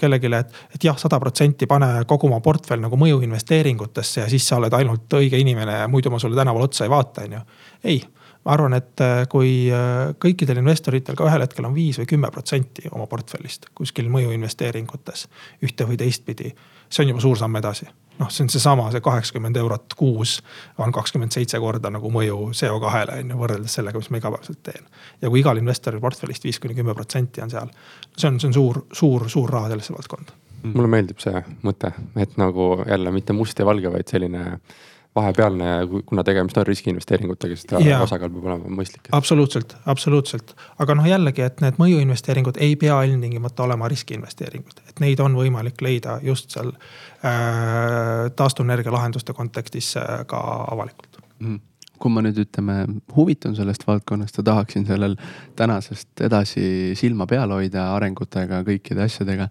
kellelegi, 0.00 0.30
et, 0.34 0.60
et 0.74 0.86
jah, 0.88 0.98
sada 0.98 1.20
protsenti 1.22 1.68
pane 1.70 1.90
kogu 2.10 2.26
oma 2.28 2.40
portfell 2.44 2.82
nagu 2.82 2.98
mõjuinvesteeringutesse 3.00 4.24
ja 4.24 4.28
siis 4.30 4.48
sa 4.48 4.58
oled 4.58 4.74
ainult 4.74 5.18
õige 5.20 5.38
inimene 5.40 5.82
ja 5.82 5.90
muidu 5.90 6.12
ma 6.12 6.20
sulle 6.22 6.38
tänaval 6.38 6.66
otsa 6.68 6.86
ei 6.86 6.92
vaata, 6.92 7.26
on 7.28 7.38
ju. 7.38 7.44
ei 7.84 8.00
ma 8.48 8.54
arvan, 8.56 8.78
et 8.78 9.04
äh, 9.04 9.26
kui 9.28 9.68
äh, 9.68 10.14
kõikidel 10.24 10.62
investoritel 10.62 11.16
ka 11.18 11.28
ühel 11.28 11.44
hetkel 11.44 11.68
on 11.68 11.76
viis 11.76 12.00
või 12.00 12.08
kümme 12.08 12.30
protsenti 12.32 12.88
oma 12.90 13.04
portfellist 13.10 13.68
kuskil 13.76 14.08
mõjuinvesteeringutes 14.12 15.26
ühte 15.68 15.88
või 15.88 16.00
teistpidi, 16.00 16.54
see 16.88 17.04
on 17.04 17.12
juba 17.12 17.24
suur 17.26 17.36
samm 17.40 17.60
edasi 17.60 17.90
noh, 18.18 18.30
see 18.32 18.46
on 18.46 18.50
seesama, 18.52 18.88
see 18.94 19.04
kaheksakümmend 19.04 19.60
eurot 19.60 19.94
kuus 19.98 20.38
on 20.80 20.92
kakskümmend 20.94 21.34
seitse 21.34 21.60
korda 21.60 21.92
nagu 21.92 22.10
mõju 22.12 22.50
CO2-le 22.56 23.20
on 23.20 23.32
ju, 23.34 23.38
võrreldes 23.44 23.78
sellega, 23.78 24.00
mis 24.00 24.10
ma 24.14 24.22
igapäevaselt 24.22 24.62
teen. 24.66 24.90
ja 25.22 25.30
kui 25.30 25.42
igal 25.42 25.60
investoril 25.60 26.00
portfellist 26.02 26.48
viis 26.48 26.58
kuni 26.62 26.76
kümme 26.78 26.96
protsenti 26.96 27.44
on 27.44 27.52
seal, 27.52 27.70
see 28.16 28.30
on, 28.30 28.40
see 28.40 28.50
on 28.50 28.56
suur, 28.56 28.84
suur, 28.92 29.28
suur 29.30 29.52
raha 29.52 29.72
sellesse 29.74 29.94
valdkonda. 29.94 30.38
mulle 30.72 30.92
meeldib 30.96 31.20
see 31.22 31.44
mõte, 31.62 31.92
et 32.16 32.38
nagu 32.40 32.70
jälle 32.86 33.12
mitte 33.14 33.36
must 33.36 33.58
ja 33.58 33.68
valge, 33.68 33.92
vaid 33.92 34.10
selline 34.10 34.44
vahepealne, 35.18 35.74
kuna 36.08 36.24
tegemist 36.26 36.60
on 36.62 36.66
riskiinvesteeringutega, 36.68 37.58
siis 37.58 37.68
ta 37.70 37.82
Jaa. 37.84 38.00
osakaal 38.06 38.32
peab 38.34 38.48
olema 38.50 38.72
mõistlik. 38.80 39.10
absoluutselt, 39.12 39.76
absoluutselt, 39.86 40.54
aga 40.78 40.96
noh, 40.98 41.10
jällegi, 41.10 41.44
et 41.44 41.62
need 41.64 41.78
mõjuinvesteeringud 41.82 42.62
ei 42.64 42.76
pea 42.80 43.02
ilmtingimata 43.10 43.66
olema 43.66 43.90
riskiinvesteeringud, 43.92 44.82
et 44.88 45.04
neid 45.04 45.20
on 45.24 45.36
võimalik 45.38 45.82
leida 45.84 46.18
just 46.24 46.54
seal 46.56 46.72
äh, 46.72 48.28
taastuvenergia 48.36 48.94
lahenduste 48.94 49.36
kontekstis 49.36 49.94
äh, 50.00 50.22
ka 50.26 50.42
avalikult 50.72 51.18
Mhm. 51.40 51.56
Kui 52.00 52.12
ma 52.12 52.22
nüüd 52.24 52.38
ütleme, 52.44 52.80
huvitun 53.14 53.56
sellest 53.58 53.86
valdkonnast 53.88 54.40
ja 54.40 54.44
tahaksin 54.50 54.86
sellel 54.88 55.16
tänasest 55.58 56.22
edasi 56.26 56.94
silma 56.98 57.26
peal 57.30 57.52
hoida 57.54 57.90
arengutega, 57.96 58.62
kõikide 58.66 59.04
asjadega. 59.06 59.48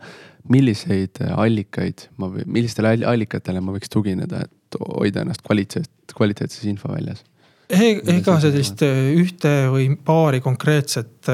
milliseid 0.48 1.20
allikaid 1.36 2.06
ma 2.18 2.30
millistele 2.46 2.94
all- 2.96 3.04
allikatele 3.04 3.60
ma 3.60 3.74
võiks 3.76 3.90
tugineda, 3.92 4.46
et 4.46 4.78
hoida 4.80 5.26
ennast 5.26 5.42
kvaliteet, 5.44 5.90
kvaliteetses 6.16 6.64
infoväljas? 6.72 7.26
Ega 7.68 8.38
sellist 8.40 8.80
äh, 8.88 9.10
ühte 9.20 9.68
või 9.74 9.90
paari 10.00 10.40
konkreetset 10.40 11.28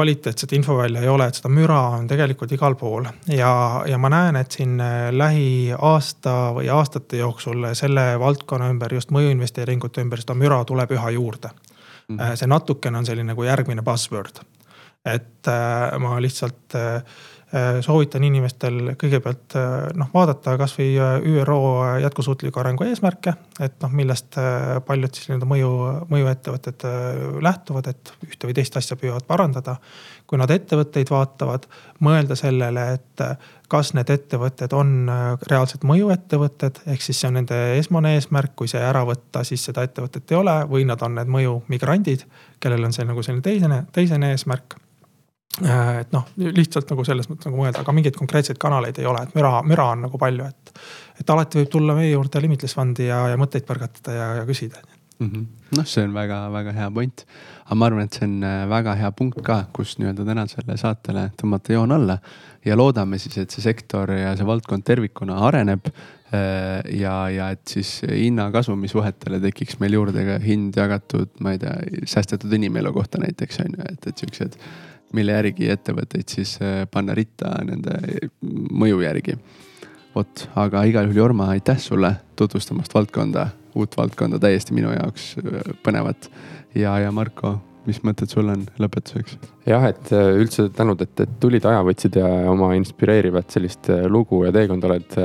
kvaliteetset 0.00 0.52
infovälja 0.52 1.00
ei 1.02 1.08
ole, 1.08 1.26
et 1.28 1.36
seda 1.36 1.50
müra 1.52 1.80
on 1.98 2.06
tegelikult 2.08 2.52
igal 2.56 2.72
pool 2.80 3.04
ja, 3.28 3.50
ja 3.84 3.98
ma 4.00 4.08
näen, 4.08 4.38
et 4.40 4.54
siin 4.56 4.78
äh, 4.80 5.10
lähiaasta 5.12 6.36
või 6.56 6.70
aastate 6.72 7.20
jooksul 7.20 7.66
selle 7.76 8.14
valdkonna 8.20 8.70
ümber, 8.72 8.94
just 8.96 9.12
mõjuinvesteeringute 9.12 10.00
ümber, 10.00 10.22
seda 10.24 10.38
müra 10.40 10.62
tuleb 10.64 10.94
üha 10.96 11.12
juurde 11.18 11.50
mm. 11.52 12.16
-hmm. 12.16 12.40
see 12.40 12.48
natukene 12.48 13.02
on 13.02 13.08
selline 13.10 13.34
nagu 13.34 13.44
järgmine 13.44 13.84
buzzword. 13.84 14.40
et 15.04 15.48
äh, 15.52 15.98
ma 16.00 16.16
lihtsalt 16.20 16.78
äh, 16.80 17.04
soovitan 17.82 18.24
inimestel 18.24 18.92
kõigepealt 18.98 19.56
noh, 19.98 20.10
vaadata 20.14 20.54
kasvõi 20.60 20.92
ÜRO 21.26 21.58
jätkusuutliku 22.04 22.62
arengu 22.62 22.86
eesmärke, 22.86 23.34
et 23.58 23.74
noh, 23.82 23.90
millest 23.90 24.38
paljud 24.86 25.16
siis 25.16 25.30
nii-öelda 25.30 25.48
mõju, 25.50 25.70
mõjuettevõtted 26.12 26.86
lähtuvad, 27.42 27.90
et 27.90 28.12
ühte 28.28 28.46
või 28.46 28.54
teist 28.54 28.78
asja 28.78 28.98
püüavad 29.00 29.26
parandada. 29.26 29.76
kui 30.30 30.38
nad 30.38 30.50
ettevõtteid 30.54 31.10
vaatavad, 31.10 31.64
mõelda 32.06 32.36
sellele, 32.38 32.84
et 32.94 33.22
kas 33.70 33.88
need 33.98 34.10
ettevõtted 34.14 34.70
on 34.78 35.10
reaalselt 35.50 35.82
mõjuettevõtted, 35.86 36.78
ehk 36.86 37.02
siis 37.02 37.18
see 37.18 37.30
on 37.30 37.40
nende 37.40 37.58
esmane 37.78 38.14
eesmärk, 38.14 38.54
kui 38.58 38.70
see 38.70 38.82
ära 38.82 39.02
võtta, 39.08 39.42
siis 39.42 39.64
seda 39.66 39.82
ettevõtet 39.86 40.30
ei 40.30 40.38
ole 40.38 40.54
või 40.70 40.86
nad 40.86 41.02
on 41.02 41.18
need 41.18 41.34
mõjumigrandid, 41.34 42.22
kellel 42.62 42.86
on 42.86 42.94
see 42.94 43.08
nagu 43.08 43.26
selline 43.26 43.42
teisene, 43.42 43.82
teisene 43.90 44.30
eesmärk 44.36 44.78
et 45.60 46.12
noh, 46.14 46.28
lihtsalt 46.40 46.90
nagu 46.92 47.04
selles 47.04 47.28
mõttes 47.30 47.50
nagu 47.50 47.60
mõelda, 47.60 47.82
aga 47.84 47.96
mingeid 47.96 48.16
konkreetseid 48.16 48.60
kanaleid 48.60 49.00
ei 49.02 49.08
ole, 49.10 49.24
et 49.26 49.36
müra, 49.38 49.58
müra 49.66 49.90
on 49.94 50.06
nagu 50.06 50.20
palju, 50.20 50.46
et. 50.46 50.72
et 51.20 51.34
alati 51.34 51.60
võib 51.60 51.74
tulla 51.74 51.98
meie 51.98 52.14
juurde 52.14 52.40
Limitless 52.40 52.78
Fundi 52.78 53.10
ja, 53.10 53.26
ja 53.32 53.40
mõtteid 53.40 53.68
põrgatada 53.68 54.16
ja, 54.16 54.32
ja 54.40 54.48
küsida 54.48 54.80
mm 55.20 55.30
-hmm.. 55.30 55.46
noh, 55.76 55.86
see 55.86 56.04
on 56.04 56.14
väga-väga 56.14 56.72
hea 56.72 56.90
point. 56.90 57.26
aga 57.64 57.74
ma 57.74 57.86
arvan, 57.86 58.04
et 58.04 58.12
see 58.12 58.26
on 58.26 58.42
äh, 58.44 58.68
väga 58.68 58.94
hea 58.94 59.10
punkt 59.12 59.42
ka, 59.44 59.64
kus 59.72 59.98
nii-öelda 59.98 60.24
tänasele 60.26 60.76
saatele 60.76 61.30
tõmmata 61.42 61.72
joon 61.72 61.92
alla. 61.92 62.18
ja 62.64 62.76
loodame 62.76 63.18
siis, 63.18 63.38
et 63.38 63.50
see 63.50 63.62
sektor 63.62 64.10
ja 64.12 64.36
see 64.36 64.46
valdkond 64.46 64.84
tervikuna 64.84 65.38
areneb. 65.48 65.92
ja, 66.94 67.28
ja 67.28 67.48
et 67.50 67.66
siis 67.66 68.02
hinna-kasumissuhetele 68.06 69.40
tekiks 69.42 69.80
meil 69.80 69.92
juurde 69.92 70.22
ka 70.24 70.36
hind 70.38 70.76
jagatud, 70.76 71.32
ma 71.40 71.56
ei 71.56 71.58
tea, 71.58 71.72
säästetud 72.06 72.52
inimelu 72.52 72.92
kohta 72.92 73.18
näiteks 73.18 73.58
on 73.64 73.74
ju, 73.74 73.88
et, 73.90 74.06
et 74.06 74.22
siuksed 74.22 74.54
mille 75.16 75.34
järgi 75.36 75.70
ettevõtteid 75.72 76.28
siis 76.30 76.56
panna 76.90 77.14
ritta 77.16 77.54
nende 77.66 77.98
mõju 78.40 79.02
järgi. 79.04 79.38
vot, 80.14 80.48
aga 80.58 80.84
igal 80.84 81.06
juhul 81.06 81.22
Jorma, 81.22 81.50
aitäh 81.54 81.78
sulle 81.78 82.14
tutvustamast 82.36 82.94
valdkonda, 82.94 83.48
uut 83.74 83.96
valdkonda, 83.96 84.38
täiesti 84.42 84.74
minu 84.74 84.92
jaoks 84.94 85.34
põnevat. 85.84 86.30
ja, 86.74 86.98
ja 86.98 87.12
Marko, 87.12 87.58
mis 87.86 88.00
mõtted 88.04 88.30
sul 88.30 88.48
on 88.52 88.64
lõpetuseks? 88.80 89.36
jah, 89.68 89.84
et 89.88 90.10
üldse 90.12 90.66
tänud, 90.74 91.00
et, 91.04 91.22
et 91.24 91.34
tulid, 91.40 91.64
aja 91.68 91.82
võtsid 91.86 92.16
ja 92.20 92.28
oma 92.50 92.72
inspireerivat 92.78 93.54
sellist 93.54 93.90
lugu 94.10 94.42
ja 94.46 94.52
teekonda 94.54 94.88
oled 94.90 95.18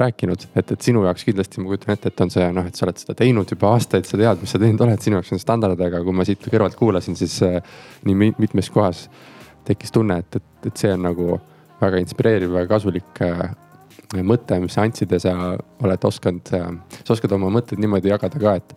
rääkinud. 0.00 0.46
et, 0.54 0.72
et 0.72 0.88
sinu 0.88 1.04
jaoks 1.06 1.26
kindlasti 1.28 1.62
ma 1.62 1.70
kujutan 1.70 1.94
ette, 1.94 2.12
et 2.12 2.24
on 2.24 2.32
see 2.32 2.46
noh, 2.56 2.66
et 2.66 2.76
sa 2.76 2.86
oled 2.86 3.02
seda 3.02 3.16
teinud 3.18 3.54
juba 3.54 3.74
aastaid, 3.74 4.08
sa 4.08 4.20
tead, 4.20 4.40
mis 4.42 4.54
sa 4.54 4.62
teinud 4.62 4.86
oled, 4.86 5.02
sinu 5.04 5.18
jaoks 5.18 5.34
on 5.36 5.42
standard, 5.42 5.80
aga 5.86 6.02
kui 6.06 6.16
ma 6.16 6.26
siit 6.28 6.48
kõrvalt 6.48 6.78
kuulasin, 6.78 7.18
siis 7.18 7.40
nii 8.08 8.32
mitmes 8.38 8.72
kohas 8.72 9.06
tekkis 9.68 9.92
tunne, 9.94 10.20
et, 10.22 10.36
et, 10.36 10.68
et 10.70 10.84
see 10.84 10.92
on 10.94 11.04
nagu 11.08 11.40
väga 11.80 12.00
inspireeriv, 12.02 12.52
väga 12.54 12.70
kasulik 12.74 13.20
äh, 13.24 13.50
mõte, 14.26 14.58
mis 14.62 14.74
sa 14.74 14.84
andsid 14.86 15.12
ja 15.14 15.20
sa 15.22 15.34
oled 15.82 16.06
osanud 16.08 16.54
äh,, 16.56 16.72
sa 17.02 17.14
oskad 17.14 17.32
oma 17.36 17.50
mõtteid 17.54 17.80
niimoodi 17.82 18.12
jagada 18.12 18.40
ka, 18.42 18.56
et. 18.62 18.74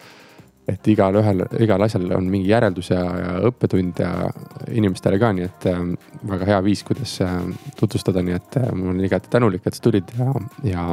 et 0.63 0.87
igalühel, 0.87 1.41
igal 1.59 1.83
asjal 1.83 2.05
on 2.15 2.27
mingi 2.31 2.47
järeldus 2.47 2.87
ja, 2.93 3.01
ja 3.19 3.31
õppetund 3.49 3.97
ja 3.99 4.29
inimestele 4.71 5.17
ka, 5.19 5.33
nii 5.35 5.47
et 5.49 5.65
äh, 5.67 5.81
väga 6.29 6.47
hea 6.47 6.59
viis, 6.63 6.85
kuidas 6.87 7.17
äh, 7.25 7.33
tutvustada, 7.79 8.23
nii 8.23 8.37
et 8.37 8.57
äh, 8.61 8.69
ma 8.71 8.93
olen 8.93 9.03
igati 9.03 9.31
tänulik, 9.33 9.67
et 9.67 9.75
sa 9.75 9.83
tulid 9.83 10.13
ja, 10.15 10.29
ja 10.69 10.85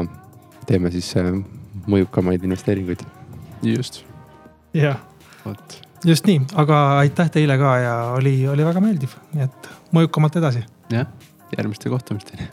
teeme 0.67 0.91
siis 0.91 1.12
äh, 1.21 1.31
mõjukamaid 1.87 2.43
investeeringuid. 2.49 3.07
just. 3.62 4.03
jah 4.75 4.99
vot 5.45 5.90
just 6.05 6.27
nii, 6.27 6.41
aga 6.61 6.81
aitäh 7.03 7.31
teile 7.31 7.59
ka 7.61 7.75
ja 7.79 7.97
oli, 8.17 8.37
oli 8.49 8.65
väga 8.65 8.85
meeldiv, 8.85 9.19
nii 9.35 9.49
et 9.49 9.71
mõjukamalt 9.97 10.41
edasi. 10.41 10.65
jah, 10.93 11.07
järgmiste 11.57 11.93
kohtumisteni 11.93 12.49